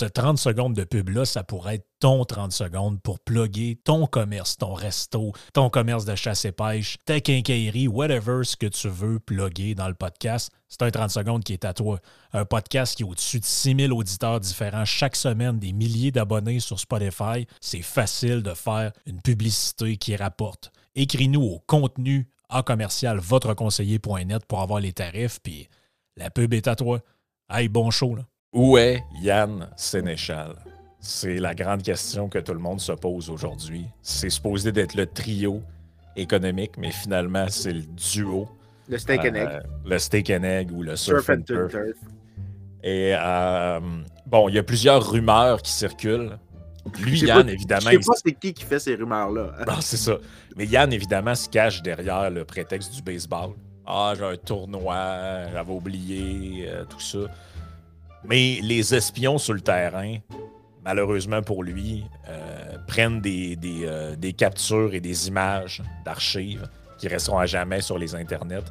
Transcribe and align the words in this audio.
ce 0.00 0.06
30 0.06 0.38
secondes 0.38 0.72
de 0.72 0.84
pub-là, 0.84 1.26
ça 1.26 1.44
pourrait 1.44 1.74
être 1.74 1.86
ton 1.98 2.24
30 2.24 2.52
secondes 2.52 3.02
pour 3.02 3.20
plugger 3.20 3.78
ton 3.84 4.06
commerce, 4.06 4.56
ton 4.56 4.72
resto, 4.72 5.32
ton 5.52 5.68
commerce 5.68 6.06
de 6.06 6.14
chasse 6.14 6.46
et 6.46 6.52
pêche, 6.52 6.96
ta 7.04 7.20
quincaillerie, 7.20 7.86
whatever 7.86 8.42
ce 8.44 8.56
que 8.56 8.64
tu 8.64 8.88
veux 8.88 9.18
plugger 9.18 9.74
dans 9.74 9.88
le 9.88 9.94
podcast. 9.94 10.50
C'est 10.68 10.80
un 10.80 10.90
30 10.90 11.10
secondes 11.10 11.44
qui 11.44 11.52
est 11.52 11.66
à 11.66 11.74
toi. 11.74 11.98
Un 12.32 12.46
podcast 12.46 12.96
qui 12.96 13.02
est 13.02 13.06
au-dessus 13.06 13.40
de 13.40 13.44
6000 13.44 13.92
auditeurs 13.92 14.40
différents 14.40 14.86
chaque 14.86 15.16
semaine, 15.16 15.58
des 15.58 15.72
milliers 15.72 16.12
d'abonnés 16.12 16.60
sur 16.60 16.80
Spotify. 16.80 17.46
C'est 17.60 17.82
facile 17.82 18.42
de 18.42 18.54
faire 18.54 18.92
une 19.04 19.20
publicité 19.20 19.98
qui 19.98 20.16
rapporte. 20.16 20.72
Écris-nous 20.94 21.42
au 21.42 21.58
contenu 21.66 22.26
en 22.48 22.62
commercial 22.62 23.18
votreconseiller.net 23.18 24.46
pour 24.46 24.62
avoir 24.62 24.80
les 24.80 24.94
tarifs, 24.94 25.40
puis 25.42 25.68
la 26.16 26.30
pub 26.30 26.54
est 26.54 26.68
à 26.68 26.74
toi. 26.74 27.00
Hey, 27.50 27.68
bon 27.68 27.90
show, 27.90 28.14
là. 28.14 28.29
Où 28.52 28.76
est 28.78 29.04
Yann 29.22 29.68
Sénéchal? 29.76 30.54
C'est 30.98 31.36
la 31.38 31.54
grande 31.54 31.82
question 31.82 32.28
que 32.28 32.38
tout 32.40 32.52
le 32.52 32.58
monde 32.58 32.80
se 32.80 32.92
pose 32.92 33.30
aujourd'hui. 33.30 33.86
C'est 34.02 34.28
supposé 34.28 34.72
d'être 34.72 34.94
le 34.94 35.06
trio 35.06 35.62
économique, 36.16 36.72
mais 36.76 36.90
finalement, 36.90 37.46
c'est 37.48 37.72
le 37.72 37.82
duo. 37.82 38.48
Le 38.88 38.98
steak 38.98 39.20
and 39.20 39.34
egg. 39.34 39.48
Euh, 39.48 39.60
le 39.86 39.98
steak 39.98 40.30
and 40.30 40.42
egg 40.42 40.72
ou 40.72 40.82
le 40.82 40.96
surf, 40.96 41.24
Surf 41.24 41.30
and 41.30 41.40
and 41.40 41.42
turf. 41.44 41.70
turf. 41.70 41.96
Et 42.82 43.14
euh, 43.16 43.80
bon, 44.26 44.48
il 44.48 44.56
y 44.56 44.58
a 44.58 44.62
plusieurs 44.64 45.08
rumeurs 45.10 45.62
qui 45.62 45.70
circulent. 45.70 46.36
Lui, 46.98 47.20
Yann, 47.20 47.46
pas- 47.46 47.52
évidemment, 47.52 47.80
Je 47.82 47.86
sais 47.90 47.94
il 47.94 48.04
pas 48.04 48.12
c'est 48.24 48.32
qui 48.32 48.52
qui 48.52 48.64
fait 48.64 48.80
ces 48.80 48.96
rumeurs-là. 48.96 49.52
Non, 49.66 49.80
c'est 49.80 49.96
ça. 49.96 50.16
Mais 50.56 50.66
Yann, 50.66 50.92
évidemment, 50.92 51.36
se 51.36 51.48
cache 51.48 51.82
derrière 51.82 52.30
le 52.30 52.44
prétexte 52.44 52.92
du 52.94 53.00
baseball. 53.02 53.50
Ah, 53.86 54.14
j'ai 54.18 54.24
un 54.24 54.36
tournoi, 54.36 55.46
j'avais 55.52 55.72
oublié, 55.72 56.66
euh, 56.68 56.84
tout 56.84 57.00
ça. 57.00 57.18
Mais 58.24 58.60
les 58.62 58.94
espions 58.94 59.38
sur 59.38 59.54
le 59.54 59.60
terrain, 59.60 60.16
malheureusement 60.84 61.42
pour 61.42 61.62
lui, 61.62 62.04
euh, 62.28 62.76
prennent 62.86 63.20
des, 63.20 63.56
des, 63.56 63.82
euh, 63.84 64.16
des 64.16 64.32
captures 64.32 64.94
et 64.94 65.00
des 65.00 65.28
images 65.28 65.82
d'archives 66.04 66.68
qui 66.98 67.08
resteront 67.08 67.38
à 67.38 67.46
jamais 67.46 67.80
sur 67.80 67.98
les 67.98 68.14
internets 68.14 68.64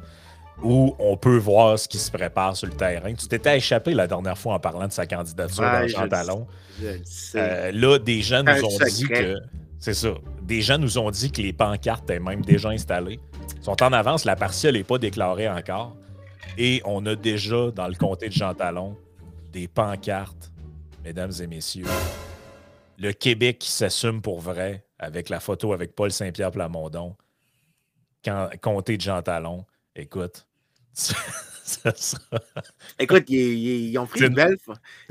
où 0.62 0.94
on 0.98 1.16
peut 1.16 1.36
voir 1.36 1.78
ce 1.78 1.88
qui 1.88 1.98
se 1.98 2.10
prépare 2.10 2.56
sur 2.56 2.68
le 2.68 2.74
terrain. 2.74 3.12
Tu 3.14 3.26
t'étais 3.26 3.56
échappé 3.56 3.94
la 3.94 4.06
dernière 4.06 4.36
fois 4.36 4.54
en 4.54 4.58
parlant 4.58 4.86
de 4.86 4.92
sa 4.92 5.06
candidature 5.06 5.62
Ouais, 5.62 5.82
dans 5.82 5.88
je 5.88 5.92
Jean 5.92 6.02
le 6.02 6.08
Talon. 6.08 6.46
Je 6.80 6.86
le 6.86 7.00
sais. 7.04 7.38
Euh, 7.38 7.72
là, 7.72 7.98
des 7.98 8.20
gens 8.22 8.42
nous 8.42 8.64
ont 8.64 8.78
dit 8.86 9.08
que. 9.08 9.36
C'est 9.78 9.94
ça. 9.94 10.10
Des 10.42 10.60
gens 10.60 10.78
nous 10.78 10.98
ont 10.98 11.10
dit 11.10 11.32
que 11.32 11.40
les 11.40 11.52
pancartes 11.52 12.04
étaient 12.04 12.20
même 12.20 12.42
déjà 12.42 12.68
installées. 12.68 13.18
Ils 13.56 13.64
sont 13.64 13.82
en 13.82 13.92
avance, 13.92 14.24
la 14.24 14.36
partielle 14.36 14.74
n'est 14.74 14.84
pas 14.84 14.98
déclarée 14.98 15.48
encore. 15.48 15.96
Et 16.58 16.82
on 16.84 17.04
a 17.06 17.14
déjà, 17.14 17.70
dans 17.70 17.88
le 17.88 17.94
comté 17.94 18.28
de 18.28 18.32
Jean 18.34 18.52
Talon, 18.52 18.96
des 19.52 19.68
pancartes, 19.68 20.52
mesdames 21.04 21.32
et 21.40 21.46
messieurs. 21.46 21.86
Le 22.98 23.12
Québec 23.12 23.58
qui 23.58 23.70
s'assume 23.70 24.20
pour 24.20 24.40
vrai, 24.40 24.86
avec 24.98 25.28
la 25.28 25.40
photo 25.40 25.72
avec 25.72 25.94
Paul 25.94 26.12
Saint-Pierre 26.12 26.50
Plamondon, 26.50 27.16
comté 28.60 28.96
de 28.96 29.02
Jean 29.02 29.22
Talon. 29.22 29.64
Écoute, 29.96 30.46
ça 31.64 31.92
sera. 31.96 32.22
Écoute, 32.98 33.24
ils, 33.28 33.36
ils- 33.36 33.90
ils 33.90 33.98
ont 33.98 34.06
pris 34.06 34.20
une 34.22 34.34
belle 34.34 34.56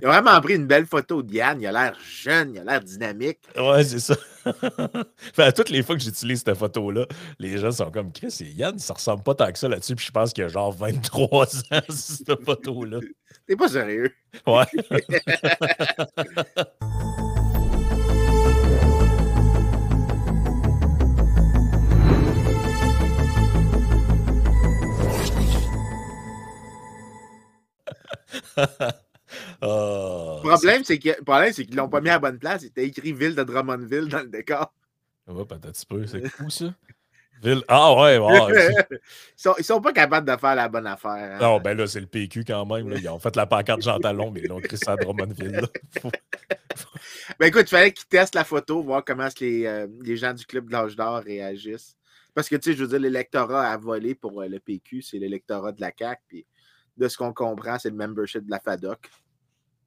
Ils 0.02 0.08
ont 0.08 0.12
vraiment 0.12 0.40
pris 0.42 0.56
une 0.56 0.68
belle 0.68 0.86
photo 0.86 1.22
de 1.24 1.34
Yann. 1.34 1.62
Il 1.62 1.68
a 1.68 1.72
l'air 1.72 1.98
jeune, 2.02 2.54
il 2.56 2.60
a 2.60 2.64
l'air 2.64 2.82
dynamique. 2.82 3.40
Ouais, 3.58 3.84
c'est 3.84 4.00
ça. 4.00 4.16
À 5.38 5.52
toutes 5.52 5.70
les 5.70 5.84
fois 5.84 5.96
que 5.96 6.02
j'utilise 6.02 6.44
cette 6.44 6.58
photo-là, 6.58 7.06
les 7.40 7.58
gens 7.58 7.72
sont 7.72 7.92
comme 7.92 8.12
Chris 8.12 8.36
et 8.42 8.46
Yann, 8.52 8.78
ça 8.80 8.94
ressemble 8.94 9.22
pas 9.24 9.36
tant 9.36 9.52
que 9.52 9.60
ça 9.60 9.68
là-dessus. 9.68 9.96
Puis 9.96 10.06
je 10.08 10.12
pense 10.12 10.34
qu'il 10.34 10.44
y 10.44 10.46
a 10.46 10.50
genre 10.50 10.72
23 10.72 11.46
ans 11.46 11.82
cette 11.90 12.44
photo-là. 12.46 13.00
T'es 13.48 13.56
pas 13.56 13.68
sérieux. 13.68 14.12
Ouais. 14.48 14.66
Ah, 29.62 30.40
Le 30.44 30.50
problème, 30.50 30.84
c'est 30.84 30.98
qu'ils 30.98 31.76
l'ont 31.76 31.88
pas 31.88 32.02
mis 32.02 32.10
à 32.10 32.14
la 32.14 32.20
bonne 32.20 32.40
place. 32.40 32.64
Il 32.64 32.68
était 32.68 32.86
écrit 32.88 33.14
ville 33.14 33.36
de 33.36 33.44
Drummondville 33.44 34.08
dans 34.08 34.22
le 34.22 34.28
décor. 34.28 34.74
Un 35.28 35.44
petit 35.46 35.86
peu. 35.86 36.08
C'est 36.08 36.24
où 36.42 36.50
ça? 36.50 36.74
Ville. 37.44 37.64
Ah 37.68 37.94
ouais, 37.94 38.18
ouais. 38.18 38.76
ils, 38.92 39.00
sont, 39.36 39.54
ils 39.60 39.64
sont 39.64 39.80
pas 39.80 39.94
capables 39.94 40.28
de 40.28 40.36
faire 40.36 40.56
la 40.56 40.68
bonne 40.68 40.88
affaire. 40.88 41.12
hein. 41.12 41.38
Non, 41.40 41.60
ben 41.60 41.78
là, 41.78 41.88
c'est 41.88 42.00
le 42.02 42.08
PQ 42.08 42.44
quand 42.44 42.66
même. 42.66 42.90
Là. 42.90 42.98
Ils 42.98 43.08
ont 43.08 43.20
fait 43.20 43.36
la 43.36 43.46
pancarte 43.46 43.82
Jean 43.82 44.00
Talon, 44.00 44.32
mais 44.32 44.42
ils 44.42 44.48
l'ont 44.48 44.60
écrit 44.60 44.78
ça 44.78 44.94
à 44.94 44.96
Drummondville. 44.98 45.62
Faut- 46.02 46.12
Ben 47.40 47.46
écoute, 47.48 47.64
il 47.68 47.70
fallait 47.70 47.94
qu'ils 47.94 48.08
testent 48.08 48.36
la 48.36 48.44
photo, 48.44 48.82
voir 48.84 49.04
comment 49.06 49.28
les, 49.40 49.66
euh, 49.66 49.88
les 50.02 50.18
gens 50.18 50.34
du 50.34 50.46
club 50.46 50.68
de 50.68 50.72
l'âge 50.74 50.96
d'or 50.96 51.22
réagissent. 51.22 51.96
Parce 52.34 52.50
que, 52.50 52.56
tu 52.56 52.72
sais, 52.72 52.78
je 52.78 52.84
veux 52.84 52.90
dire, 52.90 53.00
l'électorat 53.00 53.68
à 53.70 53.78
voler 53.78 54.16
pour 54.16 54.42
euh, 54.42 54.48
le 54.48 54.60
PQ, 54.60 55.02
c'est 55.02 55.18
l'électorat 55.20 55.72
de 55.72 55.82
la 55.82 55.92
CAQ. 55.98 56.22
Puis, 56.28 56.46
de 57.00 57.08
ce 57.08 57.18
qu'on 57.18 57.34
comprend, 57.34 57.80
c'est 57.80 57.90
le 57.90 57.96
membership 57.96 58.46
de 58.46 58.52
la 58.52 58.60
FADOC. 58.60 59.10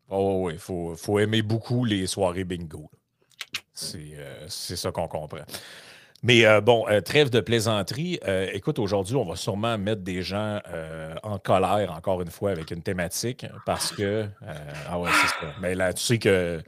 Oh, 0.09 0.47
oui, 0.47 0.55
il 0.55 0.59
faut, 0.59 0.97
faut 0.97 1.19
aimer 1.19 1.43
beaucoup 1.43 1.84
les 1.84 2.06
soirées 2.06 2.45
bingo. 2.45 2.91
C'est 3.73 4.15
euh, 4.17 4.49
ça 4.49 4.91
qu'on 4.91 5.09
comprend. 5.09 5.45
Mais 6.23 6.45
euh, 6.45 6.61
bon, 6.61 6.87
euh, 6.89 7.00
trêve 7.00 7.31
de 7.31 7.41
plaisanterie. 7.41 8.19
Écoute, 8.53 8.78
aujourd'hui, 8.78 9.17
on 9.17 9.25
va 9.25 9.37
sûrement 9.37 9.77
mettre 9.78 10.03
des 10.03 10.23
gens 10.23 10.61
en 11.23 11.39
colère, 11.39 11.93
encore 11.93 12.23
une 12.23 12.31
fois, 12.31 12.50
avec 12.50 12.71
une 12.71 12.83
thématique, 12.83 13.47
parce 13.67 13.93
que. 13.93 14.27
ah 14.89 14.99
ouais, 14.99 15.11
c'est 15.11 15.47
ça. 15.47 15.53
Mais 15.61 15.75
là, 15.75 15.93
tu 15.93 16.03
sais 16.03 16.19
que 16.19 16.62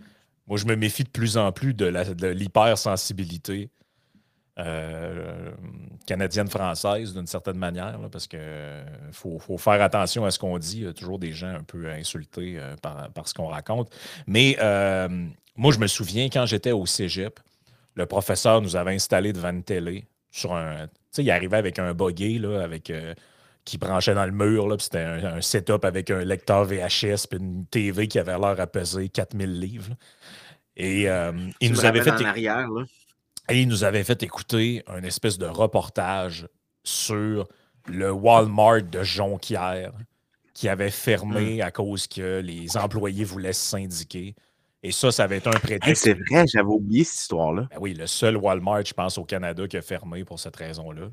moi, 0.46 0.58
je 0.58 0.66
me 0.66 0.74
méfie 0.74 1.04
de 1.04 1.10
plus 1.10 1.36
en 1.36 1.52
plus 1.52 1.74
de 1.74 2.26
l'hypersensibilité 2.26 3.70
euh, 4.56 5.50
canadienne-française, 6.06 7.12
d'une 7.12 7.26
certaine 7.26 7.56
manière, 7.58 7.98
là, 7.98 8.08
parce 8.08 8.28
que 8.28 8.36
euh, 8.38 8.84
faut, 9.10 9.40
faut 9.40 9.58
faire 9.58 9.82
attention 9.82 10.24
à 10.24 10.30
ce 10.30 10.38
qu'on 10.38 10.58
dit. 10.58 10.78
Il 10.78 10.84
y 10.84 10.86
a 10.86 10.92
toujours 10.92 11.18
des 11.18 11.32
gens 11.32 11.48
un 11.48 11.64
peu 11.64 11.90
insultés 11.90 12.56
euh, 12.58 12.76
par, 12.76 13.10
par 13.10 13.26
ce 13.26 13.34
qu'on 13.34 13.48
raconte. 13.48 13.90
Mais 14.28 14.56
moi, 15.56 15.72
je 15.72 15.78
me 15.78 15.88
souviens, 15.88 16.26
quand 16.26 16.46
j'étais 16.46 16.70
au 16.70 16.86
cégep, 16.86 17.40
le 17.94 18.06
professeur 18.06 18.60
nous 18.60 18.76
avait 18.76 18.94
installé 18.94 19.32
devant 19.32 19.50
une 19.50 19.64
télé 19.64 20.06
sur 20.30 20.54
un. 20.54 20.86
Tu 20.86 20.92
sais, 21.10 21.24
il 21.24 21.30
arrivait 21.30 21.56
avec 21.56 21.78
un 21.80 21.92
buggy, 21.92 22.38
là, 22.38 22.62
avec. 22.62 22.92
qui 23.64 23.78
branchait 23.78 24.14
dans 24.14 24.26
le 24.26 24.32
mur, 24.32 24.68
là, 24.68 24.76
c'était 24.78 25.00
un, 25.00 25.36
un 25.36 25.40
setup 25.40 25.84
avec 25.84 26.10
un 26.10 26.24
lecteur 26.24 26.64
VHS, 26.64 27.26
puis 27.28 27.38
une 27.40 27.66
TV 27.66 28.06
qui 28.06 28.20
avait 28.20 28.38
l'air 28.38 28.60
à 28.60 28.66
peser 28.68 29.08
4000 29.08 29.60
livres. 29.60 29.90
là. 29.90 29.96
Et 30.76 31.08
il 31.60 31.72
nous 31.72 31.84
avait 31.84 32.02
fait 32.02 32.10
en 32.10 32.24
arrière, 32.24 32.68
là? 32.68 32.84
Et 33.50 33.60
il 33.62 33.68
nous 33.68 33.84
avait 33.84 34.04
fait 34.04 34.22
écouter 34.22 34.82
un 34.86 35.02
espèce 35.02 35.38
de 35.38 35.46
reportage 35.46 36.48
sur 36.82 37.46
le 37.86 38.10
Walmart 38.12 38.82
de 38.82 39.02
Jonquière 39.02 39.92
qui 40.54 40.68
avait 40.68 40.90
fermé 40.90 41.60
à 41.62 41.70
cause 41.70 42.06
que 42.06 42.40
les 42.40 42.76
employés 42.76 43.24
voulaient 43.24 43.52
se 43.52 43.70
syndiquer. 43.70 44.34
Et 44.82 44.92
ça, 44.92 45.10
ça 45.10 45.24
avait 45.24 45.38
été 45.38 45.48
un 45.48 45.52
Hey, 45.52 45.58
prétexte. 45.60 46.04
c'est 46.04 46.12
vrai, 46.30 46.44
j'avais 46.46 46.68
oublié 46.68 47.04
cette 47.04 47.20
histoire-là. 47.22 47.66
Ben 47.70 47.78
oui, 47.80 47.94
le 47.94 48.06
seul 48.06 48.36
Walmart, 48.36 48.84
je 48.84 48.92
pense, 48.92 49.18
au 49.18 49.24
Canada 49.24 49.66
qui 49.66 49.76
a 49.78 49.82
fermé 49.82 50.24
pour 50.24 50.38
cette 50.38 50.56
raison-là. 50.56 51.08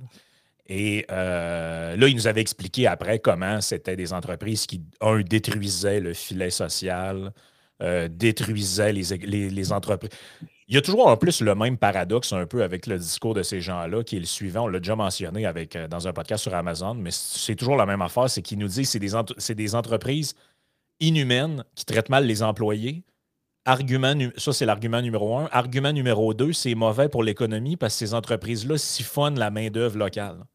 Et 0.68 1.06
euh, 1.10 1.96
là, 1.98 2.08
il 2.08 2.16
nous 2.16 2.28
avait 2.28 2.42
expliqué 2.42 2.86
après 2.88 3.20
comment 3.20 3.60
c'était 3.62 3.96
des 3.96 4.14
entreprises 4.14 4.66
qui, 4.68 4.82
un, 5.02 5.22
détruisaient 5.22 6.00
le 6.00 6.14
filet 6.14 6.50
social, 6.50 7.32
euh, 7.82 8.08
détruisaient 8.10 8.94
les, 8.94 9.04
les- 9.18 9.50
les 9.50 9.72
entreprises. 9.74 10.12
Il 10.72 10.76
y 10.76 10.78
a 10.78 10.82
toujours 10.82 11.08
en 11.08 11.18
plus 11.18 11.42
le 11.42 11.54
même 11.54 11.78
paradoxe 11.78 12.32
un 12.32 12.46
peu 12.46 12.64
avec 12.64 12.88
le 12.88 12.98
discours 12.98 13.34
de 13.34 13.44
ces 13.44 13.60
gens-là, 13.60 14.06
qui 14.06 14.16
est 14.16 14.22
le 14.22 14.26
suivant. 14.26 14.64
On 14.64 14.68
l'a 14.70 14.80
déjà 14.80 14.96
mentionné 14.96 15.46
euh, 15.46 15.88
dans 15.90 16.08
un 16.08 16.14
podcast 16.14 16.44
sur 16.44 16.56
Amazon, 16.56 16.94
mais 16.94 17.10
c'est 17.12 17.56
toujours 17.56 17.76
la 17.76 17.86
même 17.86 18.02
affaire, 18.02 18.30
c'est 18.30 18.42
qu'ils 18.42 18.58
nous 18.58 18.70
disent 18.70 18.90
que 18.90 19.34
c'est 19.38 19.54
des, 19.54 19.76
entreprises 19.76 20.34
inhumaines 21.02 21.66
qui 21.76 21.84
traitent 21.84 22.08
mal 22.08 22.26
les 22.26 22.42
employés. 22.42 23.04
Argument, 23.66 24.14
ça, 24.38 24.54
c'est 24.54 24.66
l'argument 24.66 25.02
numéro 25.02 25.38
un. 25.38 25.50
Argument 25.52 25.92
numéro 25.92 26.34
deux, 26.34 26.54
c'est 26.54 26.74
mauvais 26.74 27.10
pour 27.10 27.22
l'économie 27.22 27.76
parce 27.76 27.94
que 27.96 28.06
ces 28.06 28.14
entreprises-là 28.14 28.78
siphonnent 28.78 29.38
la 29.38 29.52
main-d'œuvre 29.52 29.98
locale. 29.98 30.46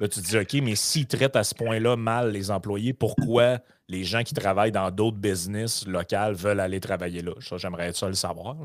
Là, 0.00 0.08
tu 0.08 0.20
te 0.20 0.26
dis, 0.26 0.36
OK, 0.36 0.62
mais 0.62 0.74
s'ils 0.74 1.06
traitent 1.06 1.36
à 1.36 1.44
ce 1.44 1.54
point-là 1.54 1.96
mal 1.96 2.30
les 2.30 2.50
employés, 2.50 2.92
pourquoi 2.92 3.60
les 3.88 4.04
gens 4.04 4.22
qui 4.22 4.34
travaillent 4.34 4.72
dans 4.72 4.90
d'autres 4.90 5.16
business 5.18 5.86
locales 5.86 6.34
veulent 6.34 6.60
aller 6.60 6.80
travailler 6.80 7.20
là? 7.22 7.32
Ça, 7.40 7.56
j'aimerais 7.58 7.92
ça 7.92 8.08
le 8.08 8.14
savoir. 8.14 8.56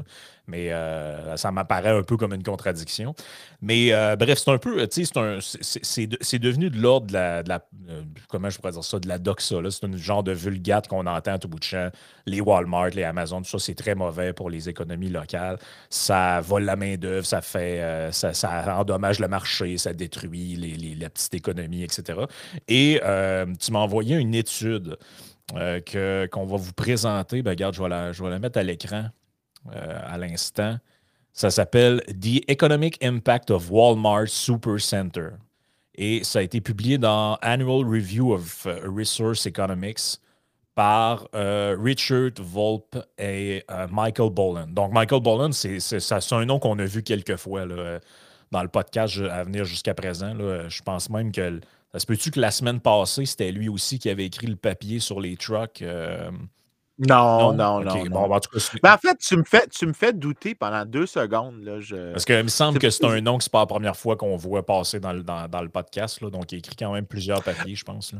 Mais 0.48 0.71
euh, 0.74 1.38
ça 1.38 1.51
m'apparaît 1.51 1.92
un 1.92 2.01
peu 2.01 2.18
comme 2.18 2.33
une 2.33 2.42
contradiction. 2.42 3.13
Mais 3.62 3.94
euh, 3.94 4.16
bref, 4.16 4.39
c'est 4.39 4.50
un 4.50 4.57
peu, 4.57 4.88
tu 4.88 5.06
sais, 5.06 6.07
c'est 6.21 6.39
devenu 6.39 6.71
de 6.71 6.80
l'ordre 6.81 7.07
de 7.07 7.13
la, 7.50 7.62
euh, 7.89 8.01
comment 8.30 8.50
je 8.50 8.57
pourrais 8.57 8.71
dire 8.71 8.83
ça, 8.83 8.98
de 8.98 9.07
la 9.07 9.19
doxa. 9.19 9.57
C'est 9.69 9.86
un 9.86 9.95
genre 9.95 10.24
de 10.24 10.31
vulgate 10.31 10.88
qu'on 10.88 11.06
entend 11.06 11.33
à 11.33 11.38
tout 11.38 11.48
bout 11.48 11.60
de 11.60 11.63
champ. 11.63 11.89
Les 12.25 12.42
Walmart, 12.42 12.89
les 12.89 13.04
Amazon, 13.04 13.42
tout 13.44 13.50
ça, 13.50 13.60
c'est 13.60 13.75
très 13.75 13.94
mauvais 13.94 14.33
pour 14.33 14.50
les 14.50 14.69
économies 14.69 15.10
locales. 15.10 15.60
Ça 15.89 16.42
vole 16.42 16.63
la 16.63 16.75
main-d'œuvre, 16.75 17.25
ça 17.27 17.42
fait, 17.42 18.10
ça, 18.12 18.33
ça 18.33 18.75
endommage 18.80 19.19
le 19.19 19.27
marché, 19.27 19.77
ça 19.77 19.94
détruit 19.94 20.56
les, 20.56 20.75
les- 20.75 20.95
la 20.95 21.10
petite 21.12 21.33
économie, 21.36 21.83
etc. 21.83 22.21
Et 22.68 23.00
tu 23.60 23.71
m'as 23.71 23.80
envoyé 23.80 24.16
une 24.16 24.33
étude 24.33 24.98
euh, 25.56 26.28
qu'on 26.28 26.46
va 26.46 26.57
vous 26.57 26.74
présenter. 26.74 27.42
Ben, 27.42 27.51
regarde, 27.51 27.74
je 27.75 27.81
vais 28.24 28.30
la, 28.30 28.40
mettre 28.40 28.60
à 28.60 28.63
l'écran 28.63 29.06
euh, 29.74 30.00
à 30.06 30.18
l'instant. 30.18 30.78
Ça 31.34 31.50
s'appelle 31.50 32.01
The 32.07 32.44
Economic 32.48 33.04
Impact 33.04 33.51
of 33.51 33.72
Walmart 33.72 34.28
Supercenter. 34.28 35.30
Et 35.96 36.24
ça 36.24 36.40
a 36.40 36.42
été 36.44 36.62
publié 36.62 36.98
dans 36.98 37.36
Annual 37.42 37.86
Review 37.86 38.34
of 38.34 38.66
euh, 38.66 38.80
Resource 38.86 39.46
Economics 39.46 40.19
par 40.75 41.28
Richard 41.34 42.31
Volpe 42.40 42.95
et 43.18 43.66
Michael 43.92 44.30
Boland. 44.30 44.68
Donc, 44.68 44.94
Michael 44.94 45.19
Boland, 45.19 45.52
c'est 45.52 46.31
un 46.31 46.45
nom 46.45 46.57
qu'on 46.57 46.80
a 46.80 46.86
vu 46.86 47.04
quelques 47.04 47.36
fois 47.36 47.66
dans 48.50 48.62
le 48.62 48.69
podcast 48.69 49.19
à 49.30 49.44
venir 49.44 49.66
jusqu'à 49.66 49.94
présent. 49.94 50.34
Je 50.69 50.81
pense 50.81 51.10
même 51.10 51.34
que 51.34 51.60
ça 51.91 52.00
se 52.00 52.06
peut-tu 52.06 52.31
que 52.31 52.39
la 52.39 52.51
semaine 52.51 52.80
passée, 52.80 53.25
c'était 53.25 53.51
lui 53.51 53.68
aussi 53.68 53.97
qui 54.00 54.09
avait 54.09 54.25
écrit 54.25 54.47
le 54.47 54.56
papier 54.56 55.00
sur 55.00 55.19
les 55.19 55.38
trucks? 55.38 55.81
Euh? 55.81 56.30
Non, 57.00 57.53
non, 57.53 57.80
non. 57.80 58.03
Ben, 58.03 58.94
en, 58.94 58.97
fait, 58.97 59.18
tu 59.19 59.38
me 59.38 59.44
fais, 59.44 59.65
tu 59.68 59.88
me 59.88 59.94
fais 59.94 60.12
douter 60.12 60.53
pendant 60.53 60.86
deux 60.86 61.06
secondes. 61.06 61.63
Là, 61.63 61.80
Parce 62.12 62.25
qu'il 62.25 62.44
me 62.44 62.50
semble 62.50 62.77
que 62.77 62.89
c'est 62.89 63.06
un 63.06 63.21
nom 63.21 63.38
que 63.38 63.44
c'est 63.45 63.51
pas 63.51 63.62
la 63.62 63.68
première 63.68 63.95
fois 63.95 64.18
qu'on 64.18 64.36
voit 64.36 64.65
passer 64.65 65.00
dans 65.00 65.13
le, 65.13 65.24
dans, 65.24 65.62
le 65.62 65.69
podcast. 65.69 66.19
Là, 66.19 66.30
donc, 66.30 66.51
il 66.51 66.59
écrit 66.59 66.75
quand 66.75 66.91
même 66.91 67.06
plusieurs 67.06 67.41
papiers, 67.41 67.75
je 67.75 67.86
pense. 67.86 68.13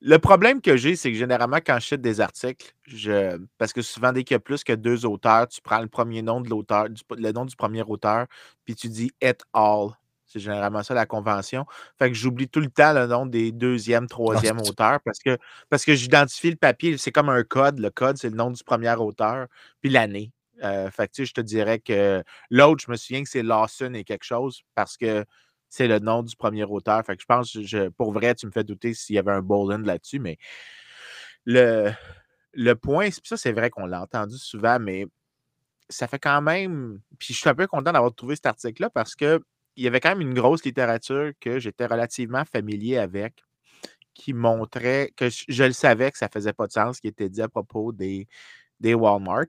Le 0.00 0.18
problème 0.18 0.60
que 0.60 0.76
j'ai, 0.76 0.96
c'est 0.96 1.12
que 1.12 1.16
généralement, 1.16 1.58
quand 1.64 1.78
je 1.78 1.86
cite 1.86 2.00
des 2.00 2.20
articles, 2.20 2.74
je... 2.88 3.38
parce 3.56 3.72
que 3.72 3.82
souvent, 3.82 4.12
dès 4.12 4.24
qu'il 4.24 4.34
y 4.34 4.36
a 4.36 4.40
plus 4.40 4.64
que 4.64 4.72
deux 4.72 5.06
auteurs, 5.06 5.46
tu 5.46 5.60
prends 5.62 5.80
le 5.80 5.86
premier 5.86 6.22
nom 6.22 6.40
de 6.40 6.50
l'auteur, 6.50 6.88
le 7.16 7.30
nom 7.30 7.44
du 7.44 7.54
premier 7.54 7.82
auteur, 7.82 8.26
puis 8.64 8.74
tu 8.74 8.88
dis 8.88 9.12
et 9.20 9.34
al. 9.52 9.90
C'est 10.32 10.40
généralement 10.40 10.82
ça 10.82 10.94
la 10.94 11.06
convention. 11.06 11.66
Fait 11.98 12.08
que 12.08 12.14
j'oublie 12.14 12.48
tout 12.48 12.60
le 12.60 12.70
temps 12.70 12.92
le 12.92 13.06
nom 13.06 13.26
des 13.26 13.52
deuxième, 13.52 14.04
ah, 14.04 14.08
troisième 14.08 14.58
auteurs 14.60 15.00
parce 15.04 15.18
que, 15.18 15.36
parce 15.68 15.84
que 15.84 15.94
j'identifie 15.94 16.50
le 16.50 16.56
papier. 16.56 16.96
C'est 16.98 17.12
comme 17.12 17.28
un 17.28 17.42
code. 17.44 17.78
Le 17.78 17.90
code, 17.90 18.16
c'est 18.16 18.30
le 18.30 18.36
nom 18.36 18.50
du 18.50 18.62
premier 18.64 18.94
auteur, 18.94 19.46
puis 19.80 19.90
l'année. 19.90 20.32
Euh, 20.62 20.90
fait 20.90 21.10
que, 21.10 21.24
je 21.24 21.32
te 21.32 21.40
dirais 21.40 21.80
que 21.80 22.22
l'autre, 22.50 22.84
je 22.86 22.90
me 22.90 22.96
souviens 22.96 23.22
que 23.22 23.28
c'est 23.28 23.42
Lawson 23.42 23.94
et 23.94 24.04
quelque 24.04 24.24
chose 24.24 24.62
parce 24.74 24.96
que 24.96 25.24
c'est 25.68 25.88
le 25.88 25.98
nom 25.98 26.22
du 26.22 26.36
premier 26.36 26.64
auteur. 26.64 27.04
Fait 27.04 27.16
que 27.16 27.22
je 27.22 27.26
pense, 27.26 27.58
je, 27.60 27.88
pour 27.88 28.12
vrai, 28.12 28.34
tu 28.34 28.46
me 28.46 28.52
fais 28.52 28.64
douter 28.64 28.94
s'il 28.94 29.16
y 29.16 29.18
avait 29.18 29.32
un 29.32 29.42
Boland 29.42 29.78
là-dessus, 29.78 30.20
mais 30.20 30.38
le, 31.44 31.92
le 32.52 32.74
point, 32.74 33.08
ça, 33.24 33.36
c'est 33.36 33.52
vrai 33.52 33.70
qu'on 33.70 33.86
l'a 33.86 34.02
entendu 34.02 34.38
souvent, 34.38 34.78
mais 34.78 35.06
ça 35.88 36.06
fait 36.08 36.18
quand 36.18 36.42
même. 36.42 37.00
Puis 37.18 37.34
je 37.34 37.40
suis 37.40 37.48
un 37.48 37.54
peu 37.54 37.66
content 37.66 37.92
d'avoir 37.92 38.14
trouvé 38.14 38.36
cet 38.36 38.46
article-là 38.46 38.90
parce 38.90 39.14
que 39.14 39.40
il 39.76 39.84
y 39.84 39.86
avait 39.86 40.00
quand 40.00 40.10
même 40.10 40.20
une 40.20 40.34
grosse 40.34 40.64
littérature 40.64 41.32
que 41.40 41.58
j'étais 41.58 41.86
relativement 41.86 42.44
familier 42.44 42.98
avec, 42.98 43.42
qui 44.14 44.34
montrait 44.34 45.12
que 45.16 45.28
je, 45.30 45.64
le 45.64 45.72
savais 45.72 46.10
que 46.10 46.18
ça 46.18 46.26
ne 46.26 46.32
faisait 46.32 46.52
pas 46.52 46.66
de 46.66 46.72
sens 46.72 46.96
ce 46.96 47.00
qui 47.00 47.08
était 47.08 47.28
dit 47.28 47.42
à 47.42 47.48
propos 47.48 47.92
des, 47.92 48.28
des 48.80 48.94
Walmart. 48.94 49.46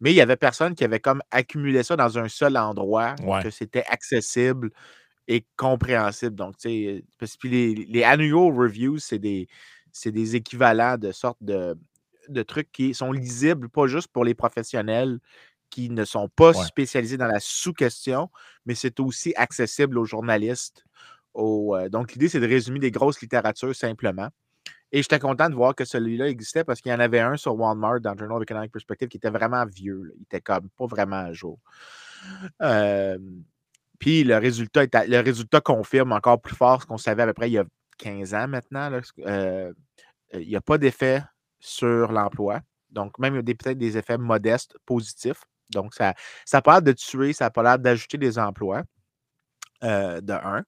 Mais 0.00 0.12
il 0.12 0.16
y 0.16 0.20
avait 0.20 0.36
personne 0.36 0.74
qui 0.74 0.84
avait 0.84 1.00
comme 1.00 1.22
accumulé 1.30 1.82
ça 1.82 1.96
dans 1.96 2.18
un 2.18 2.28
seul 2.28 2.56
endroit, 2.56 3.16
que 3.42 3.50
c'était 3.50 3.84
accessible 3.86 4.70
et 5.26 5.44
compréhensible. 5.56 6.36
Donc, 6.36 6.56
tu 6.56 6.68
sais, 6.68 7.04
parce 7.18 7.36
que 7.36 7.48
les, 7.48 7.74
les 7.74 8.04
annual 8.04 8.52
reviews, 8.52 8.98
c'est 8.98 9.18
des, 9.18 9.48
des 10.04 10.36
équivalents 10.36 10.96
de 10.96 11.10
sortes 11.10 11.42
de, 11.42 11.76
de 12.28 12.42
trucs 12.42 12.70
qui 12.70 12.94
sont 12.94 13.10
lisibles, 13.10 13.68
pas 13.68 13.86
juste 13.86 14.08
pour 14.08 14.24
les 14.24 14.34
professionnels 14.34 15.18
qui 15.70 15.90
ne 15.90 16.04
sont 16.04 16.28
pas 16.28 16.52
spécialisés 16.54 17.16
dans 17.16 17.26
la 17.26 17.40
sous-question, 17.40 18.30
mais 18.66 18.74
c'est 18.74 19.00
aussi 19.00 19.34
accessible 19.36 19.98
aux 19.98 20.04
journalistes. 20.04 20.84
Euh, 21.36 21.88
donc, 21.88 22.12
l'idée, 22.12 22.28
c'est 22.28 22.40
de 22.40 22.46
résumer 22.46 22.78
des 22.78 22.90
grosses 22.90 23.20
littératures 23.20 23.74
simplement. 23.74 24.28
Et 24.90 25.02
j'étais 25.02 25.18
content 25.18 25.50
de 25.50 25.54
voir 25.54 25.74
que 25.74 25.84
celui-là 25.84 26.28
existait 26.28 26.64
parce 26.64 26.80
qu'il 26.80 26.90
y 26.90 26.94
en 26.94 27.00
avait 27.00 27.20
un 27.20 27.36
sur 27.36 27.54
Walmart 27.54 28.00
dans 28.00 28.16
Journal 28.16 28.38
of 28.38 28.42
Economic 28.42 28.72
Perspective 28.72 29.08
qui 29.08 29.18
était 29.18 29.30
vraiment 29.30 29.66
vieux. 29.66 30.14
Il 30.16 30.22
était 30.22 30.40
comme 30.40 30.70
pas 30.70 30.86
vraiment 30.86 31.16
à 31.16 31.32
jour. 31.32 31.58
puis 33.98 34.24
le 34.24 34.36
résultat, 34.38 34.86
le 35.06 35.20
résultat 35.20 35.60
confirme 35.60 36.12
encore 36.12 36.40
plus 36.40 36.56
fort 36.56 36.82
ce 36.82 36.86
qu'on 36.86 36.96
savait 36.96 37.24
à 37.24 37.26
peu 37.26 37.34
près 37.34 37.50
il 37.50 37.54
y 37.54 37.58
a 37.58 37.64
15 37.98 38.34
ans 38.34 38.48
maintenant. 38.48 38.90
Euh, 39.26 39.72
il 40.32 40.48
n'y 40.48 40.56
a 40.56 40.60
pas 40.60 40.78
d'effet 40.78 41.22
sur 41.60 42.10
l'emploi. 42.12 42.60
Donc, 42.90 43.18
même 43.18 43.34
il 43.34 43.48
y 43.48 43.52
a 43.52 43.54
peut-être 43.54 43.78
des 43.78 43.98
effets 43.98 44.16
modestes 44.16 44.76
positifs. 44.86 45.42
Donc, 45.70 45.94
ça 45.94 46.14
n'a 46.52 46.62
pas 46.62 46.74
l'air 46.74 46.82
de 46.82 46.92
tuer, 46.92 47.32
ça 47.32 47.46
n'a 47.46 47.50
pas 47.50 47.62
l'air 47.62 47.78
d'ajouter 47.78 48.18
des 48.18 48.38
emplois, 48.38 48.82
euh, 49.84 50.20
de 50.20 50.32
un. 50.32 50.64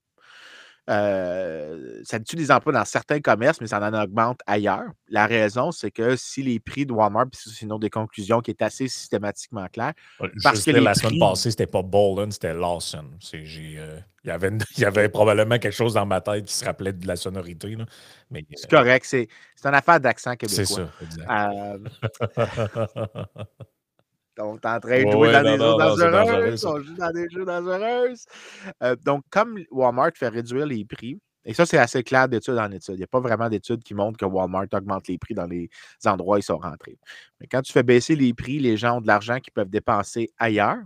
Euh, 0.89 2.01
ça 2.05 2.19
tue 2.19 2.35
des 2.37 2.51
emplois 2.51 2.73
dans 2.73 2.85
certains 2.85 3.21
commerces, 3.21 3.61
mais 3.61 3.69
ça 3.69 3.79
en 3.79 4.03
augmente 4.03 4.41
ailleurs. 4.47 4.91
La 5.09 5.27
raison, 5.27 5.71
c'est 5.71 5.93
que 5.93 6.17
si 6.17 6.43
les 6.43 6.59
prix 6.59 6.85
de 6.85 6.93
Walmart, 6.93 7.27
puis 7.31 7.41
c'est 7.43 7.51
sinon 7.51 7.79
des 7.79 7.91
conclusions 7.91 8.41
qui 8.41 8.51
est 8.51 8.61
assez 8.61 8.89
systématiquement 8.89 9.67
claires. 9.69 9.93
Parce 10.43 10.65
que 10.65 10.73
la 10.73 10.95
semaine 10.95 11.21
passée, 11.21 11.53
c'était 11.53 11.69
pas 11.69 11.83
Boland, 11.83 12.33
c'était 12.33 12.55
Lawson. 12.55 13.05
Euh, 13.35 14.01
il, 14.25 14.29
y 14.29 14.31
avait, 14.31 14.51
y 14.79 14.85
avait 14.85 15.09
probablement 15.09 15.59
quelque 15.59 15.77
chose 15.77 15.95
dans 15.95 16.07
ma 16.07 16.21
tête 16.21 16.47
qui 16.47 16.55
se 16.55 16.65
rappelait 16.65 16.93
de 16.93 17.07
la 17.07 17.15
sonorité. 17.15 17.77
c'est 18.57 18.71
correct, 18.71 19.07
c'est, 19.07 19.29
une 19.65 19.75
affaire 19.75 20.01
d'accent 20.01 20.35
québécois. 20.35 20.65
C'est 20.65 20.75
ça, 20.75 20.91
exact. 21.03 21.29
On 24.43 24.57
est 24.57 24.67
en 24.67 24.81
train 24.81 25.05
de 25.05 25.11
jouer 25.11 25.33
dans 25.33 25.43
des 25.43 25.51
jeux 25.53 26.11
dangereuses. 26.11 26.65
On 26.65 26.81
joue 26.81 26.95
dans 26.95 27.13
des 27.13 27.29
jeux 27.31 27.45
dangereuses. 27.45 28.25
donc, 29.05 29.25
comme 29.31 29.59
Walmart 29.71 30.13
fait 30.15 30.29
réduire 30.29 30.67
les 30.67 30.85
prix, 30.85 31.19
et 31.45 31.55
ça, 31.55 31.65
c'est 31.65 31.79
assez 31.79 32.03
clair 32.03 32.29
d'études 32.29 32.59
en 32.59 32.71
études. 32.71 32.95
Il 32.95 32.99
n'y 32.99 33.05
a 33.05 33.09
pas 33.09 33.21
vraiment 33.21 33.49
d'études 33.49 33.83
qui 33.83 33.95
montrent 33.95 34.19
que 34.19 34.27
Walmart 34.27 34.67
augmente 34.73 35.09
les 35.09 35.17
prix 35.17 35.35
dans 35.35 35.47
les 35.47 35.71
endroits 36.05 36.37
où 36.37 36.39
ils 36.39 36.43
sont 36.43 36.59
rentrés. 36.59 36.99
Mais 37.41 37.47
quand 37.47 37.63
tu 37.63 37.73
fais 37.73 37.83
baisser 37.83 38.15
les 38.15 38.35
prix, 38.35 38.59
les 38.59 38.77
gens 38.77 38.99
ont 38.99 39.01
de 39.01 39.07
l'argent 39.07 39.39
qu'ils 39.41 39.53
peuvent 39.53 39.71
dépenser 39.71 40.31
ailleurs. 40.39 40.79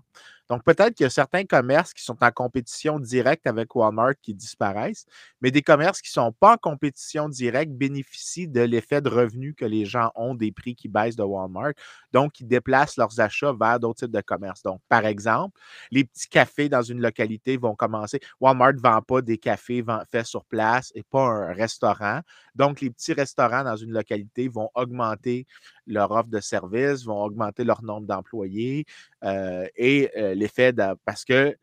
Donc, 0.51 0.63
peut-être 0.65 0.95
qu'il 0.95 1.05
y 1.05 1.07
a 1.07 1.11
certains 1.11 1.45
commerces 1.45 1.95
qui 1.95 2.05
sont 2.05 2.23
en 2.23 2.31
compétition 2.31 2.99
directe 3.01 3.47
avec 3.47 3.75
Walmart 3.75 4.15
qui 4.21 4.35
disparaissent, 4.35 5.07
mais 5.41 5.51
des 5.51 5.63
commerces 5.63 6.03
qui 6.03 6.11
ne 6.11 6.23
sont 6.23 6.33
pas 6.33 6.55
en 6.55 6.57
compétition 6.57 7.29
directe 7.29 7.73
bénéficient 7.73 8.49
de 8.49 8.61
l'effet 8.61 9.01
de 9.01 9.09
revenu 9.09 9.55
que 9.55 9.65
les 9.65 9.87
gens 9.87 10.11
ont 10.15 10.35
des 10.35 10.53
prix 10.53 10.75
qui 10.75 10.89
baissent 10.89 11.17
de 11.17 11.23
Walmart. 11.23 11.73
Donc, 12.13 12.41
ils 12.41 12.47
déplacent 12.47 12.97
leurs 12.97 13.21
achats 13.21 13.53
vers 13.59 13.81
d'autres 13.81 14.01
types 14.01 14.15
de 14.15 14.21
commerces. 14.21 14.63
Donc, 14.63 14.81
par 14.89 15.07
exemple, 15.07 15.59
les 15.91 16.05
petits 16.05 16.29
cafés 16.29 16.69
dans 16.69 16.83
une 16.83 17.01
localité 17.01 17.57
vont 17.57 17.75
commencer. 17.75 18.21
Walmart 18.41 18.75
ne 18.75 18.81
vend 18.81 19.01
pas 19.03 19.23
des 19.23 19.39
cafés 19.39 19.83
faits 20.11 20.27
sur 20.27 20.45
place 20.45 20.93
et 20.95 21.03
pas 21.03 21.23
un 21.27 21.53
restaurant. 21.55 22.21
Donc, 22.55 22.81
les 22.81 22.91
petits 22.91 23.15
restaurants 23.15 23.65
dans 23.65 23.77
une 23.77 23.93
localité 23.93 24.49
vont 24.49 24.71
augmenter 24.75 25.47
leur 25.87 26.11
offre 26.13 26.29
de 26.29 26.41
services, 26.41 27.05
vont 27.05 27.23
augmenter 27.23 27.65
leur 27.65 27.83
nombre 27.83 28.07
d'employés 28.07 28.85
euh, 29.25 29.67
et 29.77 30.11
euh, 30.17 30.35
l'effet 30.35 30.73
de, 30.73 30.83
parce 31.05 31.25
que 31.25 31.57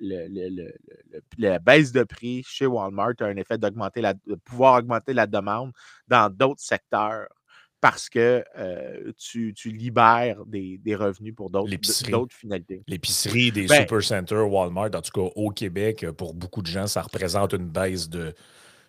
la 1.38 1.59
baisse 1.59 1.91
de 1.91 2.03
prix 2.03 2.43
chez 2.47 2.65
Walmart 2.65 3.13
a 3.19 3.25
un 3.25 3.35
effet 3.35 3.57
d'augmenter 3.57 4.01
la, 4.01 4.13
de 4.13 4.35
pouvoir 4.35 4.79
augmenter 4.79 5.13
la 5.13 5.27
demande 5.27 5.71
dans 6.07 6.33
d'autres 6.33 6.62
secteurs 6.62 7.27
parce 7.79 8.09
que 8.09 8.43
euh, 8.57 9.12
tu, 9.17 9.53
libères 9.65 10.43
des, 10.45 10.79
revenus 10.95 11.35
pour 11.35 11.50
d'autres 11.50 12.35
finalités. 12.35 12.83
L'épicerie 12.88 13.51
des 13.51 13.65
ben 13.65 13.81
supercenters 13.81 14.51
Walmart, 14.51 14.91
en 14.93 15.01
tout 15.01 15.12
cas 15.12 15.31
au 15.35 15.50
Québec, 15.50 16.05
pour 16.17 16.33
beaucoup 16.33 16.62
de 16.62 16.67
gens, 16.67 16.88
ça 16.88 17.01
représente 17.01 17.53
une 17.53 17.67
baisse 17.67 18.07
de, 18.07 18.33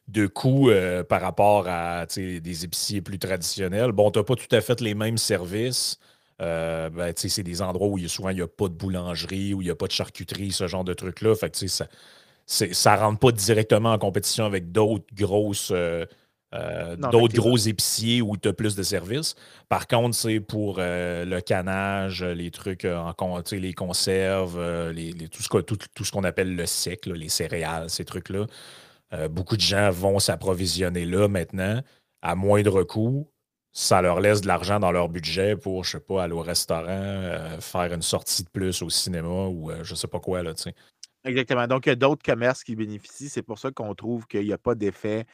de 0.09 0.27
coûts 0.27 0.71
par 1.09 1.23
rapport 1.23 1.67
à 1.69 2.05
des 2.07 2.65
épiciers 2.65 3.01
plus 3.01 3.19
traditionnels. 3.19 3.93
Bon, 3.93 4.11
tu 4.11 4.19
n'as 4.19 4.25
pas 4.25 4.37
tout 4.37 4.55
à 4.55 4.61
fait 4.61 4.81
les 4.83 4.95
mêmes 4.95 5.19
services. 5.19 5.99
Euh, 6.43 6.91
ben, 6.91 7.13
c'est 7.17 7.43
des 7.43 7.63
endroits 7.63 7.89
où 7.89 7.99
il 7.99 8.03
y 8.03 8.07
a 8.07 8.09
souvent 8.09 8.31
il 8.31 8.37
n'y 8.37 8.43
a 8.43 8.49
pas 8.49 8.69
de 8.69 8.75
boulangerie, 8.75 9.55
où 9.55 9.63
il 9.63 9.67
n'y 9.67 9.71
a 9.71 9.77
pas 9.77 9.87
de 9.87 9.93
charcuterie, 9.93 10.53
ce 10.53 10.67
genre 10.67 10.85
de 10.85 10.93
trucs-là. 10.93 11.35
Fait 11.35 11.51
que 11.51 11.67
ça 11.67 11.87
ne 12.47 13.01
rentre 13.01 13.19
pas 13.19 13.33
directement 13.33 13.93
en 13.93 13.99
compétition 13.99 14.45
avec 14.45 14.73
d'autres 14.73 15.07
grosses. 15.15 15.73
Euh, 15.73 16.07
d'autres 16.97 17.35
gros 17.35 17.57
épiciers 17.57 18.21
où 18.21 18.37
tu 18.37 18.47
as 18.47 18.53
plus 18.53 18.77
de 18.77 18.83
services. 18.83 19.37
Par 19.71 19.87
contre, 19.87 20.15
c'est 20.15 20.39
pour 20.39 20.77
le 20.81 21.41
canage, 21.41 22.23
les 22.23 22.51
trucs 22.51 22.85
en 22.85 23.15
les 23.53 23.73
conserves, 23.73 24.91
les, 24.91 25.15
tout 25.31 25.43
ce 26.05 26.13
qu'on 26.13 26.25
appelle 26.25 26.55
le 26.55 26.67
sec, 26.67 27.07
les 27.07 27.31
céréales, 27.31 27.89
ces 27.89 28.05
trucs-là. 28.05 28.45
Euh, 29.13 29.29
beaucoup 29.29 29.57
de 29.57 29.63
gens 29.63 29.91
vont 29.91 30.19
s'approvisionner 30.19 31.05
là 31.05 31.29
maintenant 31.29 31.83
à 32.23 32.35
moindre 32.35 32.83
coût. 32.83 33.29
Ça 33.73 34.03
leur 34.03 34.21
laisse 34.21 34.43
de 34.43 34.49
l'argent 34.49 34.79
dans 34.79 34.93
leur 34.93 35.09
budget 35.09 35.57
pour, 35.57 35.85
je 35.85 35.93
sais 35.93 36.01
pas, 36.01 36.25
aller 36.25 36.35
au 36.35 36.43
restaurant, 36.43 36.87
euh, 36.89 37.59
faire 37.61 37.93
une 37.93 38.03
sortie 38.03 38.45
de 38.45 38.49
plus 38.51 38.83
au 38.83 38.91
cinéma 38.91 39.47
ou 39.47 39.71
je 39.71 39.77
euh, 39.77 39.85
je 39.85 39.95
sais 39.95 40.09
pas 40.09 40.21
quoi, 40.21 40.43
là, 40.43 40.53
tu. 40.53 40.71
Exactement. 41.25 41.67
Donc, 41.67 41.87
il 41.87 41.91
y 41.91 41.93
a 41.93 41.97
d'autres 41.97 42.23
commerces 42.23 42.65
qui 42.65 42.77
bénéficient. 42.77 43.29
C'est 43.29 43.43
pour 43.43 43.59
ça 43.59 43.71
qu'on 43.71 43.95
trouve 43.95 44.27
qu'il 44.27 44.45
n'y 44.45 44.53
a 44.53 44.59
pas 44.59 44.75
d'effet 44.75 45.25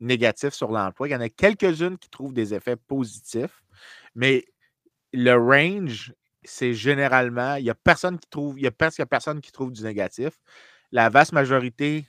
négatif 0.00 0.54
sur 0.54 0.70
l'emploi. 0.70 1.08
Il 1.08 1.12
y 1.12 1.16
en 1.16 1.20
a 1.20 1.28
quelques-unes 1.28 1.98
qui 1.98 2.08
trouvent 2.08 2.32
des 2.32 2.54
effets 2.54 2.76
positifs, 2.76 3.62
mais 4.14 4.44
le 5.12 5.34
range, 5.34 6.14
c'est 6.44 6.74
généralement, 6.74 7.56
il 7.56 7.64
n'y 7.64 7.70
a 7.70 7.74
personne 7.74 8.18
qui 8.18 8.28
trouve, 8.28 8.58
il 8.58 8.62
y 8.62 8.66
a 8.66 8.72
presque 8.72 9.04
personne 9.06 9.40
qui 9.40 9.52
trouve 9.52 9.72
du 9.72 9.82
négatif. 9.82 10.40
La 10.92 11.08
vaste 11.08 11.32
majorité 11.32 12.06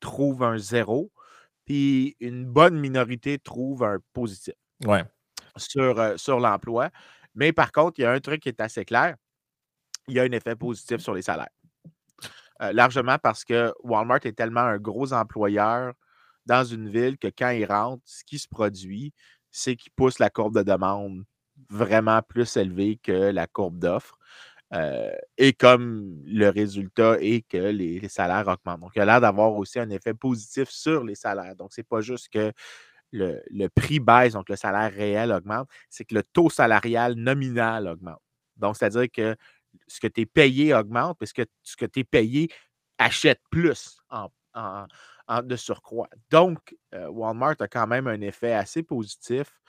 trouve 0.00 0.42
un 0.42 0.58
zéro, 0.58 1.10
puis 1.64 2.16
une 2.20 2.44
bonne 2.44 2.78
minorité 2.78 3.38
trouve 3.38 3.82
un 3.82 3.98
positif. 4.12 4.54
Ouais. 4.84 5.04
sur, 5.56 5.98
euh, 5.98 6.16
sur 6.16 6.40
l'emploi. 6.40 6.90
Mais 7.34 7.52
par 7.52 7.72
contre, 7.72 7.98
il 7.98 8.02
y 8.02 8.04
a 8.04 8.12
un 8.12 8.20
truc 8.20 8.42
qui 8.42 8.48
est 8.48 8.60
assez 8.60 8.84
clair. 8.84 9.16
Il 10.08 10.14
y 10.14 10.20
a 10.20 10.22
un 10.22 10.32
effet 10.32 10.56
positif 10.56 11.00
sur 11.00 11.14
les 11.14 11.22
salaires. 11.22 11.48
Euh, 12.62 12.72
largement 12.72 13.18
parce 13.18 13.44
que 13.44 13.72
Walmart 13.82 14.20
est 14.24 14.32
tellement 14.32 14.60
un 14.60 14.78
gros 14.78 15.12
employeur 15.12 15.92
dans 16.46 16.64
une 16.64 16.88
ville 16.88 17.18
que 17.18 17.28
quand 17.28 17.50
il 17.50 17.66
rentre, 17.66 18.02
ce 18.06 18.24
qui 18.24 18.38
se 18.38 18.48
produit, 18.48 19.12
c'est 19.50 19.76
qu'il 19.76 19.92
pousse 19.92 20.18
la 20.18 20.30
courbe 20.30 20.56
de 20.56 20.62
demande 20.62 21.24
vraiment 21.68 22.22
plus 22.22 22.56
élevée 22.56 22.98
que 23.02 23.30
la 23.30 23.46
courbe 23.46 23.78
d'offre. 23.78 24.18
Euh, 24.74 25.12
et 25.38 25.52
comme 25.52 26.20
le 26.24 26.48
résultat 26.48 27.18
est 27.20 27.46
que 27.48 27.56
les, 27.56 28.08
salaires 28.08 28.48
augmentent. 28.48 28.80
Donc, 28.80 28.92
il 28.96 28.98
y 28.98 29.02
a 29.02 29.04
l'air 29.04 29.20
d'avoir 29.20 29.54
aussi 29.54 29.78
un 29.78 29.90
effet 29.90 30.14
positif 30.14 30.68
sur 30.70 31.04
les 31.04 31.14
salaires. 31.14 31.54
Donc, 31.54 31.72
ce 31.72 31.80
n'est 31.80 31.84
pas 31.84 32.00
juste 32.00 32.28
que 32.32 32.52
le, 33.16 33.68
prix 33.68 34.00
baisse, 34.00 34.34
donc 34.34 34.48
le 34.48 34.56
salaire 34.56 34.92
réel 34.92 35.32
augmente, 35.32 35.68
c'est 35.88 36.04
que 36.04 36.14
le 36.14 36.22
taux 36.22 36.50
salarial 36.50 37.14
nominal 37.14 37.88
augmente. 37.88 38.20
Donc, 38.56 38.76
c'est-à-dire 38.76 39.06
que 39.12 39.36
ce 39.86 40.00
que 40.00 40.06
tu 40.06 40.22
es 40.22 40.26
payé 40.26 40.74
augmente, 40.74 41.18
parce 41.18 41.32
que 41.32 41.42
ce 41.62 41.76
que 41.76 41.86
tu 41.86 42.00
es 42.00 42.04
payé 42.04 42.48
achète 42.98 43.40
plus 43.50 43.98
de 45.42 45.56
surcroît. 45.56 46.08
Donc, 46.30 46.76
euh, 46.94 47.08
Walmart 47.08 47.56
a 47.60 47.68
quand 47.68 47.86
même 47.86 48.06
un 48.06 48.20
effet 48.20 48.52
assez 48.52 48.82
positif. 48.82 49.60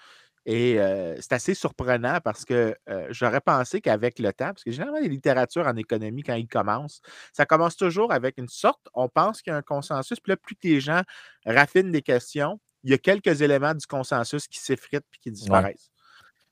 Et 0.50 0.80
euh, 0.80 1.18
c'est 1.20 1.34
assez 1.34 1.54
surprenant 1.54 2.20
parce 2.24 2.46
que 2.46 2.74
euh, 2.88 3.08
j'aurais 3.10 3.42
pensé 3.42 3.82
qu'avec 3.82 4.18
le 4.18 4.32
temps, 4.32 4.48
parce 4.48 4.64
que 4.64 4.72
généralement, 4.72 5.02
les 5.02 5.10
littératures 5.10 5.68
en 5.68 5.76
économie, 5.76 6.24
quand 6.24 6.36
ils 6.36 6.48
commencent, 6.48 7.02
ça 7.34 7.46
commence 7.46 7.76
toujours 7.76 8.14
avec 8.14 8.38
une 8.38 8.48
sorte, 8.48 8.88
on 8.94 9.10
pense 9.10 9.42
qu'il 9.42 9.52
y 9.52 9.54
a 9.54 9.58
un 9.58 9.62
consensus, 9.62 10.22
puis 10.22 10.32
là, 10.32 10.38
plus 10.38 10.56
les 10.64 10.80
gens 10.80 11.02
raffinent 11.46 11.92
des 11.92 12.02
questions, 12.02 12.62
il 12.88 12.92
y 12.92 12.94
a 12.94 12.98
quelques 12.98 13.42
éléments 13.42 13.74
du 13.74 13.86
consensus 13.86 14.48
qui 14.48 14.60
s'effritent 14.60 15.06
puis 15.12 15.20
qui 15.20 15.30
disparaissent. 15.30 15.92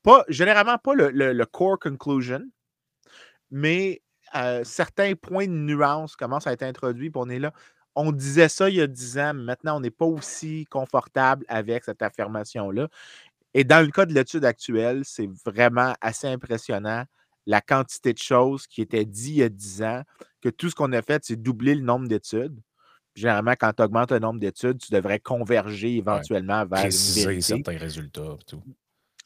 Pas, 0.03 0.25
généralement, 0.27 0.77
pas 0.77 0.93
le 0.93 1.43
core 1.45 1.79
conclusion, 1.79 2.41
mais 3.49 4.01
certains 4.63 5.13
points 5.15 5.47
de 5.47 5.53
nuance 5.53 6.17
commencent 6.17 6.45
à 6.45 6.51
être 6.51 6.63
introduits. 6.63 7.09
on 7.15 7.29
est 7.29 7.39
là. 7.39 7.53
On 7.95 8.11
disait 8.11 8.49
ça 8.49 8.69
il 8.69 8.75
y 8.75 8.81
a 8.81 8.87
10 8.87 9.17
ans, 9.19 9.33
mais 9.33 9.43
maintenant, 9.43 9.77
on 9.77 9.79
n'est 9.79 9.89
pas 9.89 10.05
aussi 10.05 10.65
confortable 10.65 11.45
avec 11.47 11.85
cette 11.85 12.01
affirmation-là. 12.01 12.89
Et 13.53 13.63
dans 13.63 13.79
le 13.85 13.89
cas 13.89 14.05
de 14.05 14.13
l'étude 14.13 14.43
actuelle, 14.43 15.03
c'est 15.05 15.29
vraiment 15.45 15.93
assez 16.01 16.27
impressionnant 16.27 17.05
la 17.45 17.61
quantité 17.61 18.11
de 18.11 18.17
choses 18.17 18.67
qui 18.67 18.81
étaient 18.81 19.05
dites 19.05 19.29
il 19.29 19.37
y 19.37 19.43
a 19.43 19.49
10 19.49 19.83
ans, 19.83 20.01
que 20.41 20.49
tout 20.49 20.69
ce 20.69 20.75
qu'on 20.75 20.91
a 20.91 21.01
fait, 21.01 21.23
c'est 21.23 21.37
doubler 21.37 21.75
le 21.75 21.83
nombre 21.83 22.09
d'études. 22.09 22.59
Généralement, 23.15 23.53
quand 23.57 23.71
tu 23.73 23.81
augmentes 23.81 24.11
le 24.11 24.19
nombre 24.19 24.39
d'études, 24.39 24.77
tu 24.77 24.91
devrais 24.91 25.19
converger 25.19 25.97
éventuellement 25.97 26.65
vers 26.65 26.81
Préciser 26.81 27.41
certains 27.41 27.77
résultats. 27.77 28.37
Tout 28.45 28.61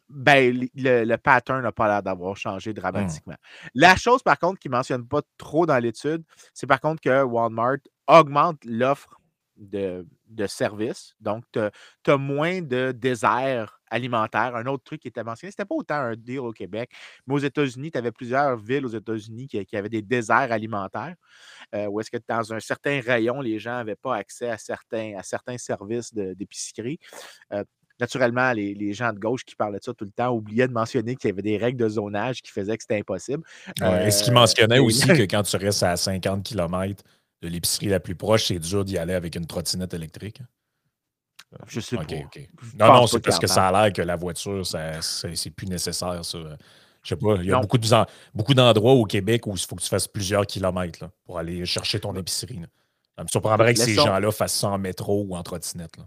ben, 0.10 0.68
le, 0.76 1.16
pattern 1.18 1.62
n'a 1.62 1.72
pas 1.72 1.88
l'air 1.88 2.04
d'avoir 2.04 2.36
changé 2.36 2.72
mmh. 2.72 2.74
dramatiquement. 2.74 3.36
La 3.76 3.96
chose, 3.96 4.24
par 4.24 4.40
contre, 4.40 4.60
qui 4.60 4.68
ne 4.68 4.76
mentionne 4.76 5.08
pas 5.08 5.22
trop 5.38 5.66
dans 5.66 5.78
l'étude, 5.78 6.24
c'est 6.54 6.68
par 6.68 6.80
contre 6.80 7.02
que 7.02 7.24
Walmart 7.24 7.78
augmente 8.08 8.60
l'offre 8.66 9.20
de, 9.56 10.06
services. 10.48 11.16
Donc, 11.20 11.44
tu 11.52 11.60
as, 11.60 12.18
moins 12.18 12.62
de 12.62 12.92
désert 12.92 13.79
alimentaire. 13.90 14.56
Un 14.56 14.66
autre 14.66 14.84
truc 14.84 15.02
qui 15.02 15.08
était 15.08 15.24
mentionné, 15.24 15.52
c'était 15.52 15.66
pas 15.66 15.76
autant 15.76 15.96
un 15.96 16.16
deal 16.16 16.40
au 16.40 16.52
Québec, 16.52 16.92
mais 17.28 17.36
aux 17.36 17.40
États-Unis, 17.40 17.92
tu 17.92 17.98
avais 17.98 18.12
plusieurs 18.12 18.58
villes 18.58 18.86
aux 18.86 18.96
États-Unis 18.96 19.48
qui, 19.48 19.76
avaient 19.76 19.90
des 19.90 20.02
déserts 20.02 20.52
alimentaires, 20.52 21.16
euh, 21.76 21.88
où 21.88 22.00
est-ce 22.00 22.12
que 22.12 22.18
dans 22.28 22.54
un 22.54 22.60
certain 22.60 23.02
rayon, 23.02 23.42
les 23.42 23.60
gens 23.60 23.72
n'avaient 23.74 23.96
pas 23.96 24.16
accès 24.16 24.50
à 24.50 24.58
certains, 24.58 25.16
à 25.18 25.24
certains 25.24 25.58
services 25.58 26.14
d'épicerie. 26.14 27.00
Euh, 27.54 27.64
naturellement, 28.00 28.54
les, 28.54 28.94
gens 28.94 29.14
de 29.14 29.20
gauche 29.20 29.44
qui 29.44 29.56
parlaient 29.56 29.80
de 29.80 29.84
ça 29.84 29.94
tout 29.94 30.06
le 30.06 30.12
temps 30.12 30.30
oubliaient 30.30 30.68
de 30.68 30.74
mentionner 30.74 31.16
qu'il 31.16 31.30
y 31.30 31.34
avait 31.34 31.42
des 31.42 31.58
règles 31.58 31.80
de 31.80 31.90
zonage 31.90 32.42
qui 32.42 32.52
faisaient 32.52 32.78
que 32.78 32.84
c'était 32.84 33.00
impossible. 33.00 33.44
Est-ce 33.82 34.24
qu'ils 34.24 34.34
mentionnaient 34.34 34.80
aussi 34.80 35.08
que 35.08 35.24
quand 35.24 35.44
tu 35.44 35.58
restes 35.58 35.84
à 35.84 35.96
50 35.98 36.44
km 36.44 37.04
de 37.42 37.48
l'épicerie 37.48 37.88
la 37.88 38.00
plus 38.00 38.16
proche, 38.16 38.48
c'est 38.48 38.60
dur 38.60 38.86
d'y 38.86 38.98
aller 38.98 39.14
avec 39.14 39.36
une 39.36 39.46
trottinette 39.46 39.94
électrique? 39.94 40.42
Je 41.68 41.80
sais 41.80 41.98
pas. 41.98 42.04
Non, 42.78 42.94
non, 42.94 43.08
c'est 43.08 43.20
parce 43.20 43.40
que 43.40 43.48
ça 43.48 43.68
a 43.68 43.72
l'air 43.72 43.94
que 43.94 44.02
la 44.02 44.16
voiture, 44.16 44.66
c'est 44.66 45.50
plus 45.52 45.68
nécessaire, 45.68 46.24
ça. 46.24 46.38
Je 47.02 47.10
sais 47.10 47.16
pas, 47.16 47.36
il 47.38 47.46
y 47.46 47.54
a 47.54 47.62
beaucoup 48.34 48.54
d'endroits 48.54 48.94
au 48.94 49.06
Québec 49.06 49.48
où 49.48 49.54
il 49.54 49.60
faut 49.60 49.76
que 49.76 49.82
tu 49.82 49.90
fasses 49.90 50.08
plusieurs 50.08 50.46
kilomètres 50.46 51.06
pour 51.26 51.38
aller 51.38 51.66
chercher 51.66 52.00
ton 52.00 52.14
épicerie. 52.16 52.60
Ça 53.18 53.24
me 53.24 53.30
surprendrait 53.30 53.74
que 53.74 53.80
ces 53.80 53.96
gens-là 53.96 54.32
fassent 54.32 54.60
ça 54.60 54.70
en 54.70 54.78
métro 54.78 55.26
ou 55.28 55.36
en 55.36 55.44
trottinette. 55.44 55.98
Là 55.98 56.06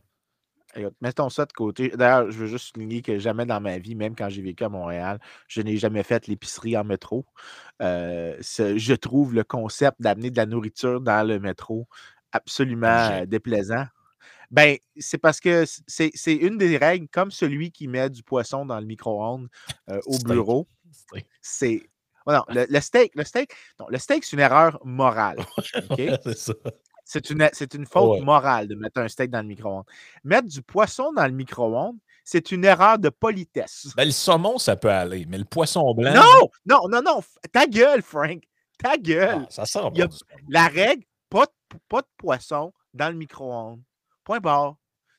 mettons 1.00 1.28
ça 1.28 1.44
de 1.44 1.52
côté. 1.52 1.90
D'ailleurs, 1.90 2.30
je 2.30 2.38
veux 2.38 2.46
juste 2.46 2.72
souligner 2.75 3.02
que 3.02 3.18
jamais 3.18 3.46
dans 3.46 3.61
ma 3.61 3.78
vie, 3.78 3.94
même 3.94 4.14
quand 4.16 4.28
j'ai 4.28 4.42
vécu 4.42 4.64
à 4.64 4.68
Montréal, 4.68 5.18
je 5.49 5.61
n'ai 5.61 5.76
jamais 5.76 6.02
fait 6.02 6.26
l'épicerie 6.26 6.76
en 6.76 6.84
métro. 6.84 7.26
Euh, 7.80 8.37
je 8.40 8.94
trouve 8.94 9.34
le 9.34 9.44
concept 9.44 10.00
d'amener 10.00 10.30
de 10.30 10.37
la 10.37 10.46
nourriture 10.46 11.00
dans 11.00 11.26
le 11.26 11.38
métro 11.38 11.87
absolument 12.32 13.25
déplaisant. 13.26 13.84
Ben, 14.52 14.76
c'est 14.99 15.16
parce 15.16 15.40
que 15.40 15.64
c'est 15.87 16.35
une 16.35 16.59
des 16.59 16.76
règles, 16.76 17.09
comme 17.09 17.30
celui 17.30 17.73
qui 17.73 17.88
met 17.88 18.11
du 18.11 18.23
poisson 18.23 18.66
dans 18.66 18.78
le 18.78 18.85
micro-ondes 18.85 19.49
euh, 19.88 19.99
au 20.04 20.18
bureau. 20.18 20.68
C'est. 21.40 21.82
non, 22.26 22.42
le, 22.49 22.80
steak, 22.80 23.12
le 23.14 23.25
steak, 23.25 23.52
non, 23.80 23.87
le 23.88 23.97
steak, 23.97 24.25
c'est 24.25 24.37
une 24.37 24.40
erreur 24.40 24.78
morale. 24.85 25.38
c'est 27.04 27.30
une, 27.30 27.49
c'est 27.54 27.73
une 27.73 27.87
faute 27.87 28.21
morale 28.21 28.68
de 28.68 28.75
mettre 28.75 29.00
un 29.00 29.09
steak 29.09 29.30
dans 29.30 29.40
le 29.40 29.49
micro-ondes. 29.49 29.87
Mettre 30.23 30.49
du 30.49 30.61
poisson 30.61 31.14
dans 31.14 31.26
le 31.26 31.32
micro-ondes, 31.32 31.97
c'est 32.23 32.52
une 32.52 32.66
erreur 32.66 32.99
de 32.99 33.09
politesse. 33.09 33.88
Ben, 33.97 34.04
le 34.04 34.11
saumon, 34.11 34.59
ça 34.59 34.76
peut 34.76 34.90
aller, 34.90 35.25
mais 35.26 35.38
le 35.38 35.47
poisson 35.47 35.94
blanc. 35.94 36.12
Non, 36.14 36.50
non, 36.66 36.88
non, 36.90 37.00
non. 37.02 37.21
Ta 37.50 37.66
gueule, 37.66 38.02
Frank. 38.02 38.42
Ta 38.78 38.99
gueule. 38.99 39.47
Ah, 39.47 39.47
ça 39.49 39.64
sent 39.64 39.80
La 40.50 40.68
règle, 40.68 41.04
pas 41.30 41.47
de, 41.47 41.78
pas 41.88 42.02
de 42.02 42.09
poisson 42.18 42.71
dans 42.92 43.09
le 43.09 43.16
micro-ondes. 43.16 43.80
Point 44.24 44.40
barre. 44.40 44.76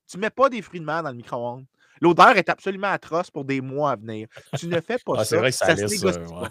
Tu 0.07 0.17
ne 0.17 0.21
mets 0.21 0.29
pas 0.29 0.49
des 0.49 0.61
fruits 0.61 0.79
de 0.79 0.85
mer 0.85 1.03
dans 1.03 1.09
le 1.09 1.15
micro-ondes. 1.15 1.65
L'odeur 2.01 2.35
est 2.35 2.49
absolument 2.49 2.89
atroce 2.89 3.31
pour 3.31 3.45
des 3.45 3.61
mois 3.61 3.91
à 3.91 3.95
venir. 3.95 4.27
Tu 4.57 4.67
ne 4.67 4.81
fais 4.81 4.97
pas 5.05 5.19
ça. 5.19 5.25
C'est 5.25 5.37
vrai 5.37 5.51
que 5.51 5.57
ça, 5.57 5.73
laisse, 5.73 6.03
euh, 6.03 6.45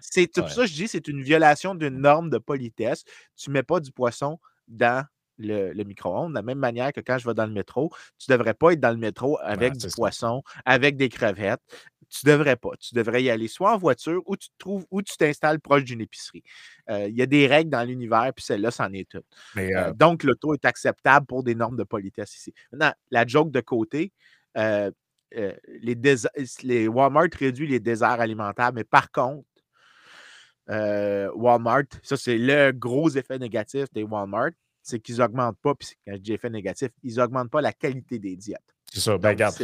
C'est 0.00 0.26
tout 0.32 0.48
ça, 0.48 0.66
je 0.66 0.74
dis, 0.74 0.88
c'est 0.88 1.06
une 1.06 1.22
violation 1.22 1.74
d'une 1.74 2.00
norme 2.00 2.30
de 2.30 2.38
politesse. 2.38 3.04
Tu 3.36 3.50
ne 3.50 3.54
mets 3.54 3.62
pas 3.62 3.78
du 3.80 3.92
poisson 3.92 4.40
dans 4.66 5.06
le, 5.38 5.84
micro-ondes. 5.84 6.30
De 6.30 6.34
la 6.34 6.42
même 6.42 6.58
manière 6.58 6.92
que 6.92 7.00
quand 7.00 7.18
je 7.18 7.28
vais 7.28 7.34
dans 7.34 7.46
le 7.46 7.52
métro, 7.52 7.92
tu 8.18 8.30
ne 8.30 8.36
devrais 8.36 8.54
pas 8.54 8.72
être 8.72 8.80
dans 8.80 8.90
le 8.90 8.96
métro 8.96 9.38
avec 9.40 9.76
du 9.76 9.86
poisson, 9.88 10.42
avec 10.64 10.96
des 10.96 11.08
crevettes. 11.08 11.62
Tu 12.08 12.26
ne 12.26 12.32
devrais 12.32 12.56
pas. 12.56 12.70
Tu 12.80 12.94
devrais 12.94 13.22
y 13.22 13.30
aller 13.30 13.48
soit 13.48 13.74
en 13.74 13.78
voiture 13.78 14.22
ou 14.26 14.36
tu 14.36 14.48
te 14.48 14.54
trouves 14.58 14.86
ou 14.90 15.02
tu 15.02 15.16
t'installes 15.16 15.60
proche 15.60 15.84
d'une 15.84 16.00
épicerie. 16.00 16.42
Euh, 16.90 17.08
il 17.08 17.14
y 17.14 17.22
a 17.22 17.26
des 17.26 17.46
règles 17.46 17.70
dans 17.70 17.84
l'univers, 17.84 18.32
puis 18.34 18.44
celle-là, 18.44 18.70
c'en 18.70 18.92
est 18.92 19.12
une. 19.14 19.22
Mais, 19.54 19.74
euh, 19.74 19.88
euh, 19.88 19.92
donc, 19.92 20.22
l'auto 20.22 20.54
est 20.54 20.64
acceptable 20.64 21.26
pour 21.26 21.42
des 21.42 21.54
normes 21.54 21.76
de 21.76 21.84
politesse 21.84 22.34
ici. 22.36 22.54
Maintenant, 22.72 22.92
la 23.10 23.26
joke 23.26 23.50
de 23.50 23.60
côté, 23.60 24.12
les, 24.56 26.16
les 26.62 26.88
Walmart 26.88 27.28
réduit 27.38 27.66
les 27.66 27.80
déserts 27.80 28.20
alimentaires, 28.20 28.72
mais 28.72 28.84
par 28.84 29.10
contre, 29.10 29.44
Walmart, 30.68 31.84
ça 32.02 32.16
c'est 32.16 32.38
le 32.38 32.72
gros 32.72 33.10
effet 33.10 33.38
négatif 33.38 33.86
des 33.92 34.02
Walmart, 34.02 34.50
c'est 34.82 35.00
qu'ils 35.00 35.16
n'augmentent 35.18 35.58
pas, 35.60 35.74
puis 35.74 35.88
quand 36.06 36.14
je 36.14 36.20
dis 36.20 36.32
effet 36.32 36.50
négatif, 36.50 36.88
ils 37.02 37.16
n'augmentent 37.16 37.50
pas 37.50 37.60
la 37.60 37.72
qualité 37.72 38.18
des 38.18 38.36
diètes. 38.36 38.60
C'est 38.92 39.00
ça. 39.00 39.18
Ben, 39.18 39.30
regarde, 39.30 39.54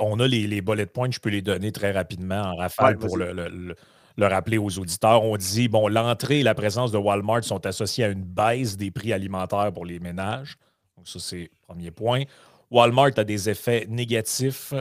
on 0.00 0.20
a 0.20 0.26
les, 0.26 0.46
les 0.46 0.60
bullet 0.60 0.86
points, 0.86 1.10
je 1.10 1.18
peux 1.18 1.30
les 1.30 1.42
donner 1.42 1.72
très 1.72 1.92
rapidement 1.92 2.42
en 2.42 2.56
rafale 2.56 2.98
pour 2.98 3.16
le, 3.16 3.74
rappeler 4.18 4.58
aux 4.58 4.78
auditeurs. 4.78 5.24
On 5.24 5.36
dit, 5.36 5.68
bon, 5.68 5.88
l'entrée 5.88 6.40
et 6.40 6.42
la 6.42 6.54
présence 6.54 6.92
de 6.92 6.98
Walmart 6.98 7.44
sont 7.44 7.64
associées 7.66 8.04
à 8.04 8.08
une 8.08 8.24
baisse 8.24 8.76
des 8.76 8.90
prix 8.90 9.12
alimentaires 9.12 9.72
pour 9.72 9.86
les 9.86 10.00
ménages. 10.00 10.56
Donc, 10.96 11.08
ça, 11.08 11.18
c'est 11.20 11.42
le 11.42 11.50
premier 11.66 11.90
point. 11.90 12.24
Walmart 12.70 13.12
a 13.16 13.24
des 13.24 13.48
effets 13.48 13.86
négatifs 13.88 14.74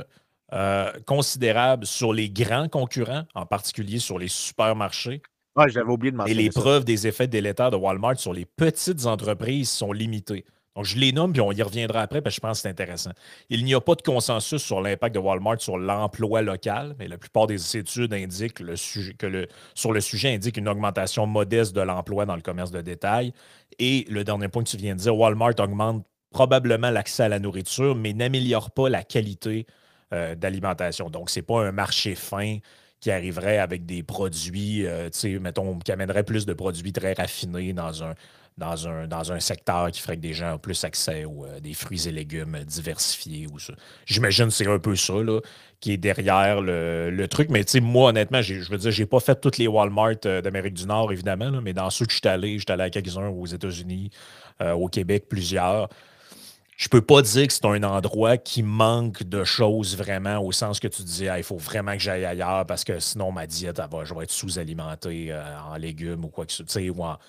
euh, 0.54 0.92
considérable 1.06 1.86
sur 1.86 2.14
les 2.14 2.30
grands 2.30 2.68
concurrents, 2.68 3.24
en 3.36 3.46
particulier 3.46 4.00
sur 4.00 4.18
les 4.18 4.28
supermarchés. 4.28 5.22
Ouais, 5.56 5.70
j'avais 5.70 5.92
oublié 5.92 6.12
de 6.12 6.28
Et 6.28 6.34
les 6.34 6.50
preuves 6.50 6.86
des 6.86 7.08
effets 7.08 7.28
délétères 7.28 7.72
de 7.72 7.78
Walmart 7.78 8.18
sur 8.18 8.34
les 8.34 8.46
petites 8.46 9.06
entreprises 9.06 9.70
sont 9.70 9.92
limitées. 9.92 10.46
Donc, 10.78 10.86
je 10.86 10.96
les 11.00 11.12
nomme, 11.12 11.32
puis 11.34 11.42
on 11.42 11.52
y 11.52 11.62
reviendra 11.64 12.02
après, 12.02 12.22
parce 12.22 12.36
que 12.36 12.38
je 12.38 12.42
pense 12.42 12.60
que 12.60 12.62
c'est 12.62 12.70
intéressant. 12.70 13.10
Il 13.50 13.66
n'y 13.66 13.74
a 13.74 13.82
pas 13.82 13.96
de 13.96 14.04
consensus 14.04 14.62
sur 14.62 14.80
l'impact 14.80 15.16
de 15.16 15.20
Walmart 15.20 15.60
sur 15.60 15.76
l'emploi 15.80 16.44
local, 16.44 16.96
mais 17.00 17.08
la 17.08 17.18
plupart 17.18 17.48
des 17.48 17.78
études 17.78 18.14
indiquent 18.14 18.62
sur 19.74 19.92
le 19.92 20.02
sujet 20.02 20.36
indiquent 20.36 20.58
une 20.58 20.70
augmentation 20.70 21.26
modeste 21.26 21.76
de 21.76 21.82
l'emploi 21.82 22.28
dans 22.28 22.36
le 22.36 22.44
commerce 22.44 22.70
de 22.70 22.82
détail. 22.82 23.34
Et 23.80 24.06
le 24.08 24.24
dernier 24.24 24.50
point 24.50 24.64
que 24.64 24.70
tu 24.70 24.78
viens 24.78 24.94
de 24.94 25.00
dire, 25.00 25.18
Walmart 25.18 25.56
augmente 25.58 26.06
probablement 26.30 26.92
l'accès 26.92 27.24
à 27.24 27.30
la 27.30 27.40
nourriture, 27.40 27.96
mais 27.96 28.14
n'améliore 28.14 28.70
pas 28.70 28.88
la 28.88 29.04
qualité 29.04 29.66
euh, 30.14 30.36
d'alimentation. 30.36 31.10
Donc, 31.10 31.32
ce 31.32 31.40
n'est 31.40 31.44
pas 31.44 31.66
un 31.66 31.72
marché 31.72 32.14
fin 32.14 32.60
qui 33.00 33.10
arriverait 33.10 33.58
avec 33.58 33.88
des 33.88 34.04
produits, 34.04 34.86
tu 34.86 35.10
sais, 35.12 35.40
mettons, 35.40 35.80
qui 35.80 35.92
amènerait 35.92 36.24
plus 36.24 36.46
de 36.46 36.54
produits 36.54 36.94
très 36.94 37.14
raffinés 37.14 37.74
dans 37.74 38.04
un, 38.04 38.14
dans 38.58 38.88
un, 38.88 39.08
dans 39.08 39.32
un 39.32 39.40
secteur 39.40 39.92
qui 39.92 40.02
ferait 40.02 40.16
que 40.16 40.22
des 40.22 40.34
gens 40.34 40.56
ont 40.56 40.58
plus 40.58 40.84
accès 40.84 41.26
aux 41.26 41.46
des 41.62 41.74
fruits 41.74 42.08
et 42.08 42.12
légumes 42.12 42.58
diversifiés. 42.66 43.48
ou 43.52 43.60
ça. 43.60 43.74
J'imagine 44.06 44.50
c'est 44.50 44.68
un 44.68 44.80
peu 44.80 44.96
ça 44.96 45.14
là, 45.14 45.40
qui 45.80 45.92
est 45.92 45.98
derrière 45.98 46.62
le, 46.62 47.26
truc. 47.28 47.50
Mais 47.50 47.64
moi, 47.82 48.10
honnêtement, 48.10 48.42
je 48.42 48.70
veux 48.70 48.78
dire, 48.78 48.92
j'ai 48.92 49.06
pas 49.06 49.20
fait 49.20 49.40
toutes 49.40 49.58
les 49.58 49.68
Walmart 49.68 50.16
d'Amérique 50.22 50.74
du 50.74 50.86
Nord, 50.86 51.12
évidemment, 51.12 51.52
mais 51.62 51.74
dans 51.74 51.90
ceux 51.90 52.06
que 52.06 52.12
je 52.12 52.18
suis 52.18 52.28
allé, 52.28 52.58
j'étais 52.58 52.74
allé 52.74 52.84
à 52.84 52.90
quelques-uns 52.90 53.30
aux 53.30 53.46
États-Unis, 53.46 54.10
au 54.60 54.88
Québec, 54.88 55.26
plusieurs 55.30 55.90
je 56.78 56.90
peux 56.90 57.02
pas 57.02 57.24
dire 57.24 57.48
que 57.48 57.54
c'est 57.54 57.66
un 57.66 57.82
endroit 57.82 58.38
qui 58.38 58.62
manque 58.62 59.24
de 59.24 59.44
choses 59.44 59.98
vraiment, 59.98 60.38
au 60.38 60.52
sens 60.52 60.80
que 60.80 60.88
tu 60.88 61.02
disais, 61.02 61.28
il 61.36 61.44
faut 61.44 61.58
vraiment 61.58 61.94
que 61.94 62.00
j'aille 62.00 62.24
ailleurs 62.24 62.68
parce 62.68 62.84
que 62.84 63.00
sinon 63.00 63.32
ma 63.32 63.48
diète, 63.48 63.82
va, 63.92 64.06
je 64.06 64.14
vais 64.14 64.24
être 64.24 64.32
sous-alimenté 64.32 65.32
euh, 65.32 65.60
en 65.60 65.76
légumes 65.76 66.24
ou 66.24 66.28
quoi 66.28 66.46
que 66.46 66.52
ce 66.54 66.64
soit, 66.68 67.20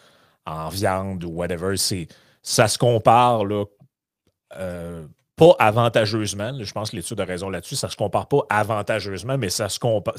en, 0.49 0.69
viande 0.69 1.25
ou 1.25 1.31
whatever. 1.31 1.75
Ça 2.43 2.69
se 2.69 2.78
compare, 2.78 3.45
là, 3.45 3.64
euh, 4.57 5.07
pas 5.37 5.55
avantageusement. 5.59 6.52
je 6.61 6.73
pense 6.73 6.90
que 6.90 6.97
l'étude 6.97 7.21
a 7.21 7.25
raison 7.25 7.49
là-dessus. 7.49 7.76
Ça 7.76 7.88
se 7.88 7.97
compare 7.97 8.26
pas 8.26 8.45
avantageusement, 8.50 9.38
mais 9.38 9.50
ça 9.50 9.69
se 9.69 9.78
compare. 9.78 10.14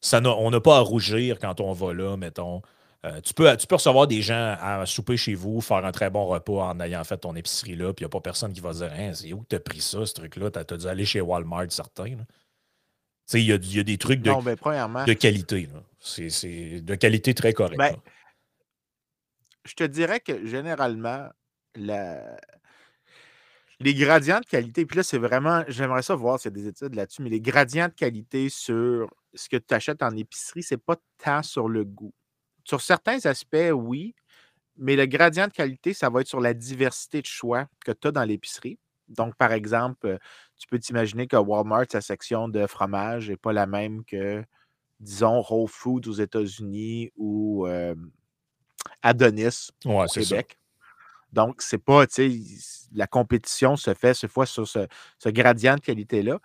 Ça 0.00 0.20
on 0.24 0.50
n'a 0.50 0.60
pas 0.60 0.76
à 0.76 0.80
rougir 0.80 1.38
quand 1.38 1.60
on 1.60 1.72
va 1.72 1.92
là, 1.92 2.16
mettons. 2.16 2.62
Euh, 3.04 3.20
tu, 3.20 3.34
peux, 3.34 3.54
tu 3.56 3.66
peux 3.66 3.74
recevoir 3.74 4.06
des 4.06 4.22
gens 4.22 4.56
à 4.58 4.86
souper 4.86 5.18
chez 5.18 5.34
vous, 5.34 5.60
faire 5.60 5.84
un 5.84 5.92
très 5.92 6.08
bon 6.08 6.24
repas 6.24 6.70
en 6.70 6.80
ayant 6.80 7.04
fait 7.04 7.18
ton 7.18 7.36
épicerie 7.36 7.76
là, 7.76 7.92
puis 7.92 8.02
il 8.02 8.06
n'y 8.06 8.06
a 8.06 8.08
pas 8.08 8.20
personne 8.20 8.52
qui 8.52 8.60
va 8.60 8.72
dire 8.72 8.90
hein, 8.96 9.12
c'est 9.12 9.32
où 9.34 9.44
tu 9.46 9.56
as 9.56 9.60
pris 9.60 9.80
ça, 9.80 10.06
ce 10.06 10.14
truc-là? 10.14 10.50
Tu 10.50 10.58
as, 10.58 10.76
dû 10.78 10.86
aller 10.86 11.04
chez 11.04 11.20
Walmart, 11.20 11.66
certains. 11.68 12.06
Il 13.34 13.40
y 13.40 13.52
a, 13.52 13.58
y 13.60 13.80
a, 13.80 13.82
des 13.82 13.98
trucs 13.98 14.22
de, 14.22 14.30
ben, 14.30 15.04
de 15.04 15.12
qualité. 15.12 15.68
C'est 16.00 16.80
de 16.80 16.94
qualité 16.94 17.34
très 17.34 17.52
correcte. 17.52 17.78
Ben, 17.78 17.96
je 19.64 19.74
te 19.74 19.84
dirais 19.84 20.20
que 20.20 20.44
généralement, 20.46 21.28
les 23.80 23.94
gradients 23.94 24.40
de 24.40 24.46
qualité, 24.46 24.86
puis 24.86 24.96
là, 24.96 25.02
c'est 25.02 25.18
vraiment, 25.18 25.64
j'aimerais 25.68 26.02
ça 26.02 26.14
voir 26.14 26.38
s'il 26.38 26.50
y 26.50 26.54
a 26.54 26.62
des 26.62 26.68
études 26.68 26.94
là-dessus, 26.94 27.22
mais 27.22 27.30
les 27.30 27.40
gradients 27.40 27.88
de 27.88 27.94
qualité 27.94 28.48
sur 28.48 29.10
ce 29.34 29.48
que 29.48 29.56
tu 29.56 29.74
achètes 29.74 30.02
en 30.02 30.16
épicerie, 30.16 30.62
c'est 30.62 30.76
pas 30.76 30.96
tant 31.22 31.42
sur 31.42 31.68
le 31.68 31.84
goût. 31.84 32.12
Sur 32.64 32.80
certains 32.80 33.24
aspects, 33.26 33.72
oui, 33.72 34.14
mais 34.76 34.96
le 34.96 35.06
gradient 35.06 35.48
de 35.48 35.52
qualité, 35.52 35.94
ça 35.94 36.10
va 36.10 36.20
être 36.22 36.28
sur 36.28 36.40
la 36.40 36.54
diversité 36.54 37.20
de 37.20 37.26
choix 37.26 37.66
que 37.84 37.92
tu 37.92 38.08
as 38.08 38.12
dans 38.12 38.24
l'épicerie. 38.24 38.78
Donc, 39.08 39.36
par 39.36 39.52
exemple, 39.52 40.06
euh, 40.06 40.18
tu 40.58 40.66
peux 40.66 40.78
t'imaginer 40.78 41.26
que 41.26 41.36
Walmart, 41.36 41.86
sa 41.90 42.00
section 42.00 42.48
de 42.48 42.66
fromage 42.66 43.28
n'est 43.30 43.36
pas 43.36 43.52
la 43.52 43.66
même 43.66 44.04
que, 44.04 44.42
disons, 45.00 45.44
Whole 45.48 45.68
Foods 45.68 46.08
aux 46.08 46.12
États-Unis 46.12 47.10
ou 47.16 47.66
Adonis 49.04 49.70
au 49.84 50.04
Québec. 50.06 50.58
Donc, 51.32 51.62
c'est 51.62 51.78
pas, 51.78 52.06
tu 52.06 52.14
sais, 52.14 52.88
la 52.94 53.06
compétition 53.06 53.76
se 53.76 53.92
fait 53.92 54.14
ce 54.14 54.26
fois 54.26 54.46
sur 54.46 54.66
ce, 54.66 54.86
ce 55.18 55.28
gradient 55.28 55.74
de 55.76 55.80
qualité-là. 55.80 56.40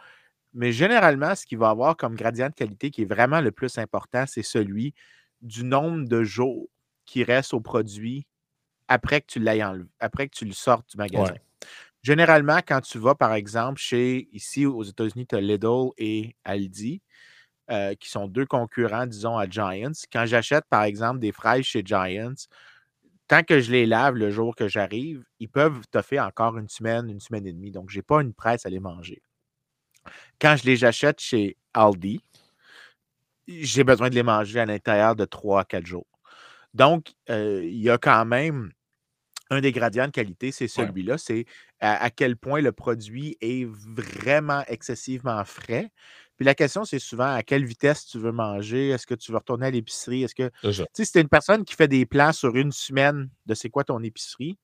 Mais 0.53 0.71
généralement, 0.71 1.35
ce 1.35 1.45
qu'il 1.45 1.59
va 1.59 1.69
avoir 1.69 1.95
comme 1.95 2.15
gradient 2.15 2.49
de 2.49 2.53
qualité 2.53 2.91
qui 2.91 3.03
est 3.03 3.05
vraiment 3.05 3.39
le 3.39 3.51
plus 3.51 3.77
important, 3.77 4.25
c'est 4.27 4.43
celui 4.43 4.93
du 5.41 5.63
nombre 5.63 6.07
de 6.07 6.23
jours 6.23 6.67
qui 7.05 7.23
reste 7.23 7.53
au 7.53 7.61
produit 7.61 8.27
après 8.87 9.21
que 9.21 9.27
tu 9.27 9.39
l'aies 9.39 9.61
après 9.99 10.27
que 10.27 10.35
tu 10.35 10.45
le 10.45 10.51
sortes 10.51 10.89
du 10.89 10.97
magasin. 10.97 11.35
Généralement, 12.01 12.59
quand 12.65 12.81
tu 12.81 12.97
vas, 12.97 13.13
par 13.13 13.33
exemple, 13.33 13.79
chez, 13.79 14.27
ici 14.31 14.65
aux 14.65 14.83
États-Unis, 14.83 15.27
tu 15.27 15.35
as 15.35 15.41
Lidl 15.41 15.89
et 15.97 16.35
Aldi, 16.43 17.01
euh, 17.71 17.93
qui 17.95 18.09
sont 18.09 18.27
deux 18.27 18.45
concurrents, 18.45 19.05
disons, 19.05 19.37
à 19.37 19.47
Giants. 19.47 19.91
Quand 20.11 20.25
j'achète, 20.25 20.65
par 20.69 20.83
exemple, 20.83 21.19
des 21.19 21.31
fraises 21.31 21.65
chez 21.65 21.83
Giants, 21.85 22.33
tant 23.27 23.43
que 23.43 23.59
je 23.59 23.71
les 23.71 23.85
lave 23.85 24.15
le 24.15 24.31
jour 24.31 24.55
que 24.55 24.67
j'arrive, 24.67 25.23
ils 25.39 25.49
peuvent 25.49 25.81
te 25.91 26.01
faire 26.01 26.25
encore 26.25 26.57
une 26.57 26.69
semaine, 26.69 27.09
une 27.09 27.19
semaine 27.19 27.45
et 27.45 27.53
demie. 27.53 27.71
Donc, 27.71 27.89
je 27.89 27.97
n'ai 27.97 28.03
pas 28.03 28.21
une 28.21 28.33
presse 28.33 28.65
à 28.65 28.69
les 28.69 28.79
manger. 28.79 29.21
Quand 30.39 30.55
je 30.55 30.65
les 30.65 30.83
achète 30.83 31.19
chez 31.19 31.57
Aldi, 31.73 32.21
j'ai 33.47 33.83
besoin 33.83 34.09
de 34.09 34.15
les 34.15 34.23
manger 34.23 34.59
à 34.59 34.65
l'intérieur 34.65 35.15
de 35.15 35.25
3 35.25 35.61
à 35.61 35.65
4 35.65 35.85
jours. 35.85 36.07
Donc, 36.73 37.13
il 37.27 37.79
y 37.79 37.89
a 37.89 37.97
quand 37.97 38.25
même 38.25 38.71
un 39.49 39.61
des 39.61 39.71
gradients 39.71 40.05
de 40.05 40.11
qualité, 40.11 40.51
c'est 40.51 40.67
celui-là. 40.67 41.17
C'est 41.17 41.45
à, 41.79 42.09
quel 42.09 42.37
point 42.37 42.61
le 42.61 42.71
produit 42.71 43.37
est 43.41 43.67
vraiment 43.67 44.63
excessivement 44.67 45.43
frais. 45.43 45.91
Puis 46.39 46.45
la 46.45 46.55
question, 46.55 46.85
c'est 46.85 46.99
souvent 46.99 47.33
à 47.35 47.43
quelle 47.43 47.65
vitesse 47.65 48.05
tu 48.05 48.17
veux 48.17 48.31
manger? 48.31 48.91
Est-ce 48.91 49.05
que 49.05 49.13
tu 49.13 49.33
veux 49.33 49.37
retourner 49.39 49.67
à 49.67 49.71
l'épicerie? 49.71 50.23
Est-ce 50.23 50.33
que. 50.33 50.49
Tu 50.61 50.73
sais, 50.93 51.03
si 51.03 51.11
tu 51.11 51.19
une 51.19 51.27
personne 51.27 51.65
qui 51.65 51.75
fait 51.75 51.89
des 51.89 52.05
plans 52.05 52.31
sur 52.31 52.55
une 52.55 52.71
semaine 52.71 53.29
de 53.45 53.53
c'est 53.53 53.69
quoi 53.69 53.83
ton 53.83 54.01
épicerie, 54.01 54.57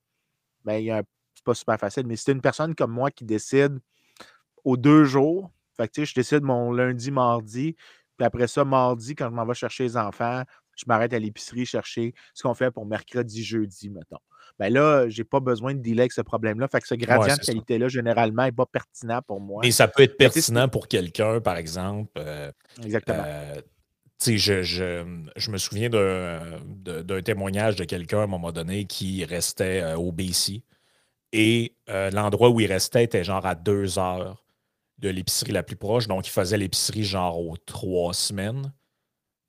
bien, 0.64 1.02
c'est 1.34 1.44
pas 1.44 1.52
super 1.52 1.78
facile. 1.78 2.06
Mais 2.06 2.16
si 2.16 2.24
c'est 2.24 2.32
une 2.32 2.40
personne 2.40 2.74
comme 2.74 2.92
moi 2.92 3.10
qui 3.10 3.26
décide 3.26 3.78
aux 4.64 4.78
deux 4.78 5.04
jours, 5.04 5.50
fait 5.76 5.86
que, 5.86 6.06
je 6.06 6.14
décide 6.14 6.40
mon 6.40 6.72
lundi, 6.72 7.10
mardi, 7.10 7.76
puis 8.16 8.24
après 8.24 8.48
ça, 8.48 8.64
mardi, 8.64 9.14
quand 9.14 9.28
je 9.28 9.34
m'en 9.34 9.44
vais 9.44 9.52
chercher 9.52 9.82
les 9.82 9.98
enfants, 9.98 10.44
je 10.76 10.84
m'arrête 10.86 11.12
à 11.12 11.18
l'épicerie 11.18 11.66
chercher 11.66 12.14
ce 12.34 12.42
qu'on 12.42 12.54
fait 12.54 12.70
pour 12.70 12.86
mercredi, 12.86 13.44
jeudi, 13.44 13.90
mettons. 13.90 14.18
Bien 14.58 14.70
là, 14.70 15.08
je 15.08 15.20
n'ai 15.20 15.24
pas 15.24 15.40
besoin 15.40 15.74
de 15.74 15.80
dealer 15.80 16.02
avec 16.02 16.12
ce 16.12 16.22
problème-là. 16.22 16.68
Fait 16.68 16.80
que 16.80 16.88
ce 16.88 16.94
gradient 16.94 17.34
de 17.34 17.44
qualité-là, 17.44 17.88
généralement, 17.88 18.44
n'est 18.44 18.52
pas 18.52 18.66
pertinent 18.66 19.20
pour 19.26 19.40
moi. 19.40 19.64
Et 19.64 19.70
ça 19.70 19.86
peut 19.86 20.02
être 20.02 20.16
pertinent 20.16 20.68
pour 20.68 20.88
quelqu'un, 20.88 21.40
par 21.40 21.56
exemple. 21.56 22.12
Euh, 22.18 22.50
Exactement. 22.82 23.22
Euh, 23.26 23.60
je, 24.24 24.62
je, 24.62 25.50
me 25.50 25.58
souviens 25.58 25.90
d'un 25.90 27.22
témoignage 27.22 27.76
de 27.76 27.84
quelqu'un 27.84 28.20
à 28.20 28.22
un 28.22 28.26
moment 28.26 28.50
donné 28.50 28.86
qui 28.86 29.24
restait 29.26 29.82
euh, 29.82 29.96
au 29.96 30.10
BC. 30.10 30.62
Et 31.32 31.74
l'endroit 31.88 32.48
où 32.48 32.60
il 32.60 32.72
restait 32.72 33.04
était 33.04 33.24
genre 33.24 33.44
à 33.44 33.54
deux 33.54 33.98
heures 33.98 34.42
de 34.98 35.10
l'épicerie 35.10 35.52
la 35.52 35.62
plus 35.62 35.76
proche. 35.76 36.08
Donc, 36.08 36.26
il 36.26 36.30
faisait 36.30 36.56
l'épicerie 36.56 37.04
genre 37.04 37.38
aux 37.38 37.58
trois 37.58 38.14
semaines. 38.14 38.72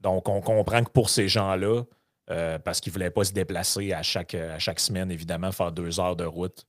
Donc, 0.01 0.29
on 0.29 0.41
comprend 0.41 0.83
que 0.83 0.89
pour 0.91 1.09
ces 1.09 1.27
gens-là, 1.27 1.83
euh, 2.29 2.59
parce 2.59 2.81
qu'ils 2.81 2.91
ne 2.91 2.93
voulaient 2.93 3.09
pas 3.09 3.23
se 3.23 3.33
déplacer 3.33 3.93
à 3.93 4.03
chaque, 4.03 4.33
à 4.33 4.59
chaque 4.59 4.79
semaine, 4.79 5.11
évidemment, 5.11 5.51
faire 5.51 5.71
deux 5.71 5.99
heures 5.99 6.15
de 6.15 6.25
route 6.25 6.65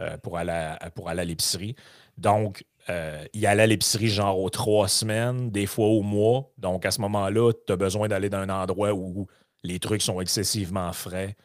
euh, 0.00 0.16
pour 0.18 0.38
aller 0.38 0.52
à, 0.52 0.90
pour 0.94 1.08
aller 1.08 1.20
à 1.20 1.24
l'épicerie. 1.24 1.76
Donc, 2.16 2.64
euh, 2.88 3.24
il 3.32 3.46
allait 3.46 3.62
à 3.64 3.66
l'épicerie 3.66 4.08
genre 4.08 4.38
aux 4.40 4.50
trois 4.50 4.88
semaines, 4.88 5.50
des 5.50 5.66
fois 5.66 5.86
au 5.86 6.02
mois. 6.02 6.50
Donc, 6.58 6.86
à 6.86 6.90
ce 6.90 7.00
moment-là, 7.02 7.52
tu 7.66 7.72
as 7.72 7.76
besoin 7.76 8.08
d'aller 8.08 8.30
dans 8.30 8.38
un 8.38 8.48
endroit 8.48 8.92
où 8.92 9.26
les 9.62 9.78
trucs 9.78 10.02
sont 10.02 10.20
excessivement 10.20 10.92
frais 10.92 11.36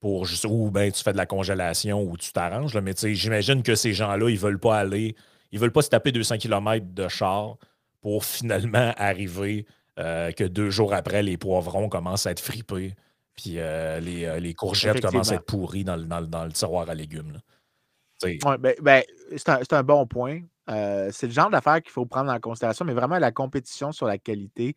pour 0.00 0.26
juste, 0.26 0.44
ou 0.44 0.70
ben, 0.70 0.92
tu 0.92 1.02
fais 1.02 1.12
de 1.12 1.16
la 1.16 1.26
congélation 1.26 2.02
ou 2.02 2.16
tu 2.16 2.30
t'arranges. 2.32 2.76
Mais 2.76 2.92
j'imagine 2.94 3.62
que 3.62 3.74
ces 3.74 3.94
gens-là, 3.94 4.28
ils 4.28 4.34
ne 4.34 4.38
veulent 4.38 4.60
pas 4.60 4.78
aller 4.78 5.16
ils 5.54 5.58
ne 5.58 5.60
veulent 5.60 5.72
pas 5.72 5.82
se 5.82 5.88
taper 5.88 6.10
200 6.10 6.38
km 6.38 6.84
de 6.92 7.06
char 7.06 7.58
pour 8.00 8.24
finalement 8.24 8.92
arriver 8.96 9.66
euh, 9.98 10.32
que 10.32 10.44
deux 10.44 10.70
jours 10.70 10.92
après, 10.92 11.22
les 11.22 11.36
poivrons 11.36 11.88
commencent 11.88 12.26
à 12.26 12.32
être 12.32 12.40
fripés. 12.40 12.94
Puis 13.36 13.58
euh, 13.58 14.00
euh, 14.00 14.38
les, 14.40 14.54
courgettes 14.54 15.00
commencent 15.00 15.32
à 15.32 15.36
être 15.36 15.44
pourries 15.44 15.84
dans 15.84 15.96
le, 15.96 16.52
tiroir 16.52 16.88
à 16.88 16.94
légumes. 16.94 17.40
Ouais, 18.22 18.38
ben, 18.58 18.74
ben, 18.80 19.02
c'est 19.36 19.72
un, 19.72 19.82
bon 19.82 20.06
point. 20.06 20.40
c'est 20.66 21.24
le 21.24 21.32
genre 21.32 21.50
d'affaire 21.50 21.82
qu'il 21.82 21.92
faut 21.92 22.06
prendre 22.06 22.32
en 22.32 22.38
considération, 22.38 22.84
mais 22.84 22.94
vraiment 22.94 23.18
la 23.18 23.32
compétition 23.32 23.92
sur 23.92 24.06
la 24.06 24.18
qualité, 24.18 24.74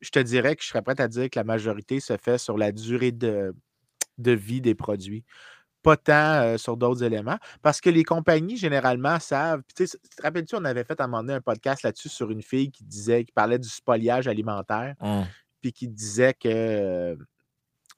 je 0.00 0.10
te 0.10 0.20
dirais 0.20 0.56
que 0.56 0.62
je 0.62 0.68
serais 0.68 0.82
prêt 0.82 1.00
à 1.00 1.08
dire 1.08 1.28
que 1.28 1.38
la 1.38 1.44
majorité 1.44 2.00
se 2.00 2.16
fait 2.16 2.38
sur 2.38 2.56
la 2.56 2.72
durée 2.72 3.12
de 3.12 3.52
vie 4.18 4.60
des 4.60 4.74
produits 4.74 5.24
pas 5.82 5.96
tant 5.96 6.58
sur 6.58 6.76
d'autres 6.76 7.02
éléments. 7.02 7.38
Parce 7.62 7.80
que 7.80 7.90
les 7.90 8.04
compagnies, 8.04 8.56
généralement, 8.56 9.18
savent. 9.18 9.62
Tu 9.76 9.86
te 9.86 10.22
rappelles-tu, 10.22 10.56
on 10.56 10.64
avait 10.64 10.84
fait 10.84 11.00
à 11.00 11.04
un 11.04 11.06
moment 11.06 11.22
donné 11.22 11.34
un 11.34 11.40
podcast 11.40 11.82
là-dessus 11.82 12.08
sur 12.08 12.30
une 12.30 12.42
fille 12.42 12.70
qui 12.70 12.84
disait, 12.84 13.24
qui 13.24 13.32
parlait 13.32 13.58
du 13.58 13.68
spoliage 13.68 14.28
alimentaire, 14.28 14.94
mmh. 15.00 15.22
puis 15.60 15.72
qui 15.72 15.88
disait 15.88 16.34
que 16.34 17.16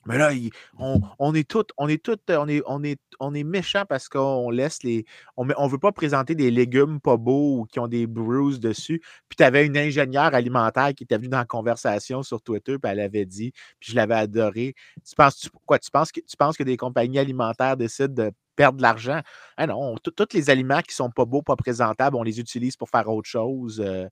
mais 0.06 0.16
là, 0.16 0.30
on, 0.78 1.34
est 1.34 1.48
tous, 1.48 1.66
on 1.76 1.86
est 1.86 2.08
on 2.30 2.48
est, 2.48 2.62
on 2.66 2.82
est, 2.82 3.00
on 3.20 3.34
est 3.34 3.44
méchant 3.44 3.84
parce 3.86 4.08
qu'on 4.08 4.48
laisse 4.48 4.82
les. 4.82 5.04
On 5.36 5.44
ne 5.44 5.70
veut 5.70 5.78
pas 5.78 5.92
présenter 5.92 6.34
des 6.34 6.50
légumes 6.50 7.00
pas 7.00 7.18
beaux 7.18 7.58
ou 7.58 7.64
qui 7.66 7.78
ont 7.80 7.86
des 7.86 8.06
bruises 8.06 8.60
dessus. 8.60 9.02
Puis 9.28 9.36
tu 9.36 9.42
avais 9.42 9.66
une 9.66 9.76
ingénieure 9.76 10.34
alimentaire 10.34 10.94
qui 10.94 11.04
était 11.04 11.18
venue 11.18 11.28
dans 11.28 11.38
la 11.38 11.44
conversation 11.44 12.22
sur 12.22 12.40
Twitter, 12.40 12.78
puis 12.78 12.90
elle 12.90 13.00
avait 13.00 13.26
dit, 13.26 13.52
puis 13.78 13.92
je 13.92 13.96
l'avais 13.96 14.14
adoré. 14.14 14.74
Tu 15.06 15.14
penses 15.14 15.50
quoi? 15.66 15.78
Tu 15.78 15.90
penses 15.90 16.12
que 16.12 16.20
tu 16.20 16.36
penses 16.36 16.56
que 16.56 16.64
des 16.64 16.78
compagnies 16.78 17.18
alimentaires 17.18 17.76
décident 17.76 18.24
de 18.24 18.32
perdre 18.56 18.78
de 18.78 18.82
l'argent? 18.82 19.20
Ah 19.58 19.66
non, 19.66 19.96
tous 19.96 20.28
les 20.32 20.48
aliments 20.48 20.80
qui 20.80 20.92
ne 20.92 20.94
sont 20.94 21.10
pas 21.10 21.26
beaux, 21.26 21.42
pas 21.42 21.56
présentables, 21.56 22.16
on 22.16 22.22
les 22.22 22.40
utilise 22.40 22.74
pour 22.74 22.88
faire 22.88 23.06
autre 23.10 23.28
chose. 23.28 23.82
Euh, 23.84 24.08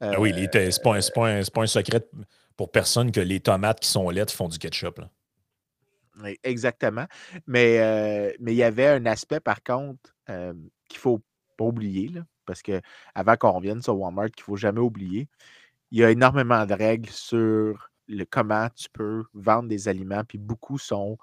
ah 0.00 0.20
oui, 0.20 0.30
ce 0.30 0.40
n'est 0.40 0.48
pas, 0.82 0.98
pas, 1.52 1.62
un 1.62 1.66
secret 1.66 2.06
pour 2.56 2.70
personne 2.70 3.10
que 3.10 3.20
les 3.20 3.40
tomates 3.40 3.80
qui 3.80 3.88
sont 3.88 4.08
laides 4.10 4.30
font 4.30 4.48
du 4.48 4.58
ketchup. 4.58 4.98
Là. 4.98 5.10
Exactement. 6.42 7.06
Mais, 7.46 8.34
mais 8.40 8.52
il 8.52 8.56
y 8.56 8.62
avait 8.62 8.88
un 8.88 9.06
aspect, 9.06 9.40
par 9.40 9.62
contre, 9.62 10.14
qu'il 10.26 10.34
ne 10.36 10.98
faut 10.98 11.22
pas 11.56 11.64
oublier, 11.64 12.10
parce 12.46 12.62
que 12.62 12.80
avant 13.14 13.36
qu'on 13.36 13.52
revienne 13.52 13.82
sur 13.82 13.96
Walmart, 13.98 14.30
qu'il 14.30 14.42
ne 14.42 14.44
faut 14.46 14.56
jamais 14.56 14.80
oublier, 14.80 15.28
il 15.90 15.98
y 16.00 16.04
a 16.04 16.10
énormément 16.10 16.66
de 16.66 16.74
règles 16.74 17.10
sur 17.10 17.90
le 18.08 18.24
comment 18.24 18.68
tu 18.76 18.88
peux 18.92 19.24
vendre 19.34 19.68
des 19.68 19.88
aliments, 19.88 20.24
puis 20.28 20.38
beaucoup 20.38 20.78
sont 20.78 21.18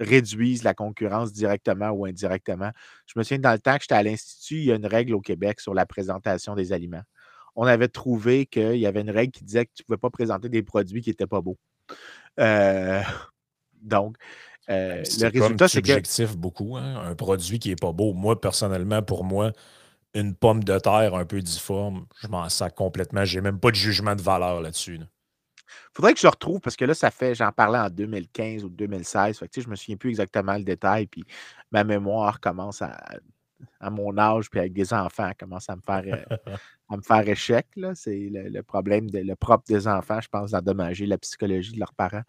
réduisent 0.00 0.64
la 0.64 0.74
concurrence 0.74 1.32
directement 1.32 1.90
ou 1.90 2.06
indirectement. 2.06 2.70
Je 3.06 3.14
me 3.18 3.24
souviens, 3.24 3.38
dans 3.40 3.52
le 3.52 3.58
temps 3.60 3.76
que 3.76 3.82
j'étais 3.82 3.94
à 3.94 4.02
l'Institut, 4.02 4.56
il 4.58 4.64
y 4.66 4.72
a 4.72 4.76
une 4.76 4.86
règle 4.86 5.14
au 5.14 5.20
Québec 5.22 5.60
sur 5.60 5.74
la 5.74 5.86
présentation 5.86 6.54
des 6.54 6.72
aliments. 6.72 7.02
On 7.56 7.64
avait 7.66 7.88
trouvé 7.88 8.46
qu'il 8.46 8.76
y 8.78 8.86
avait 8.86 9.02
une 9.02 9.10
règle 9.10 9.32
qui 9.32 9.44
disait 9.44 9.66
que 9.66 9.72
tu 9.74 9.82
ne 9.82 9.86
pouvais 9.86 9.98
pas 9.98 10.10
présenter 10.10 10.48
des 10.50 10.62
produits 10.62 11.02
qui 11.02 11.10
n'étaient 11.10 11.26
pas 11.28 11.40
beaux. 11.42 11.58
Euh, 12.40 13.02
donc, 13.86 14.16
euh, 14.68 15.02
le 15.20 15.28
résultat, 15.28 15.68
c'est 15.68 15.80
que. 15.80 15.88
subjectif 15.88 16.36
beaucoup. 16.36 16.76
Hein. 16.76 17.02
Un 17.04 17.14
produit 17.14 17.58
qui 17.58 17.68
n'est 17.68 17.76
pas 17.76 17.92
beau. 17.92 18.12
Moi, 18.12 18.40
personnellement, 18.40 19.02
pour 19.02 19.24
moi, 19.24 19.52
une 20.14 20.34
pomme 20.34 20.64
de 20.64 20.78
terre 20.78 21.14
un 21.14 21.24
peu 21.24 21.40
difforme, 21.40 22.06
je 22.20 22.28
m'en 22.28 22.48
sers 22.48 22.74
complètement. 22.74 23.24
J'ai 23.24 23.40
même 23.40 23.60
pas 23.60 23.70
de 23.70 23.76
jugement 23.76 24.16
de 24.16 24.22
valeur 24.22 24.60
là-dessus. 24.60 24.98
là 24.98 25.06
faudrait 25.96 26.12
que 26.12 26.20
je 26.20 26.26
retrouve 26.26 26.60
parce 26.60 26.76
que 26.76 26.84
là, 26.84 26.94
ça 26.94 27.10
fait, 27.10 27.34
j'en 27.34 27.50
parlais 27.52 27.78
en 27.78 27.88
2015 27.88 28.64
ou 28.64 28.68
2016. 28.68 29.38
Fait 29.38 29.48
que, 29.48 29.60
je 29.60 29.68
me 29.68 29.76
souviens 29.76 29.96
plus 29.96 30.10
exactement 30.10 30.54
le 30.54 30.62
détail. 30.62 31.06
Puis 31.06 31.24
ma 31.72 31.84
mémoire 31.84 32.38
commence 32.38 32.82
à, 32.82 32.96
à 33.80 33.90
mon 33.90 34.16
âge, 34.18 34.50
puis 34.50 34.60
avec 34.60 34.74
des 34.74 34.92
enfants, 34.92 35.30
commence 35.38 35.70
à 35.70 35.76
me 35.76 35.80
faire, 35.80 36.04
euh, 36.06 36.36
à 36.90 36.96
me 36.96 37.02
faire 37.02 37.26
échec. 37.26 37.66
C'est 37.94 38.28
le, 38.30 38.62
problème, 38.62 39.10
de, 39.10 39.20
le 39.20 39.36
propre 39.36 39.64
des 39.66 39.88
enfants, 39.88 40.20
je 40.20 40.28
pense, 40.28 40.50
d'endommager 40.50 41.06
la 41.06 41.18
psychologie 41.18 41.72
de 41.72 41.78
leurs 41.78 41.94
parents. 41.94 42.24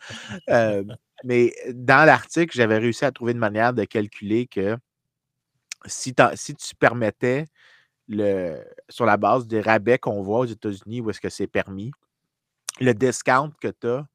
Euh, 0.49 0.85
mais 1.23 1.53
dans 1.73 2.05
l'article, 2.05 2.55
j'avais 2.55 2.77
réussi 2.77 3.05
à 3.05 3.11
trouver 3.11 3.31
une 3.31 3.39
manière 3.39 3.73
de 3.73 3.83
calculer 3.83 4.47
que 4.47 4.77
si, 5.85 6.13
si 6.35 6.55
tu 6.55 6.75
permettais 6.75 7.45
le, 8.07 8.63
sur 8.89 9.05
la 9.05 9.17
base 9.17 9.47
des 9.47 9.61
rabais 9.61 9.97
qu'on 9.97 10.21
voit 10.21 10.39
aux 10.39 10.45
États-Unis 10.45 11.01
où 11.01 11.09
est-ce 11.09 11.21
que 11.21 11.29
c'est 11.29 11.47
permis, 11.47 11.91
le 12.79 12.93
discount 12.93 13.51
que 13.59 13.67
tu 13.67 13.87
as 13.87 14.05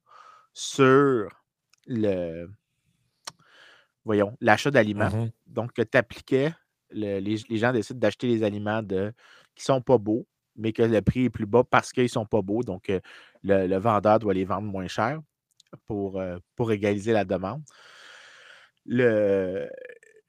sur 0.53 1.29
le 1.87 2.47
voyons, 4.05 4.35
l'achat 4.41 4.71
d'aliments. 4.71 5.09
Mmh 5.09 5.31
Donc, 5.47 5.73
que 5.73 5.81
tu 5.81 5.97
appliquais, 5.97 6.53
les, 6.91 7.37
gens 7.51 7.71
décident 7.71 7.99
d'acheter 7.99 8.27
les 8.27 8.43
aliments 8.43 8.83
de, 8.83 9.13
qui 9.55 9.61
ne 9.61 9.75
sont 9.75 9.81
pas 9.81 9.97
beaux, 9.97 10.27
mais 10.55 10.73
que 10.73 10.83
le 10.83 11.01
prix 11.01 11.25
est 11.25 11.29
plus 11.29 11.45
bas 11.45 11.63
parce 11.63 11.91
qu'ils 11.91 12.03
ne 12.03 12.07
sont 12.09 12.25
pas 12.25 12.41
beaux. 12.41 12.63
Donc, 12.63 12.89
euh, 12.89 12.99
le, 13.43 13.77
vendeur 13.77 14.19
doit 14.19 14.33
les 14.33 14.45
vendre 14.45 14.67
moins 14.67 14.87
cher 14.87 15.19
pour, 15.85 16.19
euh, 16.19 16.37
pour 16.55 16.71
égaliser 16.71 17.13
la 17.13 17.25
demande. 17.25 17.63
Le, 18.85 19.69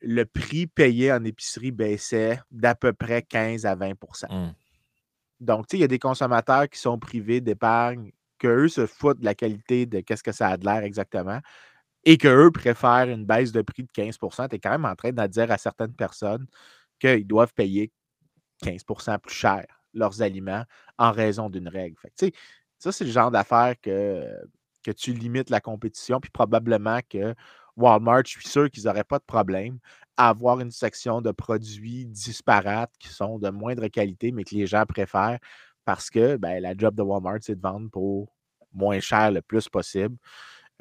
le 0.01 0.25
prix 0.25 0.67
payé 0.67 1.13
en 1.13 1.25
épicerie 1.25 1.73
baissait 1.73 2.41
d'à 2.51 2.75
peu 2.75 2.93
près 2.93 3.23
15 3.23 3.67
à 3.67 3.75
20 3.75 3.93
mmh. 3.93 4.53
Donc, 5.41 5.67
tu 5.67 5.73
sais, 5.73 5.79
il 5.79 5.81
y 5.81 5.85
a 5.85 5.89
des 5.89 5.99
consommateurs 5.99 6.69
qui 6.69 6.79
sont 6.79 6.99
privés 6.99 7.41
d'épargne 7.41 8.13
qu'eux 8.39 8.69
se 8.69 8.87
foutent 8.87 9.21
de 9.21 9.25
la 9.25 9.35
qualité 9.35 9.87
de 9.87 10.01
qu'est-ce 10.01 10.23
que 10.23 10.33
ça 10.33 10.49
a 10.49 10.57
de 10.57 10.65
l'air 10.65 10.83
exactement 10.85 11.41
et 12.05 12.19
qu'eux 12.19 12.51
préfèrent 12.51 13.09
une 13.09 13.25
baisse 13.25 13.53
de 13.53 13.63
prix 13.63 13.83
de 13.83 13.89
15 13.93 14.19
tu 14.19 14.57
es 14.57 14.59
quand 14.59 14.71
même 14.71 14.85
en 14.85 14.95
train 14.95 15.13
de 15.13 15.27
dire 15.27 15.51
à 15.51 15.59
certaines 15.59 15.95
personnes 15.95 16.47
qu'ils 16.99 17.27
doivent 17.27 17.55
payer 17.55 17.91
15 18.63 18.85
plus 19.23 19.35
cher 19.35 19.65
leurs 19.95 20.23
aliments 20.23 20.65
en 20.99 21.13
raison 21.13 21.49
d'une 21.49 21.69
règle. 21.69 21.97
Fait 21.99 22.35
ça, 22.79 22.93
c'est 22.93 23.05
le 23.05 23.11
genre 23.11 23.31
d'affaire 23.31 23.75
que, 23.81 24.37
que 24.85 24.91
tu 24.91 25.13
limites 25.13 25.51
la 25.51 25.61
compétition, 25.61 26.21
puis 26.21 26.31
probablement 26.31 27.01
que 27.09 27.35
Walmart, 27.77 28.23
je 28.27 28.33
suis 28.33 28.49
sûr 28.49 28.71
qu'ils 28.71 28.85
n'auraient 28.85 29.05
pas 29.05 29.19
de 29.19 29.25
problème 29.25 29.79
à 30.17 30.29
avoir 30.29 30.61
une 30.61 30.71
section 30.71 31.21
de 31.21 31.33
produits 31.33 32.07
disparates 32.07 32.93
qui 32.99 33.09
sont 33.09 33.39
de 33.39 33.51
moindre 33.51 33.89
qualité, 33.89 34.31
mais 34.31 34.45
que 34.45 34.55
les 34.55 34.67
gens 34.67 34.85
préfèrent 34.87 35.39
parce 35.85 36.09
que 36.11 36.37
ben, 36.37 36.63
la 36.63 36.75
job 36.77 36.95
de 36.95 37.03
Walmart, 37.03 37.39
c'est 37.43 37.57
de 37.57 37.61
vendre 37.61 37.91
pour 37.91 38.33
moins 38.73 39.01
cher 39.01 39.31
le 39.33 39.43
plus 39.43 39.69
possible. 39.69 40.17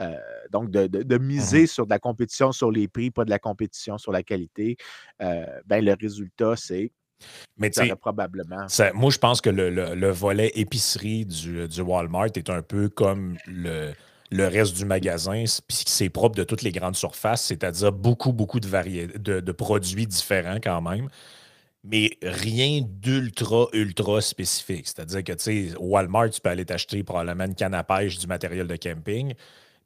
Euh, 0.02 0.18
donc, 0.50 0.72
de, 0.72 0.88
de, 0.88 1.18
mmh 1.18 1.22
miser 1.24 1.68
sur 1.68 1.86
de 1.86 1.92
la 1.92 2.00
compétition 2.00 2.52
sur 2.52 2.72
les 2.72 2.88
prix, 2.88 3.12
pas 3.12 3.26
de 3.26 3.30
la 3.30 3.40
compétition 3.40 3.98
sur 3.98 4.12
la 4.12 4.24
qualité, 4.24 4.78
euh, 5.22 5.46
ben, 5.66 5.84
le 5.84 5.96
résultat, 6.00 6.56
c'est 6.56 6.92
mais 7.58 7.72
probablement. 8.00 8.68
moi, 8.94 9.12
je 9.12 9.18
pense 9.18 9.42
que 9.42 9.50
le, 9.50 10.10
volet 10.12 10.52
épicerie 10.56 11.26
du, 11.26 11.68
du, 11.68 11.82
Walmart 11.82 12.30
est 12.36 12.50
un 12.50 12.62
peu 12.62 12.90
comme 12.90 13.38
le, 13.48 13.94
le 14.32 14.48
reste 14.48 14.76
du 14.76 14.86
magasin, 14.86 15.44
puis 15.68 15.84
c'est 15.86 16.10
propre 16.10 16.36
de 16.36 16.44
toutes 16.44 16.62
les 16.64 16.72
grandes 16.72 16.96
surfaces, 16.96 17.44
c'est-à-dire 17.44 17.92
beaucoup, 17.92 18.34
beaucoup 18.34 18.60
de, 18.60 19.18
de, 19.18 19.40
de, 19.40 19.52
produits 19.52 20.08
différents 20.08 20.60
quand 20.62 20.82
même 20.82 21.10
mais 21.84 22.18
rien 22.22 22.82
d'ultra, 22.82 23.68
ultra 23.74 24.22
spécifique. 24.22 24.88
C'est-à-dire 24.88 25.24
que, 25.24 25.34
tu 25.34 25.70
sais, 25.70 25.78
Walmart, 25.78 26.30
tu 26.30 26.40
peux 26.40 26.50
aller 26.50 26.66
t'acheter 26.66 27.04
probablement 27.04 27.44
une 27.46 27.56
canne 27.56 27.74
à 27.74 27.84
pêche, 27.84 28.18
du 28.18 28.28
matériel 28.28 28.68
de 28.68 28.76
camping. 28.78 29.34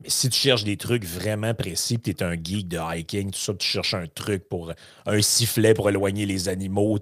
Mais 0.01 0.09
si 0.09 0.29
tu 0.29 0.39
cherches 0.39 0.63
des 0.63 0.77
trucs 0.77 1.05
vraiment 1.05 1.55
précis, 1.55 1.99
tu 1.99 2.11
es 2.11 2.21
un 2.21 2.33
geek 2.33 2.67
de 2.67 2.77
hiking, 2.77 3.31
tout 3.31 3.39
ça, 3.39 3.53
tu 3.55 3.67
cherches 3.67 3.95
un 3.95 4.05
truc 4.07 4.47
pour 4.47 4.71
un 5.07 5.21
sifflet 5.21 5.73
pour 5.73 5.89
éloigner 5.89 6.27
les 6.27 6.49
animaux 6.49 6.99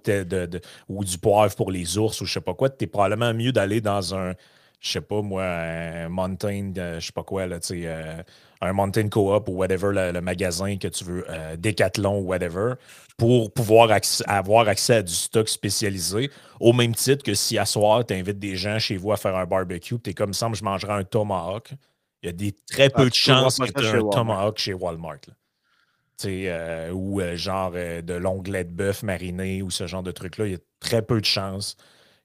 ou 0.87 1.03
du 1.03 1.17
poivre 1.17 1.55
pour 1.55 1.71
les 1.71 1.97
ours 1.97 2.21
ou 2.21 2.25
je 2.25 2.33
sais 2.33 2.41
pas 2.41 2.53
quoi, 2.53 2.69
tu 2.69 2.85
es 2.85 2.87
probablement 2.87 3.33
mieux 3.33 3.51
d'aller 3.51 3.81
dans 3.81 4.15
un, 4.15 4.33
je 4.79 4.91
sais 4.91 5.01
pas 5.01 5.21
moi, 5.21 5.43
un 5.43 6.07
mountain, 6.09 6.71
je 6.75 7.05
sais 7.05 7.11
pas 7.11 7.23
quoi, 7.23 7.47
là, 7.47 7.59
euh, 7.71 8.23
un 8.61 8.73
mountain 8.73 9.09
co-op 9.09 9.49
ou 9.49 9.53
whatever, 9.53 9.89
le, 9.91 10.21
magasin 10.21 10.77
que 10.77 10.87
tu 10.87 11.03
veux, 11.03 11.25
euh, 11.29 11.57
Decathlon 11.57 12.19
ou 12.19 12.27
whatever, 12.27 12.75
pour 13.17 13.51
pouvoir 13.51 13.89
avoir 14.27 14.67
accès 14.69 14.95
à 14.95 15.01
du 15.03 15.13
stock 15.13 15.49
spécialisé, 15.49 16.31
au 16.61 16.71
même 16.71 16.95
titre 16.95 17.23
que 17.23 17.33
si 17.33 17.57
à 17.57 17.65
soir, 17.65 18.05
tu 18.05 18.13
invites 18.13 18.39
des 18.39 18.55
gens 18.55 18.79
chez 18.79 18.95
vous 18.95 19.11
à 19.11 19.17
faire 19.17 19.35
un 19.35 19.45
barbecue, 19.45 19.99
tu 19.99 20.11
es 20.11 20.13
comme 20.13 20.33
ça, 20.33 20.49
je 20.53 20.63
mangerai 20.63 20.93
un 20.93 21.03
tomahawk. 21.03 21.73
Il 22.23 22.27
y 22.27 22.29
a 22.29 22.31
des 22.31 22.53
très 22.53 22.89
peu 22.89 23.03
ah, 23.03 23.09
de 23.09 23.13
chances 23.13 23.59
que 23.59 23.71
tu 23.71 23.85
aies 23.85 23.99
un 23.99 24.09
tomahawk 24.09 24.57
chez 24.57 24.73
Walmart. 24.73 25.19
Euh, 26.23 26.91
ou 26.91 27.19
euh, 27.19 27.35
genre 27.35 27.73
euh, 27.75 28.01
de 28.01 28.13
l'onglet 28.13 28.63
de 28.63 28.69
bœuf 28.69 29.03
mariné 29.03 29.61
ou 29.61 29.69
ce 29.69 29.85
genre 29.85 30.01
de 30.01 30.11
truc-là, 30.11 30.45
il 30.47 30.51
y 30.53 30.55
a 30.55 30.59
très 30.79 31.01
peu 31.01 31.19
de 31.19 31.25
chances 31.25 31.75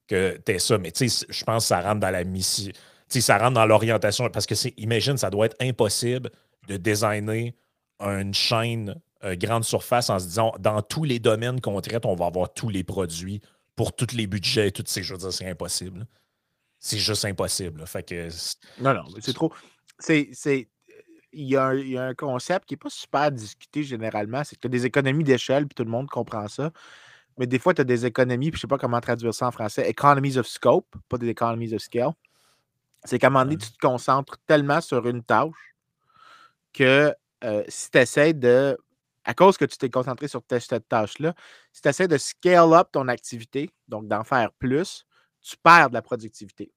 que 0.07 0.41
tu 0.45 0.53
aies 0.53 0.59
ça. 0.59 0.79
Mais 0.79 0.93
je 0.97 1.45
pense 1.45 1.65
que 1.65 1.69
ça 1.69 1.81
rentre 1.81 2.01
dans 2.01 2.11
la 2.11 2.25
mission. 2.25 2.73
ça 3.09 3.39
rentre 3.39 3.55
dans 3.55 3.67
l'orientation. 3.67 4.29
Parce 4.31 4.47
que, 4.47 4.55
imagine, 4.77 5.17
ça 5.17 5.31
doit 5.31 5.47
être 5.47 5.57
impossible 5.61 6.31
de 6.69 6.77
designer 6.77 7.53
une 8.01 8.33
chaîne 8.33 8.95
grande 9.23 9.65
surface 9.65 10.09
en 10.09 10.19
se 10.19 10.27
disant 10.27 10.55
dans 10.59 10.81
tous 10.83 11.05
les 11.05 11.19
domaines 11.19 11.61
qu'on 11.61 11.81
traite, 11.81 12.07
on 12.07 12.15
va 12.15 12.27
avoir 12.27 12.53
tous 12.53 12.71
les 12.71 12.85
produits 12.85 13.43
pour 13.77 13.95
tous 13.95 14.15
les 14.15 14.27
budgets 14.27 14.69
et 14.69 14.73
toutes 14.73 14.89
ces 14.89 15.03
choses. 15.03 15.29
C'est 15.31 15.49
impossible. 15.49 16.07
C'est 16.79 16.99
juste 16.99 17.25
impossible. 17.27 17.87
Fait 17.87 18.03
que, 18.03 18.29
non, 18.81 18.95
non, 18.95 19.05
c'est 19.21 19.35
trop. 19.35 19.53
C'est. 20.01 20.69
Il 21.33 21.45
y, 21.45 21.57
a 21.57 21.69
un, 21.69 22.15
concept 22.15 22.67
qui 22.67 22.75
n'est 22.75 22.79
pas 22.79 22.91
super 22.91 23.31
discuté 23.31 23.85
généralement, 23.85 24.43
c'est 24.43 24.57
que 24.57 24.63
tu 24.63 24.67
as 24.67 24.71
des 24.71 24.85
économies 24.85 25.23
d'échelle, 25.23 25.65
puis 25.69 25.77
tout 25.77 25.85
le 25.85 25.91
monde 25.91 26.09
comprend 26.09 26.49
ça. 26.49 26.73
Mais 27.39 27.47
des 27.47 27.61
fois, 27.61 27.73
tu 27.73 27.83
as 27.83 27.85
des 27.85 28.05
économies, 28.05 28.51
puis 28.51 28.59
je 28.59 28.67
ne 28.67 28.69
sais 28.69 28.75
pas 28.75 28.79
comment 28.79 29.01
traduire 29.01 29.33
ça 29.33 29.47
en 29.47 29.53
français. 29.53 29.89
Economies 29.89 30.39
of 30.39 30.49
scope, 30.49 30.89
pas 31.09 31.19
des 31.19 31.29
economies 31.29 31.73
of 31.73 31.83
scale. 31.83 32.11
C'est 33.05 33.21
qu'à 33.21 33.29
un 33.29 33.31
moment 33.31 33.45
donné, 33.45 33.59
tu 33.59 33.71
te 33.71 33.79
concentres 33.79 34.39
tellement 34.47 34.81
sur 34.81 35.07
une 35.07 35.23
tâche 35.23 35.77
que 36.73 37.15
euh, 37.45 37.63
si 37.69 37.91
tu 37.93 37.99
essaies 37.99 38.35
de 38.35 38.77
à 39.25 39.35
cause 39.35 39.57
que 39.57 39.65
tu 39.65 39.77
t'es 39.77 39.91
concentré 39.91 40.29
sur 40.29 40.43
cette 40.49 40.89
tâche-là, 40.89 41.35
si 41.73 41.83
tu 41.83 41.89
essaies 41.89 42.09
de 42.09 42.19
scale 42.19 42.73
up 42.73 42.89
ton 42.93 43.07
activité, 43.09 43.71
donc 43.87 44.09
d'en 44.09 44.25
faire 44.25 44.51
plus, 44.59 45.07
tu 45.41 45.57
perds 45.63 45.91
de 45.91 45.95
la 45.95 46.03
productivité. 46.03 46.73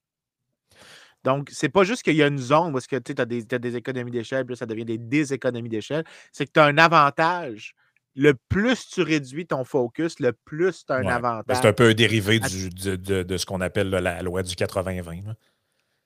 Donc, 1.24 1.50
c'est 1.52 1.70
pas 1.70 1.84
juste 1.84 2.04
qu'il 2.04 2.16
y 2.16 2.24
a 2.24 2.28
une 2.28 2.38
zone 2.38 2.76
où 2.76 2.80
que, 2.80 2.98
tu 2.98 3.14
as, 3.18 3.26
des 3.26 3.76
économies 3.76 4.12
d'échelle, 4.12 4.46
puis 4.46 4.58
ça 4.58 4.66
devient 4.66 4.86
des 4.86 4.98
déséconomies 4.98 5.70
d'échelle. 5.70 6.04
C'est 6.32 6.46
que 6.46 6.52
tu 6.52 6.60
as 6.60 6.66
un 6.66 6.78
avantage. 6.78 7.76
Le 8.16 8.34
plus 8.50 8.88
tu 8.90 9.02
réduis 9.02 9.48
ton 9.48 9.64
focus, 9.64 10.20
le 10.20 10.34
plus 10.34 10.86
tu 10.86 10.92
as 10.92 10.98
un 10.98 11.04
ben, 11.04 11.10
avantage. 11.10 11.58
C'est 11.60 11.68
un 11.68 11.74
peu 11.74 11.90
un 11.90 11.94
dérivé 11.94 12.40
de, 12.40 13.38
ce 13.38 13.46
qu'on 13.46 13.62
appelle 13.62 13.90
la 13.90 14.22
loi 14.22 14.44
du 14.44 14.54
80-20. 14.54 15.34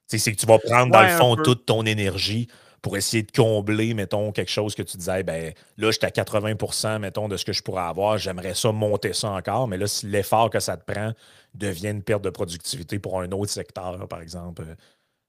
C'est 0.07 0.31
que 0.31 0.37
tu 0.37 0.45
vas 0.45 0.59
prendre, 0.59 0.91
dans 0.91 1.01
le 1.01 1.09
fond, 1.09 1.35
toute 1.35 1.65
ton 1.65 1.85
énergie 1.85 2.47
pour 2.81 2.95
essayer 2.95 3.23
de 3.23 3.31
combler, 3.31 3.93
mettons, 3.93 4.31
quelque 4.31 4.51
chose 4.51 4.75
que 4.75 4.83
tu 4.83 4.97
disais, 4.97 5.23
ben 5.23 5.53
là, 5.77 5.91
j'étais 5.91 6.05
à 6.05 6.23
80% 6.23 6.99
mettons, 6.99 7.27
de 7.27 7.35
ce 7.35 7.43
que 7.43 7.51
je 7.51 7.61
pourrais 7.61 7.83
avoir, 7.83 8.17
j'aimerais 8.17 8.53
ça 8.53 8.71
monter 8.71 9.13
ça 9.13 9.31
encore, 9.31 9.67
mais 9.67 9.77
là, 9.77 9.87
si 9.87 10.05
l'effort 10.05 10.49
que 10.49 10.59
ça 10.59 10.77
te 10.77 10.89
prend 10.89 11.11
devient 11.53 11.89
une 11.89 12.03
perte 12.03 12.23
de 12.23 12.29
productivité 12.29 12.99
pour 12.99 13.19
un 13.19 13.31
autre 13.31 13.51
secteur, 13.51 14.07
par 14.07 14.21
exemple, 14.21 14.61
euh, 14.61 14.75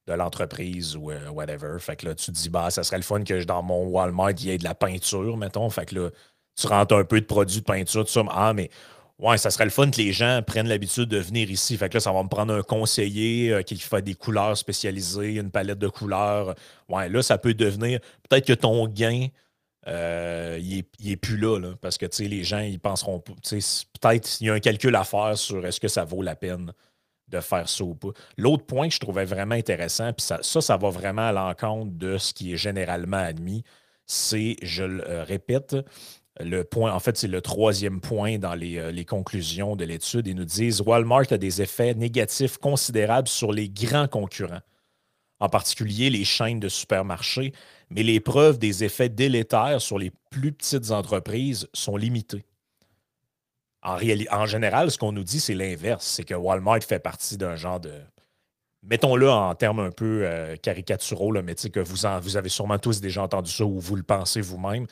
de 0.09 0.15
l'entreprise 0.15 0.97
ou 0.97 1.11
euh, 1.11 1.29
whatever, 1.31 1.79
fait 1.79 1.97
que 1.97 2.07
là, 2.07 2.15
tu 2.15 2.27
te 2.27 2.31
dis, 2.33 2.49
bah, 2.49 2.71
ça 2.71 2.83
serait 2.83 2.97
le 2.97 3.03
fun 3.03 3.23
que 3.23 3.45
dans 3.45 3.63
mon 3.63 3.87
Walmart, 3.87 4.31
il 4.31 4.47
y 4.47 4.51
ait 4.51 4.59
de 4.59 4.65
la 4.65 4.75
peinture, 4.75 5.37
mettons, 5.37 5.69
fait 5.71 5.87
que 5.87 5.95
là, 5.95 6.11
tu 6.57 6.67
rentres 6.67 6.95
un 6.95 7.05
peu 7.05 7.21
de 7.21 7.27
produits 7.27 7.61
de 7.61 7.65
peinture, 7.65 8.05
tout 8.05 8.11
ça, 8.13 8.23
ah, 8.31 8.53
mais 8.55 8.71
Ouais, 9.19 9.37
ça 9.37 9.51
serait 9.51 9.65
le 9.65 9.71
fun 9.71 9.91
que 9.91 9.97
les 9.97 10.13
gens 10.13 10.43
prennent 10.47 10.69
l'habitude 10.69 11.07
de 11.07 11.19
venir 11.19 11.51
ici. 11.51 11.77
Fait 11.77 11.89
que 11.89 11.95
là, 11.95 12.01
ça 12.01 12.13
va 12.13 12.23
me 12.23 12.29
prendre 12.29 12.55
un 12.55 12.63
conseiller 12.63 13.53
euh, 13.53 13.63
qui 13.63 13.77
fait 13.77 14.01
des 14.01 14.15
couleurs 14.15 14.57
spécialisées, 14.57 15.35
une 15.35 15.51
palette 15.51 15.81
de 15.81 15.89
couleurs. 15.89 16.55
Ouais, 16.89 17.09
là, 17.09 17.21
ça 17.21 17.37
peut 17.37 17.53
devenir. 17.53 17.99
Peut-être 18.29 18.47
que 18.47 18.53
ton 18.53 18.87
gain, 18.87 19.27
euh, 19.89 20.57
il, 20.61 20.85
est, 21.11 21.17
plus 21.17 21.37
là, 21.37 21.75
parce 21.81 21.99
que 21.99 22.07
les 22.23 22.45
gens, 22.45 22.61
ils 22.61 22.79
penseront. 22.79 23.19
Peut-être 23.21 24.29
qu'il 24.29 24.47
y 24.47 24.51
a 24.51 24.55
un 24.55 24.61
calcul 24.61 24.95
à 24.95 25.03
faire 25.03 25.37
sur 25.37 25.67
est-ce 25.67 25.81
que 25.81 25.89
ça 25.89 26.05
vaut 26.05 26.23
la 26.23 26.37
peine 26.37 26.73
de 27.29 27.41
faire 27.41 27.69
ça 27.69 27.85
ou 27.85 27.95
pas. 27.95 28.09
L'autre 28.37 28.65
point 28.65 28.89
que 28.89 28.95
je 28.95 29.01
trouvais 29.01 29.25
vraiment 29.25 29.55
intéressant, 29.55 30.13
puis 30.13 30.25
ça, 30.25 30.41
ça, 30.43 30.77
va 30.77 30.91
vraiment 30.91 31.29
à 31.29 31.33
l'encontre 31.33 31.93
de 31.93 32.19
ce 32.19 32.33
qui 32.33 32.53
est 32.53 32.57
généralement 32.57 33.19
admis, 33.19 33.65
c'est, 34.07 34.57
je 34.63 34.85
le 34.85 35.09
euh, 35.09 35.25
répète, 35.25 35.77
le 36.41 36.63
point, 36.63 36.93
en 36.93 37.01
fait, 37.01 37.17
c'est 37.17 37.29
le 37.29 37.41
troisième 37.41 38.01
point 38.01 38.39
dans 38.39 38.55
les, 38.55 38.79
euh, 38.79 38.91
les 38.91 39.05
conclusions 39.05 39.77
de 39.77 39.85
l'étude. 39.85 40.27
Ils 40.27 40.37
nous 40.37 40.45
disent 40.45 40.81
Walmart 40.81 41.31
a 41.31 41.39
des 41.39 41.63
effets 41.63 41.95
négatifs 41.95 42.59
considérables 42.59 43.29
sur 43.29 43.53
les 43.53 43.69
grands 43.69 44.09
concurrents, 44.09 44.63
en 45.41 45.49
particulier 45.49 46.11
les 46.11 46.25
chaînes 46.25 46.61
de 46.61 46.69
supermarchés, 46.69 47.53
mais 47.91 48.03
les 48.03 48.21
preuves 48.21 48.59
des 48.59 48.85
effets 48.85 49.09
délétères 49.09 49.81
sur 49.81 49.99
les 49.99 50.13
plus 50.31 50.53
petites 50.53 50.91
entreprises 50.91 51.69
sont 51.73 51.97
limitées. 51.97 52.45
En, 53.83 54.47
général, 54.47 54.91
ce 54.91 54.99
qu'on 54.99 55.13
nous 55.13 55.25
dit, 55.25 55.41
c'est 55.41 55.55
l'inverse. 55.55 56.05
C'est 56.05 56.25
que 56.25 56.35
Walmart 56.35 56.83
fait 56.83 56.99
partie 56.99 57.37
d'un 57.37 57.57
genre 57.57 57.81
de. 57.81 57.93
Mettons-le 58.83 59.31
en 59.31 59.55
termes 59.55 59.81
un 59.81 59.91
peu 59.91 60.23
euh, 60.25 60.57
caricaturaux, 60.57 61.33
là, 61.33 61.43
mais 61.43 61.55
que 61.55 61.81
vous 61.81 62.37
avez 62.37 62.49
sûrement 62.49 62.79
tous 62.79 63.01
déjà 63.01 63.23
entendu 63.23 63.51
ça 63.51 63.65
ou 63.65 63.79
vous 63.81 63.97
le 63.97 64.03
pensez 64.03 64.41
vous-même. 64.41 64.87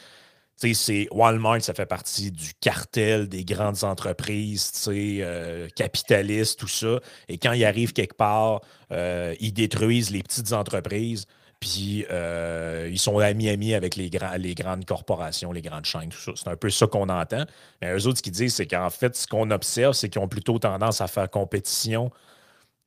C'est 0.56 1.06
Walmart, 1.10 1.60
ça 1.60 1.74
fait 1.74 1.86
partie 1.86 2.30
du 2.30 2.54
cartel 2.60 3.28
des 3.28 3.44
grandes 3.44 3.84
entreprises 3.84 4.72
euh, 4.88 5.68
capitalistes, 5.76 6.58
tout 6.58 6.68
ça. 6.68 6.98
Et 7.28 7.36
quand 7.36 7.52
ils 7.52 7.64
arrivent 7.64 7.92
quelque 7.92 8.16
part, 8.16 8.62
euh, 8.90 9.34
ils 9.38 9.52
détruisent 9.52 10.10
les 10.10 10.22
petites 10.22 10.52
entreprises. 10.54 11.26
Puis 11.66 12.06
euh, 12.12 12.88
ils 12.92 12.98
sont 12.98 13.18
amis-amis 13.18 13.74
avec 13.74 13.96
les, 13.96 14.08
les 14.38 14.54
grandes 14.54 14.84
corporations, 14.84 15.50
les 15.50 15.62
grandes 15.62 15.84
chaînes, 15.84 16.10
tout 16.10 16.20
ça. 16.20 16.30
C'est 16.36 16.48
un 16.48 16.56
peu 16.56 16.70
ça 16.70 16.86
qu'on 16.86 17.08
entend. 17.08 17.44
Mais 17.82 17.92
eux 17.92 18.06
autres, 18.06 18.18
ce 18.18 18.22
qu'ils 18.22 18.32
disent, 18.32 18.54
c'est 18.54 18.68
qu'en 18.68 18.88
fait, 18.88 19.16
ce 19.16 19.26
qu'on 19.26 19.50
observe, 19.50 19.92
c'est 19.94 20.08
qu'ils 20.08 20.22
ont 20.22 20.28
plutôt 20.28 20.60
tendance 20.60 21.00
à 21.00 21.08
faire 21.08 21.28
compétition 21.28 22.12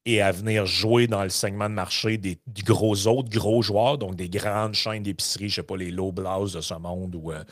et 0.05 0.21
à 0.21 0.31
venir 0.31 0.65
jouer 0.65 1.07
dans 1.07 1.23
le 1.23 1.29
segment 1.29 1.67
de 1.67 1.73
marché 1.73 2.17
des, 2.17 2.39
gros 2.63 3.05
autres 3.07 3.29
gros 3.29 3.61
joueurs, 3.61 3.97
donc 3.97 4.15
des 4.15 4.29
grandes 4.29 4.75
chaînes 4.75 5.03
d'épicerie, 5.03 5.49
je 5.49 5.59
ne 5.59 5.63
sais 5.63 5.67
pas, 5.67 5.75
les 5.75 5.91
low 5.91 6.13
blouse 6.13 6.53
de 6.53 6.61
ce 6.61 6.73
monde 6.75 7.15
ou 7.15 7.33
euh, 7.33 7.43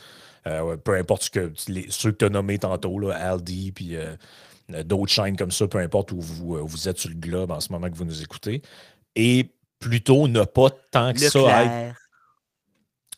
euh, 0.46 0.78
peu 0.78 0.94
importe 0.94 1.24
ce 1.24 1.30
que, 1.30 1.52
ceux 1.90 2.10
que 2.10 2.16
tu 2.16 2.24
as 2.24 2.30
nommés 2.30 2.58
tantôt, 2.58 2.98
là, 2.98 3.14
Aldi, 3.16 3.72
puis 3.72 3.96
d'autres 4.82 5.12
chaînes 5.12 5.36
comme 5.36 5.50
ça, 5.50 5.68
peu 5.68 5.78
importe 5.78 6.10
où 6.12 6.20
vous, 6.22 6.66
vous 6.66 6.88
êtes 6.88 6.98
sur 6.98 7.10
le 7.10 7.16
globe 7.16 7.50
en 7.50 7.60
ce 7.60 7.70
moment 7.70 7.90
que 7.90 7.96
vous 7.96 8.06
nous 8.06 8.22
écoutez. 8.22 8.62
Et 9.14 9.50
plutôt 9.78 10.28
ne 10.28 10.44
pas 10.44 10.70
tant 10.90 11.12
que 11.12 11.20
ça 11.20 11.64
être. 11.64 11.96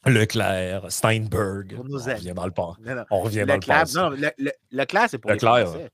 Leclerc, 0.06 0.90
Steinberg. 0.90 1.76
On, 1.78 1.82
revient 1.82 2.32
dans 2.32 2.46
le 2.46 2.52
port. 2.52 2.78
On 3.10 3.20
revient 3.20 3.44
dans 3.44 3.56
le. 3.56 3.94
Non, 3.94 4.10
le, 4.10 4.50
Leclerc, 4.70 5.10
c'est 5.10 5.18
pour 5.18 5.30
Leclerc, 5.30 5.56
les 5.56 5.64
Français. 5.64 5.90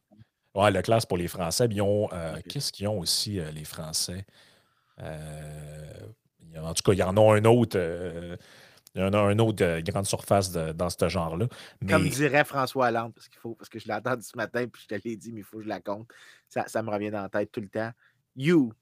Ouais, 0.55 0.70
Leclerc, 0.70 1.00
c'est 1.00 1.09
pour 1.09 1.18
les 1.18 1.29
Français. 1.29 1.66
Ils 1.70 1.83
ont, 1.83 2.09
euh, 2.12 2.38
Qu'est-ce 2.48 2.72
qu'ils 2.72 2.87
ont 2.87 3.00
aussi, 3.00 3.40
euh, 3.40 3.50
les 3.50 3.64
Français? 3.64 4.24
Euh, 5.00 6.00
en 6.57 6.72
tout 6.72 6.83
cas, 6.85 6.92
il 6.92 6.98
y 6.98 7.02
en 7.02 7.16
a 7.16 7.37
un 7.37 7.44
autre. 7.44 7.79
il 8.94 9.00
y 9.00 9.05
en 9.05 9.12
a 9.12 9.18
un 9.18 9.38
autre 9.40 9.57
de 9.57 9.81
grande 9.90 10.07
surface 10.07 10.52
dans 10.52 10.88
ce 10.88 11.09
genre-là. 11.09 11.48
Comme 11.88 12.09
dirait 12.09 12.44
François 12.44 12.88
Hollande, 12.88 13.12
parce 13.12 13.29
qu'il 13.29 13.40
faut, 13.40 13.55
parce 13.57 13.68
que 13.68 13.81
je 13.81 13.88
l'ai 13.88 13.94
entendu 13.94 14.22
ce 14.22 14.37
matin, 14.37 14.66
puis 14.68 14.83
je 14.88 14.96
te 14.96 15.00
l'ai 15.07 15.16
dit, 15.16 15.33
mais 15.33 15.40
il 15.40 15.44
faut 15.44 15.59
que 15.59 15.64
je 15.64 15.68
la 15.68 15.81
compte. 15.81 16.09
Ça, 16.48 16.66
ça 16.68 16.83
me 16.83 16.90
revient 16.90 17.11
dans 17.11 17.22
la 17.22 17.29
tête 17.29 17.50
tout 17.50 17.61
le 17.61 17.68
temps. 17.68 17.90
You, 18.37 18.72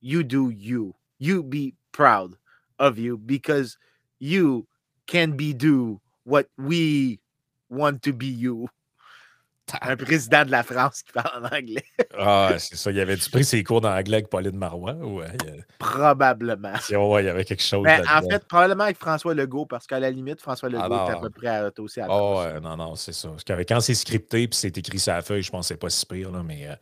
you 0.00 0.22
do 0.22 0.50
you 0.50 0.94
you 1.20 1.42
be 1.42 1.74
proud 1.92 2.34
of 2.78 2.98
you 2.98 3.18
because 3.18 3.76
you 4.18 4.66
can 5.06 5.36
be 5.36 5.52
do 5.52 6.00
what 6.24 6.46
we 6.58 7.20
want 7.68 8.02
to 8.02 8.12
be 8.12 8.26
you. 8.26 8.68
Un 9.82 9.96
président 9.96 10.44
de 10.44 10.50
la 10.50 10.64
France 10.64 11.00
qui 11.02 11.12
parle 11.12 11.44
en 11.44 11.46
anglais. 11.46 11.84
ah, 12.18 12.54
c'est 12.58 12.74
ça. 12.74 12.90
Il 12.90 12.98
avait 12.98 13.14
du 13.14 13.30
pris 13.30 13.44
ses 13.44 13.62
cours 13.62 13.80
d'anglais 13.80 14.16
avec 14.16 14.28
Pauline 14.28 14.56
Marois? 14.56 14.94
Ouais, 15.00 15.28
Probablement. 15.78 16.72
Ouais, 16.90 17.22
il 17.22 17.26
y 17.26 17.28
avait 17.28 17.44
quelque 17.44 17.62
chose. 17.62 17.84
Mais 17.84 18.00
en 18.08 18.28
fait, 18.28 18.44
probablement 18.48 18.84
avec 18.84 18.98
François 18.98 19.32
Legault, 19.32 19.66
parce 19.66 19.86
qu'à 19.86 20.00
la 20.00 20.10
limite, 20.10 20.40
François 20.40 20.68
Legault 20.68 20.92
est 20.92 21.12
à 21.12 21.20
peu 21.20 21.30
près 21.30 21.46
à, 21.46 21.70
aussi 21.78 22.00
à 22.00 22.08
oh, 22.10 22.40
ouais, 22.40 22.60
non, 22.60 22.76
non, 22.76 22.96
c'est 22.96 23.12
ça. 23.12 23.28
Parce 23.28 23.44
quand 23.44 23.80
c'est 23.80 23.94
scripté 23.94 24.48
puis 24.48 24.58
c'est 24.58 24.76
écrit 24.76 24.98
sur 24.98 25.12
la 25.12 25.22
feuille, 25.22 25.42
je 25.42 25.52
pense 25.52 25.68
que 25.68 25.74
c'est 25.74 25.80
pas 25.80 25.90
si 25.90 26.04
pire, 26.04 26.32
là, 26.32 26.42
mais. 26.42 26.66
Euh, 26.66 26.74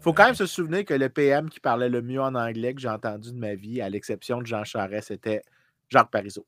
faut 0.00 0.12
quand 0.12 0.26
même 0.26 0.34
se 0.34 0.46
souvenir 0.46 0.84
que 0.84 0.94
le 0.94 1.08
PM 1.08 1.48
qui 1.50 1.60
parlait 1.60 1.88
le 1.88 2.02
mieux 2.02 2.20
en 2.20 2.34
anglais 2.34 2.74
que 2.74 2.80
j'ai 2.80 2.88
entendu 2.88 3.32
de 3.32 3.38
ma 3.38 3.54
vie, 3.54 3.80
à 3.80 3.88
l'exception 3.88 4.40
de 4.40 4.46
Jean 4.46 4.64
Charest, 4.64 5.08
c'était 5.08 5.42
Jacques 5.88 6.10
Parizeau. 6.10 6.46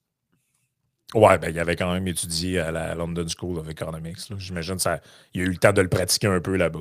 Ouais, 1.15 1.37
ben, 1.39 1.51
il 1.51 1.59
avait 1.59 1.77
quand 1.77 1.93
même 1.93 2.09
étudié 2.09 2.59
à 2.59 2.71
la 2.71 2.95
London 2.95 3.27
School 3.29 3.59
of 3.59 3.69
Economics. 3.69 4.19
J'imagine 4.39 4.77
qu'il 4.77 4.91
a 4.91 5.01
eu 5.35 5.51
le 5.51 5.57
temps 5.57 5.73
de 5.73 5.83
le 5.83 5.89
pratiquer 5.89 6.29
un 6.29 6.41
peu 6.41 6.57
là-bas. 6.57 6.81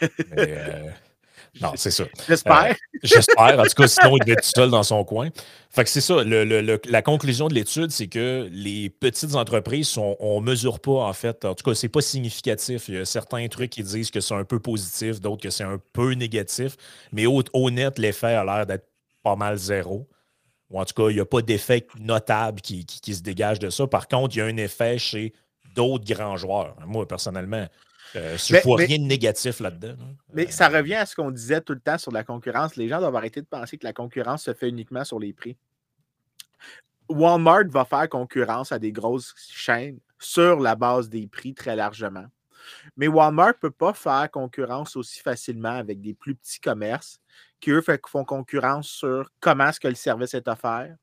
Euh, 0.38 0.90
non, 1.60 1.72
c'est 1.76 1.90
ça. 1.90 2.04
J'espère. 2.26 2.70
Euh, 2.70 2.74
j'espère. 3.02 3.58
En 3.58 3.62
tout 3.64 3.74
cas, 3.82 3.88
sinon, 3.88 4.16
il 4.16 4.20
devait 4.20 4.32
être 4.32 4.42
tout 4.42 4.52
seul 4.54 4.70
dans 4.70 4.82
son 4.82 5.04
coin. 5.04 5.28
Fait 5.70 5.84
que 5.84 5.90
c'est 5.90 6.00
ça. 6.00 6.22
la 6.24 7.02
conclusion 7.02 7.48
de 7.48 7.54
l'étude, 7.54 7.90
c'est 7.90 8.08
que 8.08 8.48
les 8.50 8.90
petites 8.90 9.34
entreprises, 9.34 9.88
sont, 9.88 10.16
on 10.20 10.40
ne 10.40 10.46
mesure 10.46 10.80
pas, 10.80 11.04
en 11.04 11.12
fait. 11.12 11.44
En 11.44 11.54
tout 11.54 11.68
cas, 11.68 11.74
c'est 11.74 11.88
pas 11.88 12.00
significatif. 12.00 12.88
Il 12.88 12.94
y 12.94 12.98
a 12.98 13.04
certains 13.04 13.46
trucs 13.48 13.70
qui 13.70 13.82
disent 13.82 14.10
que 14.10 14.20
c'est 14.20 14.34
un 14.34 14.44
peu 14.44 14.60
positif, 14.60 15.20
d'autres 15.20 15.42
que 15.42 15.50
c'est 15.50 15.64
un 15.64 15.80
peu 15.92 16.12
négatif. 16.12 16.76
Mais 17.12 17.26
honnête, 17.26 17.98
l'effet 17.98 18.34
a 18.34 18.44
l'air 18.44 18.66
d'être 18.66 18.88
pas 19.22 19.36
mal 19.36 19.56
zéro. 19.56 20.08
Ou 20.70 20.80
en 20.80 20.84
tout 20.84 20.94
cas, 20.94 21.10
il 21.10 21.14
n'y 21.14 21.20
a 21.20 21.24
pas 21.24 21.40
d'effet 21.40 21.86
notable 21.98 22.60
qui, 22.60 22.84
se 23.02 23.22
dégage 23.22 23.58
de 23.58 23.70
ça. 23.70 23.86
Par 23.86 24.06
contre, 24.06 24.36
il 24.36 24.38
y 24.38 24.42
a 24.42 24.44
un 24.44 24.56
effet 24.58 24.98
chez 24.98 25.32
d'autres 25.74 26.04
grands 26.04 26.36
joueurs. 26.36 26.76
Moi, 26.86 27.06
personnellement, 27.08 27.66
euh, 28.16 28.36
je 28.38 28.54
ne 28.54 28.60
vois 28.60 28.76
rien 28.76 28.98
de 28.98 29.04
négatif 29.04 29.60
là-dedans. 29.60 29.94
Mais 30.32 30.50
ça 30.50 30.68
revient 30.68 30.94
à 30.94 31.06
ce 31.06 31.14
qu'on 31.14 31.30
disait 31.30 31.60
tout 31.60 31.74
le 31.74 31.80
temps 31.80 31.98
sur 31.98 32.12
la 32.12 32.24
concurrence. 32.24 32.76
Les 32.76 32.88
gens 32.88 32.98
doivent 32.98 33.16
arrêter 33.16 33.40
de 33.40 33.46
penser 33.46 33.78
que 33.78 33.84
la 33.84 33.92
concurrence 33.92 34.44
se 34.44 34.54
fait 34.54 34.68
uniquement 34.68 35.04
sur 35.04 35.18
les 35.18 35.32
prix. 35.32 35.56
Walmart 37.08 37.68
va 37.68 37.84
faire 37.84 38.08
concurrence 38.08 38.72
à 38.72 38.78
des 38.78 38.92
grosses 38.92 39.34
chaînes 39.50 39.98
sur 40.18 40.60
la 40.60 40.74
base 40.74 41.08
des 41.08 41.26
prix 41.26 41.54
très 41.54 41.76
largement. 41.76 42.26
Mais 42.96 43.08
Walmart 43.08 43.48
ne 43.48 43.52
peut 43.52 43.70
pas 43.70 43.94
faire 43.94 44.30
concurrence 44.30 44.96
aussi 44.96 45.20
facilement 45.20 45.76
avec 45.76 46.00
des 46.00 46.14
plus 46.14 46.34
petits 46.34 46.60
commerces 46.60 47.20
qui, 47.60 47.70
eux, 47.70 47.82
font 48.06 48.24
concurrence 48.24 48.88
sur 48.88 49.30
comment 49.40 49.68
est-ce 49.68 49.80
que 49.80 49.88
le 49.88 49.94
service 49.94 50.34
est 50.34 50.48
offert, 50.48 50.94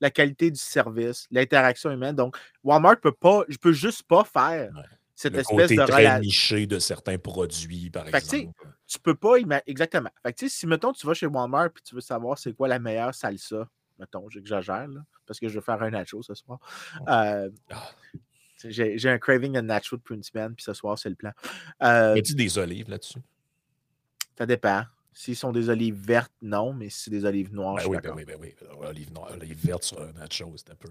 la 0.00 0.10
qualité 0.10 0.50
du 0.50 0.60
service, 0.60 1.26
l'interaction 1.30 1.90
humaine. 1.90 2.14
Donc, 2.14 2.36
Walmart 2.62 3.00
peut 3.00 3.12
pas, 3.12 3.44
je 3.48 3.56
peux 3.56 3.72
juste 3.72 4.02
pas 4.02 4.24
faire 4.24 4.70
cette 5.14 5.36
espèce 5.36 5.70
de 5.70 5.86
très 5.86 6.20
niché 6.20 6.66
de 6.66 6.78
certains 6.78 7.18
produits, 7.18 7.90
par 7.90 8.06
exemple. 8.08 8.52
Tu 8.86 8.98
peux 8.98 9.14
pas 9.14 9.36
exactement. 9.66 10.10
Fait 10.22 10.48
si 10.48 10.66
mettons 10.66 10.92
tu 10.92 11.06
vas 11.06 11.14
chez 11.14 11.26
Walmart 11.26 11.66
et 11.66 11.82
tu 11.84 11.94
veux 11.94 12.00
savoir 12.00 12.38
c'est 12.38 12.52
quoi 12.52 12.68
la 12.68 12.78
meilleure 12.78 13.14
salsa, 13.14 13.68
mettons, 13.98 14.28
j'exagère 14.28 14.88
parce 15.26 15.40
que 15.40 15.48
je 15.48 15.54
veux 15.54 15.60
faire 15.60 15.82
un 15.82 15.90
nacho 15.90 16.22
ce 16.22 16.34
soir. 16.34 16.58
Oh. 17.00 17.04
Euh, 17.08 17.50
ah. 17.70 17.90
J'ai 18.66 19.08
un 19.10 19.18
craving 19.18 19.52
de 19.52 19.60
nacho 19.60 19.96
de 19.96 20.02
Princeman, 20.02 20.54
puis 20.54 20.64
ce 20.64 20.72
soir, 20.72 20.98
c'est 20.98 21.10
le 21.10 21.14
plan. 21.14 21.32
Euh, 21.82 22.20
tu 22.22 22.34
des 22.34 22.56
olives 22.56 22.88
là-dessus? 22.88 23.18
Ça 24.38 24.46
dépend. 24.46 24.84
S'ils 25.12 25.36
sont 25.36 25.52
des 25.52 25.68
olives 25.68 25.94
vertes, 25.94 26.32
non, 26.40 26.72
mais 26.72 26.88
si 26.88 27.04
c'est 27.04 27.10
des 27.10 27.24
olives 27.24 27.52
noires, 27.52 27.76
ben 27.76 27.82
je 27.82 27.88
oui, 27.88 27.98
ben 28.02 28.12
oui, 28.16 28.24
ben 28.24 28.36
oui. 28.40 28.54
Olives, 28.80 29.12
noires, 29.12 29.30
olives 29.32 29.64
vertes 29.64 29.84
sur 29.84 30.00
un 30.00 30.12
nacho, 30.12 30.52
c'est 30.56 30.70
un 30.70 30.74
peu. 30.74 30.88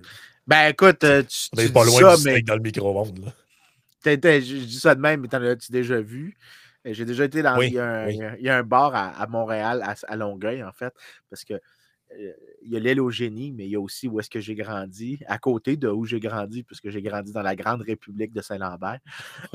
Ben 0.47 0.67
écoute, 0.69 1.03
euh, 1.03 1.23
tu, 1.23 1.49
On 1.51 1.62
n'est 1.62 1.69
pas 1.69 1.83
loin 1.83 2.15
du 2.15 2.23
mais... 2.23 2.41
dans 2.41 2.55
le 2.55 2.62
micro-ondes, 2.62 3.25
là 3.25 3.33
je 4.05 4.65
dis 4.65 4.79
ça 4.79 4.95
de 4.95 5.01
même, 5.01 5.21
mais 5.21 5.27
t'en 5.27 5.41
as-tu 5.41 5.71
déjà 5.71 6.01
vu? 6.01 6.35
Euh, 6.85 6.93
j'ai 6.93 7.05
déjà 7.05 7.25
été 7.25 7.41
dans. 7.41 7.59
il, 7.61 7.73
y 7.73 7.79
a 7.79 8.57
un, 8.57 8.63
bar 8.63 8.93
à, 8.95 9.27
Montréal, 9.27 9.83
à, 10.07 10.15
Longueuil, 10.15 10.63
en 10.63 10.71
fait, 10.71 10.93
parce 11.29 11.43
que 11.43 11.53
euh, 11.53 12.31
il 12.61 12.71
y 12.71 12.77
a 12.77 12.79
l'aile 12.79 13.01
au 13.01 13.09
génie, 13.09 13.51
mais 13.51 13.65
il 13.65 13.71
y 13.71 13.75
a 13.75 13.79
aussi 13.79 14.07
où 14.07 14.19
est-ce 14.19 14.29
que 14.29 14.39
j'ai 14.39 14.55
grandi, 14.55 15.19
à 15.27 15.37
côté 15.39 15.77
de 15.77 15.87
où 15.87 16.05
j'ai 16.05 16.19
grandi, 16.19 16.63
puisque 16.63 16.89
j'ai 16.89 17.01
grandi 17.01 17.31
dans 17.31 17.41
la 17.41 17.55
grande 17.55 17.81
république 17.81 18.31
de 18.33 18.41
Saint-Lambert. 18.41 18.99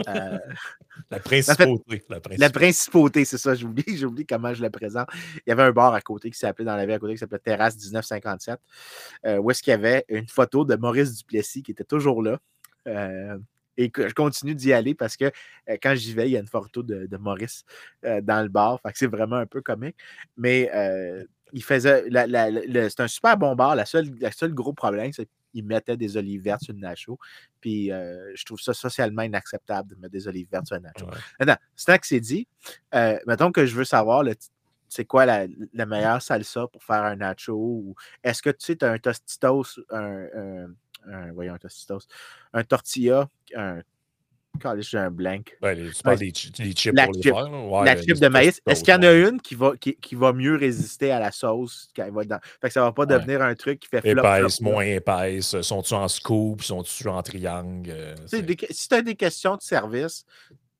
Euh, 0.08 0.38
la 1.11 1.20
principauté. 1.20 2.02
la 2.37 2.50
principauté, 2.50 3.24
c'est 3.24 3.38
ça, 3.38 3.54
j'oublie, 3.54 3.84
j'oublie 3.96 4.26
comment 4.26 4.52
je 4.54 4.62
le 4.62 4.70
présente. 4.70 5.08
Il 5.46 5.50
y 5.50 5.52
avait 5.52 5.62
un 5.62 5.72
bar 5.72 5.94
à 5.94 6.00
côté 6.00 6.30
qui 6.30 6.38
s'appelait, 6.38 6.64
dans 6.64 6.76
la 6.76 6.84
ville 6.84 6.94
à 6.94 6.98
côté, 6.98 7.12
qui 7.12 7.18
s'appelait 7.18 7.38
Terrasse 7.38 7.76
1957, 7.76 8.58
où 9.40 9.50
est-ce 9.50 9.62
qu'il 9.62 9.70
y 9.70 9.74
avait 9.74 10.04
une 10.08 10.28
photo 10.28 10.64
de 10.64 10.74
Maurice 10.74 11.16
Duplessis 11.18 11.62
qui 11.62 11.70
était 11.70 11.84
toujours 11.84 12.22
là. 12.22 12.40
Et 13.79 13.93
je 13.97 14.12
continue 14.12 14.55
d'y 14.55 14.73
aller 14.73 14.95
parce 14.95 15.17
que 15.17 15.27
euh, 15.27 15.77
quand 15.81 15.95
j'y 15.95 16.12
vais, 16.12 16.29
il 16.29 16.33
y 16.33 16.37
a 16.37 16.41
une 16.41 16.49
photo 16.49 16.83
de, 16.83 17.17
Maurice 17.17 17.64
euh, 18.05 18.21
dans 18.21 18.43
le 18.43 18.49
bar. 18.49 18.81
c'est 18.93 19.07
vraiment 19.07 19.37
un 19.37 19.47
peu 19.47 19.62
comique. 19.62 19.97
Mais 20.37 20.69
euh, 20.75 21.25
il 21.53 21.62
faisait. 21.62 22.05
c'est 22.11 23.01
un 23.01 23.09
super 23.09 23.38
bon 23.38 23.55
bar. 23.55 23.77
La 23.77 23.87
seule, 23.87 24.11
le 24.21 24.31
seul 24.33 24.53
gros 24.53 24.73
problème, 24.73 25.12
c'est 25.12 25.29
qu'il 25.53 25.64
mettait 25.64 25.97
des 25.97 26.17
olives 26.17 26.43
vertes 26.43 26.64
sur 26.64 26.75
le 26.75 26.81
nacho. 26.81 27.19
Puis 27.61 27.87
je 27.88 28.45
trouve 28.45 28.61
ça 28.61 28.75
socialement 28.75 29.23
inacceptable 29.23 29.91
de 29.91 29.95
mettre 29.95 30.12
des 30.12 30.27
olives 30.27 30.49
vertes 30.51 30.67
sur 30.67 30.77
un 30.77 30.81
nacho. 30.81 31.07
Maintenant, 31.38 31.57
c'est 31.77 31.99
que 31.99 32.07
c'est 32.07 32.21
dit. 32.21 32.49
mettons 33.27 33.53
que 33.53 33.64
je 33.64 33.75
veux 33.75 33.85
savoir 33.85 34.25
c'est 34.88 35.05
quoi 35.05 35.27
la, 35.27 35.47
meilleure 35.87 36.23
salsa 36.23 36.67
pour 36.67 36.83
faire 36.83 37.05
un 37.05 37.17
nacho? 37.17 37.55
Ou 37.55 37.95
est-ce 38.25 38.43
que 38.43 38.51
tu 38.51 38.64
sais, 38.64 38.77
tu 38.77 38.85
as 38.85 38.93
un 38.93 38.99
tostitos, 38.99 39.79
un, 39.91 40.27
un, 40.35 40.67
voyons, 41.33 41.55
un 41.55 41.59
tostitos, 41.59 42.07
un 42.53 42.64
tortilla, 42.64 43.29
un 43.57 43.81
Quand 44.61 44.75
j'ai 44.81 44.99
un 44.99 45.11
blank. 45.11 45.57
Ben, 45.61 45.79
les, 45.79 45.92
tu 45.92 46.03
parles 46.03 46.18
des, 46.18 46.33
chips 46.33 46.92
La 46.94 47.05
pour 47.05 47.14
les 47.14 47.23
faire. 47.23 47.53
Ouais, 47.53 47.85
la 47.85 47.94
les 47.94 48.03
chip 48.03 48.18
de 48.18 48.29
maïs, 48.29 48.61
est-ce 48.66 48.83
qu'il 48.83 48.92
y 48.92 48.97
en 48.97 49.03
a 49.03 49.12
une 49.12 49.40
qui 49.40 49.55
va, 49.55 49.77
qui, 49.77 49.94
qui 49.94 50.14
va 50.16 50.33
mieux 50.33 50.57
résister 50.57 51.12
à 51.12 51.21
la 51.21 51.31
sauce 51.31 51.90
quand 51.94 52.05
elle 52.05 52.12
va 52.12 52.25
dans. 52.25 52.40
Fait 52.61 52.68
que 52.68 52.73
ça 52.73 52.83
va 52.83 52.90
pas 52.92 53.03
Ouais. 53.03 53.14
devenir 53.18 53.40
un 53.42 53.55
truc 53.55 53.79
qui 53.79 53.88
fait 53.88 54.01
flop. 54.01 54.21
Épaisse, 54.21 54.61
moins 54.61 54.83
épaisse. 54.85 55.61
Sont-tu 55.61 55.94
en 55.94 56.09
scoop? 56.09 56.62
Sont-tu 56.62 57.09
en 57.09 57.23
triangle? 57.23 57.90
Euh, 57.90 58.14
des 58.33 58.57
si 58.71 58.88
tu 58.88 58.94
as 58.94 59.03
des 59.03 59.14
questions 59.14 59.57
de 59.57 59.62
service, 59.62 60.25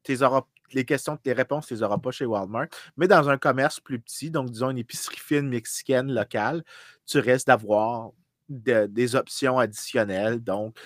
t'es 0.03 0.23
auras- 0.23 0.47
les 0.73 0.85
questions, 0.85 1.19
les 1.25 1.33
réponses, 1.33 1.67
tu 1.67 1.75
les 1.75 1.83
auras 1.83 1.99
pas 1.99 2.11
chez 2.11 2.27
Walmart. 2.27 2.67
Mais 2.97 3.07
dans 3.07 3.29
un 3.29 3.39
commerce 3.39 3.81
plus 3.81 4.01
petit, 4.01 4.31
donc 4.31 4.51
disons 4.51 4.71
une 4.71 4.79
épicerie 4.79 5.19
fine 5.19 5.49
mexicaine 5.49 6.13
locale, 6.13 6.65
tu 7.07 7.21
restes 7.21 7.47
d'avoir 7.47 8.11
de- 8.49 8.87
des 8.87 9.15
options 9.17 9.59
additionnelles. 9.59 10.41
Donc, 10.41 10.77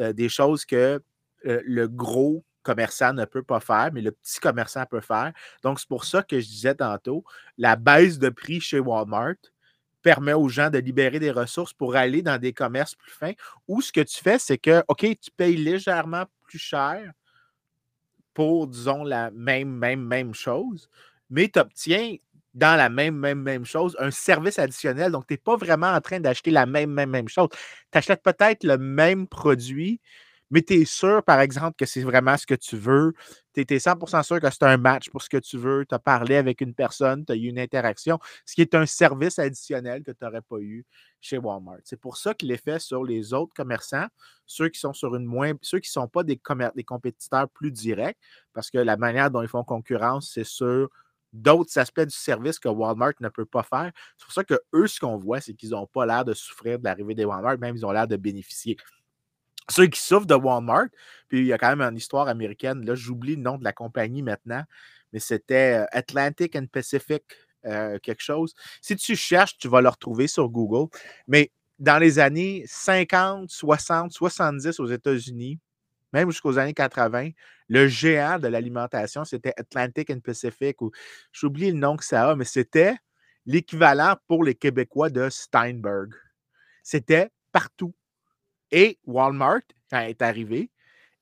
euh, 0.00 0.12
des 0.12 0.28
choses 0.28 0.64
que 0.64 1.02
euh, 1.46 1.60
le 1.64 1.88
gros 1.88 2.44
commerçant 2.62 3.12
ne 3.12 3.24
peut 3.24 3.42
pas 3.42 3.60
faire, 3.60 3.90
mais 3.92 4.00
le 4.00 4.12
petit 4.12 4.38
commerçant 4.40 4.84
peut 4.86 5.00
faire. 5.00 5.32
Donc, 5.62 5.80
c'est 5.80 5.88
pour 5.88 6.04
ça 6.04 6.22
que 6.22 6.38
je 6.38 6.46
disais 6.46 6.74
tantôt, 6.74 7.24
la 7.58 7.76
baisse 7.76 8.18
de 8.18 8.28
prix 8.28 8.60
chez 8.60 8.78
Walmart 8.78 9.34
permet 10.02 10.32
aux 10.32 10.48
gens 10.48 10.70
de 10.70 10.78
libérer 10.78 11.18
des 11.18 11.30
ressources 11.30 11.72
pour 11.72 11.96
aller 11.96 12.22
dans 12.22 12.38
des 12.38 12.52
commerces 12.52 12.94
plus 12.94 13.12
fins 13.12 13.32
où 13.68 13.80
ce 13.80 13.92
que 13.92 14.00
tu 14.00 14.20
fais, 14.22 14.38
c'est 14.38 14.58
que, 14.58 14.82
OK, 14.88 15.00
tu 15.00 15.30
payes 15.36 15.56
légèrement 15.56 16.24
plus 16.44 16.58
cher 16.58 17.12
pour, 18.34 18.66
disons, 18.66 19.04
la 19.04 19.30
même, 19.30 19.70
même, 19.70 20.04
même 20.04 20.34
chose, 20.34 20.88
mais 21.30 21.48
tu 21.48 21.58
obtiens 21.58 22.16
dans 22.54 22.76
la 22.76 22.88
même, 22.88 23.16
même, 23.16 23.40
même 23.40 23.64
chose 23.64 23.96
un 23.98 24.10
service 24.10 24.58
additionnel. 24.58 25.12
Donc, 25.12 25.26
tu 25.26 25.34
n'es 25.34 25.38
pas 25.38 25.56
vraiment 25.56 25.88
en 25.88 26.00
train 26.00 26.20
d'acheter 26.20 26.50
la 26.50 26.66
même, 26.66 26.90
même, 26.90 27.10
même 27.10 27.28
chose. 27.28 27.48
Tu 27.90 27.98
achètes 27.98 28.22
peut-être 28.22 28.64
le 28.64 28.78
même 28.78 29.26
produit, 29.26 30.00
mais 30.50 30.60
tu 30.62 30.74
es 30.74 30.84
sûr, 30.84 31.22
par 31.24 31.40
exemple, 31.40 31.76
que 31.78 31.86
c'est 31.86 32.02
vraiment 32.02 32.36
ce 32.36 32.46
que 32.46 32.54
tu 32.54 32.76
veux. 32.76 33.14
Tu 33.54 33.62
es 33.66 33.78
100% 33.78 34.22
sûr 34.22 34.38
que 34.38 34.50
c'est 34.50 34.62
un 34.64 34.76
match 34.76 35.08
pour 35.08 35.22
ce 35.22 35.30
que 35.30 35.38
tu 35.38 35.56
veux. 35.56 35.86
Tu 35.88 35.94
as 35.94 35.98
parlé 35.98 36.36
avec 36.36 36.60
une 36.60 36.74
personne, 36.74 37.24
tu 37.24 37.32
as 37.32 37.36
eu 37.36 37.46
une 37.48 37.58
interaction, 37.58 38.18
ce 38.44 38.54
qui 38.54 38.60
est 38.60 38.74
un 38.74 38.84
service 38.84 39.38
additionnel 39.38 40.02
que 40.02 40.10
tu 40.10 40.18
n'aurais 40.22 40.42
pas 40.42 40.58
eu 40.60 40.84
chez 41.22 41.38
Walmart. 41.38 41.78
C'est 41.84 41.98
pour 42.00 42.18
ça 42.18 42.34
que 42.34 42.44
l'effet 42.44 42.78
sur 42.78 43.02
les 43.02 43.32
autres 43.32 43.54
commerçants, 43.54 44.06
ceux 44.46 44.68
qui 44.68 44.78
sont 44.78 44.92
sur 44.92 45.14
une 45.16 45.24
moins, 45.24 45.52
ceux 45.62 45.78
qui 45.78 45.88
ne 45.88 46.02
sont 46.02 46.08
pas 46.08 46.22
des, 46.22 46.38
des 46.76 46.84
compétiteurs 46.84 47.48
plus 47.48 47.70
directs, 47.70 48.18
parce 48.52 48.70
que 48.70 48.78
la 48.78 48.98
manière 48.98 49.30
dont 49.30 49.40
ils 49.42 49.48
font 49.48 49.64
concurrence, 49.64 50.32
c'est 50.34 50.44
sur 50.44 50.88
d'autres 51.32 51.78
aspects 51.78 52.00
du 52.00 52.14
service 52.14 52.58
que 52.58 52.68
Walmart 52.68 53.14
ne 53.20 53.28
peut 53.28 53.46
pas 53.46 53.62
faire. 53.62 53.90
C'est 54.18 54.24
pour 54.24 54.34
ça 54.34 54.44
que 54.44 54.60
eux, 54.74 54.86
ce 54.86 55.00
qu'on 55.00 55.16
voit, 55.16 55.40
c'est 55.40 55.54
qu'ils 55.54 55.70
n'ont 55.70 55.86
pas 55.86 56.06
l'air 56.06 56.24
de 56.24 56.34
souffrir 56.34 56.78
de 56.78 56.84
l'arrivée 56.84 57.14
des 57.14 57.24
Walmart, 57.24 57.58
même 57.58 57.76
ils 57.76 57.86
ont 57.86 57.92
l'air 57.92 58.06
de 58.06 58.16
bénéficier. 58.16 58.76
Ceux 59.70 59.86
qui 59.86 60.00
souffrent 60.00 60.26
de 60.26 60.34
Walmart, 60.34 60.88
puis 61.28 61.40
il 61.40 61.46
y 61.46 61.52
a 61.52 61.58
quand 61.58 61.74
même 61.74 61.80
une 61.80 61.96
histoire 61.96 62.28
américaine, 62.28 62.84
là, 62.84 62.94
j'oublie 62.94 63.36
le 63.36 63.42
nom 63.42 63.58
de 63.58 63.64
la 63.64 63.72
compagnie 63.72 64.22
maintenant, 64.22 64.64
mais 65.12 65.20
c'était 65.20 65.80
euh, 65.80 65.86
Atlantic 65.92 66.56
and 66.56 66.66
Pacific, 66.70 67.22
euh, 67.64 67.98
quelque 68.00 68.22
chose. 68.22 68.54
Si 68.80 68.96
tu 68.96 69.14
cherches, 69.14 69.56
tu 69.56 69.68
vas 69.68 69.80
le 69.80 69.88
retrouver 69.88 70.26
sur 70.26 70.48
Google. 70.48 70.90
Mais 71.28 71.52
dans 71.78 71.98
les 71.98 72.18
années 72.18 72.64
50, 72.66 73.50
60, 73.50 74.12
70 74.12 74.80
aux 74.80 74.86
États-Unis, 74.86 75.58
même 76.12 76.30
jusqu'aux 76.30 76.58
années 76.58 76.74
80, 76.74 77.30
le 77.68 77.88
géant 77.88 78.38
de 78.38 78.48
l'alimentation, 78.48 79.24
c'était 79.24 79.54
Atlantic 79.56 80.10
and 80.10 80.20
Pacific, 80.20 80.80
ou 80.82 80.90
j'oublie 81.32 81.70
le 81.70 81.78
nom 81.78 81.96
que 81.96 82.04
ça 82.04 82.30
a, 82.30 82.36
mais 82.36 82.44
c'était 82.44 82.96
l'équivalent 83.46 84.16
pour 84.28 84.44
les 84.44 84.54
Québécois 84.54 85.10
de 85.10 85.28
Steinberg. 85.30 86.12
C'était 86.82 87.30
partout. 87.50 87.94
Et 88.70 88.98
Walmart, 89.04 89.60
quand 89.90 89.98
elle 90.00 90.10
est 90.10 90.22
arrivé, 90.22 90.70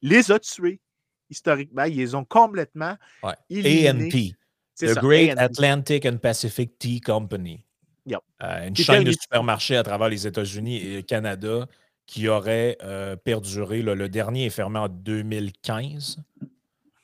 les 0.03 0.31
a 0.31 0.39
tués. 0.39 0.81
Historiquement, 1.29 1.85
ils 1.85 1.97
les 1.97 2.15
ont 2.15 2.25
complètement 2.25 2.97
Ouais. 3.23 3.35
éliminés. 3.49 4.35
C'est 4.75 4.89
The 4.89 4.95
ça, 4.95 5.01
Great 5.01 5.31
A&P. 5.31 5.41
Atlantic 5.41 6.07
and 6.07 6.17
Pacific 6.19 6.79
Tea 6.79 7.01
Company. 7.01 7.65
Yep. 8.07 8.21
Euh, 8.43 8.67
une 8.69 8.77
chaîne 8.77 9.05
de 9.05 9.13
supermarchés 9.13 9.77
à 9.77 9.83
travers 9.83 10.09
les 10.09 10.27
États-Unis 10.27 10.79
et 10.79 10.97
le 10.97 11.03
Canada 11.03 11.67
qui 12.11 12.27
aurait 12.27 12.77
euh, 12.83 13.15
perduré. 13.15 13.83
là, 13.83 13.95
le 13.95 14.09
dernier 14.09 14.47
est 14.47 14.51
fermé 14.51 14.81
en 14.81 14.89
2015, 14.89 16.17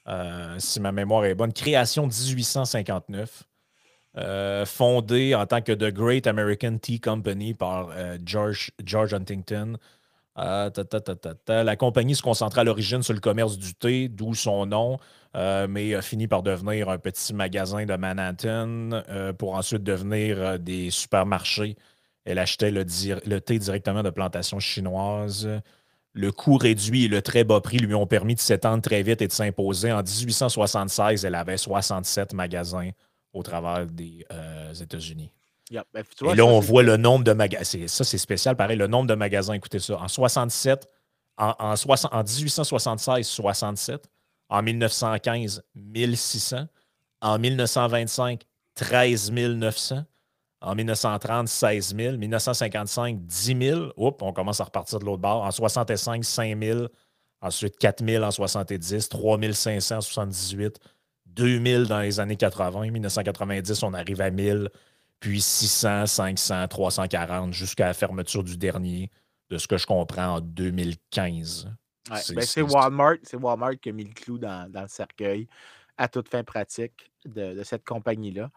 euh, 0.08 0.56
si 0.58 0.80
ma 0.80 0.90
mémoire 0.90 1.24
est 1.24 1.36
bonne. 1.36 1.52
Création 1.52 2.08
1859. 2.08 3.44
euh, 4.18 4.64
fondé 4.66 5.34
en 5.34 5.46
tant 5.46 5.60
que 5.60 5.72
The 5.72 5.92
Great 5.94 6.26
American 6.26 6.78
Tea 6.78 6.98
Company 6.98 7.54
par 7.54 7.90
George, 8.24 8.72
George 8.84 9.14
Huntington. 9.14 9.76
Ta, 10.34 10.70
ta, 10.70 11.00
ta. 11.00 11.64
La 11.64 11.76
compagnie 11.76 12.16
se 12.16 12.22
concentrait 12.22 12.62
à 12.62 12.64
l'origine 12.64 13.02
sur 13.02 13.14
le 13.14 13.20
commerce 13.20 13.58
du 13.58 13.74
thé, 13.74 14.08
d'où 14.08 14.34
son 14.34 14.66
nom, 14.66 14.98
mais 15.34 15.94
a 15.94 16.02
fini 16.02 16.26
par 16.26 16.42
devenir 16.42 16.88
un 16.88 16.98
petit 16.98 17.32
magasin 17.32 17.86
de 17.86 17.94
Manhattan 17.94 19.02
pour 19.38 19.54
ensuite 19.54 19.82
devenir 19.84 20.58
des 20.58 20.90
supermarchés. 20.90 21.76
Elle 22.26 22.38
achetait 22.38 22.72
le, 22.72 22.84
thé 23.40 23.58
directement 23.58 24.02
de 24.02 24.10
plantations 24.10 24.58
chinoises. 24.58 25.48
Le 26.12 26.32
coût 26.32 26.56
réduit 26.56 27.04
et 27.04 27.08
le 27.08 27.22
très 27.22 27.44
bas 27.44 27.60
prix 27.60 27.78
lui 27.78 27.94
ont 27.94 28.06
permis 28.06 28.34
de 28.34 28.40
s'étendre 28.40 28.82
très 28.82 29.02
vite 29.02 29.22
et 29.22 29.28
de 29.28 29.32
s'imposer. 29.32 29.92
En 29.92 30.02
1876, 30.02 31.24
elle 31.24 31.34
avait 31.34 31.56
67 31.56 32.34
magasins 32.34 32.90
au 33.32 33.42
travers 33.42 33.86
des 33.86 34.26
euh, 34.32 34.74
États-Unis. 34.74 35.30
Ben, 35.70 36.04
Et 36.32 36.34
là, 36.34 36.44
on 36.44 36.60
voit 36.60 36.82
le 36.82 36.96
nombre 36.96 37.24
de 37.24 37.32
magasins. 37.32 37.86
Ça, 37.86 38.02
c'est 38.02 38.18
spécial, 38.18 38.56
pareil. 38.56 38.76
Le 38.76 38.86
nombre 38.86 39.08
de 39.08 39.14
magasins, 39.14 39.52
écoutez 39.52 39.78
ça. 39.78 39.98
En 39.98 40.08
67, 40.08 40.88
en, 41.36 41.54
en, 41.58 41.76
60 41.76 42.12
en 42.12 42.22
1876, 42.22 43.26
67. 43.26 44.08
En 44.48 44.62
1915, 44.62 45.62
1600. 45.74 46.66
En 47.20 47.38
1925, 47.38 48.42
13 48.74 49.32
900. 49.32 50.04
En 50.60 50.74
1930, 50.74 51.48
16 51.48 51.94
000. 51.96 52.16
1955, 52.16 53.18
10 53.26 53.58
000. 53.58 53.92
Oups, 53.96 54.22
on 54.22 54.32
commence 54.32 54.60
à 54.60 54.64
repartir 54.64 54.98
de 54.98 55.04
l'autre 55.04 55.22
bord. 55.22 55.42
En 55.42 55.50
65, 55.50 56.24
5 56.24 56.62
000. 56.62 56.86
Ensuite, 57.40 57.76
4 57.78 58.04
000 58.04 58.24
en 58.24 58.30
70. 58.30 59.08
3 59.08 59.38
500 59.52 59.96
en 59.96 60.00
78. 60.00 60.78
2 61.26 61.62
000 61.62 61.84
dans 61.84 62.00
les 62.00 62.18
années 62.20 62.36
80. 62.36 62.90
1990, 62.90 63.82
on 63.82 63.92
arrive 63.92 64.20
à 64.20 64.30
1000 64.30 64.70
puis 65.20 65.40
600, 65.40 66.06
500, 66.06 66.68
340 66.68 67.52
jusqu'à 67.52 67.86
la 67.86 67.94
fermeture 67.94 68.44
du 68.44 68.56
dernier, 68.56 69.10
de 69.50 69.58
ce 69.58 69.66
que 69.66 69.76
je 69.76 69.86
comprends, 69.86 70.36
en 70.36 70.40
2015. 70.40 71.70
Ouais, 72.10 72.18
C'est- 72.18 72.34
ben, 72.62 72.70
Walmart, 72.70 73.16
c'est 73.22 73.36
Walmart 73.36 73.78
qui 73.80 73.88
a 73.88 73.92
mis 73.92 74.04
le 74.04 74.12
clou 74.12 74.38
dans, 74.38 74.70
dans 74.70 74.82
le 74.82 74.88
cercueil 74.88 75.48
à 75.96 76.08
toute 76.08 76.28
fin 76.28 76.44
pratique 76.44 77.10
de, 77.24 77.54
de 77.54 77.62
cette 77.62 77.84
compagnie-là. 77.84 78.50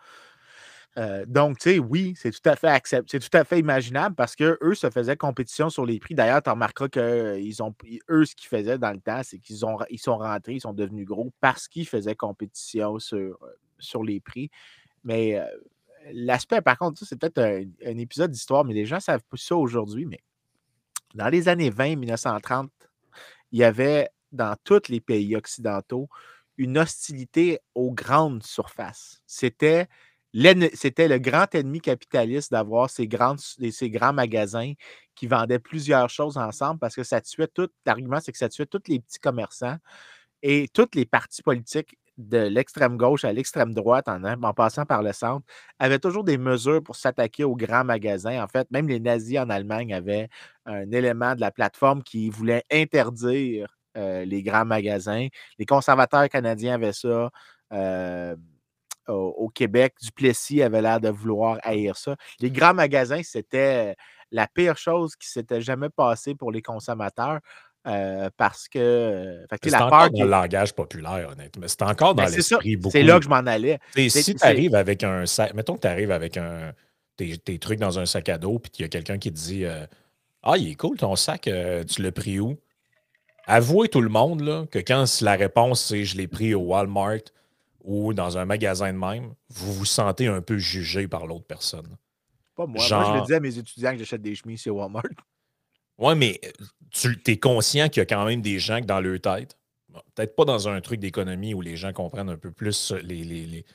Euh, 0.98 1.24
donc, 1.28 1.60
tu 1.60 1.72
sais, 1.72 1.80
oui, 1.80 2.14
c'est 2.18 2.32
tout 2.32 2.50
à 2.50 2.56
fait 2.56 2.68
accept, 2.68 3.10
c'est 3.12 3.20
tout 3.20 3.38
à 3.38 3.44
fait 3.44 3.60
imaginable 3.60 4.16
parce 4.16 4.36
que 4.36 4.58
eux 4.62 4.74
se 4.76 4.90
faisaient 4.90 5.16
compétition 5.16 5.70
sur 5.70 5.86
les 5.86 6.00
prix. 6.00 6.16
D'ailleurs, 6.16 6.42
tu 6.42 6.50
remarqueras 6.50 6.90
que 6.90 7.38
ils 7.40 7.62
ont, 7.62 7.74
eux, 8.10 8.26
ce 8.26 8.36
qu'ils 8.36 8.50
faisaient 8.50 8.78
dans 8.80 8.92
le 8.92 9.00
temps, 9.00 9.22
c'est 9.24 9.40
qu'ils 9.40 9.66
ont, 9.66 9.78
ils 9.90 10.00
sont 10.00 10.18
rentrés, 10.18 10.56
ils 10.56 10.62
sont 10.62 10.74
devenus 10.74 11.06
gros 11.06 11.32
parce 11.42 11.68
qu'ils 11.68 11.88
faisaient 11.88 12.16
compétition 12.16 13.00
sur, 13.00 13.18
euh, 13.18 13.60
sur 13.78 14.04
les 14.04 14.20
prix. 14.20 14.50
Mais 15.04 15.38
euh, 15.40 15.46
l'aspect, 16.12 16.62
par 16.62 16.78
contre, 16.78 17.04
c'est 17.06 17.20
peut-être 17.20 17.38
un, 17.40 17.64
un 17.86 17.98
épisode 17.98 18.32
d'histoire, 18.32 18.66
mais 18.66 18.74
les 18.74 18.86
gens 18.86 18.98
ne 18.98 19.02
savent 19.02 19.24
pas 19.30 19.38
ça 19.38 19.56
aujourd'hui, 19.56 20.06
mais 20.06 20.20
dans 21.16 21.30
les 21.30 21.48
années 21.50 21.70
20, 21.70 21.98
1930, 21.98 22.72
il 23.52 23.60
y 23.60 23.64
avait 23.64 24.10
dans 24.32 24.56
tous 24.64 24.90
les 24.90 25.00
pays 25.02 25.36
occidentaux 25.36 26.08
une 26.58 26.78
hostilité 26.78 27.60
aux 27.74 27.92
grandes 27.92 28.44
surfaces. 28.44 29.22
C'était 29.26 29.88
c'était 30.74 31.08
le 31.08 31.18
grand 31.20 31.54
ennemi 31.56 31.82
capitaliste 31.82 32.52
d'avoir 32.52 32.90
ces, 32.90 33.08
grands 33.08 33.36
magasins 34.14 34.74
qui 35.16 35.28
vendaient 35.28 35.60
plusieurs 35.60 36.10
choses 36.10 36.38
ensemble 36.38 36.80
parce 36.80 36.96
que 36.96 37.04
ça 37.04 37.22
tuait 37.22 37.48
tout. 37.48 37.70
L'argument, 37.86 38.20
c'est 38.22 38.32
que 38.32 38.38
ça 38.38 38.50
tuait 38.50 38.66
tous 38.68 38.82
les 38.88 39.00
petits 39.00 39.20
commerçants 39.20 39.78
et 40.42 40.68
tous 40.74 40.88
les 40.96 41.06
partis 41.06 41.42
politiques 41.44 41.98
de 42.18 42.38
l'extrême 42.40 42.98
gauche 42.98 43.24
à 43.24 43.32
l'extrême 43.34 43.74
droite, 43.74 44.08
en, 44.10 44.22
en 44.24 44.54
passant 44.54 44.86
par 44.86 45.02
le 45.04 45.14
centre, 45.14 45.46
avaient 45.80 46.00
toujours 46.00 46.24
des 46.26 46.38
mesures 46.38 46.84
pour 46.84 46.96
s'attaquer 46.98 47.46
aux 47.46 47.56
grands 47.56 47.86
magasins. 47.86 48.44
En 48.44 48.48
fait, 48.48 48.70
même 48.72 48.88
les 48.90 49.00
nazis 49.00 49.40
en 49.40 49.50
Allemagne 49.50 49.94
avaient 49.94 50.28
un 50.66 50.92
élément 50.92 51.36
de 51.36 51.42
la 51.42 51.52
plateforme 51.52 52.04
qui 52.04 52.30
voulait 52.30 52.64
interdire 52.72 53.68
euh, 53.98 54.26
les 54.26 54.44
grands 54.44 54.66
magasins. 54.66 55.28
Les 55.60 55.66
conservateurs 55.66 56.28
canadiens 56.30 56.76
avaient 56.76 56.94
ça. 56.94 57.32
euh, 57.74 58.36
au, 59.10 59.34
au 59.38 59.50
Québec, 59.50 59.96
Duplessis 60.02 60.62
avait 60.62 60.82
l'air 60.82 61.00
de 61.00 61.10
vouloir 61.10 61.60
haïr 61.64 61.98
ça. 61.98 62.16
Les 62.40 62.52
grands 62.52 62.74
magasins, 62.74 63.22
c'était 63.24 63.96
la 64.32 64.48
pire 64.48 64.78
chose 64.78 65.16
qui 65.16 65.28
s'était 65.28 65.62
jamais 65.62 65.90
passée 65.90 66.36
pour 66.36 66.52
les 66.52 66.62
consommateurs 66.62 67.40
euh, 67.88 68.30
parce 68.38 68.68
que, 68.68 68.78
euh, 68.80 69.46
C'est 69.64 69.70
la 69.70 69.86
encore 69.86 70.00
peur 70.00 70.10
dans 70.12 70.24
le 70.24 70.30
langage 70.30 70.74
populaire, 70.74 71.30
honnêtement. 71.32 71.66
C'est 71.68 71.82
encore 71.82 72.14
dans 72.14 72.24
Ben, 72.24 72.30
ça. 72.30 72.36
l'esprit 72.36 72.76
beaucoup. 72.76 72.92
C'est 72.92 73.04
là 73.04 73.18
que 73.18 73.26
je 73.26 73.30
m'en 73.30 73.38
allais. 73.38 73.80
Si 73.96 74.36
tu 74.36 74.46
arrives 74.46 74.76
avec 74.76 75.04
un 75.04 75.26
sac, 75.26 75.54
mettons 75.54 75.76
que 75.76 75.82
tu 75.82 75.88
arrives 75.88 76.12
avec 76.12 76.38
un, 76.38 76.74
tes, 77.16 77.38
tes 77.38 77.58
trucs 77.58 77.80
dans 77.80 77.98
un 77.98 78.06
sac 78.06 78.30
à 78.30 78.38
dos, 78.38 78.60
puis 78.60 78.72
qu'il 78.72 78.84
y 78.84 78.86
a 78.86 78.90
quelqu'un 78.90 79.18
qui 79.18 79.32
te 79.32 79.38
dit 79.38 79.66
euh, 79.66 79.86
Ah, 80.44 80.58
il 80.58 80.72
est 80.72 80.76
cool 80.76 80.98
ton 80.98 81.16
sac, 81.16 81.48
euh, 81.48 81.84
tu 81.84 82.02
l'as 82.02 82.12
pris 82.12 82.40
où 82.40 82.58
avouez 83.48 83.90
tout 83.90 84.02
le 84.02 84.10
monde 84.10 84.42
là, 84.42 84.66
que 84.70 84.78
quand 84.78 85.06
la 85.22 85.36
réponse 85.36 85.84
c'est 85.84 86.06
je 86.06 86.16
l'ai 86.18 86.28
pris 86.28 86.54
au 86.54 86.62
Walmart 86.62 87.18
ou 87.84 88.14
dans 88.14 88.38
un 88.38 88.46
magasin 88.46 88.92
de 88.92 88.98
même, 88.98 89.34
vous 89.50 89.74
vous 89.74 89.86
sentez 89.86 90.28
un 90.28 90.42
peu 90.42 90.58
jugé 90.58 91.08
par 91.08 91.26
l'autre 91.26 91.46
personne. 91.46 91.98
Pas 92.56 92.66
moi. 92.66 92.86
Moi, 92.90 93.14
je 93.14 93.20
le 93.20 93.26
dis 93.26 93.34
à 93.34 93.40
mes 93.40 93.58
étudiants 93.58 93.92
que 93.92 94.00
j'achète 94.00 94.22
des 94.22 94.36
chemises 94.36 94.62
chez 94.62 94.70
Walmart. 94.70 95.04
Ouais, 95.98 96.16
mais 96.16 96.40
tu 96.92 97.20
es 97.26 97.38
conscient 97.38 97.90
qu'il 97.90 98.02
y 98.02 98.04
a 98.04 98.06
quand 98.06 98.26
même 98.26 98.42
des 98.42 98.60
gens 98.60 98.80
que 98.80 98.86
dans 98.86 99.02
leur 99.02 99.20
tête, 99.20 99.58
peut-être 100.16 100.36
pas 100.36 100.46
dans 100.46 100.68
un 100.70 100.80
truc 100.82 101.00
d'économie 101.00 101.54
où 101.54 101.62
les 101.62 101.76
gens 101.76 101.92
comprennent 101.94 102.30
un 102.30 102.38
peu 102.38 102.52
plus 102.52 102.94
les, 103.04 103.66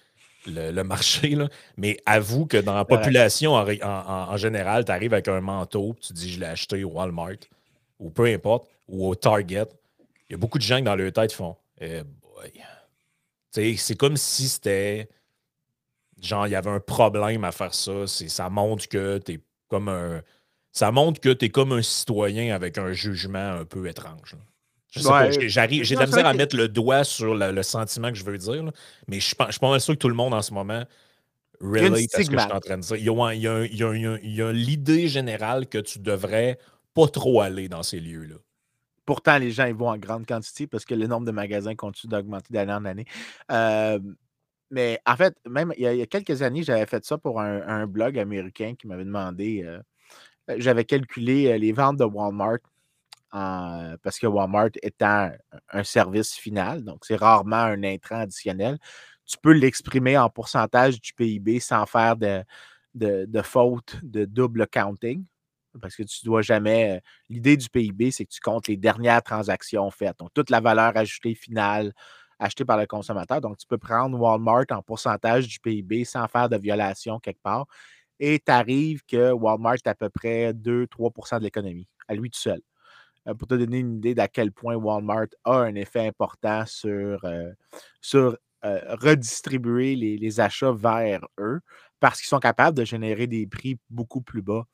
le, 0.47 0.83
marché, 0.83 1.31
là, 1.31 1.49
mais 1.77 1.99
avoue 2.07 2.47
que 2.47 2.57
dans 2.57 2.75
la 2.75 2.85
population 2.85 3.55
en, 3.55 4.37
général, 4.37 4.85
tu 4.85 4.93
arrives 4.93 5.13
avec 5.13 5.29
un 5.29 5.41
manteau, 5.41 5.97
tu 6.01 6.13
dis 6.13 6.31
je 6.31 6.41
l'ai 6.41 6.47
acheté 6.47 6.85
au 6.85 6.91
Walmart, 6.91 7.37
ou 7.99 8.11
peu 8.11 8.27
importe, 8.27 8.71
ou 8.89 9.07
au 9.07 9.15
Target. 9.15 9.67
Il 10.29 10.33
y 10.33 10.35
a 10.35 10.39
beaucoup 10.39 10.59
de 10.59 10.63
gens 10.63 10.77
qui 10.77 10.83
dans 10.83 10.97
leur 10.97 11.13
tête 11.13 11.33
font 11.33 11.57
eh 11.81 12.03
C'est 13.55 13.97
comme 13.97 14.17
si 14.17 14.49
c'était 14.49 15.09
genre 16.21 16.47
il 16.47 16.51
y 16.51 16.57
avait 16.57 16.71
un 16.71 16.81
problème 16.81 17.45
à 17.45 17.53
faire 17.53 17.75
ça. 17.75 18.07
Ça 18.07 18.51
montre 18.51 18.89
que 18.89 19.19
tu 19.19 19.33
es 19.33 19.41
comme 19.69 19.89
un 19.89 20.23
ça 20.73 20.91
montre 20.91 21.21
que 21.21 21.33
tu 21.33 21.47
es 21.47 21.49
comme 21.51 21.73
un 21.73 21.83
citoyen 21.83 22.55
avec 22.55 22.79
un 22.79 22.93
jugement 22.93 23.53
un 23.61 23.65
peu 23.65 23.87
étrange. 23.87 24.37
J'arrive, 24.91 25.83
j'ai 25.85 25.95
de 25.95 26.01
la 26.01 26.07
misère 26.07 26.27
à 26.27 26.35
mettre 26.35 26.57
le 26.57 26.69
doigt 26.69 27.05
sur 27.05 27.35
le, 27.35 27.63
sentiment 27.63 28.11
que 28.11 28.19
je 28.19 28.25
veux 28.25 28.39
dire, 28.39 28.65
mais 29.09 29.19
je, 29.19 29.27
je 29.29 29.51
suis 29.53 29.61
pas 29.61 29.79
sûr 29.81 29.95
que 29.95 29.99
tout 29.99 30.09
le 30.09 30.15
monde 30.15 30.35
en 30.35 30.43
ce 30.43 30.53
moment 30.53 30.85
relate 31.61 31.93
à 31.93 31.97
ce 31.97 32.29
que 32.29 32.37
je 32.37 32.43
suis 32.43 32.53
en 32.53 32.61
train 32.61 32.79
de 32.79 32.83
dire. 32.83 32.97
Il 32.97 34.35
y 34.35 34.43
a, 34.43 34.53
l'idée 34.53 35.09
générale 35.09 35.69
que 35.69 35.79
tu 35.79 35.99
devrais 35.99 36.59
pas 36.93 37.09
trop 37.09 37.41
aller 37.41 37.69
dans 37.69 37.83
ces 37.83 38.01
lieux-là. 38.01 38.37
Pourtant, 39.07 39.39
les 39.39 39.51
gens 39.51 39.67
ils 39.67 39.75
vont 39.75 39.89
en 39.89 39.99
grande 39.99 40.27
quantité 40.27 40.67
parce 40.67 40.85
que 40.85 40.95
le 40.95 41.07
nombre 41.07 41.27
de 41.27 41.33
magasins 41.33 41.75
continue 41.75 42.11
d'augmenter 42.11 42.53
d'année 42.53 42.73
en 42.73 42.85
année. 42.85 43.07
Mais 44.71 44.99
en 45.07 45.17
fait, 45.17 45.37
même 45.47 45.73
il 45.77 45.83
y, 45.83 46.03
a, 46.03 46.07
quelques 46.07 46.43
années, 46.43 46.63
j'avais 46.63 46.87
fait 46.87 47.05
ça 47.05 47.19
pour 47.19 47.41
un, 47.41 47.87
blog 47.87 48.19
américain 48.19 48.75
qui 48.79 48.89
m'avait 48.89 49.05
demandé. 49.05 49.63
Euh, 49.65 49.81
j'avais 50.59 50.85
calculé 50.85 51.57
les 51.59 51.73
ventes 51.73 51.99
de 51.99 52.05
Walmart 52.05 52.59
parce 54.03 54.19
que 54.19 54.27
Walmart 54.27 54.71
étant 54.83 55.31
un 55.71 55.85
service 55.85 56.35
final, 56.35 56.85
donc 56.85 57.05
c'est 57.05 57.17
rarement 57.17 57.57
un 57.57 57.83
intrant 57.83 58.21
additionnel, 58.21 58.79
tu 59.27 59.37
peux 59.39 59.53
l'exprimer 59.53 60.17
en 60.19 60.29
pourcentage 60.31 61.01
du 61.01 61.13
PIB 61.15 61.61
sans 61.61 61.87
faire 61.87 62.17
de, 62.17 62.45
de, 62.95 63.43
faute 63.43 63.97
de 64.03 64.25
double 64.25 64.67
counting. 64.67 65.25
Parce 65.81 65.97
que 65.97 66.03
tu 66.03 66.25
dois 66.25 66.43
jamais. 66.43 67.01
L'idée 67.29 67.57
du 67.57 67.69
PIB, 67.69 68.11
c'est 68.11 68.25
que 68.25 68.31
tu 68.31 68.41
comptes 68.41 68.69
les 68.69 68.77
dernières 68.77 69.23
transactions 69.23 69.91
faites. 69.91 70.19
Donc, 70.19 70.31
toute 70.35 70.51
la 70.51 70.61
valeur 70.61 70.97
ajoutée 70.97 71.35
finale 71.35 71.93
achetée 72.39 72.65
par 72.65 72.79
le 72.79 72.87
consommateur. 72.87 73.41
Donc, 73.41 73.59
tu 73.59 73.67
peux 73.67 73.79
prendre 73.79 74.19
Walmart 74.19 74.67
en 74.71 74.83
pourcentage 74.83 75.49
du 75.49 75.59
PIB 75.61 76.05
sans 76.05 76.27
faire 76.29 76.49
de 76.49 76.57
violation 76.57 77.19
quelque 77.19 77.43
part. 77.43 77.67
Et 78.21 78.39
tu 78.39 78.53
arrives 78.53 79.03
que 79.05 79.33
Walmart 79.33 79.75
est 79.75 79.89
à 79.89 79.95
peu 79.95 80.09
près 80.09 80.53
2-3% 80.53 81.39
de 81.39 81.45
l'économie, 81.45 81.89
à 82.09 82.15
lui 82.15 82.31
tout 82.31 82.39
seul. 82.39 82.61
Pour 83.39 83.49
te 83.49 83.55
donner 83.55 83.79
une 83.79 83.97
idée 83.97 84.15
d'à 84.15 84.29
quel 84.29 84.53
point 84.53 84.77
Walmart 84.77 85.29
a 85.45 85.61
un 85.61 85.75
effet 85.75 86.07
important 86.07 86.65
sur, 86.67 87.25
sur 88.01 88.37
redistribuer 88.63 89.97
les, 89.97 90.41
achats 90.41 90.73
vers 90.73 91.27
eux 91.39 91.61
parce 92.01 92.21
qu'ils 92.21 92.29
sont 92.29 92.39
capables 92.39 92.77
de 92.77 92.85
générer 92.85 93.27
des 93.27 93.47
prix 93.47 93.79
beaucoup 93.91 94.21
plus 94.21 94.43
bas. 94.43 94.65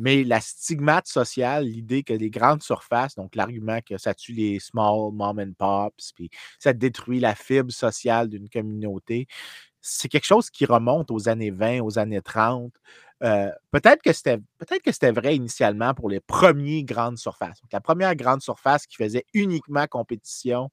Mais 0.00 0.24
la 0.24 0.40
stigmate 0.40 1.06
sociale, 1.06 1.64
l'idée 1.64 2.02
que 2.02 2.12
les 2.12 2.30
grandes 2.30 2.62
surfaces, 2.62 3.14
donc 3.14 3.34
l'argument 3.36 3.78
que 3.80 3.96
ça 3.98 4.14
tue 4.14 4.32
les 4.32 4.60
small 4.60 5.12
mom 5.12 5.38
and 5.38 5.52
pops, 5.58 6.12
puis 6.12 6.30
ça 6.58 6.72
détruit 6.72 7.20
la 7.20 7.34
fibre 7.34 7.72
sociale 7.72 8.28
d'une 8.28 8.48
communauté, 8.48 9.26
c'est 9.80 10.08
quelque 10.08 10.24
chose 10.24 10.50
qui 10.50 10.64
remonte 10.64 11.10
aux 11.10 11.28
années 11.28 11.50
20, 11.50 11.80
aux 11.82 11.98
années 11.98 12.22
30. 12.22 12.72
Euh, 13.22 13.50
peut-être 13.70 14.02
que 14.02 14.12
c'était 14.12 14.38
peut-être 14.58 14.82
que 14.82 14.92
c'était 14.92 15.12
vrai 15.12 15.36
initialement 15.36 15.94
pour 15.94 16.08
les 16.08 16.20
premiers 16.20 16.84
grandes 16.84 17.18
surfaces. 17.18 17.60
la 17.72 17.80
première 17.80 18.14
grande 18.16 18.40
surface 18.42 18.86
qui 18.86 18.96
faisait 18.96 19.24
uniquement 19.34 19.86
compétition 19.86 20.70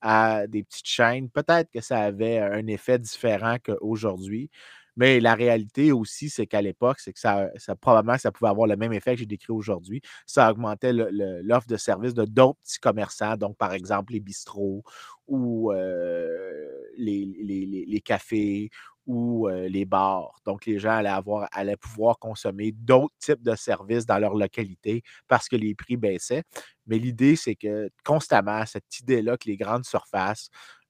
à 0.00 0.46
des 0.46 0.62
petites 0.62 0.86
chaînes, 0.86 1.30
peut-être 1.30 1.70
que 1.70 1.80
ça 1.80 2.00
avait 2.00 2.38
un 2.38 2.66
effet 2.66 2.98
différent 2.98 3.56
qu'aujourd'hui. 3.64 4.50
Mais 4.96 5.20
la 5.20 5.34
réalité 5.34 5.92
aussi, 5.92 6.30
c'est 6.30 6.46
qu'à 6.46 6.62
l'époque, 6.62 7.00
c'est 7.00 7.12
que 7.12 7.20
ça, 7.20 7.48
ça, 7.56 7.76
probablement 7.76 8.18
ça 8.18 8.32
pouvait 8.32 8.50
avoir 8.50 8.66
le 8.66 8.76
même 8.76 8.92
effet 8.92 9.12
que 9.12 9.20
j'ai 9.20 9.26
décrit 9.26 9.52
aujourd'hui. 9.52 10.00
Ça 10.26 10.50
augmentait 10.50 10.92
l'offre 10.92 11.66
de 11.66 11.76
services 11.76 12.14
de 12.14 12.24
d'autres 12.24 12.58
petits 12.62 12.78
commerçants, 12.78 13.36
donc 13.36 13.56
par 13.56 13.72
exemple 13.74 14.12
les 14.14 14.20
bistrots 14.20 14.82
ou 15.26 15.72
euh, 15.72 16.66
les, 16.96 18.00
cafés 18.04 18.70
ou 19.06 19.48
euh, 19.48 19.68
les 19.68 19.84
bars. 19.84 20.34
Donc, 20.44 20.66
les 20.66 20.78
gens 20.78 20.90
allaient, 20.90 21.10
allaient 21.52 21.76
pouvoir 21.76 22.18
consommer 22.18 22.72
d'autres 22.72 23.14
types 23.18 23.42
de 23.42 23.54
services 23.54 24.06
dans 24.06 24.18
leur 24.18 24.34
localité 24.34 25.02
parce 25.28 25.48
que 25.48 25.56
les 25.56 25.74
prix 25.74 25.96
baissaient. 25.96 26.42
Mais 26.86 26.98
l'idée, 26.98 27.36
c'est 27.36 27.56
que 27.56 27.90
constamment, 28.04 28.64
cette 28.66 29.00
idée-là 29.00 29.36
que 29.36 29.48
les 29.48 29.56
grandes 29.56 29.84
surfaces 29.84 30.48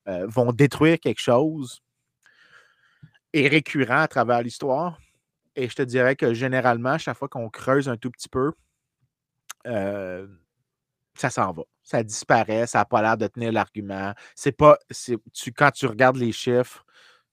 euh, 0.09 0.27
vont 0.29 0.53
détruire 0.53 0.99
quelque 1.01 1.21
chose 1.21 1.81
est 3.39 3.49
récurrent 3.49 4.01
à 4.01 4.09
travers 4.09 4.43
l'histoire. 4.43 4.99
Et 5.57 5.69
je 5.69 5.75
te 5.75 5.83
dirais 5.83 6.17
que 6.17 6.35
généralement, 6.35 6.99
chaque 6.99 7.17
fois 7.17 7.29
qu'on 7.29 7.49
creuse 7.49 7.89
un 7.89 7.97
tout 7.97 8.11
petit 8.11 8.29
peu, 8.29 8.53
euh, 9.67 10.27
ça 11.17 11.31
s'en 11.31 11.53
va. 11.53 11.63
Ça 11.83 12.03
disparaît, 12.03 12.67
ça 12.67 12.79
n'a 12.79 12.85
pas 12.85 13.03
l'air 13.03 13.17
de 13.17 13.27
tenir 13.27 13.53
l'argument. 13.53 14.13
C'est 14.35 14.53
pas. 14.53 14.79
Tu, 15.33 15.53
quand 15.53 15.71
tu 15.71 15.87
regardes 15.87 16.17
les 16.17 16.33
chiffres, 16.33 16.85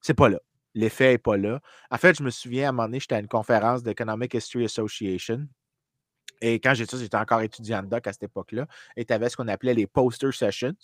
c'est 0.01 0.13
pas 0.13 0.29
là. 0.29 0.39
L'effet 0.73 1.11
n'est 1.11 1.17
pas 1.17 1.37
là. 1.37 1.59
En 1.91 1.97
fait, 1.97 2.17
je 2.17 2.23
me 2.23 2.29
souviens 2.29 2.67
à 2.67 2.69
un 2.69 2.71
moment 2.71 2.87
donné, 2.87 2.99
j'étais 2.99 3.15
à 3.15 3.19
une 3.19 3.27
conférence 3.27 3.83
d'Economic 3.83 4.33
History 4.33 4.65
Association. 4.65 5.47
Et 6.45 6.59
quand 6.59 6.73
j'étais 6.73 6.97
j'étais 6.97 7.15
encore 7.15 7.39
étudiant 7.39 7.81
de 7.81 7.87
doc 7.87 8.05
à 8.05 8.11
cette 8.11 8.23
époque-là. 8.23 8.67
Et 8.97 9.05
tu 9.05 9.13
avais 9.13 9.29
ce 9.29 9.37
qu'on 9.37 9.47
appelait 9.47 9.73
les 9.73 9.87
poster 9.87 10.29
sessions, 10.33 10.75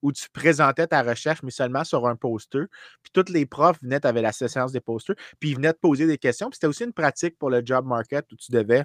où 0.00 0.12
tu 0.12 0.30
présentais 0.30 0.86
ta 0.86 1.02
recherche, 1.02 1.42
mais 1.42 1.50
seulement 1.50 1.82
sur 1.82 2.06
un 2.06 2.14
poster. 2.14 2.66
Puis 3.02 3.10
tous 3.12 3.32
les 3.32 3.44
profs 3.44 3.82
venaient, 3.82 3.98
tu 3.98 4.06
avais 4.06 4.22
la 4.22 4.30
séance 4.30 4.70
des 4.70 4.80
posters, 4.80 5.16
puis 5.40 5.50
ils 5.50 5.56
venaient 5.56 5.72
te 5.72 5.80
poser 5.80 6.06
des 6.06 6.18
questions. 6.18 6.48
Puis 6.48 6.54
c'était 6.54 6.68
aussi 6.68 6.84
une 6.84 6.92
pratique 6.92 7.36
pour 7.36 7.50
le 7.50 7.62
job 7.64 7.84
market 7.84 8.30
où 8.30 8.36
tu 8.36 8.52
devais 8.52 8.84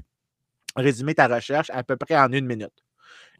résumer 0.75 1.13
ta 1.13 1.27
recherche 1.27 1.69
à 1.69 1.83
peu 1.83 1.97
près 1.97 2.17
en 2.17 2.31
une 2.31 2.47
minute. 2.47 2.83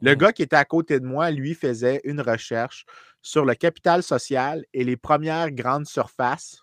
Le 0.00 0.12
mmh. 0.12 0.16
gars 0.16 0.32
qui 0.32 0.42
était 0.42 0.54
à 0.54 0.64
côté 0.64 1.00
de 1.00 1.04
moi, 1.04 1.32
lui, 1.32 1.54
faisait 1.54 2.00
une 2.04 2.20
recherche 2.20 2.86
sur 3.22 3.44
le 3.44 3.56
capital 3.56 4.04
social 4.04 4.64
et 4.72 4.84
les 4.84 4.96
premières 4.96 5.50
grandes 5.50 5.86
surfaces 5.86 6.62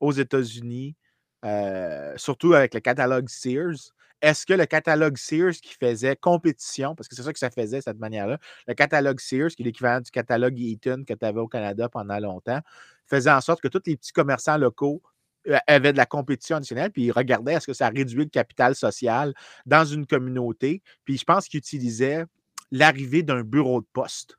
aux 0.00 0.12
États-Unis, 0.12 0.96
euh, 1.44 2.14
surtout 2.16 2.54
avec 2.54 2.72
le 2.72 2.80
catalogue 2.80 3.28
Sears, 3.28 3.92
est-ce 4.22 4.46
que 4.46 4.54
le 4.54 4.66
catalogue 4.66 5.16
Sears 5.16 5.52
qui 5.52 5.74
faisait 5.74 6.16
compétition, 6.16 6.94
parce 6.94 7.08
que 7.08 7.14
c'est 7.14 7.22
ça 7.22 7.32
que 7.32 7.38
ça 7.38 7.50
faisait, 7.50 7.80
cette 7.80 7.98
manière-là, 7.98 8.38
le 8.66 8.74
catalogue 8.74 9.20
Sears, 9.20 9.50
qui 9.50 9.62
est 9.62 9.66
l'équivalent 9.66 10.00
du 10.00 10.10
catalogue 10.10 10.58
Eaton 10.58 11.04
que 11.06 11.14
tu 11.14 11.24
avais 11.24 11.40
au 11.40 11.48
Canada 11.48 11.88
pendant 11.88 12.18
longtemps, 12.18 12.60
faisait 13.06 13.30
en 13.30 13.40
sorte 13.40 13.60
que 13.60 13.68
tous 13.68 13.82
les 13.86 13.96
petits 13.96 14.12
commerçants 14.12 14.56
locaux 14.56 15.02
euh, 15.48 15.58
avaient 15.66 15.92
de 15.92 15.98
la 15.98 16.06
compétition 16.06 16.56
additionnelle, 16.56 16.90
puis 16.90 17.04
ils 17.04 17.12
regardaient 17.12 17.54
est-ce 17.54 17.66
que 17.66 17.72
ça 17.72 17.88
réduit 17.88 18.24
le 18.24 18.30
capital 18.30 18.74
social 18.74 19.34
dans 19.64 19.84
une 19.84 20.06
communauté. 20.06 20.82
Puis 21.04 21.18
je 21.18 21.24
pense 21.24 21.46
qu'ils 21.46 21.58
utilisaient 21.58 22.24
l'arrivée 22.72 23.22
d'un 23.22 23.42
bureau 23.42 23.80
de 23.80 23.86
poste. 23.92 24.38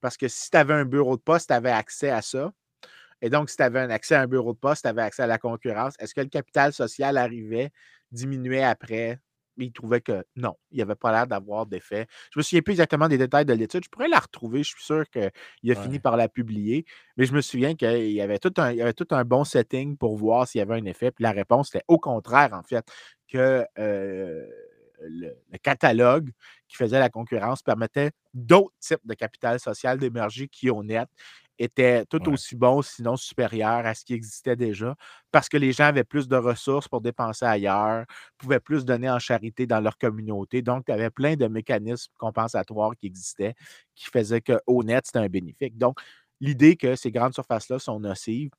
Parce 0.00 0.16
que 0.16 0.28
si 0.28 0.50
tu 0.50 0.56
avais 0.56 0.74
un 0.74 0.84
bureau 0.84 1.16
de 1.16 1.22
poste, 1.22 1.48
tu 1.48 1.54
avais 1.54 1.70
accès 1.70 2.10
à 2.10 2.22
ça. 2.22 2.52
Et 3.22 3.30
donc, 3.30 3.48
si 3.48 3.56
tu 3.56 3.62
avais 3.62 3.80
un 3.80 3.90
accès 3.90 4.16
à 4.16 4.20
un 4.22 4.26
bureau 4.26 4.52
de 4.52 4.58
poste, 4.58 4.82
tu 4.82 4.88
avais 4.88 5.02
accès 5.02 5.22
à 5.22 5.26
la 5.26 5.38
concurrence. 5.38 5.94
Est-ce 5.98 6.14
que 6.14 6.20
le 6.20 6.28
capital 6.28 6.72
social 6.72 7.16
arrivait, 7.16 7.70
diminuait 8.10 8.64
après? 8.64 9.20
Mais 9.56 9.66
il 9.66 9.72
trouvait 9.72 10.00
que 10.00 10.24
non, 10.34 10.56
il 10.70 10.76
n'y 10.76 10.82
avait 10.82 10.94
pas 10.94 11.12
l'air 11.12 11.26
d'avoir 11.26 11.66
d'effet. 11.66 12.06
Je 12.32 12.38
me 12.38 12.42
souviens 12.42 12.62
plus 12.62 12.72
exactement 12.72 13.08
des 13.08 13.18
détails 13.18 13.44
de 13.44 13.52
l'étude. 13.52 13.84
Je 13.84 13.90
pourrais 13.90 14.08
la 14.08 14.18
retrouver. 14.18 14.62
Je 14.62 14.70
suis 14.70 14.82
sûr 14.82 15.04
qu'il 15.10 15.70
a 15.70 15.74
fini 15.74 15.98
par 15.98 16.16
la 16.16 16.28
publier. 16.28 16.86
Mais 17.16 17.26
je 17.26 17.34
me 17.34 17.42
souviens 17.42 17.74
qu'il 17.74 18.12
y 18.12 18.20
avait 18.22 18.38
tout 18.38 18.54
un, 18.56 18.78
avait 18.78 18.94
tout 18.94 19.08
un 19.10 19.24
bon 19.24 19.44
setting 19.44 19.96
pour 19.96 20.16
voir 20.16 20.48
s'il 20.48 20.60
y 20.60 20.62
avait 20.62 20.76
un 20.76 20.84
effet. 20.86 21.10
Puis 21.10 21.22
la 21.22 21.32
réponse 21.32 21.68
était 21.74 21.84
au 21.86 21.98
contraire, 21.98 22.54
en 22.54 22.62
fait, 22.62 22.84
que 23.28 23.64
euh, 23.78 24.46
le, 25.02 25.34
catalogue 25.62 26.30
qui 26.68 26.76
faisait 26.76 26.98
la 26.98 27.10
concurrence 27.10 27.62
permettait 27.62 28.12
d'autres 28.34 28.74
types 28.80 29.04
de 29.04 29.14
capital 29.14 29.60
social 29.60 29.98
d'émerger 29.98 30.48
qui, 30.48 30.70
au 30.70 30.82
net, 30.82 31.08
était 31.62 32.04
tout 32.06 32.28
aussi 32.28 32.56
bon, 32.56 32.82
sinon 32.82 33.16
supérieur 33.16 33.86
à 33.86 33.94
ce 33.94 34.04
qui 34.04 34.14
existait 34.14 34.56
déjà, 34.56 34.94
parce 35.30 35.48
que 35.48 35.56
les 35.56 35.72
gens 35.72 35.84
avaient 35.84 36.04
plus 36.04 36.28
de 36.28 36.36
ressources 36.36 36.88
pour 36.88 37.00
dépenser 37.00 37.44
ailleurs, 37.44 38.04
pouvaient 38.38 38.60
plus 38.60 38.84
donner 38.84 39.10
en 39.10 39.18
charité 39.18 39.66
dans 39.66 39.80
leur 39.80 39.96
communauté. 39.98 40.62
Donc, 40.62 40.84
il 40.88 40.92
y 40.92 40.94
avait 40.94 41.10
plein 41.10 41.36
de 41.36 41.46
mécanismes 41.46 42.12
compensatoires 42.18 42.92
qui 42.96 43.06
existaient 43.06 43.54
qui 43.94 44.06
faisaient 44.06 44.40
qu'au 44.40 44.82
net, 44.82 45.04
c'était 45.06 45.18
un 45.20 45.28
bénéfice. 45.28 45.74
Donc, 45.74 45.98
l'idée 46.40 46.76
que 46.76 46.96
ces 46.96 47.10
grandes 47.10 47.34
surfaces-là 47.34 47.78
sont 47.78 48.00
nocives, 48.00 48.50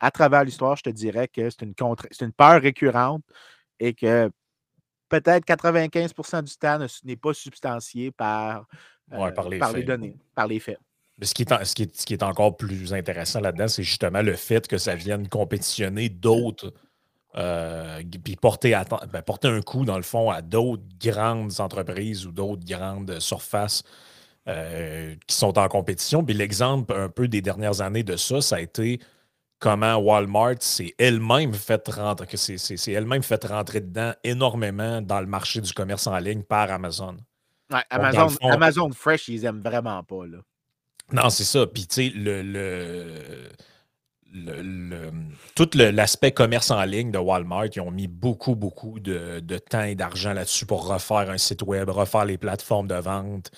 à 0.00 0.10
travers 0.10 0.44
l'histoire, 0.44 0.76
je 0.76 0.82
te 0.82 0.90
dirais 0.90 1.28
que 1.28 1.48
c'est 1.50 1.62
une, 1.62 1.74
une 2.20 2.32
peur 2.32 2.60
récurrente 2.60 3.22
et 3.80 3.94
que 3.94 4.30
peut-être 5.08 5.44
95% 5.46 6.42
du 6.42 6.56
temps 6.56 6.78
n'est 7.04 7.16
pas 7.16 7.34
substantié 7.34 8.10
par 8.10 8.66
Ouais, 9.12 9.32
par 9.32 9.48
les 9.48 9.58
par 9.58 9.72
les 9.72 9.78
faits. 9.78 9.86
données, 9.86 10.16
par 10.34 10.48
les 10.48 10.58
faits. 10.58 10.80
Ce 11.22 11.32
qui 11.34 11.42
est, 11.42 11.52
en- 11.52 11.64
ce 11.64 11.74
qui 11.74 11.84
est- 11.84 11.98
ce 11.98 12.04
qui 12.04 12.12
est 12.12 12.22
encore 12.22 12.56
plus 12.56 12.92
intéressant 12.92 13.40
là-dedans, 13.40 13.68
c'est 13.68 13.82
justement 13.82 14.20
le 14.22 14.34
fait 14.34 14.66
que 14.68 14.76
ça 14.78 14.94
vienne 14.94 15.28
compétitionner 15.28 16.08
d'autres, 16.10 16.74
euh, 17.36 18.02
puis 18.22 18.36
porter, 18.36 18.78
ben, 19.12 19.22
porter 19.22 19.48
un 19.48 19.62
coup, 19.62 19.84
dans 19.84 19.96
le 19.96 20.02
fond, 20.02 20.30
à 20.30 20.42
d'autres 20.42 20.82
grandes 21.02 21.60
entreprises 21.60 22.26
ou 22.26 22.32
d'autres 22.32 22.64
grandes 22.66 23.18
surfaces 23.20 23.82
euh, 24.48 25.14
qui 25.26 25.34
sont 25.34 25.58
en 25.58 25.66
compétition. 25.68 26.22
Puis 26.24 26.34
l'exemple 26.34 26.94
un 26.94 27.08
peu 27.08 27.26
des 27.28 27.42
dernières 27.42 27.80
années 27.80 28.04
de 28.04 28.16
ça, 28.16 28.40
ça 28.40 28.56
a 28.56 28.60
été 28.60 29.00
comment 29.58 29.96
Walmart 29.96 30.56
s'est 30.60 30.94
elle-même 30.98 31.52
fait 31.54 31.88
rentrer, 31.88 32.26
que 32.26 32.36
c'est, 32.36 32.58
elle-même 32.92 33.22
fait 33.24 33.42
rentrer 33.44 33.80
dedans 33.80 34.12
énormément 34.22 35.00
dans 35.02 35.20
le 35.20 35.26
marché 35.26 35.60
du 35.62 35.72
commerce 35.72 36.06
en 36.06 36.18
ligne 36.18 36.42
par 36.42 36.70
Amazon. 36.70 37.16
Ouais, 37.72 37.80
Amazon, 37.90 38.28
fond- 38.28 38.48
Amazon 38.52 38.90
Fresh, 38.92 39.28
ils 39.28 39.44
aiment 39.46 39.62
vraiment 39.62 40.02
pas. 40.04 40.26
Là. 40.26 40.38
Non, 41.12 41.30
c'est 41.30 41.44
ça. 41.44 41.66
Puis, 41.66 41.86
tu 41.86 41.94
sais, 42.10 42.12
le, 42.14 42.42
le, 42.42 43.48
le- 44.32 44.62
le- 44.62 45.12
tout 45.54 45.68
l'aspect 45.74 46.32
commerce 46.32 46.70
en 46.70 46.82
ligne 46.84 47.10
de 47.12 47.18
Walmart, 47.18 47.66
ils 47.74 47.80
ont 47.80 47.90
mis 47.90 48.08
beaucoup, 48.08 48.54
beaucoup 48.56 48.98
de, 49.00 49.40
temps 49.58 49.82
et 49.84 49.94
d'argent 49.94 50.32
là-dessus 50.32 50.66
pour 50.66 50.86
refaire 50.88 51.30
un 51.30 51.38
site 51.38 51.62
web, 51.62 51.88
refaire 51.90 52.24
les 52.24 52.38
plateformes 52.38 52.88
de 52.88 52.96
vente. 52.96 53.50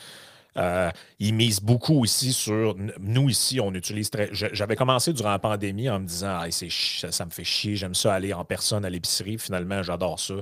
Euh, 0.56 0.90
ils 1.20 1.34
misent 1.34 1.60
beaucoup 1.60 2.00
aussi 2.00 2.32
sur. 2.32 2.74
Nous, 3.00 3.30
ici, 3.30 3.60
on 3.60 3.72
utilise 3.74 4.10
très. 4.10 4.28
J'avais 4.32 4.76
commencé 4.76 5.12
durant 5.12 5.30
la 5.30 5.38
pandémie 5.38 5.88
en 5.88 6.00
me 6.00 6.06
disant 6.06 6.40
ça, 6.50 7.12
ça 7.12 7.24
me 7.26 7.30
fait 7.30 7.44
chier, 7.44 7.76
j'aime 7.76 7.94
ça 7.94 8.14
aller 8.14 8.32
en 8.32 8.44
personne 8.44 8.84
à 8.84 8.90
l'épicerie. 8.90 9.38
Finalement, 9.38 9.82
j'adore 9.82 10.18
ça. 10.18 10.34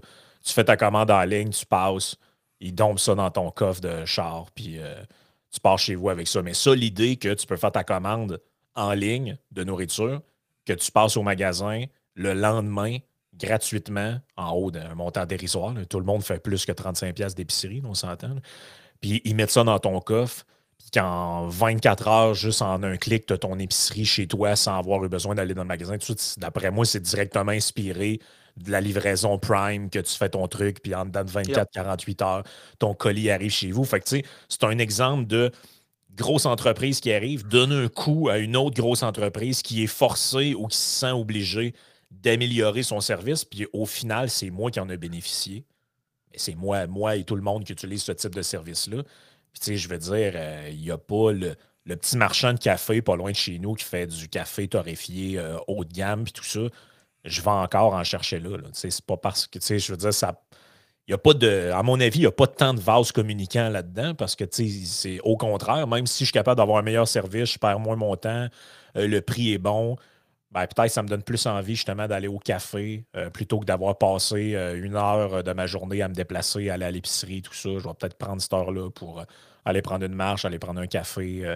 Tu 0.44 0.52
fais 0.52 0.64
ta 0.64 0.76
commande 0.76 1.10
en 1.10 1.22
ligne, 1.24 1.50
tu 1.50 1.66
passes, 1.66 2.16
ils 2.60 2.74
dompent 2.74 3.00
ça 3.00 3.14
dans 3.14 3.30
ton 3.30 3.50
coffre 3.50 3.80
de 3.80 4.04
char, 4.06 4.46
euh, 4.60 5.04
tu 5.56 5.60
pars 5.60 5.78
chez 5.78 5.94
vous 5.94 6.10
avec 6.10 6.28
ça. 6.28 6.42
Mais 6.42 6.54
ça, 6.54 6.74
l'idée 6.74 7.16
que 7.16 7.32
tu 7.32 7.46
peux 7.46 7.56
faire 7.56 7.72
ta 7.72 7.82
commande 7.82 8.40
en 8.74 8.92
ligne 8.92 9.38
de 9.52 9.64
nourriture, 9.64 10.20
que 10.66 10.74
tu 10.74 10.92
passes 10.92 11.16
au 11.16 11.22
magasin 11.22 11.84
le 12.14 12.34
lendemain 12.34 12.98
gratuitement 13.32 14.20
en 14.36 14.52
haut 14.52 14.70
d'un 14.70 14.94
montant 14.94 15.24
dérisoire. 15.24 15.74
Tout 15.88 15.98
le 15.98 16.04
monde 16.04 16.22
fait 16.22 16.38
plus 16.38 16.66
que 16.66 16.72
35$ 16.72 17.14
piastres 17.14 17.36
d'épicerie, 17.36 17.82
on 17.84 17.94
s'entend. 17.94 18.36
Puis 19.00 19.22
ils 19.24 19.34
mettent 19.34 19.50
ça 19.50 19.64
dans 19.64 19.78
ton 19.78 19.98
coffre. 20.00 20.44
Puis 20.78 20.90
qu'en 20.92 21.48
24 21.48 22.08
heures, 22.08 22.34
juste 22.34 22.60
en 22.60 22.82
un 22.82 22.98
clic, 22.98 23.24
tu 23.24 23.32
as 23.32 23.38
ton 23.38 23.58
épicerie 23.58 24.04
chez 24.04 24.26
toi 24.26 24.56
sans 24.56 24.78
avoir 24.78 25.02
eu 25.04 25.08
besoin 25.08 25.34
d'aller 25.34 25.54
dans 25.54 25.62
le 25.62 25.68
magasin. 25.68 25.96
D'après 26.36 26.70
moi, 26.70 26.84
c'est 26.84 27.00
directement 27.00 27.52
inspiré 27.52 28.20
de 28.56 28.70
la 28.70 28.80
livraison 28.80 29.38
Prime 29.38 29.90
que 29.90 29.98
tu 29.98 30.16
fais 30.16 30.30
ton 30.30 30.48
truc, 30.48 30.82
puis 30.82 30.94
en 30.94 31.04
dedans 31.04 31.24
de 31.24 31.30
24-48 31.30 32.24
heures, 32.24 32.42
ton 32.78 32.94
colis 32.94 33.30
arrive 33.30 33.52
chez 33.52 33.70
vous. 33.70 33.84
Fait 33.84 34.00
que, 34.00 34.04
tu 34.04 34.16
sais, 34.16 34.24
c'est 34.48 34.64
un 34.64 34.78
exemple 34.78 35.26
de 35.26 35.50
grosse 36.14 36.46
entreprise 36.46 37.00
qui 37.00 37.12
arrive, 37.12 37.46
donne 37.46 37.72
un 37.72 37.88
coup 37.88 38.28
à 38.28 38.38
une 38.38 38.56
autre 38.56 38.76
grosse 38.76 39.02
entreprise 39.02 39.62
qui 39.62 39.82
est 39.82 39.88
forcée 39.88 40.54
ou 40.54 40.66
qui 40.66 40.76
se 40.76 41.00
sent 41.00 41.12
obligée 41.12 41.74
d'améliorer 42.10 42.82
son 42.82 43.00
service, 43.00 43.44
puis 43.44 43.66
au 43.72 43.84
final, 43.84 44.30
c'est 44.30 44.50
moi 44.50 44.70
qui 44.70 44.80
en 44.80 44.88
ai 44.88 44.96
bénéficié. 44.96 45.64
C'est 46.34 46.54
moi, 46.54 46.86
moi 46.86 47.16
et 47.16 47.24
tout 47.24 47.36
le 47.36 47.42
monde 47.42 47.64
qui 47.64 47.72
utilise 47.72 48.02
ce 48.02 48.12
type 48.12 48.34
de 48.34 48.42
service-là. 48.42 49.02
Puis, 49.52 49.60
tu 49.60 49.66
sais, 49.66 49.76
je 49.76 49.88
veux 49.88 49.98
dire, 49.98 50.32
euh, 50.34 50.68
il 50.70 50.80
n'y 50.80 50.90
a 50.90 50.98
pas 50.98 51.32
le, 51.32 51.56
le 51.84 51.96
petit 51.96 52.16
marchand 52.16 52.52
de 52.52 52.58
café 52.58 53.00
pas 53.00 53.16
loin 53.16 53.30
de 53.30 53.36
chez 53.36 53.58
nous 53.58 53.74
qui 53.74 53.84
fait 53.84 54.06
du 54.06 54.28
café 54.28 54.68
torréfié 54.68 55.38
euh, 55.38 55.56
haut 55.66 55.84
de 55.84 55.92
gamme, 55.92 56.24
puis 56.24 56.32
tout 56.32 56.44
ça. 56.44 56.60
Je 57.26 57.42
vais 57.42 57.50
encore 57.50 57.94
en 57.94 58.04
chercher 58.04 58.38
là. 58.38 58.56
C'est 58.72 59.02
pas 59.02 59.16
parce 59.16 59.46
que, 59.46 59.58
je 59.60 59.92
veux 59.92 59.98
dire, 59.98 60.14
ça. 60.14 60.40
Il 61.08 61.12
y 61.12 61.14
a 61.14 61.18
pas 61.18 61.34
de, 61.34 61.70
à 61.72 61.84
mon 61.84 62.00
avis, 62.00 62.18
il 62.18 62.22
n'y 62.22 62.26
a 62.26 62.32
pas 62.32 62.48
tant 62.48 62.74
de 62.74 62.80
vases 62.80 63.12
communicants 63.12 63.68
là-dedans 63.68 64.14
parce 64.14 64.34
que 64.34 64.44
c'est 64.50 65.20
au 65.22 65.36
contraire, 65.36 65.86
même 65.86 66.04
si 66.04 66.24
je 66.24 66.30
suis 66.30 66.32
capable 66.32 66.58
d'avoir 66.58 66.78
un 66.78 66.82
meilleur 66.82 67.06
service, 67.06 67.52
je 67.52 67.58
perds 67.60 67.78
moins 67.78 67.94
mon 67.94 68.16
temps, 68.16 68.48
euh, 68.96 69.06
le 69.06 69.20
prix 69.20 69.52
est 69.52 69.58
bon, 69.58 69.96
ben, 70.50 70.66
peut-être 70.66 70.90
ça 70.90 71.04
me 71.04 71.08
donne 71.08 71.22
plus 71.22 71.46
envie 71.46 71.76
justement 71.76 72.08
d'aller 72.08 72.26
au 72.26 72.40
café 72.40 73.04
euh, 73.16 73.30
plutôt 73.30 73.60
que 73.60 73.66
d'avoir 73.66 73.96
passé 73.98 74.56
euh, 74.56 74.82
une 74.82 74.96
heure 74.96 75.44
de 75.44 75.52
ma 75.52 75.66
journée 75.66 76.02
à 76.02 76.08
me 76.08 76.14
déplacer, 76.14 76.70
aller 76.70 76.84
à 76.84 76.90
l'épicerie, 76.90 77.40
tout 77.40 77.54
ça. 77.54 77.68
Je 77.68 77.84
vais 77.86 77.94
peut-être 77.94 78.18
prendre 78.18 78.42
cette 78.42 78.52
heure-là 78.52 78.90
pour 78.90 79.24
aller 79.64 79.82
prendre 79.82 80.04
une 80.04 80.14
marche, 80.14 80.44
aller 80.44 80.58
prendre 80.58 80.80
un 80.80 80.88
café 80.88 81.54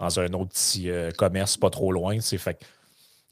dans 0.00 0.18
un 0.18 0.32
autre 0.32 0.50
petit 0.50 0.90
commerce 1.16 1.56
pas 1.56 1.70
trop 1.70 1.92
loin. 1.92 2.20
Fait 2.20 2.58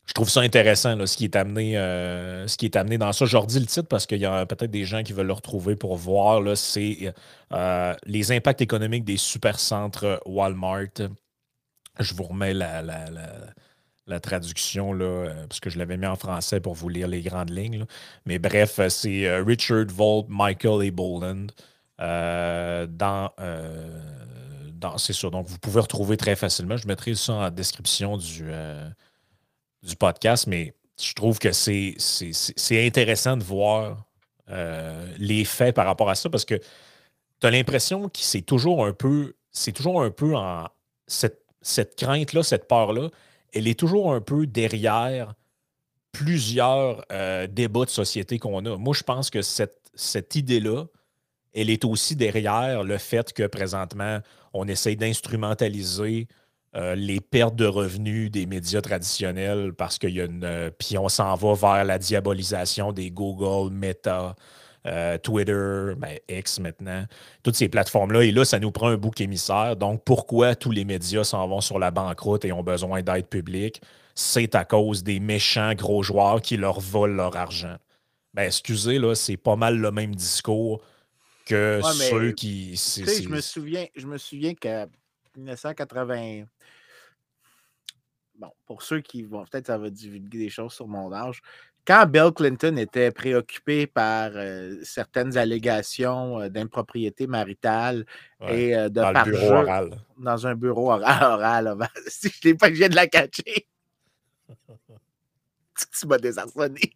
je 0.06 0.12
trouve 0.12 0.30
ça 0.30 0.40
intéressant, 0.40 0.94
là, 0.94 1.06
ce, 1.06 1.16
qui 1.16 1.24
est 1.24 1.34
amené, 1.34 1.76
euh, 1.76 2.46
ce 2.46 2.56
qui 2.56 2.64
est 2.66 2.76
amené 2.76 2.96
dans 2.96 3.12
ça. 3.12 3.24
Je 3.26 3.36
redis 3.36 3.58
le 3.58 3.66
titre 3.66 3.88
parce 3.88 4.06
qu'il 4.06 4.18
y 4.18 4.24
a 4.24 4.46
peut-être 4.46 4.70
des 4.70 4.84
gens 4.84 5.02
qui 5.02 5.12
veulent 5.12 5.26
le 5.26 5.32
retrouver 5.32 5.74
pour 5.74 5.96
voir. 5.96 6.56
C'est 6.56 7.12
euh, 7.52 7.94
les 8.04 8.30
impacts 8.32 8.60
économiques 8.60 9.04
des 9.04 9.16
supercentres 9.16 10.20
Walmart. 10.24 11.10
Je 11.98 12.14
vous 12.14 12.22
remets 12.24 12.54
la, 12.54 12.82
la- 12.82 13.10
la- 14.06 14.20
traduction, 14.20 14.92
là, 14.92 15.04
euh, 15.04 15.46
parce 15.48 15.58
que 15.58 15.70
je 15.70 15.78
l'avais 15.78 15.96
mis 15.96 16.06
en 16.06 16.14
français 16.14 16.60
pour 16.60 16.74
vous 16.74 16.88
lire 16.88 17.08
les 17.08 17.22
grandes 17.22 17.50
lignes. 17.50 17.84
Mais 18.26 18.38
bref, 18.38 18.78
c'est 18.88 19.40
Richard 19.40 19.86
Volt, 19.88 20.26
Michael 20.28 20.84
et 20.84 20.90
Boland. 20.92 21.46
dans, 21.98 23.30
c'est 24.98 25.12
ça. 25.14 25.30
Donc, 25.30 25.48
vous 25.48 25.58
pouvez 25.58 25.80
retrouver 25.80 26.16
très 26.16 26.36
facilement. 26.36 26.76
Je 26.76 26.86
mettrai 26.86 27.14
ça 27.16 27.32
en 27.32 27.50
description 27.50 28.16
du, 28.16 28.50
du 29.86 29.96
podcast, 29.96 30.46
mais 30.46 30.74
je 31.00 31.14
trouve 31.14 31.38
que 31.38 31.52
c'est, 31.52 31.96
intéressant 32.70 33.36
de 33.36 33.44
voir 33.44 34.04
euh, 34.50 35.06
les 35.18 35.44
faits 35.44 35.74
par 35.74 35.86
rapport 35.86 36.10
à 36.10 36.14
ça 36.14 36.28
parce 36.28 36.44
que 36.44 36.54
tu 36.54 37.46
as 37.46 37.50
l'impression 37.50 38.08
que 38.08 38.18
c'est 38.18 38.42
toujours 38.42 38.84
un 38.84 38.92
peu, 38.92 39.34
c'est 39.50 39.72
toujours 39.72 40.02
un 40.02 40.10
peu 40.10 40.34
en 40.34 40.68
cette, 41.06 41.42
cette 41.60 41.96
crainte-là, 41.96 42.42
cette 42.42 42.68
peur-là, 42.68 43.10
elle 43.52 43.68
est 43.68 43.78
toujours 43.78 44.12
un 44.12 44.20
peu 44.20 44.46
derrière 44.46 45.34
plusieurs 46.12 47.04
euh, 47.12 47.46
débats 47.46 47.84
de 47.84 47.90
société 47.90 48.38
qu'on 48.38 48.64
a. 48.64 48.76
Moi, 48.76 48.94
je 48.94 49.02
pense 49.02 49.30
que 49.30 49.42
cette, 49.42 49.90
cette 49.94 50.34
idée-là, 50.34 50.86
elle 51.54 51.70
est 51.70 51.84
aussi 51.84 52.16
derrière 52.16 52.84
le 52.84 52.98
fait 52.98 53.32
que 53.32 53.46
présentement, 53.46 54.20
on 54.52 54.66
essaye 54.68 54.96
d'instrumentaliser 54.96 56.28
euh, 56.76 56.94
les 56.94 57.20
pertes 57.20 57.56
de 57.56 57.64
revenus 57.64 58.30
des 58.30 58.44
médias 58.44 58.82
traditionnels 58.82 59.72
parce 59.72 59.98
qu'il 59.98 60.10
y 60.10 60.20
a 60.20 60.24
une. 60.24 60.44
euh, 60.44 60.70
puis 60.70 60.98
on 60.98 61.08
s'en 61.08 61.34
va 61.34 61.54
vers 61.54 61.84
la 61.84 61.98
diabolisation 61.98 62.92
des 62.92 63.10
Google, 63.10 63.72
Meta, 63.72 64.36
euh, 64.86 65.16
Twitter, 65.16 65.94
ben, 65.96 66.18
X 66.28 66.60
maintenant, 66.60 67.06
toutes 67.42 67.56
ces 67.56 67.70
plateformes-là. 67.70 68.24
Et 68.24 68.30
là, 68.30 68.44
ça 68.44 68.58
nous 68.58 68.72
prend 68.72 68.88
un 68.88 68.96
bouc 68.96 69.22
émissaire. 69.22 69.76
Donc, 69.76 70.04
pourquoi 70.04 70.54
tous 70.54 70.70
les 70.70 70.84
médias 70.84 71.24
s'en 71.24 71.48
vont 71.48 71.62
sur 71.62 71.78
la 71.78 71.90
banqueroute 71.90 72.44
et 72.44 72.52
ont 72.52 72.62
besoin 72.62 73.00
d'aide 73.02 73.26
publique? 73.26 73.80
C'est 74.14 74.54
à 74.54 74.66
cause 74.66 75.02
des 75.02 75.18
méchants 75.18 75.72
gros 75.74 76.02
joueurs 76.02 76.42
qui 76.42 76.58
leur 76.58 76.80
volent 76.80 77.14
leur 77.14 77.36
argent. 77.36 77.76
Ben, 78.34 78.44
excusez, 78.44 78.98
là, 78.98 79.14
c'est 79.14 79.38
pas 79.38 79.56
mal 79.56 79.78
le 79.78 79.90
même 79.90 80.14
discours 80.14 80.82
que 81.46 81.80
Ouais, 81.82 81.90
mais, 81.98 82.10
ceux 82.10 82.32
qui. 82.32 82.76
Je 82.76 83.28
me 83.28 83.40
souviens, 83.40 83.86
je 83.96 84.06
me 84.06 84.18
souviens 84.18 84.54
qu'en 84.54 84.86
1980. 85.36 86.44
Bon, 88.38 88.50
pour 88.66 88.82
ceux 88.82 89.00
qui 89.00 89.22
vont, 89.22 89.44
peut-être 89.44 89.66
ça 89.68 89.78
va 89.78 89.88
divulguer 89.90 90.38
des 90.38 90.48
choses 90.50 90.72
sur 90.72 90.86
mon 90.88 91.12
âge. 91.12 91.40
Quand 91.86 92.04
Bill 92.06 92.32
Clinton 92.34 92.76
était 92.78 93.12
préoccupé 93.12 93.86
par 93.86 94.32
euh, 94.34 94.76
certaines 94.82 95.38
allégations 95.38 96.40
euh, 96.40 96.48
d'impropriété 96.48 97.26
maritale 97.28 98.04
Ouais, 98.40 98.70
et 98.70 98.76
euh, 98.76 98.88
de 98.88 99.00
dans 99.00 99.12
le 99.12 99.22
bureau 99.22 99.48
parjure 99.48 99.52
oral. 99.52 99.90
dans 100.18 100.46
un 100.46 100.54
bureau 100.56 100.92
oral, 100.92 101.22
oral, 101.68 101.88
si 102.08 102.28
je 102.28 102.48
l'ai 102.48 102.54
pas, 102.54 102.68
je 102.68 102.74
viens 102.74 102.88
de 102.88 102.96
la 102.96 103.06
que 103.06 103.26
tu 103.30 103.42
tu 105.92 106.06
m'as 106.06 106.18
désarçonné. 106.18 106.92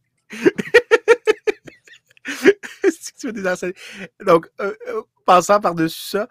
Donc, 4.27 4.49
euh, 4.61 4.75
euh, 4.89 5.03
passant 5.25 5.61
par-dessus 5.61 6.11
ça, 6.11 6.29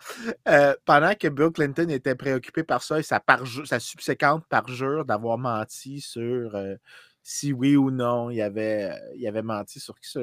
euh, 0.47 0.73
pendant 0.85 1.13
que 1.15 1.27
Bill 1.27 1.51
Clinton 1.51 1.89
était 1.89 2.15
préoccupé 2.15 2.63
par 2.63 2.83
ça 2.83 2.99
et 2.99 3.03
sa, 3.03 3.19
parjure- 3.19 3.67
sa 3.67 3.79
subséquente 3.79 4.45
parjure 4.49 5.05
d'avoir 5.05 5.37
menti 5.37 6.01
sur 6.01 6.55
si 7.23 7.53
oui 7.53 7.75
ou 7.75 7.91
non 7.91 8.29
il 8.29 8.41
avait, 8.41 8.91
il 9.15 9.27
avait 9.27 9.41
menti 9.43 9.79
sur, 9.79 9.95
sur, 10.01 10.21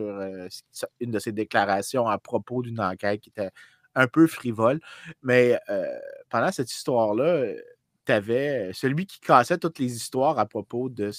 sur 0.73 0.89
une 1.01 1.11
de 1.13 1.19
ses 1.19 1.33
déclarations 1.33 2.07
à 2.09 2.19
propos 2.19 2.63
d'une 2.63 2.81
enquête 2.81 3.21
qui 3.21 3.31
était 3.31 3.51
un 3.95 4.09
peu 4.09 4.27
frivole. 4.27 4.81
Mais 5.23 5.59
pendant 6.29 6.53
cette 6.53 6.71
histoire-là, 6.73 7.55
tu 8.07 8.13
celui 8.75 9.07
qui 9.07 9.21
cassait 9.21 9.59
toutes 9.59 9.79
les 9.79 9.95
histoires 9.95 10.39
à 10.39 10.47
propos 10.47 10.89
de 10.89 11.11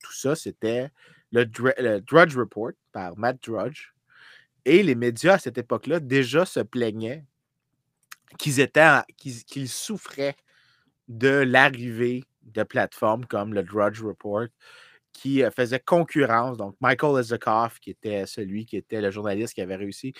tout 0.00 0.12
ça, 0.12 0.34
c'était 0.36 0.90
le, 1.32 1.44
le 1.78 2.00
Drudge 2.00 2.36
Report 2.36 2.72
par 2.92 3.16
Matt 3.16 3.38
Drudge. 3.42 3.93
Et 4.64 4.82
les 4.82 4.94
médias 4.94 5.34
à 5.34 5.38
cette 5.38 5.58
époque-là 5.58 6.00
déjà 6.00 6.44
se 6.44 6.60
plaignaient 6.60 7.24
qu'ils 8.38 8.60
étaient 8.60 8.82
en- 8.82 9.04
qu'ils 9.16 9.68
souffraient 9.68 10.36
de 11.08 11.28
l'arrivée 11.28 12.24
de 12.42 12.62
plateformes 12.62 13.26
comme 13.26 13.54
le 13.54 13.62
Drudge 13.62 14.02
Report 14.02 14.46
qui 15.12 15.42
euh, 15.42 15.50
faisait 15.50 15.80
concurrence. 15.80 16.56
Donc, 16.56 16.76
Michael 16.80 17.20
Ezekov, 17.20 17.78
qui 17.80 17.90
était 17.90 18.26
celui 18.26 18.66
qui 18.66 18.76
était 18.76 19.00
le 19.00 19.10
journaliste 19.10 19.54
qui 19.54 19.62
avait 19.62 19.76
réussi 19.76 20.12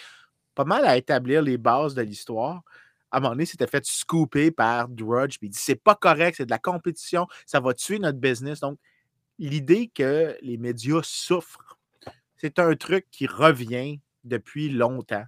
pas 0.54 0.64
mal 0.64 0.84
à 0.86 0.96
établir 0.96 1.42
les 1.42 1.58
bases 1.58 1.94
de 1.94 2.02
l'histoire, 2.02 2.62
à 3.10 3.18
un 3.18 3.20
moment 3.20 3.32
donné, 3.34 3.46
s'était 3.46 3.66
fait 3.66 3.84
scooper 3.84 4.50
par 4.50 4.88
Drudge. 4.88 5.38
Puis 5.38 5.48
il 5.48 5.50
dit 5.50 5.58
c'est 5.58 5.74
pas 5.82 5.94
correct, 5.94 6.36
c'est 6.36 6.46
de 6.46 6.50
la 6.50 6.58
compétition, 6.58 7.26
ça 7.46 7.60
va 7.60 7.74
tuer 7.74 7.98
notre 7.98 8.18
business. 8.18 8.60
Donc, 8.60 8.78
l'idée 9.38 9.90
que 9.92 10.36
les 10.42 10.58
médias 10.58 11.00
souffrent, 11.02 11.78
c'est 12.36 12.58
un 12.58 12.74
truc 12.76 13.06
qui 13.10 13.26
revient 13.26 14.00
depuis 14.24 14.68
longtemps. 14.70 15.24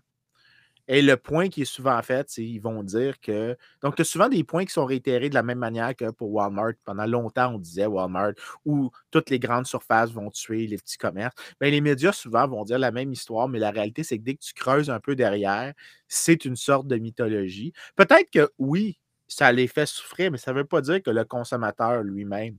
Et 0.89 1.03
le 1.03 1.17
point 1.17 1.49
qui 1.49 1.63
est 1.63 1.65
souvent 1.65 2.01
fait, 2.03 2.29
c'est 2.31 2.43
qu'ils 2.43 2.61
vont 2.61 2.83
dire 2.85 3.19
que. 3.21 3.57
Donc, 3.83 3.97
tu 3.97 4.03
as 4.03 4.05
souvent 4.05 4.29
des 4.29 4.45
points 4.45 4.65
qui 4.65 4.73
sont 4.73 4.85
réitérés 4.85 5.29
de 5.29 5.35
la 5.35 5.43
même 5.43 5.59
manière 5.59 5.97
que 5.97 6.11
pour 6.11 6.33
Walmart. 6.33 6.75
Pendant 6.85 7.07
longtemps, 7.07 7.55
on 7.55 7.59
disait 7.59 7.87
Walmart, 7.87 8.33
où 8.65 8.91
toutes 9.11 9.31
les 9.31 9.39
grandes 9.41 9.67
surfaces 9.67 10.13
vont 10.13 10.31
tuer 10.31 10.67
les 10.69 10.77
petits 10.77 10.99
commerces. 10.99 11.35
Bien, 11.61 11.71
les 11.71 11.81
médias, 11.81 12.13
souvent, 12.13 12.47
vont 12.47 12.65
dire 12.65 12.79
la 12.79 12.93
même 12.93 13.13
histoire, 13.13 13.49
mais 13.49 13.59
la 13.59 13.71
réalité, 13.73 14.05
c'est 14.05 14.19
que 14.19 14.23
dès 14.25 14.35
que 14.35 14.43
tu 14.45 14.55
creuses 14.55 14.89
un 14.91 15.01
peu 15.01 15.17
derrière, 15.17 15.75
c'est 16.09 16.45
une 16.45 16.57
sorte 16.57 16.87
de 16.87 16.97
mythologie. 16.97 17.73
Peut-être 17.97 18.31
que 18.31 18.49
oui, 18.59 19.01
ça 19.29 19.51
les 19.53 19.67
fait 19.67 19.87
souffrir, 19.87 20.31
mais 20.31 20.39
ça 20.39 20.53
ne 20.53 20.59
veut 20.59 20.65
pas 20.65 20.81
dire 20.83 21.03
que 21.03 21.11
le 21.11 21.25
consommateur 21.25 22.03
lui-même 22.05 22.57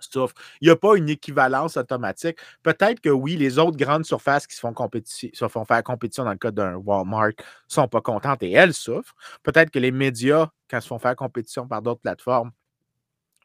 Sauf, 0.00 0.32
il 0.60 0.66
n'y 0.66 0.70
a 0.70 0.76
pas 0.76 0.96
une 0.96 1.08
équivalence 1.08 1.76
automatique. 1.76 2.38
Peut-être 2.62 3.00
que 3.00 3.08
oui, 3.08 3.36
les 3.36 3.58
autres 3.58 3.76
grandes 3.76 4.04
surfaces 4.04 4.46
qui 4.46 4.54
se 4.54 4.60
font, 4.60 4.74
se 5.04 5.48
font 5.48 5.64
faire 5.64 5.82
compétition 5.82 6.24
dans 6.24 6.32
le 6.32 6.38
cas 6.38 6.50
d'un 6.50 6.74
Walmart 6.74 7.32
sont 7.68 7.88
pas 7.88 8.00
contentes 8.00 8.42
et 8.42 8.52
elles 8.52 8.74
souffrent. 8.74 9.14
Peut-être 9.42 9.70
que 9.70 9.78
les 9.78 9.90
médias, 9.90 10.48
quand 10.68 10.80
se 10.80 10.86
font 10.86 10.98
faire 10.98 11.16
compétition 11.16 11.66
par 11.66 11.80
d'autres 11.80 12.00
plateformes, 12.00 12.50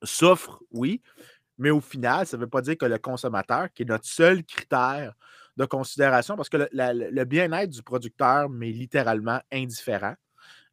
souffrent, 0.03 0.61
oui. 0.71 1.01
Mais 1.57 1.69
au 1.71 1.81
final, 1.81 2.27
ça 2.27 2.37
ne 2.37 2.41
veut 2.41 2.49
pas 2.49 2.61
dire 2.61 2.77
que 2.77 2.85
le 2.85 2.97
consommateur, 2.97 3.71
qui 3.73 3.83
est 3.83 3.85
notre 3.85 4.05
seul 4.05 4.43
critère 4.43 5.13
de 5.55 5.65
considération, 5.65 6.35
parce 6.35 6.49
que 6.49 6.67
le, 6.71 7.23
bien-être 7.23 7.71
du 7.71 7.81
producteur 7.81 8.49
m'est 8.49 8.71
littéralement 8.71 9.41
indifférent. 9.51 10.15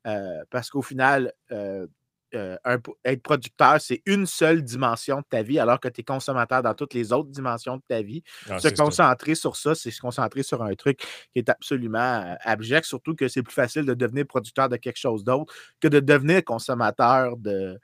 Euh, 0.07 0.45
parce 0.51 0.69
qu'au 0.69 0.83
final, 0.83 1.33
euh, 1.53 1.87
euh, 2.35 2.57
être 3.05 3.23
producteur, 3.23 3.81
c'est 3.81 4.03
une 4.07 4.27
seule 4.27 4.63
dimension 4.63 5.19
de 5.19 5.25
ta 5.29 5.43
vie, 5.43 5.59
alors 5.59 5.81
que 5.81 5.89
tu 5.89 6.01
es 6.01 6.05
consommateur 6.05 6.63
dans 6.63 6.75
toutes 6.75 6.95
les 6.95 7.13
autres 7.13 7.31
dimensions 7.31 7.77
de 7.77 7.83
ta 7.89 8.03
vie. 8.03 8.23
Ah, 8.49 8.59
se 8.59 8.69
concentrer 8.69 9.35
sur 9.35 9.57
ça, 9.57 9.75
c'est 9.75 9.91
se 9.91 10.01
concentrer 10.01 10.43
sur 10.43 10.63
un 10.63 10.75
truc 10.75 11.01
qui 11.33 11.39
est 11.39 11.49
absolument 11.49 11.99
euh, 11.99 12.35
abject, 12.43 12.87
surtout 12.87 13.15
que 13.15 13.29
c'est 13.29 13.43
plus 13.43 13.55
facile 13.55 13.85
de 13.85 13.95
devenir 13.95 14.27
producteur 14.27 14.69
de 14.69 14.77
quelque 14.77 14.99
chose 14.99 15.25
d'autre 15.25 15.53
que 15.81 15.89
de 15.89 16.01
devenir 16.01 16.45
consommateur 16.45 17.37
de, 17.37 17.79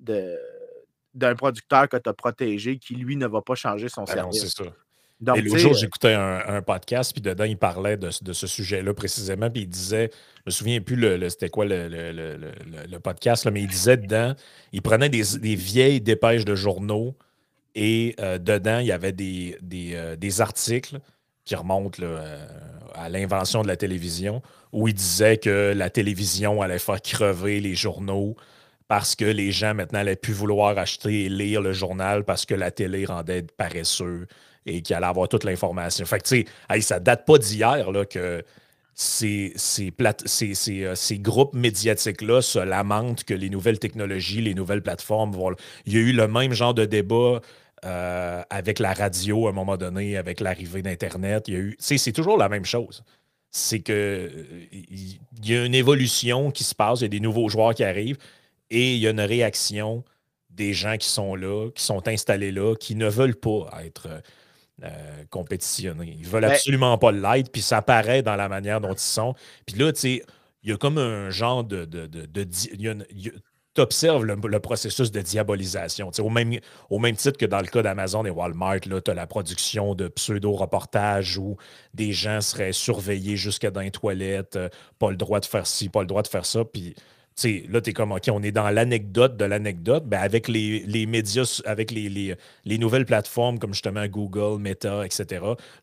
d'un 0.00 1.34
producteur 1.34 1.88
que 1.88 1.96
tu 1.96 2.08
as 2.08 2.14
protégé 2.14 2.78
qui, 2.78 2.94
lui, 2.94 3.16
ne 3.16 3.26
va 3.26 3.42
pas 3.42 3.54
changer 3.54 3.88
son 3.88 4.04
ben 4.04 4.14
service. 4.14 4.62
Ça. 5.24 5.38
Et 5.38 5.42
l'autre 5.42 5.58
jour, 5.58 5.72
euh 5.72 5.76
j'écoutais 5.76 6.14
un, 6.14 6.62
podcast, 6.62 7.12
puis 7.12 7.22
dedans, 7.22 7.44
il 7.44 7.56
parlait 7.56 7.96
de, 7.96 8.10
ce 8.10 8.46
sujet-là 8.46 8.94
précisément, 8.94 9.50
puis 9.50 9.62
il 9.62 9.68
disait, 9.68 10.10
je 10.38 10.42
me 10.46 10.50
souviens 10.50 10.80
plus 10.80 10.96
le, 10.96 11.28
c'était 11.28 11.48
quoi 11.48 11.64
le, 11.66 12.98
podcast, 13.02 13.44
là, 13.44 13.50
mais 13.50 13.62
il 13.62 13.68
disait 13.68 13.96
dedans, 13.96 14.34
il 14.72 14.82
prenait 14.82 15.08
des, 15.08 15.22
vieilles 15.54 16.00
dépêches 16.00 16.44
de 16.44 16.54
journaux, 16.54 17.14
et 17.74 18.14
euh, 18.20 18.38
dedans, 18.38 18.78
il 18.78 18.86
y 18.86 18.92
avait 18.92 19.12
des, 19.12 19.58
euh, 19.72 20.16
des, 20.16 20.40
articles 20.40 21.00
qui 21.44 21.56
remontent 21.56 22.02
à 22.94 23.08
l'invention 23.08 23.62
de 23.62 23.68
la 23.68 23.76
télévision, 23.76 24.42
où 24.72 24.88
il 24.88 24.94
disait 24.94 25.36
que 25.36 25.72
la 25.76 25.90
télévision 25.90 26.62
allait 26.62 26.78
faire 26.78 27.02
crever 27.02 27.60
les 27.60 27.74
journaux 27.74 28.36
parce 28.88 29.16
que 29.16 29.24
les 29.24 29.50
gens 29.50 29.74
maintenant 29.74 30.00
n'allaient 30.00 30.16
plus 30.16 30.32
vouloir 30.32 30.76
acheter 30.78 31.24
et 31.24 31.28
lire 31.28 31.60
le 31.60 31.72
journal 31.72 32.24
parce 32.24 32.44
que 32.44 32.54
la 32.54 32.70
télé 32.70 33.04
rendait 33.04 33.42
paresseux 33.42 34.26
et 34.66 34.82
qui 34.82 34.94
allait 34.94 35.06
avoir 35.06 35.28
toute 35.28 35.44
l'information. 35.44 36.04
Fait 36.06 36.18
que, 36.18 36.28
tu 36.28 36.46
sais, 36.70 36.80
ça 36.80 37.00
date 37.00 37.26
pas 37.26 37.38
d'hier 37.38 37.86
que 38.10 38.42
ces, 38.94 39.52
ces, 39.56 39.92
euh, 40.00 40.94
ces, 40.94 41.18
groupes 41.18 41.54
médiatiques-là 41.54 42.42
se 42.42 42.60
lamentent 42.60 43.24
que 43.24 43.34
les 43.34 43.50
nouvelles 43.50 43.78
technologies, 43.78 44.40
les 44.40 44.54
nouvelles 44.54 44.82
plateformes. 44.82 45.36
Il 45.84 45.94
y 45.94 45.96
a 45.96 46.00
eu 46.00 46.12
le 46.12 46.28
même 46.28 46.52
genre 46.52 46.74
de 46.74 46.84
débat. 46.84 47.40
Euh, 47.84 48.42
avec 48.48 48.78
la 48.78 48.94
radio 48.94 49.46
à 49.46 49.50
un 49.50 49.52
moment 49.52 49.76
donné, 49.76 50.16
avec 50.16 50.40
l'arrivée 50.40 50.80
d'Internet, 50.80 51.48
il 51.48 51.54
y 51.54 51.56
a 51.58 51.60
eu. 51.60 51.76
C'est 51.78 52.12
toujours 52.12 52.38
la 52.38 52.48
même 52.48 52.64
chose. 52.64 53.04
C'est 53.50 53.80
que 53.80 54.30
il 54.72 55.18
y 55.42 55.54
a 55.54 55.66
une 55.66 55.74
évolution 55.74 56.50
qui 56.50 56.64
se 56.64 56.74
passe, 56.74 57.00
il 57.00 57.02
y 57.02 57.04
a 57.04 57.08
des 57.08 57.20
nouveaux 57.20 57.50
joueurs 57.50 57.74
qui 57.74 57.84
arrivent 57.84 58.16
et 58.70 58.94
il 58.94 59.00
y 59.00 59.06
a 59.06 59.10
une 59.10 59.20
réaction 59.20 60.02
des 60.48 60.72
gens 60.72 60.96
qui 60.96 61.08
sont 61.08 61.34
là, 61.34 61.68
qui 61.74 61.82
sont 61.82 62.08
installés 62.08 62.52
là, 62.52 62.74
qui 62.74 62.94
ne 62.94 63.08
veulent 63.08 63.36
pas 63.36 63.68
être 63.84 64.08
euh, 64.82 65.24
compétitionner. 65.30 66.16
Ils 66.18 66.26
veulent 66.26 66.42
ben 66.42 66.50
absolument 66.50 66.98
pas 66.98 67.12
l'être, 67.12 67.52
puis 67.52 67.62
ça 67.62 67.80
paraît 67.80 68.22
dans 68.22 68.34
la 68.34 68.48
manière 68.48 68.80
dont 68.80 68.92
ils 68.92 68.98
sont. 68.98 69.34
Puis 69.66 69.76
là, 69.76 69.92
tu 69.92 70.00
sais, 70.00 70.22
il 70.64 70.70
y 70.70 70.72
a 70.72 70.76
comme 70.76 70.98
un 70.98 71.30
genre 71.30 71.62
de. 71.62 71.84
de, 71.84 72.06
de, 72.06 72.44
tu 73.74 73.80
observes 73.80 74.24
le, 74.24 74.60
processus 74.60 75.10
de 75.10 75.20
diabolisation. 75.20 76.10
Au 76.18 76.30
même, 76.30 76.58
au 76.90 76.98
même 76.98 77.16
titre 77.16 77.38
que 77.38 77.46
dans 77.46 77.60
le 77.60 77.66
cas 77.66 77.82
d'Amazon 77.82 78.24
et 78.24 78.30
Walmart, 78.30 78.80
tu 78.80 79.10
as 79.10 79.14
la 79.14 79.26
production 79.26 79.94
de 79.94 80.08
pseudo-reportages 80.08 81.38
où 81.38 81.56
des 81.92 82.12
gens 82.12 82.40
seraient 82.40 82.72
surveillés 82.72 83.36
jusqu'à 83.36 83.70
dans 83.72 83.80
les 83.80 83.90
toilettes, 83.90 84.56
euh, 84.56 84.68
pas 84.98 85.10
le 85.10 85.16
droit 85.16 85.40
de 85.40 85.44
faire 85.44 85.66
ci, 85.66 85.88
pas 85.88 86.00
le 86.00 86.06
droit 86.06 86.22
de 86.22 86.28
faire 86.28 86.46
ça. 86.46 86.64
Puis 86.64 86.94
là, 87.42 87.80
tu 87.80 87.90
es 87.90 87.92
comme, 87.92 88.12
OK, 88.12 88.28
on 88.30 88.42
est 88.42 88.52
dans 88.52 88.70
l'anecdote 88.70 89.36
de 89.36 89.44
l'anecdote. 89.44 90.04
Ben, 90.06 90.20
avec 90.20 90.48
les, 90.48 91.06
médias, 91.06 91.62
avec 91.66 91.90
les, 91.90 92.36
les, 92.64 92.78
nouvelles 92.78 93.06
plateformes 93.06 93.58
comme 93.58 93.74
justement 93.74 94.06
Google, 94.06 94.60
Meta, 94.60 95.04
etc., 95.04 95.26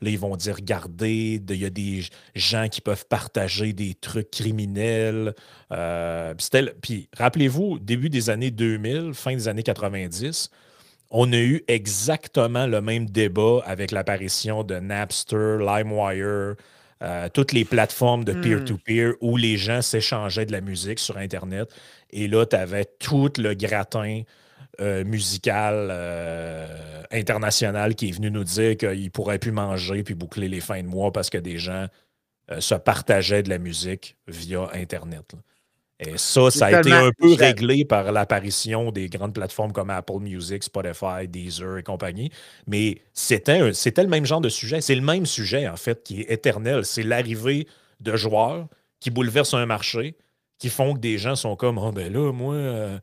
là, 0.02 0.10
ils 0.10 0.20
vont 0.20 0.36
dire, 0.36 0.56
regardez, 0.56 1.42
il 1.48 1.56
y 1.56 1.66
a 1.66 1.70
des 1.70 2.04
gens 2.36 2.68
qui 2.70 2.82
peuvent 2.82 3.06
partager 3.08 3.74
des 3.74 3.94
trucs 3.96 4.32
criminels. 4.32 5.34
Euh, 5.72 6.34
puis 6.82 7.10
rappelez-vous, 7.18 7.80
début 7.80 8.10
des 8.10 8.30
années 8.30 8.52
2000, 8.52 9.14
fin 9.14 9.34
des 9.34 9.48
années 9.48 9.64
90, 9.64 10.50
on 11.12 11.34
a 11.34 11.38
eu 11.38 11.64
exactement 11.68 12.68
le 12.68 12.82
même 12.82 13.06
débat 13.06 13.60
avec 13.66 13.92
l'apparition 13.92 14.64
de 14.64 14.76
Napster, 14.76 15.58
LimeWire, 15.60 16.56
euh, 17.02 17.30
toutes 17.34 17.52
les 17.52 17.66
plateformes 17.66 18.24
de 18.24 18.34
peer-to-peer 18.34 19.14
où 19.22 19.36
les 19.36 19.58
gens 19.58 19.82
s'échangeaient 19.82 20.46
de 20.46 20.52
la 20.52 20.62
musique 20.62 21.00
sur 21.00 21.18
Internet. 21.18 21.70
Et 22.12 22.28
là, 22.28 22.46
tu 22.46 22.56
avais 22.56 22.86
tout 22.86 23.32
le 23.38 23.56
gratin 23.56 24.22
euh, 24.80 25.04
musical 25.04 25.88
euh, 25.90 26.68
international 27.12 27.96
qui 27.96 28.10
est 28.10 28.12
venu 28.12 28.30
nous 28.30 28.44
dire 28.44 28.78
qu'il 28.78 29.04
ne 29.04 29.10
pourrait 29.10 29.40
plus 29.40 29.52
manger 29.52 30.04
puis 30.04 30.14
boucler 30.14 30.48
les 30.48 30.60
fins 30.60 30.84
de 30.84 30.88
mois 30.88 31.12
parce 31.12 31.30
que 31.30 31.38
des 31.38 31.58
gens 31.58 31.88
se 32.60 32.76
partageaient 32.76 33.44
de 33.44 33.50
la 33.50 33.60
musique 33.60 34.18
via 34.28 34.70
Internet. 34.74 35.36
Et 36.04 36.18
ça, 36.18 36.50
ça 36.50 36.66
a 36.66 36.80
été 36.80 36.92
un 36.92 37.12
peu 37.12 37.36
réglé 37.36 37.86
par 37.86 38.12
l'apparition 38.12 38.92
des 38.92 39.08
grandes 39.08 39.36
plateformes 39.36 39.72
comme 39.72 39.92
Apple 39.92 40.20
Music, 40.20 40.64
Spotify, 40.64 41.28
Deezer 41.28 41.78
et 41.78 41.84
compagnie. 41.84 42.32
Mais 42.66 42.98
c'était 43.14 43.60
le 43.60 44.08
même 44.08 44.26
genre 44.26 44.42
de 44.42 44.50
sujet. 44.50 44.82
C'est 44.82 44.96
le 44.96 45.02
même 45.02 45.28
sujet, 45.28 45.68
en 45.68 45.76
fait, 45.76 46.02
qui 46.04 46.22
est 46.22 46.32
éternel. 46.32 46.86
C'est 46.86 47.04
l'arrivée 47.04 47.68
de 48.00 48.16
joueurs 48.16 48.68
qui 49.00 49.12
bouleversent 49.12 49.54
un 49.54 49.68
marché, 49.68 50.16
qui 50.58 50.70
font 50.70 50.96
que 50.96 51.00
des 51.00 51.20
gens 51.20 51.36
sont 51.36 51.56
comme 51.56 51.78
oh, 51.78 51.92
ben 51.92 52.12
là, 52.12 52.32
moi, 52.32 52.56
euh, 52.56 52.98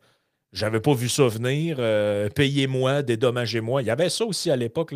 j'avais 0.52 0.80
pas 0.80 0.94
vu 0.94 1.08
ça 1.08 1.28
venir, 1.28 1.76
euh, 1.78 2.28
payez-moi, 2.30 3.02
dédommagez-moi. 3.02 3.82
Il 3.82 3.86
y 3.86 3.90
avait 3.90 4.08
ça 4.08 4.24
aussi 4.24 4.50
à 4.50 4.56
l'époque. 4.56 4.92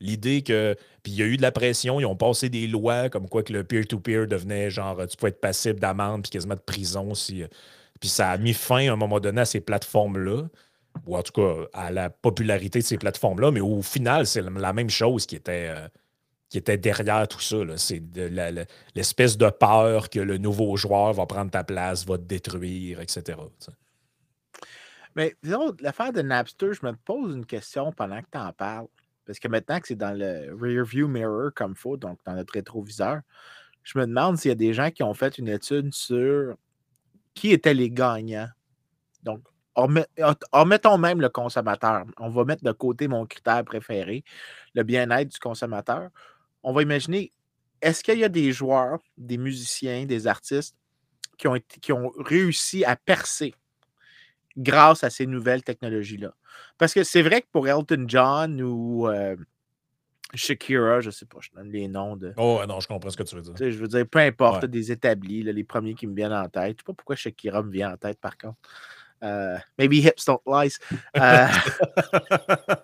L'idée 0.00 0.42
que. 0.42 0.76
Puis 1.02 1.12
il 1.12 1.18
y 1.18 1.22
a 1.22 1.26
eu 1.26 1.36
de 1.36 1.42
la 1.42 1.52
pression, 1.52 2.00
ils 2.00 2.06
ont 2.06 2.16
passé 2.16 2.48
des 2.48 2.66
lois 2.66 3.08
comme 3.08 3.28
quoi 3.28 3.42
que 3.42 3.52
le 3.52 3.64
peer-to-peer 3.64 4.26
devenait 4.26 4.70
genre, 4.70 5.06
tu 5.06 5.16
pouvais 5.16 5.30
être 5.30 5.40
passible 5.40 5.78
d'amende 5.78 6.22
puis 6.22 6.30
quasiment 6.30 6.54
de 6.54 6.60
prison. 6.60 7.14
Si, 7.14 7.44
puis 8.00 8.08
ça 8.08 8.30
a 8.30 8.38
mis 8.38 8.54
fin 8.54 8.88
à 8.88 8.92
un 8.92 8.96
moment 8.96 9.20
donné 9.20 9.42
à 9.42 9.44
ces 9.44 9.60
plateformes-là, 9.60 10.44
ou 11.06 11.16
en 11.16 11.22
tout 11.22 11.32
cas 11.32 11.68
à 11.72 11.90
la 11.90 12.10
popularité 12.10 12.80
de 12.80 12.84
ces 12.84 12.98
plateformes-là, 12.98 13.50
mais 13.50 13.60
au 13.60 13.82
final, 13.82 14.26
c'est 14.26 14.42
la 14.42 14.72
même 14.72 14.90
chose 14.90 15.26
qui 15.26 15.36
était. 15.36 15.68
Euh, 15.70 15.88
qui 16.50 16.58
était 16.58 16.78
derrière 16.78 17.26
tout 17.26 17.40
ça. 17.40 17.56
C'est 17.76 18.00
l'espèce 18.94 19.36
de 19.36 19.50
peur 19.50 20.08
que 20.08 20.20
le 20.20 20.38
nouveau 20.38 20.76
joueur 20.76 21.12
va 21.12 21.26
prendre 21.26 21.50
ta 21.50 21.64
place, 21.64 22.06
va 22.06 22.16
te 22.16 22.22
détruire, 22.22 23.00
etc. 23.00 23.38
Mais 25.16 25.34
disons, 25.42 25.74
l'affaire 25.80 26.12
de 26.12 26.22
Napster, 26.22 26.72
je 26.72 26.86
me 26.86 26.92
pose 26.92 27.34
une 27.34 27.44
question 27.44 27.90
pendant 27.90 28.20
que 28.20 28.28
tu 28.30 28.38
en 28.38 28.52
parles. 28.52 28.86
Parce 29.26 29.38
que 29.38 29.48
maintenant 29.48 29.80
que 29.80 29.88
c'est 29.88 29.94
dans 29.94 30.16
le 30.16 30.54
rear 30.54 30.84
view 30.84 31.08
mirror 31.08 31.50
comme 31.54 31.74
faut, 31.74 31.96
donc 31.96 32.18
dans 32.24 32.34
notre 32.34 32.52
rétroviseur, 32.52 33.20
je 33.82 33.98
me 33.98 34.06
demande 34.06 34.38
s'il 34.38 34.50
y 34.50 34.52
a 34.52 34.56
des 34.56 34.74
gens 34.74 34.90
qui 34.90 35.02
ont 35.02 35.14
fait 35.14 35.38
une 35.38 35.48
étude 35.48 35.92
sur 35.94 36.56
qui 37.34 37.50
étaient 37.52 37.74
les 37.74 37.90
gagnants. 37.90 38.48
Donc, 39.22 39.40
en 39.74 40.66
mettons 40.66 40.98
même 40.98 41.20
le 41.20 41.28
consommateur. 41.28 42.04
On 42.18 42.28
va 42.28 42.44
mettre 42.44 42.62
de 42.62 42.72
côté 42.72 43.08
mon 43.08 43.26
critère 43.26 43.64
préféré, 43.64 44.22
le 44.74 44.84
bien-être 44.84 45.32
du 45.32 45.38
consommateur. 45.38 46.10
On 46.62 46.72
va 46.72 46.82
imaginer, 46.82 47.32
est-ce 47.82 48.04
qu'il 48.04 48.18
y 48.18 48.24
a 48.24 48.28
des 48.28 48.52
joueurs, 48.52 49.00
des 49.18 49.36
musiciens, 49.36 50.06
des 50.06 50.26
artistes 50.26 50.76
qui 51.36 51.92
ont 51.92 52.12
réussi 52.18 52.84
à 52.84 52.94
percer 52.94 53.54
grâce 54.56 55.04
à 55.04 55.10
ces 55.10 55.26
nouvelles 55.26 55.62
technologies-là. 55.62 56.34
Parce 56.78 56.94
que 56.94 57.04
c'est 57.04 57.22
vrai 57.22 57.42
que 57.42 57.46
pour 57.50 57.68
Elton 57.68 58.04
John 58.06 58.60
ou 58.62 59.08
euh, 59.08 59.36
Shakira, 60.34 61.00
je 61.00 61.10
sais 61.10 61.26
pas, 61.26 61.38
je 61.40 61.50
donne 61.54 61.70
les 61.70 61.88
noms 61.88 62.16
de. 62.16 62.32
Oh 62.36 62.60
non, 62.66 62.80
je 62.80 62.88
comprends 62.88 63.10
ce 63.10 63.16
que 63.16 63.22
tu 63.22 63.36
veux 63.36 63.42
dire. 63.42 63.54
Je 63.56 63.78
veux 63.78 63.88
dire, 63.88 64.06
peu 64.06 64.20
importe, 64.20 64.64
des 64.66 64.92
établis, 64.92 65.42
les 65.42 65.64
premiers 65.64 65.94
qui 65.94 66.06
me 66.06 66.14
viennent 66.14 66.32
en 66.32 66.48
tête. 66.48 66.76
Je 66.78 66.82
sais 66.82 66.86
pas 66.86 66.94
pourquoi 66.94 67.16
Shakira 67.16 67.62
me 67.62 67.70
vient 67.70 67.92
en 67.92 67.96
tête, 67.96 68.18
par 68.20 68.36
contre. 68.36 68.58
Euh, 69.22 69.56
maybe 69.78 69.94
hips 69.94 70.24
don't 70.26 70.42
lies. 70.46 70.78
Euh, 71.16 71.46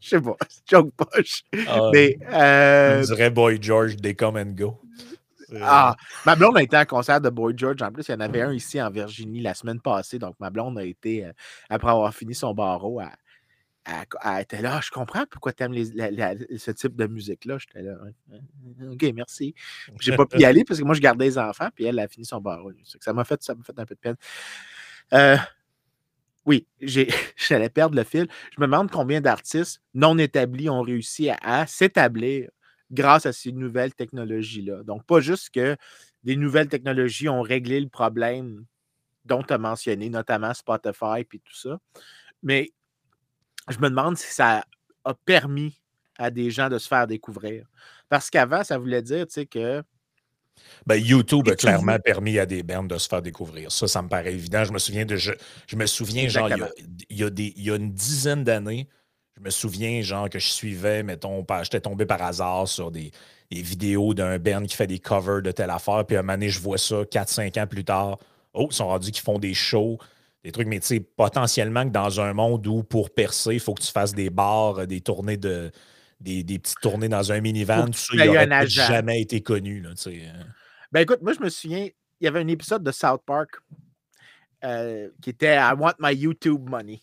je 0.00 0.08
sais 0.08 0.20
pas, 0.20 0.36
joke 0.70 0.92
poche. 0.96 1.44
Ah, 1.66 1.90
mais. 1.92 2.18
Euh, 2.32 3.02
dirait 3.04 3.30
Boy 3.30 3.58
George, 3.60 3.96
they 3.96 4.14
come 4.14 4.36
and 4.36 4.56
go. 4.56 4.78
Ah, 5.60 5.96
ma 6.24 6.36
blonde 6.36 6.56
a 6.56 6.62
été 6.62 6.76
à 6.76 6.80
un 6.80 6.84
concert 6.84 7.20
de 7.20 7.30
Boy 7.30 7.54
George. 7.56 7.82
En 7.82 7.92
plus, 7.92 8.08
il 8.08 8.12
y 8.12 8.14
en 8.14 8.20
avait 8.20 8.42
un 8.42 8.52
ici 8.52 8.80
en 8.80 8.90
Virginie 8.90 9.40
la 9.40 9.54
semaine 9.54 9.80
passée. 9.80 10.18
Donc, 10.18 10.36
ma 10.40 10.50
blonde 10.50 10.78
a 10.78 10.84
été, 10.84 11.26
après 11.68 11.90
avoir 11.90 12.14
fini 12.14 12.34
son 12.34 12.54
barreau, 12.54 13.00
elle, 13.00 14.40
était 14.40 14.62
là, 14.62 14.80
je 14.82 14.90
comprends 14.90 15.24
pourquoi 15.30 15.52
tu 15.52 15.62
aimes 15.62 15.74
ce 15.74 16.70
type 16.72 16.96
de 16.96 17.06
musique-là. 17.06 17.58
J'étais 17.58 17.82
là, 17.82 17.96
OK, 18.90 19.04
merci. 19.14 19.54
J'ai 20.00 20.16
pas 20.16 20.26
pu 20.26 20.40
y 20.40 20.44
aller 20.44 20.64
parce 20.64 20.80
que 20.80 20.84
moi, 20.84 20.94
je 20.94 21.00
gardais 21.00 21.26
les 21.26 21.38
enfants, 21.38 21.68
puis 21.74 21.84
elle 21.84 21.98
a 21.98 22.08
fini 22.08 22.24
son 22.24 22.40
barreau. 22.40 22.72
Ça 23.00 23.12
m'a 23.12 23.24
fait, 23.24 23.40
fait 23.44 23.78
un 23.78 23.86
peu 23.86 23.94
de 23.94 24.00
peine. 24.00 24.16
Euh, 25.12 25.36
oui, 26.46 26.66
j'allais 27.36 27.68
perdre 27.68 27.96
le 27.96 28.04
fil. 28.04 28.28
Je 28.54 28.60
me 28.60 28.66
demande 28.66 28.90
combien 28.90 29.20
d'artistes 29.20 29.82
non 29.94 30.18
établis 30.18 30.68
ont 30.68 30.82
réussi 30.82 31.30
à, 31.42 31.66
s'établir 31.66 32.48
grâce 32.90 33.26
à 33.26 33.32
ces 33.32 33.52
nouvelles 33.52 33.94
technologies-là. 33.94 34.82
Donc, 34.84 35.04
pas 35.04 35.20
juste 35.20 35.50
que 35.50 35.76
des 36.22 36.36
nouvelles 36.36 36.68
technologies 36.68 37.28
ont 37.28 37.42
réglé 37.42 37.80
le 37.80 37.88
problème 37.88 38.64
dont 39.24 39.42
tu 39.42 39.52
as 39.52 39.58
mentionné, 39.58 40.08
notamment 40.08 40.54
Spotify 40.54 41.20
et 41.20 41.24
tout 41.24 41.56
ça, 41.56 41.78
mais 42.42 42.70
je 43.68 43.78
me 43.78 43.88
demande 43.88 44.16
si 44.16 44.32
ça 44.32 44.64
a 45.04 45.14
permis 45.14 45.80
à 46.18 46.30
des 46.30 46.50
gens 46.50 46.68
de 46.68 46.78
se 46.78 46.88
faire 46.88 47.06
découvrir. 47.06 47.66
Parce 48.08 48.30
qu'avant, 48.30 48.64
ça 48.64 48.78
voulait 48.78 49.02
dire, 49.02 49.26
tu 49.26 49.34
sais, 49.34 49.46
que. 49.46 49.82
Ben, 50.86 50.96
YouTube 50.96 51.48
a 51.48 51.56
clairement 51.56 51.98
permis 51.98 52.38
à 52.38 52.46
des 52.46 52.62
bandes 52.62 52.88
de 52.88 52.96
se 52.96 53.08
faire 53.08 53.20
découvrir. 53.20 53.70
Ça, 53.70 53.86
ça 53.88 54.00
me 54.00 54.08
paraît 54.08 54.32
évident. 54.32 54.64
Je 54.64 54.72
me 54.72 54.78
souviens 54.78 55.04
de. 55.04 55.16
Je, 55.16 55.32
me 55.74 55.86
souviens, 55.86 56.28
genre, 56.28 56.48
il 57.10 57.18
y, 57.18 57.24
a, 57.24 57.30
des, 57.30 57.52
il 57.56 57.64
y 57.64 57.70
a 57.70 57.76
une 57.76 57.92
dizaine 57.92 58.42
d'années, 58.42 58.88
je 59.36 59.42
me 59.42 59.50
souviens, 59.50 60.00
genre, 60.02 60.30
que 60.30 60.38
je 60.38 60.48
suivais, 60.48 61.02
mettons, 61.02 61.44
j'étais 61.62 61.80
tombé 61.80 62.06
par 62.06 62.22
hasard 62.22 62.66
sur 62.68 62.90
des, 62.90 63.10
vidéos 63.50 64.14
d'un 64.14 64.38
band 64.38 64.64
qui 64.64 64.74
fait 64.74 64.86
des 64.86 64.98
covers 64.98 65.42
de 65.42 65.52
telle 65.52 65.70
affaire, 65.70 66.04
puis 66.06 66.16
à 66.16 66.20
un 66.20 66.22
moment 66.22 66.34
donné, 66.34 66.48
je 66.48 66.60
vois 66.60 66.78
ça 66.78 67.02
4-5 67.02 67.62
ans 67.62 67.66
plus 67.66 67.84
tard. 67.84 68.18
Oh, 68.54 68.68
ils 68.70 68.74
sont 68.74 68.88
rendus 68.88 69.12
qu'ils 69.12 69.22
font 69.22 69.38
des 69.38 69.54
shows 69.54 69.98
des 70.46 70.52
trucs, 70.52 70.68
mais 70.68 70.78
tu 70.78 70.86
sais, 70.86 71.00
potentiellement 71.00 71.84
que 71.84 71.90
dans 71.90 72.20
un 72.20 72.32
monde 72.32 72.64
où 72.68 72.84
pour 72.84 73.10
percer, 73.10 73.54
il 73.54 73.60
faut 73.60 73.74
que 73.74 73.82
tu 73.82 73.90
fasses 73.90 74.14
des 74.14 74.30
bars, 74.30 74.86
des 74.86 75.00
tournées 75.00 75.36
de. 75.36 75.72
des, 76.20 76.44
petites 76.44 76.78
tournées 76.80 77.08
dans 77.08 77.32
un 77.32 77.40
minivan, 77.40 77.86
tout 77.86 77.94
ça, 77.94 78.24
il 78.24 78.30
n'aurait 78.30 78.68
jamais 78.68 79.20
été 79.20 79.40
connu. 79.42 79.80
Là, 79.80 79.90
hein. 80.06 80.46
ben 80.92 81.00
écoute, 81.00 81.20
moi 81.20 81.32
je 81.32 81.40
me 81.40 81.48
souviens, 81.48 81.88
il 82.20 82.24
y 82.24 82.28
avait 82.28 82.38
un 82.38 82.46
épisode 82.46 82.84
de 82.84 82.92
South 82.92 83.22
Park 83.26 83.56
euh, 84.64 85.08
qui 85.20 85.30
était 85.30 85.56
I 85.56 85.72
want 85.76 85.94
my 85.98 86.14
YouTube 86.14 86.68
money. 86.70 87.02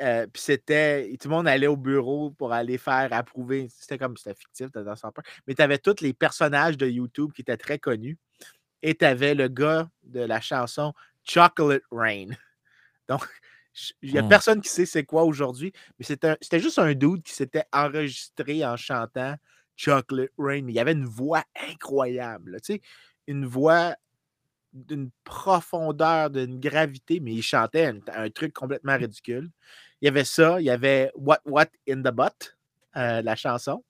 Euh, 0.00 0.26
puis 0.26 0.42
c'était, 0.42 1.16
tout 1.20 1.28
le 1.28 1.34
monde 1.34 1.46
allait 1.46 1.68
au 1.68 1.76
bureau 1.76 2.30
pour 2.30 2.52
aller 2.52 2.78
faire 2.78 3.12
approuver. 3.12 3.68
C'était 3.70 3.98
comme, 3.98 4.16
c'était 4.16 4.34
fictif 4.34 4.70
dans 4.72 4.96
South 4.96 5.14
Park. 5.14 5.26
Mais 5.46 5.54
tu 5.54 5.62
avais 5.62 5.78
tous 5.78 6.00
les 6.00 6.12
personnages 6.12 6.76
de 6.76 6.86
YouTube 6.86 7.32
qui 7.32 7.42
étaient 7.42 7.56
très 7.56 7.78
connus. 7.78 8.18
Et 8.82 8.94
tu 8.94 9.04
avais 9.04 9.34
le 9.34 9.48
gars 9.48 9.88
de 10.02 10.20
la 10.20 10.40
chanson 10.40 10.92
Chocolate 11.22 11.82
Rain. 11.90 12.28
Donc, 13.08 13.26
il 14.02 14.12
n'y 14.12 14.18
a 14.18 14.22
mmh. 14.22 14.28
personne 14.28 14.60
qui 14.60 14.68
sait 14.68 14.86
c'est 14.86 15.04
quoi 15.04 15.24
aujourd'hui, 15.24 15.72
mais 15.98 16.04
c'était 16.04 16.60
juste 16.60 16.78
un 16.78 16.94
dude 16.94 17.22
qui 17.22 17.32
s'était 17.32 17.64
enregistré 17.72 18.64
en 18.64 18.76
chantant 18.76 19.34
Chocolate 19.76 20.30
Rain. 20.38 20.62
Mais 20.62 20.72
il 20.72 20.76
y 20.76 20.80
avait 20.80 20.92
une 20.92 21.06
voix 21.06 21.44
incroyable, 21.68 22.60
tu 22.62 22.74
sais, 22.74 22.80
une 23.26 23.46
voix 23.46 23.96
d'une 24.74 25.10
profondeur, 25.22 26.30
d'une 26.30 26.58
gravité, 26.58 27.20
mais 27.20 27.32
il 27.32 27.42
chantait 27.42 27.92
un, 28.08 28.30
truc 28.30 28.52
complètement 28.52 28.96
ridicule. 28.96 29.50
Il 30.00 30.06
y 30.06 30.08
avait 30.08 30.24
ça, 30.24 30.60
il 30.60 30.64
y 30.64 30.70
avait 30.70 31.10
What 31.14 31.40
What 31.44 31.68
in 31.88 32.02
the 32.02 32.12
Butt, 32.12 32.56
euh, 32.96 33.22
la 33.22 33.36
chanson. 33.36 33.84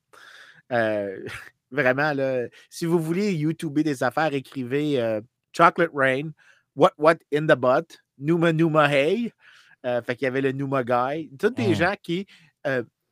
Euh, 0.72 1.26
vraiment, 1.70 2.12
là, 2.12 2.46
si 2.70 2.86
vous 2.86 2.98
voulez 2.98 3.34
YouTuber 3.34 3.82
des 3.82 4.02
affaires, 4.02 4.32
écrivez 4.34 5.00
euh, 5.00 5.20
Chocolate 5.52 5.90
Rain, 5.92 6.30
What 6.76 6.92
What 6.98 7.16
in 7.32 7.46
the 7.46 7.58
Butt, 7.58 7.98
Numa 8.18 8.52
Numa 8.52 8.88
Hey. 8.90 9.32
Fait 10.06 10.16
qu'il 10.16 10.24
y 10.24 10.28
avait 10.28 10.40
le 10.40 10.52
Numa 10.52 10.82
Guy. 10.82 11.30
Tous 11.38 11.50
des 11.50 11.68
mmh. 11.68 11.74
gens 11.74 11.94
qui. 12.02 12.26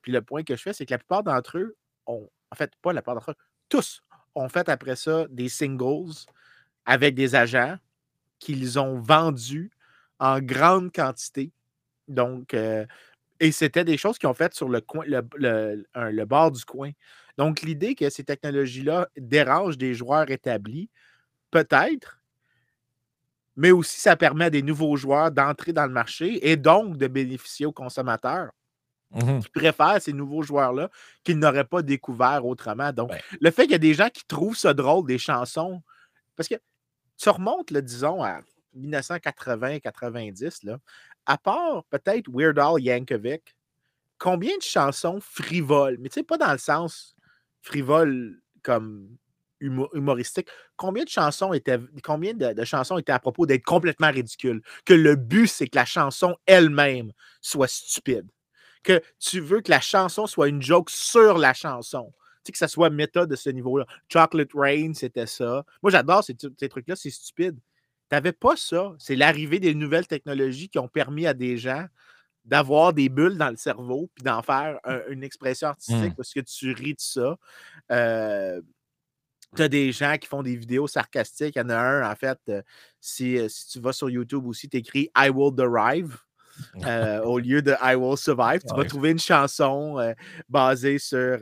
Puis 0.01 0.11
le 0.11 0.23
point 0.23 0.43
que 0.43 0.57
je 0.57 0.63
fais, 0.63 0.73
c'est 0.73 0.87
que 0.87 0.95
la 0.95 0.99
plupart 0.99 1.23
d'entre 1.23 1.59
eux 1.59 1.77
ont. 2.07 2.31
En 2.51 2.55
fait, 2.55 2.73
pas 2.81 2.95
la 2.95 3.03
plupart 3.03 3.17
d'entre 3.17 3.33
eux, 3.33 3.37
tous 3.69 4.03
ont 4.35 4.49
fait 4.49 4.69
après 4.69 4.97
ça 4.97 5.27
des 5.29 5.49
singles 5.49 6.15
avec 6.85 7.15
des 7.15 7.35
agents 7.35 7.77
qu'ils 8.39 8.79
ont 8.79 8.99
vendus 8.99 9.71
en 10.19 10.41
grande 10.41 10.93
quantité. 10.93 11.53
Donc, 12.13 12.55
euh, 12.55 12.87
et 13.41 13.53
c'était 13.53 13.85
des 13.85 13.97
choses 13.97 14.19
qu'ils 14.19 14.29
ont 14.29 14.35
faites 14.35 14.55
sur 14.55 14.69
le, 14.69 14.81
coin, 14.81 15.05
le, 15.07 15.85
le 15.95 16.25
bord 16.25 16.53
du 16.53 16.65
coin. 16.65 16.91
Donc, 17.39 17.63
l'idée 17.63 17.95
que 17.95 18.11
ces 18.11 18.25
technologies-là 18.25 19.09
dérangent 19.17 19.79
des 19.79 19.95
joueurs 19.95 20.31
établis, 20.31 20.91
peut-être, 21.51 22.23
mais 23.57 23.71
aussi 23.71 24.01
ça 24.01 24.17
permet 24.17 24.47
à 24.47 24.51
des 24.51 24.63
nouveaux 24.63 24.97
joueurs 24.97 25.31
d'entrer 25.31 25.73
dans 25.73 25.87
le 25.87 25.93
marché 25.93 26.51
et 26.51 26.57
donc 26.57 26.97
de 26.97 27.07
bénéficier 27.07 27.67
aux 27.67 27.73
consommateurs 27.73 28.51
mmh 29.11 29.41
qui 29.41 29.49
préfèrent 29.51 30.01
ces 30.01 30.15
nouveaux 30.15 30.43
joueurs-là 30.43 30.91
qu'ils 31.23 31.39
n'auraient 31.39 31.67
pas 31.67 31.83
découvert 31.83 32.47
autrement. 32.47 32.93
Donc, 32.93 33.13
le 33.41 33.51
fait 33.51 33.65
qu'il 33.65 33.73
y 33.73 33.75
a 33.75 33.79
des 33.79 33.93
gens 33.93 34.09
qui 34.09 34.25
trouvent 34.27 34.57
ça 34.57 34.73
drôle, 34.73 35.07
des 35.07 35.19
chansons, 35.19 35.83
parce 36.35 36.49
que 36.49 36.55
tu 37.19 37.29
remontes, 37.29 37.71
disons, 37.75 38.23
à 38.23 38.41
1980-90, 38.75 40.79
à 41.27 41.39
part 41.39 41.85
peut-être 41.91 42.29
Weird 42.29 42.59
Al 42.59 42.81
Yankovic, 42.81 43.55
combien 44.19 44.57
de 44.57 44.63
chansons 44.63 45.19
frivoles, 45.21 45.97
mais 46.01 46.09
tu 46.09 46.15
sais, 46.15 46.23
pas 46.23 46.39
dans 46.39 46.53
le 46.53 46.59
sens 46.59 47.15
frivole 47.61 48.41
comme 48.63 49.17
humoristique, 49.61 50.49
combien 50.77 51.05
de 51.05 51.09
chansons 51.09 51.53
étaient, 51.53 51.79
combien 52.03 52.35
de, 52.35 52.65
chansons 52.65 52.99
étaient 52.99 53.13
à 53.13 53.19
propos 53.19 53.47
d'être 53.47 53.65
complètement 53.65 54.11
ridicules? 54.11 54.63
Que 54.85 54.95
le 54.95 55.17
but, 55.17 55.47
c'est 55.47 55.69
que 55.69 55.77
la 55.77 55.85
chanson 55.85 56.37
elle-même 56.47 57.13
soit 57.41 57.69
stupide. 57.69 58.29
Que 58.83 59.01
tu 59.19 59.41
veux 59.41 59.61
que 59.61 59.71
la 59.71 59.81
chanson 59.81 60.27
soit 60.27 60.49
une 60.49 60.61
joke 60.61 60.91
sur 60.91 61.39
la 61.39 61.55
chanson. 61.55 62.13
Tu 62.45 62.49
sais, 62.49 62.53
que 62.53 62.59
ça 62.59 62.69
soit 62.69 62.91
méta 62.91 63.27
de 63.27 63.37
ce 63.37 63.51
niveau-là. 63.51 63.87
Chocolate 64.09 64.51
Rain, 64.55 64.93
c'était 64.95 65.27
ça. 65.27 65.65
Moi, 65.83 65.93
j'adore 65.93 66.25
ces, 66.25 66.35
trucs-là, 66.35 66.97
c'est 66.97 67.11
stupide. 67.11 67.59
Tu 68.13 68.17
n'avais 68.17 68.33
pas 68.33 68.57
ça. 68.59 68.93
C'est 68.99 69.17
l'arrivée 69.17 69.59
des 69.59 69.75
nouvelles 69.75 70.07
technologies 70.07 70.69
qui 70.69 70.79
ont 70.79 70.87
permis 70.87 71.27
à 71.27 71.33
des 71.33 71.57
gens 71.57 71.87
d'avoir 72.45 72.93
des 72.93 73.09
bulles 73.09 73.39
dans 73.39 73.49
le 73.49 73.57
cerveau 73.57 74.11
puis 74.15 74.23
d'en 74.23 74.43
faire 74.43 74.79
une 75.09 75.25
expression 75.25 75.69
artistique 75.69 76.13
mmh. 76.13 76.15
parce 76.15 76.35
que 76.35 76.41
tu 76.41 76.73
ris 76.73 76.93
de 76.93 77.01
ça. 77.01 77.39
Euh, 77.91 78.61
tu 79.57 79.63
as 79.63 79.69
des 79.69 79.93
gens 79.93 80.19
qui 80.19 80.29
font 80.29 80.43
des 80.43 80.57
vidéos 80.57 80.87
sarcastiques. 80.87 81.57
Il 81.57 81.61
y 81.61 81.63
en 81.63 81.71
a 81.71 81.79
un, 81.79 82.11
en 82.11 82.15
fait, 82.15 82.39
euh, 82.51 82.61
si, 83.01 83.39
euh, 83.39 83.49
si, 83.49 83.69
tu 83.69 83.81
vas 83.81 83.95
sur 83.95 84.11
YouTube 84.11 84.47
aussi, 84.47 84.69
tu 84.69 84.77
écris 84.77 85.09
I 85.17 85.31
will 85.31 85.55
derive. 85.55 86.19
Euh, 86.85 87.23
au 87.23 87.39
lieu 87.39 87.63
de 87.63 87.75
I 87.81 87.95
will 87.95 88.19
survive, 88.19 88.61
tu 88.61 88.77
vas 88.77 88.85
trouver 88.85 89.13
une 89.13 89.19
chanson 89.19 90.15
basée 90.51 90.99
sur 90.99 91.39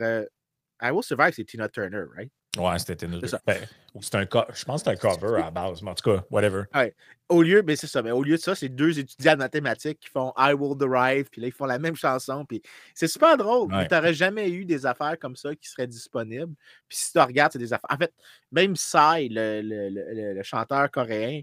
I 0.81 0.91
will 0.91 1.03
survive, 1.03 1.33
c'est 1.33 1.45
Tina 1.45 1.69
Turner, 1.69 2.03
right? 2.15 2.31
Ouais, 2.57 2.77
c'était 2.79 2.95
Tina 2.95 3.19
Turner. 3.19 3.37
Ben, 3.45 3.67
c'est 4.01 4.15
un 4.15 4.21
je 4.53 4.65
pense 4.65 4.83
que 4.83 4.89
c'est 4.89 4.89
un 4.89 4.95
cover 4.95 5.35
à 5.35 5.45
la 5.45 5.51
base, 5.51 5.81
mais 5.81 5.91
en 5.91 5.95
tout 5.95 6.11
cas, 6.11 6.23
whatever. 6.29 6.63
Ouais. 6.73 6.93
Au 7.29 7.41
lieu, 7.41 7.61
ben 7.61 7.75
c'est 7.75 7.87
ça, 7.87 8.01
mais 8.01 8.11
au 8.11 8.23
lieu 8.23 8.35
de 8.35 8.41
ça, 8.41 8.55
c'est 8.55 8.67
deux 8.67 8.99
étudiants 8.99 9.33
de 9.33 9.37
mathématiques 9.37 9.99
qui 9.99 10.09
font 10.09 10.33
I 10.37 10.53
Will 10.53 10.77
Derive, 10.77 11.29
puis 11.29 11.39
là, 11.39 11.47
ils 11.47 11.53
font 11.53 11.65
la 11.65 11.79
même 11.79 11.95
chanson, 11.95 12.43
puis 12.45 12.61
c'est 12.93 13.07
super 13.07 13.37
drôle. 13.37 13.69
Tu 13.87 13.95
n'aurais 13.95 14.13
jamais 14.13 14.49
eu 14.49 14.65
des 14.65 14.85
affaires 14.85 15.17
comme 15.17 15.35
ça 15.35 15.55
qui 15.55 15.69
seraient 15.69 15.87
disponibles. 15.87 16.53
Puis 16.89 16.97
si 16.97 17.11
tu 17.13 17.19
regardes, 17.19 17.53
c'est 17.53 17.59
des 17.59 17.71
affaires. 17.71 17.89
En 17.89 17.97
fait, 17.97 18.13
même 18.51 18.73
Psy, 18.73 19.29
le, 19.29 19.61
le, 19.61 20.33
le, 20.33 20.43
chanteur 20.43 20.91
coréen, 20.91 21.41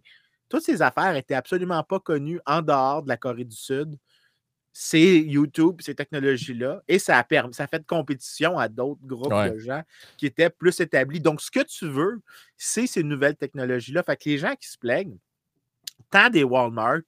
toutes 0.48 0.64
ces 0.64 0.82
affaires 0.82 1.16
étaient 1.16 1.34
absolument 1.34 1.82
pas 1.84 2.00
connues 2.00 2.40
en 2.44 2.60
dehors 2.60 3.02
de 3.02 3.08
la 3.08 3.16
Corée 3.16 3.44
du 3.44 3.56
Sud. 3.56 3.96
C'est 4.80 5.18
YouTube, 5.18 5.80
ces 5.80 5.96
technologies-là, 5.96 6.84
et 6.86 7.00
ça 7.00 7.18
a, 7.18 7.24
permis, 7.24 7.52
ça 7.52 7.66
fait 7.66 7.80
de 7.80 7.84
compétition 7.84 8.60
à 8.60 8.68
d'autres 8.68 9.04
groupes 9.04 9.52
de 9.52 9.58
gens 9.58 9.82
qui 10.16 10.26
étaient 10.26 10.50
plus 10.50 10.78
établis. 10.78 11.18
Donc, 11.18 11.40
ce 11.40 11.50
que 11.50 11.64
tu 11.64 11.88
veux, 11.88 12.20
c'est 12.56 12.86
ces 12.86 13.02
nouvelles 13.02 13.34
technologies-là. 13.34 14.04
Fait 14.04 14.16
que 14.16 14.28
les 14.28 14.38
gens 14.38 14.54
qui 14.54 14.68
se 14.68 14.78
plaignent, 14.78 15.18
tant 16.10 16.30
des 16.30 16.44
Walmart, 16.44 17.00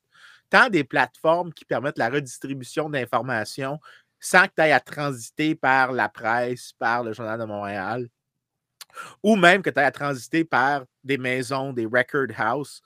tant 0.49 0.68
des 0.68 0.83
plateformes 0.83 1.53
qui 1.53 1.64
permettent 1.64 1.97
la 1.97 2.11
redistribution 2.11 2.91
d'informations 2.91 3.79
sans 4.18 4.49
que 4.49 4.55
tu 4.57 4.62
ailles 4.62 4.73
à 4.73 4.81
transiter 4.81 5.55
par 5.55 5.93
la 5.93 6.09
presse, 6.09 6.73
par 6.77 7.05
le 7.05 7.12
Journal 7.12 7.39
de 7.39 7.45
Montréal, 7.45 8.09
ou 9.23 9.37
même 9.37 9.62
que 9.62 9.71
tu 9.71 9.79
ailles 9.79 9.85
à 9.85 9.93
transiter 9.93 10.45
par 10.45 10.87
des 11.05 11.18
maisons, 11.18 11.73
des 11.73 11.87
record 11.87 12.37
house. 12.37 12.83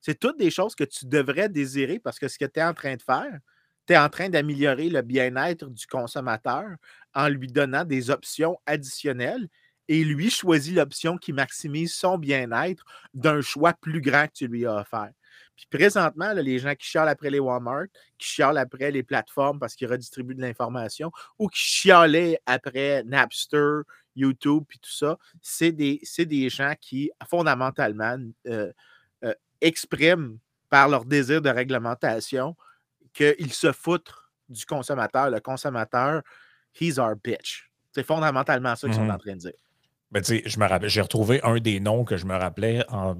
C'est 0.00 0.20
toutes 0.20 0.38
des 0.38 0.52
choses 0.52 0.76
que 0.76 0.84
tu 0.84 1.06
devrais 1.06 1.48
désirer 1.48 1.98
parce 1.98 2.20
que 2.20 2.28
ce 2.28 2.38
que 2.38 2.44
tu 2.44 2.60
es 2.60 2.62
en 2.62 2.72
train 2.72 2.94
de 2.94 3.02
faire, 3.02 3.40
tu 3.88 3.94
es 3.94 3.98
en 3.98 4.10
train 4.10 4.28
d'améliorer 4.28 4.90
le 4.90 5.00
bien-être 5.02 5.66
du 5.66 5.86
consommateur 5.86 6.76
en 7.14 7.28
lui 7.28 7.48
donnant 7.48 7.84
des 7.84 8.10
options 8.10 8.58
additionnelles 8.66 9.48
et 9.88 10.04
lui 10.04 10.30
choisit 10.30 10.74
l'option 10.74 11.16
qui 11.16 11.32
maximise 11.32 11.94
son 11.94 12.18
bien-être 12.18 12.84
d'un 13.14 13.40
choix 13.40 13.72
plus 13.72 14.02
grand 14.02 14.26
que 14.26 14.34
tu 14.34 14.46
lui 14.46 14.66
as 14.66 14.76
offert. 14.76 15.10
Puis 15.56 15.66
présentement, 15.70 16.34
les 16.34 16.58
gens 16.58 16.74
qui 16.74 16.86
chialent 16.86 17.08
après 17.08 17.30
les 17.30 17.38
Walmart, 17.38 17.86
qui 18.18 18.28
chialent 18.28 18.58
après 18.58 18.90
les 18.90 19.02
plateformes 19.02 19.58
parce 19.58 19.74
qu'ils 19.74 19.88
redistribuent 19.88 20.34
de 20.34 20.42
l'information 20.42 21.10
ou 21.38 21.48
qui 21.48 21.60
chialaient 21.60 22.38
après 22.44 23.02
Napster, 23.04 23.80
YouTube, 24.14 24.64
puis 24.68 24.78
tout 24.78 24.90
ça, 24.90 25.16
c'est 25.40 25.72
des, 25.72 26.02
des, 26.18 26.50
gens 26.50 26.74
qui, 26.80 27.10
fondamentalement, 27.28 28.18
euh, 28.48 28.70
euh, 29.24 29.34
expriment 29.60 30.38
par 30.68 30.88
leur 30.88 31.04
désir 31.04 31.40
de 31.40 31.48
réglementation 31.48 32.54
qu'ils 33.18 33.52
se 33.52 33.72
foutent 33.72 34.12
du 34.48 34.64
consommateur. 34.64 35.30
Le 35.30 35.40
consommateur, 35.40 36.22
he's 36.80 36.98
our 36.98 37.14
bitch. 37.16 37.70
C'est 37.92 38.06
fondamentalement 38.06 38.76
ça 38.76 38.86
qu'ils 38.86 38.96
sont 38.96 39.04
mmh 39.04 39.10
en 39.10 39.18
train 39.18 39.34
de 39.34 39.40
dire. 39.40 39.52
Ben, 40.10 40.22
je 40.24 40.58
me 40.58 40.66
rappelle, 40.66 40.88
j'ai 40.88 41.02
retrouvé 41.02 41.40
un 41.42 41.58
des 41.58 41.80
noms 41.80 42.04
que 42.04 42.16
je 42.16 42.24
me 42.24 42.34
rappelais 42.34 42.82
en 42.88 43.16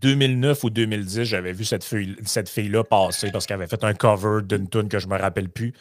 2009 0.00 0.64
ou 0.64 0.70
2010. 0.70 1.24
J'avais 1.24 1.52
vu 1.52 1.64
cette 1.64 1.84
fille, 1.84 2.16
cette 2.24 2.48
fille-là 2.48 2.84
passer 2.84 3.30
parce 3.30 3.46
qu'elle 3.46 3.56
avait 3.56 3.66
fait 3.66 3.84
un 3.84 3.92
cover 3.92 4.42
d'une 4.42 4.68
tune 4.68 4.88
que 4.88 4.98
je 4.98 5.08
me 5.08 5.18
rappelle 5.18 5.50
plus. 5.50 5.74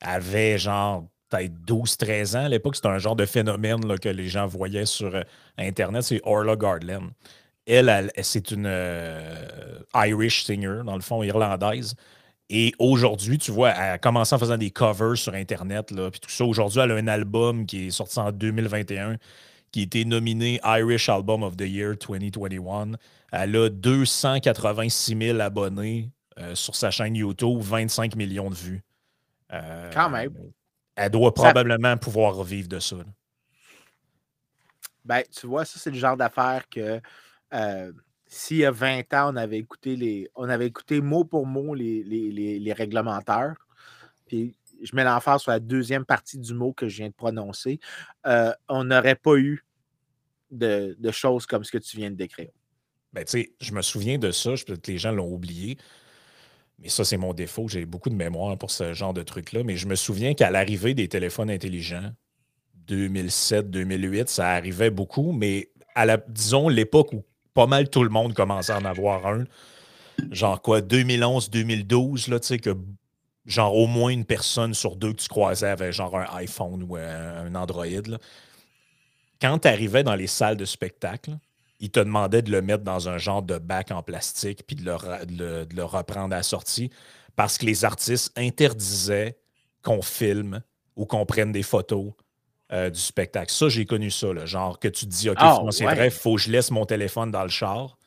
Elle 0.00 0.10
avait 0.10 0.58
genre 0.58 1.08
peut-être 1.28 1.52
12-13 1.66 2.36
ans. 2.36 2.44
À 2.44 2.48
l'époque, 2.48 2.76
c'était 2.76 2.88
un 2.88 2.98
genre 2.98 3.16
de 3.16 3.26
phénomène 3.26 3.98
que 3.98 4.08
les 4.08 4.28
gens 4.28 4.46
voyaient 4.46 4.86
sur 4.86 5.14
euh, 5.14 5.22
Internet. 5.58 6.02
C'est 6.02 6.20
Orla 6.24 6.54
Gardland. 6.54 7.10
Elle, 7.66 8.10
c'est 8.22 8.50
une 8.50 8.66
euh, 8.66 9.78
Irish 9.94 10.44
singer, 10.44 10.82
dans 10.84 10.96
le 10.96 11.00
fond, 11.00 11.22
irlandaise. 11.22 11.94
Et 12.48 12.74
aujourd'hui, 12.78 13.38
tu 13.38 13.50
vois, 13.50 13.70
elle 13.70 13.92
a 13.92 13.98
commencé 13.98 14.34
en 14.34 14.38
faisant 14.38 14.58
des 14.58 14.70
covers 14.70 15.16
sur 15.16 15.34
Internet. 15.34 15.90
Là, 15.90 16.10
puis 16.10 16.20
tout 16.20 16.30
ça. 16.30 16.44
Aujourd'hui, 16.44 16.80
elle 16.80 16.92
a 16.92 16.96
un 16.96 17.06
album 17.06 17.64
qui 17.66 17.86
est 17.86 17.90
sorti 17.90 18.18
en 18.18 18.30
2021 18.30 19.16
qui 19.72 19.80
a 19.80 19.82
été 19.84 20.04
nominé 20.04 20.60
Irish 20.64 21.08
Album 21.08 21.42
of 21.42 21.56
the 21.56 21.62
Year 21.62 21.96
2021. 21.96 22.92
Elle 23.32 23.56
a 23.56 23.70
286 23.70 25.16
000 25.18 25.40
abonnés 25.40 26.10
euh, 26.38 26.54
sur 26.54 26.76
sa 26.76 26.90
chaîne 26.90 27.16
YouTube, 27.16 27.60
25 27.60 28.14
millions 28.14 28.50
de 28.50 28.54
vues. 28.54 28.82
Euh, 29.52 29.90
Quand 29.92 30.10
même. 30.10 30.34
Elle 30.94 31.10
doit 31.10 31.32
probablement 31.32 31.96
pouvoir 31.96 32.34
revivre 32.34 32.68
de 32.68 32.78
ça. 32.78 32.96
Ben, 35.04 35.22
tu 35.34 35.46
vois, 35.46 35.64
ça, 35.64 35.78
c'est 35.78 35.90
le 35.90 35.96
genre 35.96 36.16
d'affaire 36.16 36.68
que 36.68 37.00
euh, 37.54 37.92
s'il 38.32 38.56
y 38.58 38.64
a 38.64 38.70
20 38.70 39.12
ans, 39.12 39.34
on 39.34 39.36
avait 39.36 39.58
écouté 39.58 39.94
les. 39.94 40.30
On 40.34 40.48
mot 41.02 41.24
pour 41.24 41.46
mot 41.46 41.74
les, 41.74 42.02
les, 42.02 42.72
réglementaires. 42.72 43.56
Puis 44.26 44.56
je 44.82 44.96
mets 44.96 45.04
l'emphase 45.04 45.42
sur 45.42 45.50
la 45.50 45.60
deuxième 45.60 46.06
partie 46.06 46.38
du 46.38 46.54
mot 46.54 46.72
que 46.72 46.88
je 46.88 46.96
viens 46.96 47.08
de 47.08 47.14
prononcer. 47.14 47.78
Euh, 48.26 48.54
on 48.70 48.84
n'aurait 48.84 49.16
pas 49.16 49.36
eu 49.36 49.66
de, 50.50 50.96
choses 51.10 51.44
comme 51.44 51.62
ce 51.62 51.70
que 51.70 51.76
tu 51.76 51.98
viens 51.98 52.10
de 52.10 52.16
décrire. 52.16 52.48
Ben, 53.12 53.26
je 53.26 53.72
me 53.72 53.82
souviens 53.82 54.16
de 54.16 54.30
ça, 54.30 54.52
peut-être 54.52 54.80
que 54.80 54.90
les 54.90 54.98
gens 54.98 55.12
l'ont 55.12 55.30
oublié. 55.30 55.76
Mais 56.78 56.88
ça, 56.88 57.04
c'est 57.04 57.18
mon 57.18 57.34
défaut. 57.34 57.68
J'ai 57.68 57.84
beaucoup 57.84 58.08
de 58.08 58.14
mémoire 58.14 58.56
pour 58.56 58.70
ce 58.70 58.94
genre 58.94 59.12
de 59.12 59.22
truc-là. 59.22 59.62
Mais 59.62 59.76
je 59.76 59.86
me 59.86 59.94
souviens 59.94 60.32
qu'à 60.32 60.50
l'arrivée 60.50 60.94
des 60.94 61.06
téléphones 61.06 61.50
intelligents, 61.50 62.10
2007, 62.86 63.70
2008, 63.70 64.30
ça 64.30 64.52
arrivait 64.52 64.90
beaucoup. 64.90 65.32
Mais 65.32 65.70
à 65.94 66.06
la, 66.06 66.16
disons, 66.16 66.70
l'époque 66.70 67.12
où 67.12 67.22
pas 67.54 67.66
mal 67.66 67.88
tout 67.88 68.02
le 68.02 68.10
monde 68.10 68.34
commençait 68.34 68.72
à 68.72 68.78
en 68.78 68.84
avoir 68.84 69.26
un, 69.26 69.44
genre 70.30 70.60
quoi, 70.62 70.80
2011, 70.80 71.50
2012, 71.50 72.28
là, 72.28 72.40
tu 72.40 72.46
sais, 72.48 72.58
que 72.58 72.76
genre 73.46 73.74
au 73.76 73.86
moins 73.86 74.10
une 74.10 74.24
personne 74.24 74.74
sur 74.74 74.96
deux 74.96 75.12
que 75.12 75.22
tu 75.22 75.28
croisais 75.28 75.68
avait 75.68 75.92
genre 75.92 76.16
un 76.16 76.26
iPhone 76.36 76.84
ou 76.88 76.96
un, 76.96 77.54
Android. 77.54 77.86
Quand 79.40 79.58
tu 79.58 79.68
arrivais 79.68 80.04
dans 80.04 80.14
les 80.14 80.28
salles 80.28 80.56
de 80.56 80.64
spectacle, 80.64 81.36
ils 81.80 81.90
te 81.90 81.98
demandaient 81.98 82.42
de 82.42 82.52
le 82.52 82.62
mettre 82.62 82.84
dans 82.84 83.08
un 83.08 83.18
genre 83.18 83.42
de 83.42 83.58
bac 83.58 83.90
en 83.90 84.02
plastique 84.02 84.62
puis 84.66 84.76
de 84.76 84.84
le, 84.84 85.26
de 85.26 85.74
le, 85.74 85.84
reprendre 85.84 86.32
à 86.32 86.38
la 86.38 86.42
sortie 86.44 86.90
parce 87.34 87.58
que 87.58 87.66
les 87.66 87.84
artistes 87.84 88.32
interdisaient 88.38 89.36
qu'on 89.82 90.02
filme 90.02 90.62
ou 90.94 91.06
qu'on 91.06 91.26
prenne 91.26 91.50
des 91.50 91.64
photos 91.64 92.12
euh, 92.72 92.90
du 92.90 93.00
spectacle. 93.00 93.52
Ça, 93.52 93.68
j'ai 93.68 93.84
connu 93.84 94.10
ça, 94.10 94.32
là, 94.32 94.46
genre 94.46 94.78
que 94.78 94.88
tu 94.88 95.06
te 95.06 95.10
dis, 95.10 95.28
OK, 95.28 95.36
ah, 95.40 95.60
c'est 95.70 95.84
vrai, 95.84 96.06
il 96.06 96.10
faut 96.10 96.36
que 96.36 96.40
je 96.42 96.50
laisse 96.50 96.70
mon 96.70 96.86
téléphone 96.86 97.30
dans 97.30 97.42
le 97.42 97.48
char 97.50 97.98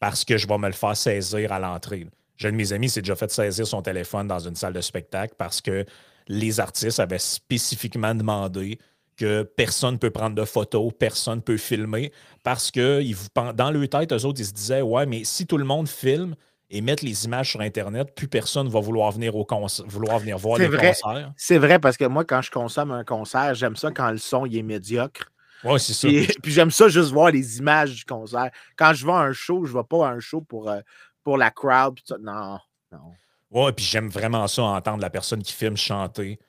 parce 0.00 0.24
que 0.24 0.36
je 0.36 0.48
vais 0.48 0.58
me 0.58 0.66
le 0.66 0.72
faire 0.72 0.96
saisir 0.96 1.52
à 1.52 1.60
l'entrée. 1.60 2.06
J'ai 2.36 2.48
un 2.48 2.52
de 2.52 2.56
mes 2.56 2.72
amis 2.72 2.88
s'est 2.88 3.02
déjà 3.02 3.14
fait 3.14 3.30
saisir 3.30 3.66
son 3.66 3.82
téléphone 3.82 4.26
dans 4.26 4.40
une 4.40 4.56
salle 4.56 4.72
de 4.72 4.80
spectacle 4.80 5.34
parce 5.38 5.60
que 5.60 5.84
les 6.26 6.58
artistes 6.58 6.98
avaient 6.98 7.18
spécifiquement 7.18 8.14
demandé 8.14 8.78
que 9.16 9.42
personne 9.42 9.94
ne 9.94 9.98
peut 9.98 10.10
prendre 10.10 10.34
de 10.34 10.44
photos, 10.44 10.92
personne 10.98 11.36
ne 11.36 11.40
peut 11.40 11.56
filmer, 11.56 12.12
parce 12.42 12.70
que 12.70 13.02
dans 13.52 13.70
leur 13.70 13.88
tête, 13.88 14.12
eux 14.12 14.24
autres, 14.24 14.40
ils 14.40 14.46
se 14.46 14.52
disaient 14.52 14.82
Ouais, 14.82 15.06
mais 15.06 15.22
si 15.24 15.46
tout 15.46 15.58
le 15.58 15.64
monde 15.64 15.88
filme 15.88 16.34
et 16.72 16.80
met 16.80 16.96
les 17.02 17.26
images 17.26 17.50
sur 17.50 17.60
Internet, 17.60 18.14
plus 18.14 18.28
personne 18.28 18.66
va 18.68 18.80
vouloir 18.80 19.12
venir 19.12 19.36
au 19.36 19.46
vouloir 19.86 20.18
venir 20.18 20.38
voir 20.38 20.58
les 20.58 20.68
concerts. 20.68 21.32
C'est 21.36 21.58
vrai, 21.58 21.78
parce 21.78 21.98
que 21.98 22.06
moi, 22.06 22.24
quand 22.24 22.40
je 22.40 22.50
consomme 22.50 22.90
un 22.90 23.04
concert, 23.04 23.54
j'aime 23.54 23.76
ça 23.76 23.90
quand 23.90 24.10
le 24.10 24.16
son 24.16 24.46
est 24.46 24.62
médiocre. 24.62 25.30
Oui, 25.64 25.78
c'est 25.78 25.92
ça. 25.92 26.08
Puis, 26.42 26.50
j'aime 26.50 26.70
ça 26.70 26.88
juste 26.88 27.12
voir 27.12 27.30
les 27.30 27.58
images 27.58 27.94
du 27.94 28.04
concert. 28.04 28.50
Quand 28.76 28.94
je 28.94 29.06
vais 29.06 29.12
à 29.12 29.18
un 29.18 29.32
show, 29.32 29.64
je 29.66 29.72
ne 29.72 29.78
vais 29.78 29.84
pas 29.84 30.08
à 30.08 30.10
un 30.10 30.18
show 30.18 30.40
pour, 30.40 30.70
euh, 30.70 30.80
pour 31.22 31.36
la 31.36 31.50
crowd. 31.50 32.00
Non, 32.20 32.58
non. 32.90 33.12
Ouais, 33.50 33.72
puis 33.72 33.84
j'aime 33.84 34.08
vraiment 34.08 34.48
ça, 34.48 34.62
entendre 34.62 35.02
la 35.02 35.10
personne 35.10 35.42
qui 35.42 35.52
filme 35.52 35.76
chanter 35.76 36.40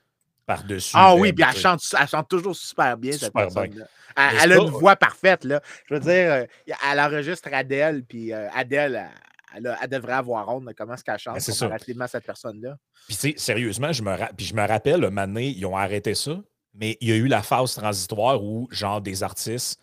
par-dessus. 0.46 0.94
Ah 0.96 1.16
oui, 1.16 1.34
puis 1.34 1.46
elle 1.48 1.60
chante, 1.60 1.82
elle 2.00 2.08
chante 2.08 2.30
toujours 2.30 2.56
super 2.56 2.98
bien, 2.98 3.12
cette 3.12 3.34
personne-là. 3.34 3.86
Elle, 4.16 4.54
a 4.54 4.56
une 4.56 4.70
voix 4.70 4.96
parfaite, 4.96 5.44
là. 5.44 5.62
Je 5.90 5.96
veux 5.96 6.00
dire, 6.00 6.32
euh, 6.32 6.46
elle 6.90 7.00
enregistre 7.00 7.50
Adèle, 7.52 8.06
puis 8.06 8.32
euh, 8.32 8.48
Adèle, 8.52 9.10
elle, 9.56 9.78
elle, 9.82 9.90
devrait 9.90 10.14
avoir 10.14 10.50
honte 10.50 10.66
de 10.66 10.74
comment 10.74 10.94
est-ce 10.94 11.04
qu'elle 11.04 11.18
chante 11.18 11.36
ben, 11.36 11.54
comparativement 11.54 12.06
à 12.06 12.08
cette 12.08 12.26
personne-là. 12.26 12.78
Puis, 13.08 13.16
tu 13.16 13.30
sais, 13.30 13.34
sérieusement, 13.38 13.92
je 13.92 14.04
me, 14.04 14.16
puis 14.36 14.46
je 14.46 14.56
me 14.56 14.68
rappelle, 14.68 15.02
moment 15.02 15.40
ils 15.40 15.66
ont 15.66 15.78
arrêté 15.78 16.16
ça, 16.16 16.42
mais 16.74 16.98
il 17.02 17.10
y 17.10 17.12
a 17.12 17.16
eu 17.16 17.28
la 17.28 17.42
phase 17.42 17.76
transitoire 17.76 18.44
où, 18.44 18.68
genre, 18.72 19.02
des 19.02 19.24
artistes 19.24 19.80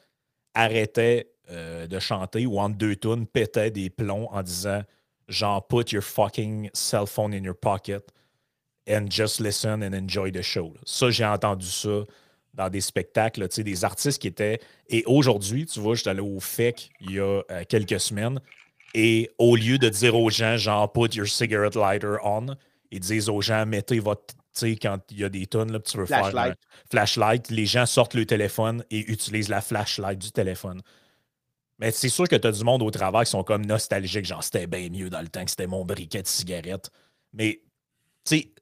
arrêtaient 0.54 1.30
euh, 1.50 1.86
de 1.86 1.98
chanter 1.98 2.46
ou 2.46 2.58
entre 2.58 2.76
deux 2.76 2.96
tunes 2.96 3.26
pétaient 3.26 3.70
des 3.70 3.90
plombs 3.90 4.28
en 4.30 4.42
disant, 4.42 4.82
genre, 5.28 5.66
put 5.66 5.92
your 5.92 6.02
fucking 6.02 6.70
cell 6.72 7.06
phone 7.06 7.32
in 7.32 7.44
your 7.44 7.56
pocket 7.56 8.12
and 8.88 9.06
just 9.10 9.40
listen 9.40 9.82
and 9.82 9.94
enjoy 9.94 10.32
the 10.32 10.42
show. 10.42 10.74
Ça, 10.84 11.10
j'ai 11.10 11.24
entendu 11.24 11.66
ça 11.66 12.04
dans 12.54 12.68
des 12.68 12.80
spectacles, 12.80 13.48
tu 13.48 13.56
sais, 13.56 13.64
des 13.64 13.84
artistes 13.84 14.20
qui 14.20 14.28
étaient. 14.28 14.60
Et 14.88 15.04
aujourd'hui, 15.06 15.66
tu 15.66 15.78
vois, 15.80 15.94
j'étais 15.94 16.10
allé 16.10 16.20
au 16.20 16.40
FEC 16.40 16.90
il 17.00 17.12
y 17.12 17.20
a 17.20 17.42
euh, 17.50 17.64
quelques 17.68 18.00
semaines, 18.00 18.40
et 18.94 19.30
au 19.38 19.56
lieu 19.56 19.78
de 19.78 19.88
dire 19.88 20.16
aux 20.16 20.30
gens, 20.30 20.56
genre, 20.56 20.92
put 20.92 21.14
your 21.14 21.26
cigarette 21.26 21.74
lighter 21.74 22.16
on, 22.24 22.46
ils 22.90 23.00
disent 23.00 23.28
aux 23.28 23.40
gens, 23.40 23.66
mettez 23.66 24.00
votre. 24.00 24.34
Tu 24.52 24.72
sais, 24.72 24.76
quand 24.76 24.98
il 25.12 25.20
y 25.20 25.24
a 25.24 25.28
des 25.28 25.46
tonnes, 25.46 25.70
là, 25.70 25.78
tu 25.78 25.96
veux 25.96 26.06
faire 26.06 26.36
un 26.36 26.54
flashlight, 26.90 27.50
les 27.50 27.66
gens 27.66 27.86
sortent 27.86 28.14
le 28.14 28.26
téléphone 28.26 28.84
et 28.90 28.98
utilisent 29.10 29.48
la 29.48 29.60
flashlight 29.60 30.18
du 30.18 30.32
téléphone. 30.32 30.82
Mais 31.78 31.92
c'est 31.92 32.08
sûr 32.08 32.28
que 32.28 32.34
tu 32.34 32.46
as 32.46 32.52
du 32.52 32.64
monde 32.64 32.82
au 32.82 32.90
travail 32.90 33.24
qui 33.24 33.30
sont 33.30 33.44
comme 33.44 33.64
nostalgiques, 33.64 34.26
genre 34.26 34.42
c'était 34.42 34.66
bien 34.66 34.88
mieux 34.90 35.08
dans 35.08 35.20
le 35.20 35.28
temps 35.28 35.44
que 35.44 35.50
c'était 35.50 35.68
mon 35.68 35.84
briquet 35.84 36.22
de 36.22 36.26
cigarette. 36.26 36.90
Mais, 37.32 37.62
tu 38.24 38.38
sais, 38.38 38.52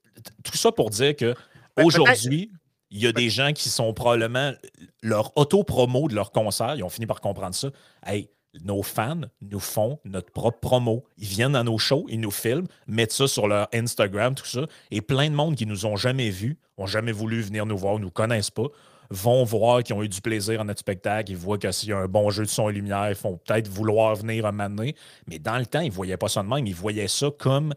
tout 0.43 0.55
ça 0.55 0.71
pour 0.71 0.91
dire 0.91 1.15
que 1.15 1.33
ben, 1.75 1.85
aujourd'hui, 1.85 2.51
il 2.91 2.99
y 2.99 3.07
a 3.07 3.11
des 3.11 3.29
gens 3.29 3.51
qui 3.51 3.69
sont 3.69 3.93
probablement 3.93 4.53
leur 5.01 5.35
auto-promo 5.37 6.07
de 6.07 6.15
leur 6.15 6.31
concert, 6.31 6.75
ils 6.75 6.83
ont 6.83 6.89
fini 6.89 7.07
par 7.07 7.19
comprendre 7.19 7.55
ça. 7.55 7.69
Hey, 8.05 8.29
nos 8.63 8.83
fans 8.83 9.21
nous 9.41 9.59
font 9.59 9.99
notre 10.05 10.31
propre 10.31 10.59
promo. 10.59 11.05
Ils 11.17 11.27
viennent 11.27 11.53
dans 11.53 11.63
nos 11.63 11.77
shows, 11.77 12.05
ils 12.09 12.19
nous 12.19 12.31
filment, 12.31 12.67
mettent 12.87 13.11
ça 13.11 13.27
sur 13.27 13.47
leur 13.47 13.67
Instagram, 13.73 14.35
tout 14.35 14.45
ça. 14.45 14.65
Et 14.91 15.01
plein 15.01 15.29
de 15.29 15.35
monde 15.35 15.55
qui 15.55 15.65
nous 15.65 15.85
ont 15.85 15.95
jamais 15.95 16.29
vus, 16.29 16.57
ont 16.77 16.87
jamais 16.87 17.11
voulu 17.11 17.41
venir 17.41 17.65
nous 17.65 17.77
voir, 17.77 17.99
nous 17.99 18.11
connaissent 18.11 18.51
pas, 18.51 18.67
vont 19.09 19.43
voir 19.43 19.83
qu'ils 19.83 19.95
ont 19.95 20.03
eu 20.03 20.09
du 20.09 20.21
plaisir 20.21 20.61
à 20.61 20.63
notre 20.63 20.79
spectacle, 20.79 21.31
ils 21.31 21.37
voient 21.37 21.57
que 21.57 21.71
s'il 21.71 21.89
y 21.89 21.93
a 21.93 21.97
un 21.97 22.07
bon 22.07 22.29
jeu 22.29 22.43
de 22.43 22.49
son 22.49 22.69
et 22.69 22.73
lumière, 22.73 23.09
ils 23.09 23.15
font 23.15 23.37
peut-être 23.37 23.67
vouloir 23.67 24.15
venir 24.15 24.45
un 24.45 24.51
moment. 24.51 24.83
Mais 25.27 25.39
dans 25.39 25.57
le 25.57 25.65
temps, 25.65 25.81
ils 25.81 25.89
ne 25.89 25.93
voyaient 25.93 26.17
pas 26.17 26.29
ça 26.29 26.43
de 26.43 26.47
même, 26.47 26.65
ils 26.65 26.75
voyaient 26.75 27.07
ça 27.07 27.27
comme. 27.37 27.73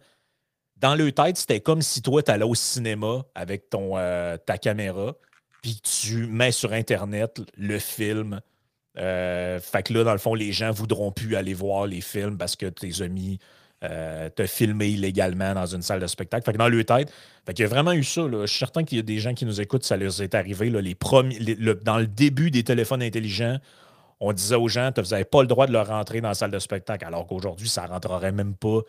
Dans 0.76 0.94
leur 0.96 1.12
tête, 1.12 1.36
c'était 1.36 1.60
comme 1.60 1.80
si 1.80 2.02
toi, 2.02 2.22
tu 2.22 2.30
allais 2.32 2.44
au 2.44 2.56
cinéma 2.56 3.24
avec 3.34 3.70
ton, 3.70 3.96
euh, 3.96 4.36
ta 4.36 4.58
caméra, 4.58 5.14
puis 5.62 5.80
tu 5.80 6.26
mets 6.26 6.50
sur 6.50 6.72
Internet 6.72 7.40
le 7.56 7.78
film 7.78 8.40
euh, 8.98 9.58
fait 9.60 9.82
que 9.84 9.92
là, 9.94 10.04
dans 10.04 10.12
le 10.12 10.18
fond, 10.18 10.34
les 10.34 10.52
gens 10.52 10.70
voudront 10.70 11.12
plus 11.12 11.36
aller 11.36 11.54
voir 11.54 11.86
les 11.86 12.00
films 12.00 12.36
parce 12.36 12.56
que 12.56 12.66
tes 12.66 13.02
amis 13.02 13.38
euh, 13.84 14.28
te 14.30 14.46
filmé 14.46 14.88
illégalement 14.88 15.54
dans 15.54 15.66
une 15.66 15.82
salle 15.82 16.00
de 16.00 16.06
spectacle. 16.06 16.44
Fait 16.44 16.52
que 16.52 16.58
dans 16.58 16.68
le 16.68 16.84
tête, 16.84 17.12
fait 17.44 17.54
qu'il 17.54 17.64
y 17.64 17.66
a 17.66 17.68
vraiment 17.68 17.92
eu 17.92 18.04
ça. 18.04 18.22
Je 18.30 18.46
suis 18.46 18.58
certain 18.58 18.84
qu'il 18.84 18.98
y 18.98 19.00
a 19.00 19.02
des 19.02 19.18
gens 19.18 19.34
qui 19.34 19.46
nous 19.46 19.60
écoutent, 19.60 19.84
ça 19.84 19.96
leur 19.96 20.20
est 20.20 20.34
arrivé. 20.34 20.70
les 20.70 20.94
premiers, 20.94 21.38
dans 21.82 21.98
le 21.98 22.06
début 22.06 22.50
des 22.50 22.64
téléphones 22.64 23.02
intelligents, 23.02 23.58
on 24.20 24.32
disait 24.32 24.54
aux 24.54 24.68
gens, 24.68 24.90
vous 24.96 25.02
n'avez 25.02 25.24
pas 25.24 25.42
le 25.42 25.48
droit 25.48 25.66
de 25.66 25.72
leur 25.72 25.88
rentrer 25.88 26.20
dans 26.20 26.28
la 26.28 26.34
salle 26.34 26.52
de 26.52 26.60
spectacle, 26.60 27.04
alors 27.04 27.26
qu'aujourd'hui, 27.26 27.68
ça 27.68 27.86
rentrerait 27.86 28.30
même 28.30 28.54
pas 28.54 28.82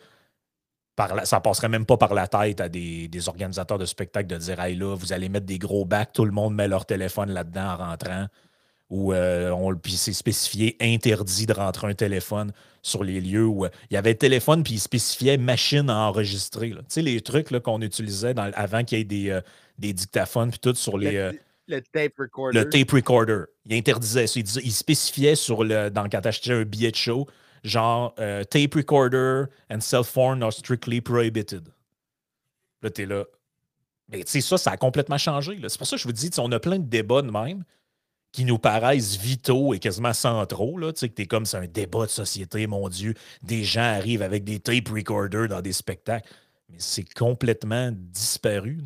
par 0.94 1.26
ça 1.26 1.40
passerait 1.40 1.68
même 1.68 1.86
pas 1.86 1.96
par 1.96 2.14
la 2.14 2.28
tête 2.28 2.60
à 2.60 2.68
des, 2.68 3.10
organisateurs 3.28 3.78
de 3.78 3.84
spectacles 3.84 4.28
de 4.28 4.36
dire 4.36 4.60
Hey 4.60 4.76
là, 4.76 4.94
vous 4.94 5.12
allez 5.12 5.28
mettre 5.28 5.46
des 5.46 5.58
gros 5.58 5.84
bacs, 5.84 6.12
tout 6.12 6.24
le 6.24 6.30
monde 6.30 6.54
met 6.54 6.68
leur 6.68 6.86
téléphone 6.86 7.30
là-dedans 7.32 7.72
en 7.72 7.76
rentrant. 7.76 8.26
Ou 8.90 9.12
euh, 9.12 9.50
on 9.50 9.74
puis 9.74 9.92
c'est 9.92 10.12
spécifié 10.12 10.76
interdit 10.80 11.46
de 11.46 11.54
rentrer 11.54 11.88
un 11.88 11.94
téléphone 11.94 12.52
sur 12.82 13.02
les 13.02 13.20
lieux 13.20 13.46
où 13.46 13.64
euh, 13.64 13.70
il 13.90 13.94
y 13.94 13.96
avait 13.96 14.14
téléphone 14.14 14.62
puis 14.62 14.74
il 14.74 14.78
spécifiait 14.78 15.38
machine 15.38 15.88
à 15.88 15.96
enregistrer. 15.96 16.70
Tu 16.70 16.76
sais, 16.88 17.02
les 17.02 17.20
trucs 17.22 17.48
qu'on 17.60 17.80
utilisait 17.80 18.34
avant 18.36 18.84
qu'il 18.84 18.98
y 18.98 19.00
ait 19.00 19.04
des, 19.04 19.30
euh, 19.30 19.40
des 19.78 19.92
dictaphones 19.92 20.50
puis 20.50 20.58
tout 20.58 20.74
sur 20.74 20.98
les. 20.98 21.32
Le, 21.66 21.80
tape 21.80 22.12
recorder. 22.18 22.58
Le 22.58 22.68
tape 22.68 22.90
recorder. 22.90 23.44
Il 23.64 23.74
interdisait 23.74 24.26
ça. 24.26 24.38
Il, 24.38 24.72
spécifiait 24.72 25.34
sur 25.34 25.64
le, 25.64 25.88
dans, 25.88 26.06
quand 26.10 26.20
tu 26.20 26.28
achetais 26.28 26.52
un 26.52 26.64
billet 26.64 26.90
de 26.90 26.96
show, 26.96 27.26
genre 27.62 28.14
tape 28.14 28.74
recorder 28.74 29.44
and 29.70 29.80
cell 29.80 30.04
phone 30.04 30.42
are 30.42 30.52
strictly 30.52 31.00
prohibited. 31.00 31.62
Là, 32.82 32.90
t'es 32.90 33.06
là. 33.06 33.24
Mais 34.10 34.22
tu 34.24 34.32
sais, 34.32 34.40
ça, 34.42 34.58
ça 34.58 34.72
a 34.72 34.76
complètement 34.76 35.16
changé. 35.16 35.58
C'est 35.68 35.78
pour 35.78 35.86
ça 35.86 35.96
que 35.96 36.02
je 36.02 36.06
vous 36.06 36.12
dis, 36.12 36.28
on 36.36 36.52
a 36.52 36.60
plein 36.60 36.78
de 36.78 36.84
débats 36.84 37.22
de 37.22 37.30
même 37.30 37.64
qui 38.34 38.44
nous 38.44 38.58
paraissent 38.58 39.16
vitaux 39.16 39.74
et 39.74 39.78
quasiment 39.78 40.12
centraux. 40.12 40.76
Là, 40.76 40.92
tu 40.92 40.98
sais, 40.98 41.08
que 41.08 41.14
t'es 41.14 41.26
comme 41.26 41.46
c'est 41.46 41.56
un 41.56 41.68
débat 41.68 42.06
de 42.06 42.10
société, 42.10 42.66
mon 42.66 42.88
Dieu. 42.88 43.14
Des 43.42 43.62
gens 43.62 43.82
arrivent 43.82 44.22
avec 44.22 44.42
des 44.42 44.58
tape 44.58 44.88
recorders 44.88 45.46
dans 45.46 45.60
des 45.60 45.72
spectacles. 45.72 46.28
Mais 46.68 46.78
c'est 46.80 47.08
complètement 47.14 47.90
disparu. 47.92 48.80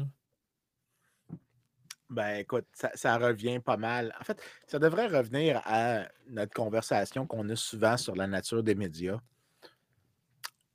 Ben 2.10 2.40
écoute, 2.40 2.66
ça, 2.74 3.16
revient 3.16 3.58
pas 3.58 3.78
mal. 3.78 4.14
En 4.20 4.24
fait, 4.24 4.38
ça 4.66 4.78
devrait 4.78 5.06
revenir 5.06 5.62
à 5.64 6.02
notre 6.28 6.52
conversation 6.52 7.26
qu'on 7.26 7.48
a 7.48 7.56
souvent 7.56 7.96
sur 7.96 8.16
la 8.16 8.26
nature 8.26 8.62
des 8.62 8.74
médias. 8.74 9.18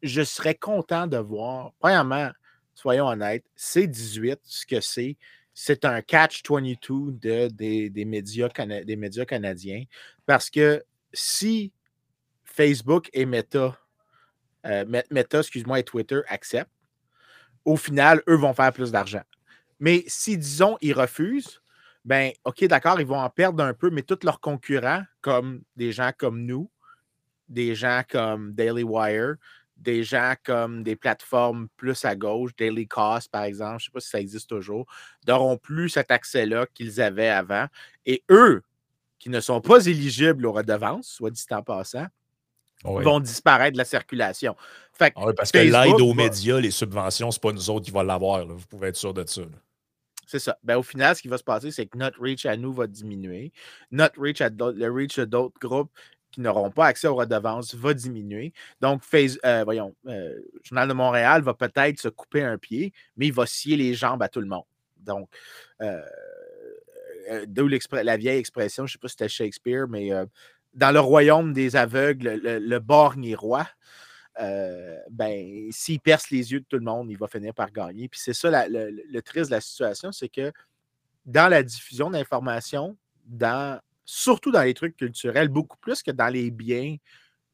Je 0.01 0.23
serais 0.23 0.55
content 0.55 1.05
de 1.05 1.17
voir, 1.17 1.73
premièrement, 1.77 2.31
soyons 2.73 3.05
honnêtes, 3.05 3.45
C18, 3.55 4.39
ce 4.41 4.65
que 4.65 4.81
c'est, 4.81 5.15
c'est 5.53 5.85
un 5.85 6.01
catch-22 6.01 7.19
de, 7.19 7.47
des, 7.47 8.05
médias 8.05 8.49
des 8.83 8.95
médias 8.95 9.25
canadiens. 9.25 9.83
Parce 10.25 10.49
que 10.49 10.83
si 11.13 11.71
Facebook 12.43 13.09
et 13.13 13.25
Meta, 13.25 13.77
euh, 14.65 14.85
Meta, 15.11 15.39
excuse-moi, 15.39 15.79
et 15.79 15.83
Twitter 15.83 16.21
acceptent, 16.27 16.71
au 17.65 17.77
final, 17.77 18.21
eux 18.27 18.35
vont 18.35 18.53
faire 18.53 18.73
plus 18.73 18.91
d'argent. 18.91 19.23
Mais 19.79 20.03
si, 20.07 20.37
disons, 20.37 20.77
ils 20.81 20.93
refusent, 20.93 21.61
ben, 22.05 22.31
OK, 22.43 22.65
d'accord, 22.65 22.99
ils 22.99 23.07
vont 23.07 23.19
en 23.19 23.29
perdre 23.29 23.63
un 23.63 23.73
peu, 23.73 23.89
mais 23.89 24.01
tous 24.01 24.19
leurs 24.23 24.39
concurrents, 24.39 25.03
comme 25.21 25.63
des 25.75 25.91
gens 25.91 26.11
comme 26.17 26.45
nous, 26.45 26.69
des 27.47 27.75
gens 27.75 28.03
comme 28.09 28.53
Daily 28.53 28.83
Wire, 28.83 29.35
des 29.77 30.03
gens 30.03 30.35
comme 30.43 30.83
des 30.83 30.95
plateformes 30.95 31.67
plus 31.77 32.05
à 32.05 32.15
gauche, 32.15 32.51
Daily 32.57 32.87
Cost, 32.87 33.29
par 33.31 33.43
exemple, 33.43 33.79
je 33.79 33.85
ne 33.85 33.87
sais 33.87 33.91
pas 33.91 33.99
si 33.99 34.09
ça 34.09 34.19
existe 34.19 34.49
toujours, 34.49 34.85
n'auront 35.27 35.57
plus 35.57 35.89
cet 35.89 36.11
accès-là 36.11 36.65
qu'ils 36.73 37.01
avaient 37.01 37.29
avant. 37.29 37.67
Et 38.05 38.23
eux, 38.29 38.63
qui 39.19 39.29
ne 39.29 39.39
sont 39.39 39.61
pas 39.61 39.85
éligibles 39.85 40.45
aux 40.45 40.51
redevances, 40.51 41.07
soit 41.07 41.31
dit 41.31 41.45
en 41.51 41.63
passant, 41.63 42.07
vont 42.83 43.19
disparaître 43.19 43.73
de 43.73 43.77
la 43.77 43.85
circulation. 43.85 44.55
Fait 44.91 45.13
ah 45.15 45.27
parce 45.35 45.51
que 45.51 45.59
l'aide 45.59 46.01
aux 46.01 46.13
médias, 46.13 46.59
les 46.59 46.71
subventions, 46.71 47.31
ce 47.31 47.37
n'est 47.37 47.41
pas 47.41 47.51
nous 47.53 47.69
autres 47.69 47.85
qui 47.85 47.91
vont 47.91 48.03
l'avoir. 48.03 48.45
Vous 48.45 48.67
pouvez 48.67 48.89
être 48.89 48.97
sûr 48.97 49.13
de 49.13 49.25
ça. 49.25 49.41
C'est 50.27 50.39
ça. 50.39 50.57
Ben, 50.63 50.77
au 50.77 50.83
final, 50.83 51.15
ce 51.15 51.21
qui 51.21 51.27
va 51.27 51.37
se 51.37 51.43
passer, 51.43 51.71
c'est 51.71 51.85
que 51.85 51.97
notre 51.97 52.19
reach 52.19 52.45
à 52.45 52.57
nous 52.57 52.73
va 52.73 52.87
diminuer. 52.87 53.51
Notre 53.91 54.19
reach 54.19 54.41
à 54.41 54.49
le 54.49 54.91
reach 54.91 55.19
d'autres 55.19 55.59
groupes 55.59 55.91
qui 56.33 56.41
n'auront 56.41 56.71
pas 56.71 56.87
accès 56.87 57.07
aux 57.07 57.15
redevances 57.15 57.75
va 57.75 57.93
diminuer. 57.93 58.53
Donc, 58.81 59.03
face, 59.03 59.37
euh, 59.45 59.63
voyons, 59.63 59.95
euh, 60.07 60.37
Journal 60.63 60.89
de 60.89 60.93
Montréal 60.93 61.41
va 61.43 61.53
peut-être 61.53 61.99
se 61.99 62.09
couper 62.09 62.43
un 62.43 62.57
pied, 62.57 62.91
mais 63.15 63.27
il 63.27 63.33
va 63.33 63.45
scier 63.45 63.77
les 63.77 63.93
jambes 63.93 64.21
à 64.21 64.27
tout 64.27 64.41
le 64.41 64.47
monde. 64.47 64.65
Donc, 64.97 65.29
euh, 65.81 66.01
d'où 67.47 67.69
la 67.91 68.17
vieille 68.17 68.39
expression, 68.39 68.85
je 68.85 68.91
ne 68.91 68.93
sais 68.93 68.99
pas 68.99 69.07
si 69.07 69.13
c'était 69.13 69.29
Shakespeare, 69.29 69.87
mais 69.87 70.09
dans 70.73 70.91
le 70.91 70.99
royaume 70.99 71.53
des 71.53 71.75
aveugles, 71.75 72.39
le, 72.41 72.59
le 72.59 72.79
borgne 72.79 73.35
roi. 73.35 73.67
Euh, 74.39 74.97
ben, 75.11 75.67
s'il 75.71 75.99
perce 75.99 76.31
les 76.31 76.51
yeux 76.51 76.61
de 76.61 76.65
tout 76.65 76.77
le 76.77 76.83
monde, 76.83 77.09
il 77.11 77.17
va 77.17 77.27
finir 77.27 77.53
par 77.53 77.71
gagner. 77.71 78.07
Puis 78.07 78.19
c'est 78.19 78.33
ça 78.33 78.67
le, 78.67 79.21
triste 79.21 79.49
de 79.49 79.55
la 79.55 79.61
situation, 79.61 80.11
c'est 80.11 80.29
que 80.29 80.51
dans 81.25 81.47
la 81.47 81.61
diffusion 81.63 82.09
d'informations, 82.09 82.97
dans, 83.25 83.79
surtout 84.05 84.51
dans 84.51 84.63
les 84.63 84.73
trucs 84.73 84.97
culturels, 84.97 85.49
beaucoup 85.49 85.77
plus 85.77 86.03
que 86.03 86.11
dans 86.11 86.27
les 86.27 86.51
biens 86.51 86.97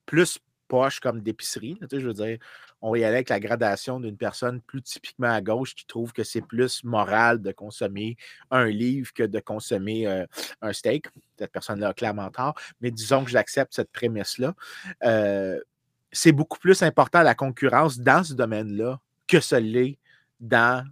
plus 0.05 0.39
poches 0.67 0.99
comme 0.99 1.21
d'épicerie. 1.21 1.77
je 1.91 1.97
veux 1.97 2.13
dire, 2.13 2.37
on 2.81 2.95
y 2.95 3.03
aller 3.03 3.15
avec 3.15 3.29
la 3.29 3.39
gradation 3.39 3.99
d'une 3.99 4.15
personne 4.15 4.61
plus 4.61 4.81
typiquement 4.81 5.31
à 5.31 5.41
gauche 5.41 5.75
qui 5.75 5.85
trouve 5.85 6.13
que 6.13 6.23
c'est 6.23 6.41
plus 6.41 6.83
moral 6.83 7.41
de 7.41 7.51
consommer 7.51 8.15
un 8.51 8.67
livre 8.67 9.11
que 9.13 9.23
de 9.23 9.39
consommer 9.39 10.07
un 10.61 10.73
steak. 10.73 11.07
Cette 11.37 11.51
personne-là 11.51 11.89
a 11.89 11.93
clairement 11.93 12.29
tort, 12.29 12.53
mais 12.81 12.91
disons 12.91 13.25
que 13.25 13.31
j'accepte 13.31 13.73
cette 13.73 13.91
prémisse-là. 13.91 14.53
C'est 16.11 16.31
beaucoup 16.31 16.59
plus 16.59 16.81
important 16.83 17.21
la 17.21 17.35
concurrence 17.35 17.99
dans 17.99 18.23
ce 18.23 18.33
domaine-là 18.33 18.99
que 19.27 19.39
ce 19.39 19.55
l'est 19.55 19.97
dans, 20.39 20.87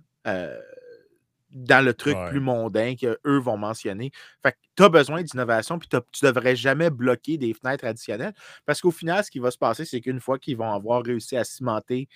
dans 1.49 1.83
le 1.83 1.93
truc 1.93 2.17
plus 2.29 2.39
mondain 2.39 2.95
qu'eux 2.95 3.39
vont 3.39 3.57
mentionner. 3.57 4.11
Fait 4.43 4.51
que 4.51 4.57
tu 4.75 4.83
as 4.83 4.89
besoin 4.89 5.21
d'innovation, 5.21 5.79
puis 5.79 5.87
tu 5.87 5.95
ne 5.97 6.27
devrais 6.27 6.55
jamais 6.55 6.89
bloquer 6.89 7.37
des 7.37 7.53
fenêtres 7.53 7.85
additionnelles. 7.85 8.33
Parce 8.65 8.81
qu'au 8.81 8.91
final, 8.91 9.23
ce 9.23 9.31
qui 9.31 9.39
va 9.39 9.51
se 9.51 9.57
passer, 9.57 9.85
c'est 9.85 10.01
qu'une 10.01 10.19
fois 10.19 10.39
qu'ils 10.39 10.57
vont 10.57 10.71
avoir 10.71 11.03
réussi 11.03 11.37
à 11.37 11.43
cimenter 11.43 12.07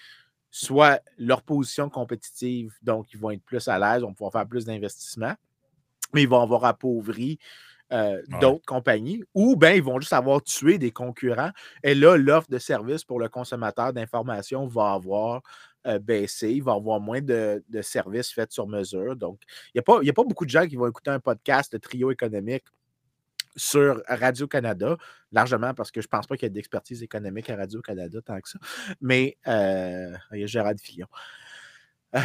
soit 0.51 1.01
leur 1.17 1.43
position 1.43 1.89
compétitive, 1.89 2.73
donc 2.81 3.13
ils 3.13 3.19
vont 3.19 3.31
être 3.31 3.43
plus 3.43 3.67
à 3.69 3.79
l'aise, 3.79 4.03
on 4.03 4.13
pouvoir 4.13 4.33
faire 4.33 4.47
plus 4.47 4.65
d'investissements, 4.65 5.35
mais 6.13 6.23
ils 6.23 6.27
vont 6.27 6.41
avoir 6.41 6.65
appauvri 6.65 7.39
euh, 7.93 8.21
d'autres 8.39 8.65
compagnies, 8.65 9.23
ou 9.33 9.55
bien 9.55 9.71
ils 9.71 9.83
vont 9.83 9.99
juste 9.99 10.13
avoir 10.13 10.41
tué 10.43 10.77
des 10.77 10.91
concurrents. 10.91 11.51
Et 11.83 11.95
là, 11.95 12.17
l'offre 12.17 12.49
de 12.49 12.57
service 12.57 13.03
pour 13.03 13.19
le 13.19 13.27
consommateur 13.27 13.91
d'information 13.91 14.65
va 14.65 14.91
avoir 14.91 15.41
euh, 15.87 15.99
baissé. 15.99 16.51
Il 16.51 16.63
va 16.63 16.73
avoir 16.73 16.99
moins 16.99 17.21
de, 17.21 17.63
services 17.81 18.31
faits 18.31 18.51
sur 18.51 18.67
mesure. 18.67 19.15
Donc, 19.15 19.39
il 19.73 19.81
n'y 20.03 20.09
a, 20.09 20.13
pas 20.13 20.23
beaucoup 20.23 20.45
de 20.45 20.49
gens 20.49 20.67
qui 20.67 20.75
vont 20.75 20.87
écouter 20.87 21.11
un 21.11 21.19
podcast 21.19 21.71
de 21.73 21.77
trio 21.77 22.11
économique 22.11 22.65
sur 23.55 24.01
Radio-Canada, 24.07 24.95
largement 25.31 25.73
parce 25.73 25.91
que 25.91 26.01
je 26.01 26.07
ne 26.07 26.09
pense 26.09 26.25
pas 26.25 26.37
qu'il 26.37 26.45
y 26.45 26.47
ait 26.47 26.51
d'expertise 26.51 27.03
économique 27.03 27.49
à 27.49 27.57
Radio-Canada 27.57 28.21
tant 28.21 28.39
que 28.39 28.49
ça. 28.49 28.59
Mais 29.01 29.37
euh, 29.47 30.15
il 30.31 30.39
y 30.39 30.43
a 30.43 30.47
Gérard 30.47 30.73
Fillon 30.81 31.07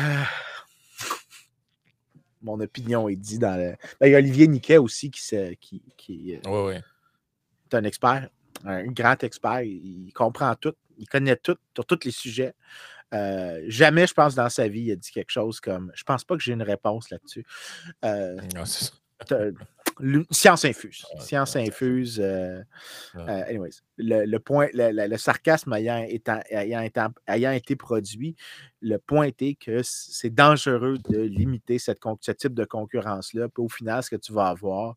mon 2.42 2.60
opinion 2.60 3.08
est 3.08 3.16
dit 3.16 3.38
dans 3.38 3.56
le. 3.56 3.76
Ben, 4.00 4.06
il 4.06 4.12
y 4.12 4.14
a 4.14 4.18
Olivier 4.18 4.46
Niquet 4.48 4.78
aussi 4.78 5.10
qui, 5.10 5.20
qui, 5.60 5.82
qui 5.96 6.40
euh, 6.46 6.70
est 6.72 7.74
un 7.74 7.84
expert, 7.84 8.28
un 8.64 8.86
grand 8.86 9.22
expert. 9.22 9.62
Il, 9.62 10.12
comprend 10.14 10.54
tout, 10.54 10.74
il 10.96 11.08
connaît 11.08 11.36
tout 11.36 11.56
sur 11.74 11.84
tous 11.84 12.04
les 12.04 12.10
sujets. 12.10 12.54
Euh, 13.14 13.62
jamais, 13.68 14.06
je 14.06 14.14
pense, 14.14 14.34
dans 14.34 14.48
sa 14.48 14.68
vie, 14.68 14.82
il 14.82 14.92
a 14.92 14.96
dit 14.96 15.10
quelque 15.10 15.30
chose 15.30 15.60
comme 15.60 15.92
Je 15.94 16.04
pense 16.04 16.24
pas 16.24 16.36
que 16.36 16.42
j'ai 16.42 16.52
une 16.52 16.62
réponse 16.62 17.10
là-dessus. 17.10 17.44
Euh, 18.04 18.40
Science 20.30 20.64
infuse. 20.66 21.06
Science 21.20 21.56
infuse. 21.56 22.20
Euh, 22.20 22.60
anyways, 23.14 23.70
le, 23.96 24.36
point, 24.38 24.68
le, 24.74 25.16
sarcasme 25.16 25.72
ayant, 25.72 26.06
ayant, 26.50 27.52
été 27.52 27.76
produit, 27.76 28.36
le 28.82 28.98
point 28.98 29.30
est 29.38 29.54
que 29.54 29.80
c'est 29.82 30.28
dangereux 30.28 30.98
de 31.08 31.18
limiter 31.18 31.78
cette, 31.78 32.00
ce 32.20 32.32
type 32.32 32.52
de 32.52 32.64
concurrence-là. 32.64 33.48
Puis 33.48 33.62
au 33.62 33.68
final, 33.70 34.02
ce 34.02 34.10
que 34.10 34.16
tu 34.16 34.34
vas 34.34 34.48
avoir 34.48 34.96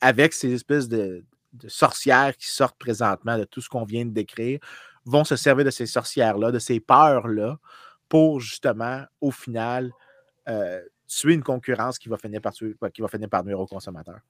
avec 0.00 0.32
ces 0.32 0.52
espèces 0.52 0.88
de, 0.88 1.24
sorcières 1.68 2.36
qui 2.36 2.48
sortent 2.48 2.78
présentement 2.78 3.38
de 3.38 3.44
tout 3.44 3.60
ce 3.60 3.68
qu'on 3.68 3.84
vient 3.84 4.04
de 4.04 4.10
décrire, 4.10 4.60
vont 5.04 5.24
se 5.24 5.36
servir 5.36 5.64
de 5.64 5.70
ces 5.70 5.86
sorcières-là, 5.86 6.52
de 6.52 6.58
ces 6.58 6.80
peurs-là, 6.80 7.58
pour 8.08 8.40
justement, 8.40 9.04
au 9.20 9.30
final, 9.30 9.92
tuer 11.06 11.34
une 11.34 11.42
concurrence 11.42 11.98
qui 11.98 12.08
va 12.08 12.16
finir 12.16 12.40
par, 12.40 12.52
tuer, 12.52 12.74
qui 12.94 13.02
va 13.02 13.08
finir 13.08 13.28
par 13.28 13.44
nuire 13.44 13.60
aux 13.60 13.66
consommateurs. 13.66 14.20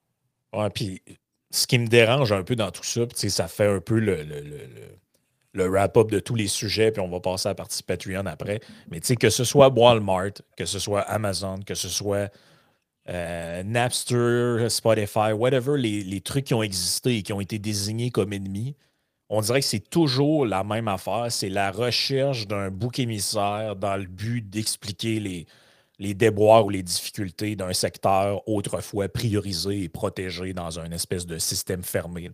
Ouais, 0.53 0.69
puis 0.69 1.01
ce 1.49 1.67
qui 1.67 1.77
me 1.79 1.87
dérange 1.87 2.31
un 2.31 2.43
peu 2.43 2.55
dans 2.55 2.71
tout 2.71 2.83
ça, 2.83 3.01
ça 3.13 3.47
fait 3.47 3.67
un 3.67 3.79
peu 3.79 3.99
le, 3.99 4.23
le, 5.53 5.67
wrap-up 5.67 6.09
de 6.09 6.19
tous 6.19 6.35
les 6.35 6.47
sujets, 6.47 6.91
puis 6.91 7.01
on 7.01 7.09
va 7.09 7.19
passer 7.19 7.47
à 7.47 7.51
la 7.51 7.55
partie 7.55 7.83
Patreon 7.83 8.25
après. 8.25 8.59
Mais 8.89 8.99
que 8.99 9.29
ce 9.29 9.43
soit 9.43 9.69
Walmart, 9.69 10.33
que 10.57 10.65
ce 10.65 10.79
soit 10.79 11.01
Amazon, 11.01 11.59
que 11.65 11.75
ce 11.75 11.89
soit 11.89 12.31
euh, 13.09 13.63
Napster, 13.63 14.69
Spotify, 14.69 15.33
whatever, 15.33 15.77
les, 15.77 16.03
les, 16.03 16.21
trucs 16.21 16.45
qui 16.45 16.53
ont 16.53 16.63
existé 16.63 17.17
et 17.17 17.23
qui 17.23 17.33
ont 17.33 17.41
été 17.41 17.59
désignés 17.59 18.11
comme 18.11 18.31
ennemis, 18.33 18.75
on 19.33 19.39
dirait 19.39 19.61
que 19.61 19.65
c'est 19.65 19.89
toujours 19.89 20.45
la 20.45 20.65
même 20.65 20.89
affaire. 20.89 21.27
C'est 21.29 21.49
la 21.49 21.71
recherche 21.71 22.47
d'un 22.47 22.69
bouc 22.69 22.99
émissaire 22.99 23.77
dans 23.77 23.95
le 23.95 24.05
but 24.05 24.41
d'expliquer 24.41 25.21
les, 25.97 26.13
déboires 26.13 26.65
ou 26.65 26.69
les 26.69 26.83
difficultés 26.83 27.55
d'un 27.55 27.71
secteur 27.71 28.45
autrefois 28.45 29.07
priorisé 29.07 29.83
et 29.83 29.89
protégé 29.89 30.51
dans 30.51 30.81
un 30.81 30.91
espèce 30.91 31.25
de 31.25 31.37
système 31.37 31.81
fermé. 31.81 32.29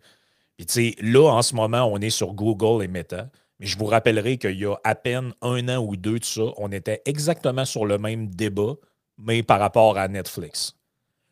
Puis 0.58 0.66
tu 0.66 0.74
sais, 0.74 0.96
là, 1.00 1.30
en 1.30 1.44
ce 1.44 1.54
moment, 1.54 1.84
on 1.84 2.00
est 2.00 2.10
sur 2.10 2.34
Google 2.34 2.84
et 2.84 2.88
Meta. 2.88 3.30
Mais 3.60 3.68
je 3.68 3.78
vous 3.78 3.86
rappellerai 3.86 4.40
qu'il 4.40 4.58
y 4.58 4.66
a 4.66 4.76
à 4.84 4.96
peine 4.96 5.34
un 5.44 5.70
an 5.70 5.78
ou 5.78 5.96
deux 5.98 6.18
de 6.18 6.26
ça, 6.26 6.44
on 6.58 6.72
était 6.72 7.04
exactement 7.06 7.66
sur 7.66 7.86
le 7.86 8.00
même 8.00 8.28
débat, 8.28 8.74
mais 9.20 9.44
par 9.44 9.60
rapport 9.60 10.00
à 10.00 10.08
Netflix. 10.08 10.77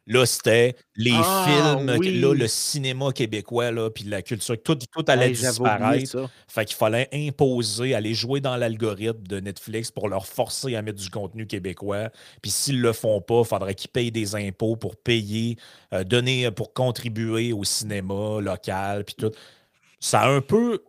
Là, 0.08 0.26
c'était 0.28 0.76
les 0.96 1.12
Ah, 1.16 1.46
films, 1.48 1.88
là, 2.22 2.34
le 2.36 2.48
cinéma 2.48 3.12
québécois, 3.12 3.72
là, 3.72 3.90
puis 3.90 4.04
la 4.04 4.22
culture, 4.22 4.56
tout, 4.64 4.76
tout 4.76 5.04
allait 5.08 5.30
Hey, 5.30 5.34
disparaître. 5.34 6.30
Fait 6.48 6.66
qu'il 6.66 6.76
fallait 6.76 7.10
imposer, 7.12 7.96
aller 7.96 8.14
jouer 8.14 8.40
dans 8.40 8.56
l'algorithme 8.56 9.24
de 9.28 9.40
Netflix 9.40 9.90
pour 9.90 10.08
leur 10.08 10.28
forcer 10.28 10.76
à 10.76 10.84
mettre 10.84 11.00
du 11.02 11.10
contenu 11.10 11.48
québécois. 11.48 12.12
Puis 12.44 12.52
s'ils 12.52 12.82
le 12.82 12.94
font 12.94 13.20
pas, 13.20 13.40
il 13.42 13.48
faudrait 13.48 13.74
qu'ils 13.76 13.90
payent 13.90 14.12
des 14.12 14.36
impôts 14.36 14.76
pour 14.76 14.96
payer, 14.96 15.58
euh, 15.94 16.04
donner, 16.04 16.52
pour 16.52 16.74
contribuer 16.74 17.52
au 17.52 17.64
cinéma 17.64 18.40
local, 18.42 19.06
puis 19.06 19.16
tout. 19.16 19.32
Ça 20.00 20.22
a 20.22 20.30
un 20.30 20.42
peu. 20.42 20.84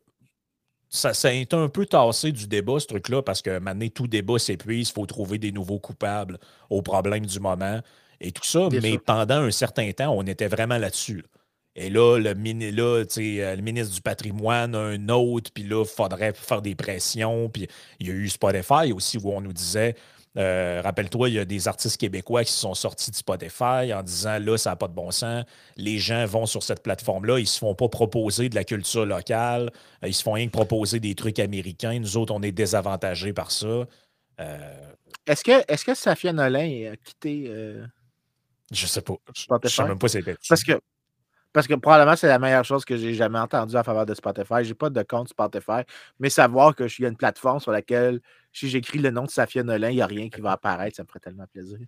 Ça, 0.89 1.15
ça 1.15 1.29
a 1.29 1.33
été 1.33 1.57
un 1.57 1.69
peu 1.69 1.85
tassé 1.85 2.33
du 2.33 2.47
débat, 2.47 2.79
ce 2.81 2.87
truc-là, 2.87 3.23
parce 3.23 3.43
que 3.43 3.59
maintenant, 3.59 3.89
tout 3.89 4.07
débat 4.07 4.39
s'épuise, 4.39 4.89
il 4.91 4.93
faut 4.93 5.05
trouver 5.07 5.39
des 5.39 5.53
nouveaux 5.53 5.81
coupables 5.81 6.39
aux 6.71 6.81
problèmes 6.83 7.27
du 7.27 7.41
moment 7.41 7.81
et 8.21 8.33
tout 8.33 8.45
ça. 8.45 8.69
Bien 8.69 8.81
mais 8.83 8.91
sûr. 8.93 9.03
pendant 9.05 9.41
un 9.43 9.51
certain 9.51 9.91
temps, 9.93 10.13
on 10.17 10.23
était 10.27 10.49
vraiment 10.49 10.79
là-dessus. 10.79 11.17
là. 11.17 11.23
Et 11.79 11.91
là, 11.91 12.19
le, 12.19 12.33
mini- 12.35 12.73
là, 12.73 13.05
euh, 13.19 13.57
le 13.57 13.61
ministre 13.63 13.95
du 13.95 14.01
patrimoine, 14.01 14.75
un 14.75 15.09
autre, 15.11 15.51
puis 15.53 15.65
là, 15.65 15.85
il 15.85 15.89
faudrait 15.89 16.33
faire 16.33 16.63
des 16.63 16.75
pressions. 16.75 17.51
Puis 17.51 17.69
il 18.01 18.09
y 18.09 18.11
a 18.11 18.15
eu 18.15 18.29
Spotify 18.31 18.93
aussi 18.95 19.19
où 19.19 19.31
on 19.31 19.43
nous 19.43 19.53
disait, 19.53 19.95
euh, 20.39 20.81
rappelle-toi, 20.83 21.29
il 21.29 21.35
y 21.35 21.39
a 21.39 21.45
des 21.45 21.69
artistes 21.69 21.99
québécois 21.99 22.45
qui 22.45 22.53
se 22.53 22.61
sont 22.61 22.73
sortis 22.73 23.11
de 23.11 23.17
Spotify 23.17 23.93
en 23.95 24.03
disant, 24.03 24.39
là, 24.39 24.57
ça 24.57 24.71
n'a 24.71 24.77
pas 24.77 24.89
de 24.89 24.95
bon 24.95 25.11
sens. 25.11 25.45
Les 25.77 25.99
gens 25.99 26.25
vont 26.25 26.47
sur 26.47 26.63
cette 26.63 26.83
plateforme-là, 26.83 27.39
ils 27.39 27.43
ne 27.43 27.47
se 27.47 27.59
font 27.59 27.75
pas 27.75 27.89
proposer 27.91 28.49
de 28.49 28.55
la 28.55 28.65
culture 28.65 29.05
locale, 29.05 29.71
euh, 30.03 30.09
ils 30.09 30.15
se 30.15 30.23
font 30.23 30.33
rien 30.33 30.47
que 30.47 30.53
proposer 30.53 30.99
des 30.99 31.15
trucs 31.15 31.39
américains. 31.39 31.99
Nous 31.99 32.17
autres, 32.17 32.33
on 32.35 32.41
est 32.43 32.53
désavantagés 32.53 33.35
par 33.35 33.51
ça. 33.51 33.85
Euh, 34.41 34.73
Est-ce 35.27 35.45
que, 35.45 35.53
est 35.73 35.85
que 35.85 35.95
Safia 35.95 36.33
Nolin 36.33 36.93
a 36.93 36.97
quitté. 36.97 37.45
euh, 37.49 37.85
je 38.73 38.87
sais 38.87 39.03
pas. 39.03 39.15
Je 39.35 39.43
Spotify? 39.43 39.75
sais 39.75 39.85
même 39.85 39.99
pas 39.99 40.09
si 40.09 40.19
c'était. 40.19 40.37
Parce 40.49 40.65
que, 40.65 40.73
parce 41.53 41.67
que 41.67 41.75
probablement 41.75 42.17
c'est 42.17 42.29
la 42.29 42.39
meilleure 42.39 42.65
chose 42.65 42.85
que 42.85 42.97
j'ai 42.97 43.15
jamais 43.15 43.39
entendue 43.39 43.77
en 43.77 43.85
faveur 43.85 44.07
de 44.07 44.15
Spotify. 44.15 44.63
J'ai 44.65 44.75
pas 44.75 44.91
de 44.91 45.03
compte 45.03 45.29
Spotify, 45.31 45.83
mais 46.19 46.31
savoir 46.31 46.75
que 46.77 46.89
je- 46.89 47.03
y 47.03 47.07
a 47.07 47.09
une 47.09 47.17
plateforme 47.17 47.61
sur 47.61 47.73
laquelle, 47.73 48.21
si 48.53 48.69
j'écris 48.69 48.99
le 48.99 49.11
nom 49.11 49.25
de 49.25 49.31
Safia 49.31 49.63
Nolin, 49.65 49.91
il 49.91 49.97
n'y 49.97 50.03
a 50.03 50.07
rien 50.07 50.29
qui 50.31 50.41
va 50.41 50.53
apparaître, 50.53 50.97
ça 50.97 51.03
me 51.03 51.09
ferait 51.09 51.21
tellement 51.21 51.47
plaisir. 51.47 51.79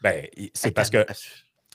Ben, 0.00 0.26
c'est 0.54 0.70
parce 0.72 0.90
que 0.90 1.04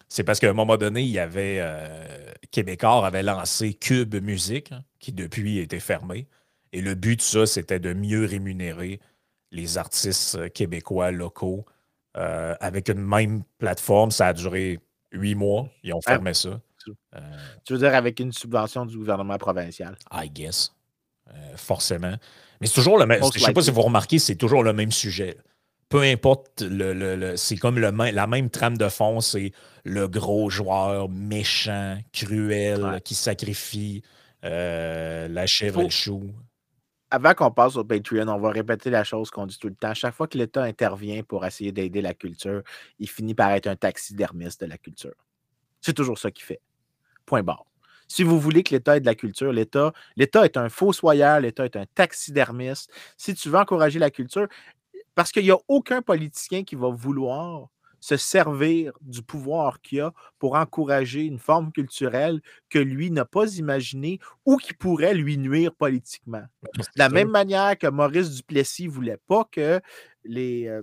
C'est 0.10 0.24
parce 0.24 0.40
qu'à 0.40 0.50
un 0.50 0.54
moment 0.54 0.78
donné, 0.78 1.02
il 1.02 1.10
y 1.10 1.20
avait. 1.20 1.58
euh, 1.62 2.32
Québécois 2.52 3.06
avait 3.08 3.24
lancé 3.24 3.74
Cube 3.74 4.16
Musique, 4.16 4.72
hein, 4.72 4.84
qui 5.00 5.12
depuis 5.14 5.58
était 5.60 5.80
fermé. 5.80 6.28
Et 6.72 6.82
le 6.82 6.96
but 6.96 7.18
de 7.18 7.22
ça, 7.22 7.46
c'était 7.48 7.80
de 7.80 7.94
mieux 7.94 8.26
rémunérer 8.26 9.00
les 9.52 9.78
artistes 9.78 10.36
euh, 10.36 10.50
québécois 10.50 11.12
locaux 11.12 11.66
euh, 12.18 12.56
avec 12.60 12.90
une 12.90 13.02
même 13.02 13.44
plateforme. 13.58 14.12
Ça 14.12 14.28
a 14.28 14.34
duré 14.34 14.80
huit 15.12 15.36
mois. 15.36 15.68
Ils 15.84 15.94
ont 15.94 16.00
Ah. 16.06 16.12
fermé 16.12 16.34
ça. 16.34 16.60
Euh, 17.16 17.20
Tu 17.66 17.74
veux 17.74 17.80
dire 17.80 17.96
avec 17.96 18.20
une 18.20 18.32
subvention 18.34 18.86
du 18.86 18.98
gouvernement 18.98 19.38
provincial? 19.38 19.96
I 20.12 20.30
guess. 20.30 20.74
Euh, 21.30 21.56
forcément. 21.56 22.16
Mais 22.60 22.68
c'est 22.68 22.74
toujours 22.74 22.98
le 22.98 23.06
même. 23.06 23.22
Je 23.22 23.40
ne 23.40 23.44
sais 23.46 23.54
pas 23.54 23.62
si 23.62 23.72
vous 23.72 23.82
remarquez, 23.82 24.20
c'est 24.20 24.36
toujours 24.36 24.64
le 24.64 24.74
même 24.74 24.92
sujet. 24.92 25.38
Peu 25.90 26.02
importe, 26.02 26.62
le, 26.62 26.94
le- 26.94 27.16
le- 27.16 27.38
c'est 27.38 27.56
comme 27.56 27.78
le 27.80 27.92
même- 27.92 28.14
la 28.14 28.28
même 28.28 28.50
trame 28.50 28.78
de 28.78 28.90
fond, 28.90 29.22
c'est 29.22 29.52
le 29.86 30.08
gros 30.08 30.50
joueur 30.50 31.08
méchant, 31.08 31.98
cruel, 32.12 32.84
Ouais. 32.84 33.02
qui 33.02 33.16
sacrifie 33.16 34.02
euh, 34.44 35.28
la 35.30 35.46
chèvre 35.46 35.76
Faut- 35.76 35.82
et 35.82 35.86
le 35.86 35.90
chou. 35.90 36.32
Avant 37.14 37.36
qu'on 37.36 37.52
passe 37.52 37.76
au 37.76 37.84
Patreon, 37.84 38.28
on 38.28 38.40
va 38.40 38.50
répéter 38.50 38.90
la 38.90 39.04
chose 39.04 39.30
qu'on 39.30 39.46
dit 39.46 39.60
tout 39.60 39.68
le 39.68 39.76
temps. 39.76 39.94
Chaque 39.94 40.16
fois 40.16 40.28
que 40.28 40.36
l'État 40.36 40.64
intervient 40.64 41.22
pour 41.22 41.46
essayer 41.46 41.72
d'aider 41.72 42.02
la 42.02 42.16
culture, 42.16 42.64
il 42.98 43.08
finit 43.08 43.36
par 43.36 43.52
être 43.52 43.68
un 43.68 43.76
taxidermiste 43.76 44.62
de 44.62 44.66
la 44.66 44.80
culture. 44.80 45.14
C'est 45.80 45.94
toujours 45.94 46.18
ça 46.18 46.32
qu'il 46.32 46.44
fait. 46.44 46.60
Point 47.28 47.44
barre. 47.44 47.66
Si 48.08 48.24
vous 48.24 48.40
voulez 48.40 48.64
que 48.64 48.74
l'État 48.74 48.98
aide 48.98 49.06
la 49.06 49.14
culture, 49.14 49.52
l'État, 49.54 49.94
l'État 50.16 50.44
est 50.44 50.58
un 50.58 50.70
fossoyeur, 50.70 51.40
l'État 51.40 51.66
est 51.66 51.76
un 51.76 51.86
taxidermiste. 51.94 52.92
Si 53.16 53.36
tu 53.36 53.48
veux 53.48 53.60
encourager 53.60 54.00
la 54.00 54.10
culture, 54.10 54.48
parce 55.14 55.32
qu'il 55.32 55.44
n'y 55.44 55.52
a 55.52 55.60
aucun 55.68 56.02
politicien 56.02 56.64
qui 56.64 56.74
va 56.74 56.90
vouloir 56.90 57.68
se 58.04 58.18
servir 58.18 58.92
du 59.00 59.22
pouvoir 59.22 59.80
qu'il 59.80 60.02
a 60.02 60.14
pour 60.38 60.56
encourager 60.56 61.24
une 61.24 61.40
forme 61.40 61.72
culturelle 61.72 62.42
que 62.70 62.78
lui 62.78 63.10
n'a 63.10 63.24
pas 63.24 63.56
imaginée 63.56 64.20
ou 64.46 64.58
qui 64.58 64.74
pourrait 64.74 65.14
lui 65.14 65.38
nuire 65.38 65.74
politiquement. 65.74 66.44
De 66.76 66.84
la 66.98 67.08
même 67.08 67.30
manière 67.30 67.78
que 67.78 67.88
Maurice 67.88 68.36
Duplessis 68.36 68.88
ne 68.88 68.92
voulait 68.92 69.22
pas 69.26 69.48
que 69.50 69.80
les, 70.26 70.68
euh, 70.68 70.82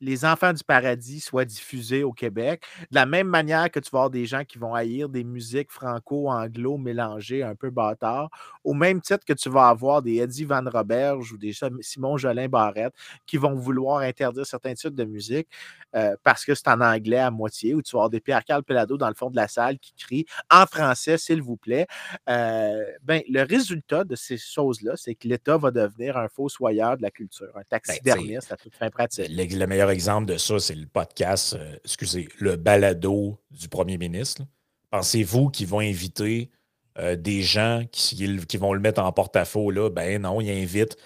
les 0.00 0.24
enfants 0.24 0.52
du 0.52 0.64
paradis 0.64 1.20
soient 1.20 1.44
diffusés 1.44 2.04
au 2.04 2.12
Québec, 2.12 2.64
de 2.90 2.94
la 2.94 3.06
même 3.06 3.28
manière 3.28 3.70
que 3.70 3.80
tu 3.80 3.90
vas 3.90 4.00
avoir 4.00 4.10
des 4.10 4.26
gens 4.26 4.44
qui 4.44 4.58
vont 4.58 4.74
haïr 4.74 5.08
des 5.08 5.24
musiques 5.24 5.70
franco-anglo 5.70 6.78
mélangées 6.78 7.42
un 7.42 7.54
peu 7.54 7.70
bâtards, 7.70 8.30
au 8.64 8.74
même 8.74 9.00
titre 9.00 9.24
que 9.24 9.32
tu 9.32 9.48
vas 9.50 9.68
avoir 9.68 10.02
des 10.02 10.16
Eddie 10.16 10.44
Van 10.44 10.64
Roberge 10.64 11.32
ou 11.32 11.38
des 11.38 11.52
Simon 11.80 12.16
Jolin 12.16 12.48
Barrette 12.48 12.94
qui 13.26 13.36
vont 13.36 13.54
vouloir 13.54 13.98
interdire 13.98 14.46
certains 14.46 14.74
types 14.74 14.94
de 14.94 15.04
musique 15.04 15.48
euh, 15.96 16.16
parce 16.22 16.44
que 16.44 16.54
c'est 16.54 16.68
en 16.68 16.80
anglais 16.80 17.18
à 17.18 17.30
moitié, 17.30 17.74
ou 17.74 17.82
tu 17.82 17.92
vas 17.92 18.00
avoir 18.00 18.10
des 18.10 18.20
Pierre-Carl 18.20 18.62
Pelado 18.62 18.96
dans 18.96 19.08
le 19.08 19.14
fond 19.14 19.30
de 19.30 19.36
la 19.36 19.48
salle 19.48 19.78
qui 19.78 19.92
crient 19.94 20.26
en 20.50 20.66
français, 20.66 21.18
s'il 21.18 21.42
vous 21.42 21.56
plaît. 21.56 21.86
Euh, 22.28 22.84
ben, 23.02 23.22
le 23.28 23.42
résultat 23.42 24.04
de 24.04 24.14
ces 24.14 24.38
choses-là, 24.38 24.92
c'est 24.96 25.14
que 25.14 25.26
l'État 25.26 25.56
va 25.56 25.70
devenir 25.70 26.16
un 26.16 26.28
fossoyeur 26.28 26.96
de 26.96 27.02
la 27.02 27.10
culture, 27.10 27.50
un 27.56 27.64
taxidermiste 27.68 28.52
à 28.52 28.56
toute 28.56 28.74
fin 28.74 28.88
pratique. 28.90 29.28
Le, 29.30 29.44
le 29.58 29.66
meilleur 29.66 29.89
exemple 29.90 30.26
de 30.32 30.36
ça, 30.36 30.58
c'est 30.58 30.74
le 30.74 30.86
podcast, 30.86 31.54
euh, 31.54 31.76
excusez, 31.84 32.28
le 32.38 32.56
balado 32.56 33.38
du 33.50 33.68
premier 33.68 33.98
ministre. 33.98 34.42
Pensez-vous 34.90 35.48
qu'ils 35.48 35.66
vont 35.66 35.80
inviter 35.80 36.50
euh, 36.98 37.16
des 37.16 37.42
gens 37.42 37.84
qui, 37.92 38.26
vont 38.58 38.72
le 38.72 38.80
mettre 38.80 39.02
en 39.02 39.12
porte-à-faux? 39.12 39.70
Là? 39.70 39.90
Ben 39.90 40.22
non, 40.22 40.40
ils 40.40 40.50
invitent 40.50 40.96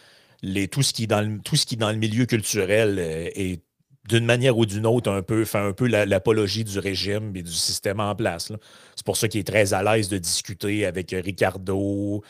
les, 0.43 0.68
tout, 0.68 0.82
ce 0.82 0.93
qui 0.93 1.05
est 1.05 1.07
dans 1.07 1.20
le, 1.20 1.39
tout 1.41 1.57
ce 1.57 1.66
qui 1.66 1.76
dans 1.76 1.91
le 1.91 1.99
milieu 1.99 2.26
culturel 2.26 2.97
euh, 2.99 3.28
et 3.35 3.61
d'une 4.09 4.24
manière 4.26 4.59
ou 4.59 4.66
d'une 4.66 4.87
autre, 4.87 5.11
un 5.11 5.22
peu, 5.22 5.45
fait 5.45 5.59
un 5.59 5.72
peu 5.72 5.87
la- 5.87 6.05
l'apologie 6.05 6.64
du 6.64 6.78
régime 6.78 7.35
et 7.35 7.43
du 7.43 7.53
système 7.53 8.01
en 8.01 8.14
place. 8.14 8.53
C'est 8.97 9.07
pour 9.07 9.16
ça 9.16 9.28
qu'il 9.28 9.41
est 9.41 9.45
très 9.45 9.72
à 9.72 9.82
l'aise 9.82 10.09
de 10.11 10.18
discuter 10.18 10.85
avec 10.85 11.14
Ricardo, 11.24 12.22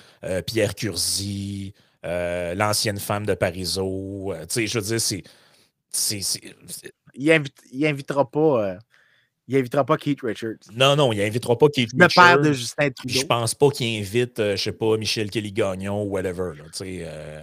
Pierre 0.47 0.77
Curzi, 0.77 1.75
l'ancienne 2.05 3.01
femme 3.01 3.27
de 3.27 3.35
Parizeau. 3.35 4.33
Je 4.55 4.79
veux 4.79 4.85
dire, 4.85 5.01
c'est. 5.01 5.25
Il, 7.15 7.31
invite- 7.31 7.63
il 7.73 7.87
invitera 7.87 8.29
pas. 8.31 8.69
euh, 8.69 8.79
il 9.47 9.57
invitera 9.57 9.85
pas 9.85 9.97
Keith 9.99 10.21
Richards. 10.23 10.57
Non, 10.73 10.97
non, 10.97 11.13
il 11.13 11.19
n'invitera 11.19 11.57
pas 11.59 11.69
Keith 11.69 11.91
Le 11.93 11.99
père 12.09 12.09
Richards, 12.09 12.39
de 12.41 12.53
Justin 12.53 12.91
puis 12.91 13.09
Je 13.11 13.15
Trudeau. 13.21 13.27
pense 13.29 13.55
pas 13.55 13.71
qu'il 13.71 14.01
invite, 14.01 14.39
euh, 14.41 14.57
je 14.57 14.63
sais 14.63 14.73
pas, 14.73 14.97
Michel 14.97 15.31
Kelly-Gagnon 15.31 16.03
ou 16.03 16.07
whatever. 16.07 16.53
là, 16.57 16.65
euh, 16.83 17.43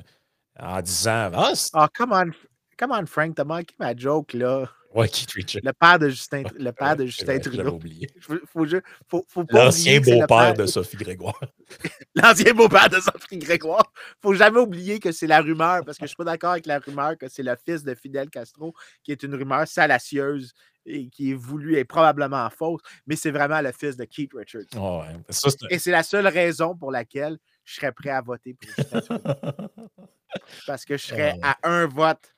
en 0.60 0.82
disant 0.82 1.32
Ah, 1.34 1.54
Ah, 1.74 1.89
come 1.95 2.12
on, 2.12 2.32
come 2.78 2.91
on, 2.91 3.06
Frank, 3.06 3.36
t'as 3.36 3.43
manqué 3.43 3.76
ma 3.80 3.95
joke, 3.95 4.34
là. 4.34 4.68
Ouais, 4.94 5.08
Keith 5.10 5.32
Richards. 5.32 5.62
Le 5.64 5.72
père 5.74 6.00
de 6.00 6.10
Justin, 6.10 6.44
le 6.58 6.72
père 6.72 6.96
de 6.96 7.06
Justin 7.06 7.39
Trudeau. 7.39 7.72
oublié. 7.72 8.08
Faut, 8.22 8.36
faut, 8.46 8.66
faut- 9.08 9.26
faut 9.28 9.46
pas 9.46 9.66
L'ancien 9.66 10.00
beau-père 10.00 10.28
père- 10.28 10.54
de 10.54 10.66
Sophie 10.66 10.98
Grégoire. 10.98 11.39
L'ancien 12.16 12.54
beau-père 12.54 12.89
de 12.89 13.00
Sophie 13.00 13.38
Grégoire. 13.38 13.92
Faut 14.22 14.34
jamais 14.34 14.60
oublier 14.60 15.00
que 15.00 15.12
c'est 15.12 15.28
la 15.28 15.42
rumeur, 15.42 15.84
parce 15.86 15.98
que 15.98 16.06
je 16.06 16.10
suis 16.10 16.16
pas 16.18 16.24
d'accord 16.24 16.51
avec 16.51 16.66
la 16.66 16.80
rumeur 16.80 17.18
que 17.18 17.28
c'est 17.28 17.43
le 17.43 17.55
fils 17.66 17.84
de 17.84 17.96
Fidel 17.96 18.30
Castro, 18.30 18.74
qui 19.04 19.12
est 19.12 19.24
une 19.24 19.36
rumeur 19.36 19.68
salacieuse 19.68 20.54
et 20.86 21.08
qui 21.09 21.32
est 21.32 21.36
voulue 21.36 21.78
et 21.78 21.86
probablement 21.86 22.50
fausse, 22.50 22.82
mais 23.05 23.16
c'est 23.16 23.30
vraiment 23.32 23.62
le 23.62 23.72
fils 23.72 23.96
de 23.96 24.04
Keith 24.05 24.32
Richards. 24.34 24.62
Ah 24.76 25.00
ouais, 25.00 25.16
ça, 25.30 25.50
Et 25.70 25.78
c'est 25.78 25.92
la 25.92 26.01
seule 26.04 26.26
raison 26.28 26.76
pour 26.76 26.92
laquelle 26.92 27.38
je 27.63 27.76
serais 27.76 27.92
prêt 27.92 28.09
à 28.09 28.22
voter 28.22 28.55
pour 28.55 28.68
Justin 28.76 29.00
Trudeau. 29.01 29.24
Parce 30.66 30.86
que 30.86 30.97
je 30.97 31.05
serais 31.08 31.36
Ah 31.43 31.58
à 31.63 31.70
un 31.70 31.86
vote 31.88 32.34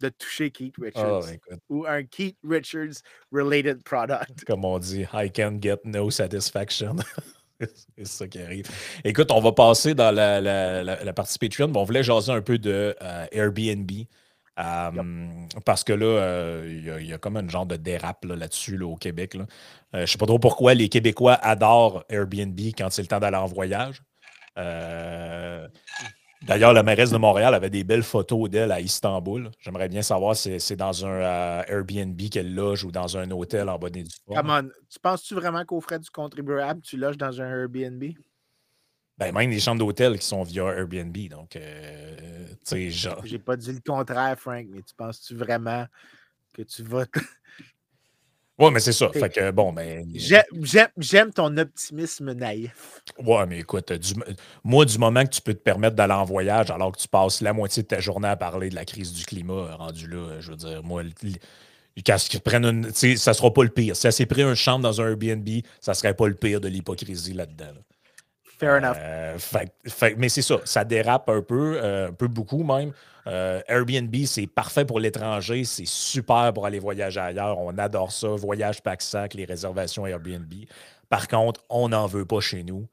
de 0.00 0.08
toucher 0.08 0.50
Keith 0.50 0.74
Richards 0.80 1.24
Ah, 1.28 1.32
écoute, 1.32 1.60
ou 1.68 1.86
un 1.86 2.02
Keith 2.04 2.36
Richards 2.46 3.00
related 3.32 3.82
product. 3.84 4.44
comme 4.46 4.64
on 4.64 4.78
dit, 4.78 5.06
I 5.12 5.30
can 5.30 5.58
get 5.60 5.78
no 5.84 6.10
satisfaction. 6.10 6.96
C'est 7.96 8.06
ça 8.06 8.26
qui 8.28 8.40
arrive. 8.40 8.66
Écoute, 9.04 9.30
on 9.30 9.40
va 9.40 9.52
passer 9.52 9.94
dans 9.94 10.10
la, 10.10 10.40
la- 10.40 10.82
la- 10.82 11.04
la 11.04 11.12
partie 11.12 11.38
Patreon. 11.38 11.68
Bon, 11.68 11.80
on 11.82 11.84
voulait 11.84 12.02
jaser 12.02 12.32
un 12.32 12.42
peu 12.42 12.58
de 12.58 12.94
euh, 13.00 13.26
Airbnb. 13.32 13.90
euh, 14.58 14.90
Parce 15.64 15.84
que 15.84 15.92
là, 15.92 16.04
euh, 16.06 16.64
il 16.66 16.84
y 16.84 16.90
a- 16.90 17.00
il 17.00 17.06
y, 17.06 17.12
a 17.12 17.18
comme 17.18 17.36
un 17.36 17.48
genre 17.48 17.64
de 17.64 17.76
dérape 17.76 18.24
là, 18.24 18.34
là-dessus 18.36 18.76
là, 18.76 18.86
au 18.86 18.96
Québec. 18.96 19.34
là. 19.34 19.42
Euh, 19.94 19.98
je 19.98 20.00
ne 20.00 20.06
sais 20.06 20.18
pas 20.18 20.26
trop 20.26 20.40
pourquoi 20.40 20.74
les 20.74 20.88
Québécois 20.88 21.34
adorent 21.34 22.04
Airbnb 22.08 22.58
quand 22.76 22.90
c'est 22.90 23.02
le 23.02 23.08
temps 23.08 23.20
d'aller 23.20 23.36
en 23.36 23.46
voyage. 23.46 24.02
D'ailleurs, 26.46 26.74
la 26.74 26.82
mairesse 26.82 27.10
de 27.10 27.16
Montréal 27.16 27.54
avait 27.54 27.70
des 27.70 27.84
belles 27.84 28.02
photos 28.02 28.50
d'elle 28.50 28.70
à 28.70 28.80
Istanbul. 28.80 29.50
J'aimerais 29.60 29.88
bien 29.88 30.02
savoir 30.02 30.36
si 30.36 30.60
c'est 30.60 30.76
dans 30.76 31.06
un 31.06 31.08
euh, 31.08 31.62
Airbnb 31.68 32.20
qu'elle 32.30 32.54
loge 32.54 32.84
ou 32.84 32.92
dans 32.92 33.16
un 33.16 33.30
hôtel 33.30 33.68
en 33.68 33.78
bonne 33.78 33.96
et 33.96 34.02
due 34.02 34.14
forme. 34.26 34.38
Come 34.38 34.50
on, 34.50 34.68
tu 34.90 35.00
penses-tu 35.00 35.34
vraiment 35.34 35.64
qu'au 35.64 35.80
frais 35.80 35.98
du 35.98 36.10
contribuable, 36.10 36.82
tu 36.82 36.98
loges 36.98 37.16
dans 37.16 37.40
un 37.40 37.48
Airbnb? 37.48 38.04
Ben, 39.16 39.32
même 39.32 39.50
les 39.50 39.60
chambres 39.60 39.78
d'hôtel 39.78 40.18
qui 40.18 40.26
sont 40.26 40.42
via 40.42 40.64
Airbnb. 40.64 41.16
Donc, 41.30 41.56
euh, 41.56 42.46
tu 42.48 42.56
sais, 42.64 42.90
genre. 42.90 43.24
J'ai 43.24 43.38
pas 43.38 43.56
dit 43.56 43.72
le 43.72 43.80
contraire, 43.80 44.38
Frank, 44.38 44.66
mais 44.68 44.82
tu 44.82 44.94
penses-tu 44.94 45.36
vraiment 45.36 45.86
que 46.52 46.62
tu 46.62 46.82
vas. 46.82 47.06
Ouais, 48.58 48.70
mais 48.70 48.78
c'est 48.78 48.92
ça. 48.92 49.08
Fait 49.10 49.30
que 49.30 49.50
bon, 49.50 49.72
mais. 49.72 50.04
J'aime 50.96 51.32
ton 51.32 51.56
optimisme 51.56 52.32
naïf. 52.32 53.02
Ouais, 53.18 53.46
mais 53.46 53.58
écoute, 53.60 53.92
moi, 54.62 54.84
du 54.84 54.98
moment 54.98 55.24
que 55.24 55.30
tu 55.30 55.40
peux 55.40 55.54
te 55.54 55.62
permettre 55.62 55.96
d'aller 55.96 56.14
en 56.14 56.24
voyage 56.24 56.70
alors 56.70 56.92
que 56.92 56.98
tu 57.00 57.08
passes 57.08 57.40
la 57.40 57.52
moitié 57.52 57.82
de 57.82 57.88
ta 57.88 57.98
journée 57.98 58.28
à 58.28 58.36
parler 58.36 58.68
de 58.70 58.76
la 58.76 58.84
crise 58.84 59.12
du 59.12 59.24
climat 59.24 59.74
rendu 59.74 60.06
là, 60.06 60.40
je 60.40 60.50
veux 60.50 60.56
dire, 60.56 60.82
moi, 60.84 61.02
quand 62.06 62.34
ils 62.34 62.40
prennent 62.40 62.64
une. 62.64 62.92
Ça 62.92 63.34
sera 63.34 63.52
pas 63.52 63.64
le 63.64 63.70
pire. 63.70 63.96
Si 63.96 64.06
elle 64.06 64.12
s'est 64.12 64.26
pris 64.26 64.42
une 64.42 64.54
chambre 64.54 64.82
dans 64.82 65.00
un 65.00 65.08
Airbnb, 65.08 65.48
ça 65.80 65.94
serait 65.94 66.14
pas 66.14 66.28
le 66.28 66.34
pire 66.34 66.60
de 66.60 66.68
l'hypocrisie 66.68 67.34
là-dedans. 67.34 67.72
Euh, 68.98 69.36
mais 70.16 70.28
c'est 70.28 70.42
ça, 70.42 70.56
ça 70.64 70.84
dérape 70.84 71.28
un 71.28 71.42
peu, 71.42 71.78
euh, 71.82 72.08
un 72.08 72.12
peu 72.12 72.28
beaucoup 72.28 72.62
même. 72.62 72.92
Euh, 73.26 73.60
Airbnb, 73.68 74.14
c'est 74.26 74.46
parfait 74.46 74.84
pour 74.84 75.00
l'étranger, 75.00 75.64
c'est 75.64 75.86
super 75.86 76.52
pour 76.52 76.66
aller 76.66 76.78
voyager 76.78 77.20
ailleurs. 77.20 77.58
On 77.58 77.76
adore 77.78 78.12
ça. 78.12 78.28
Voyage 78.28 78.82
pack 78.82 79.00
sac, 79.02 79.34
les 79.34 79.44
réservations 79.44 80.06
Airbnb. 80.06 80.52
Par 81.08 81.28
contre, 81.28 81.60
on 81.70 81.88
n'en 81.88 82.06
veut 82.06 82.26
pas 82.26 82.40
chez 82.40 82.62
nous. 82.62 82.86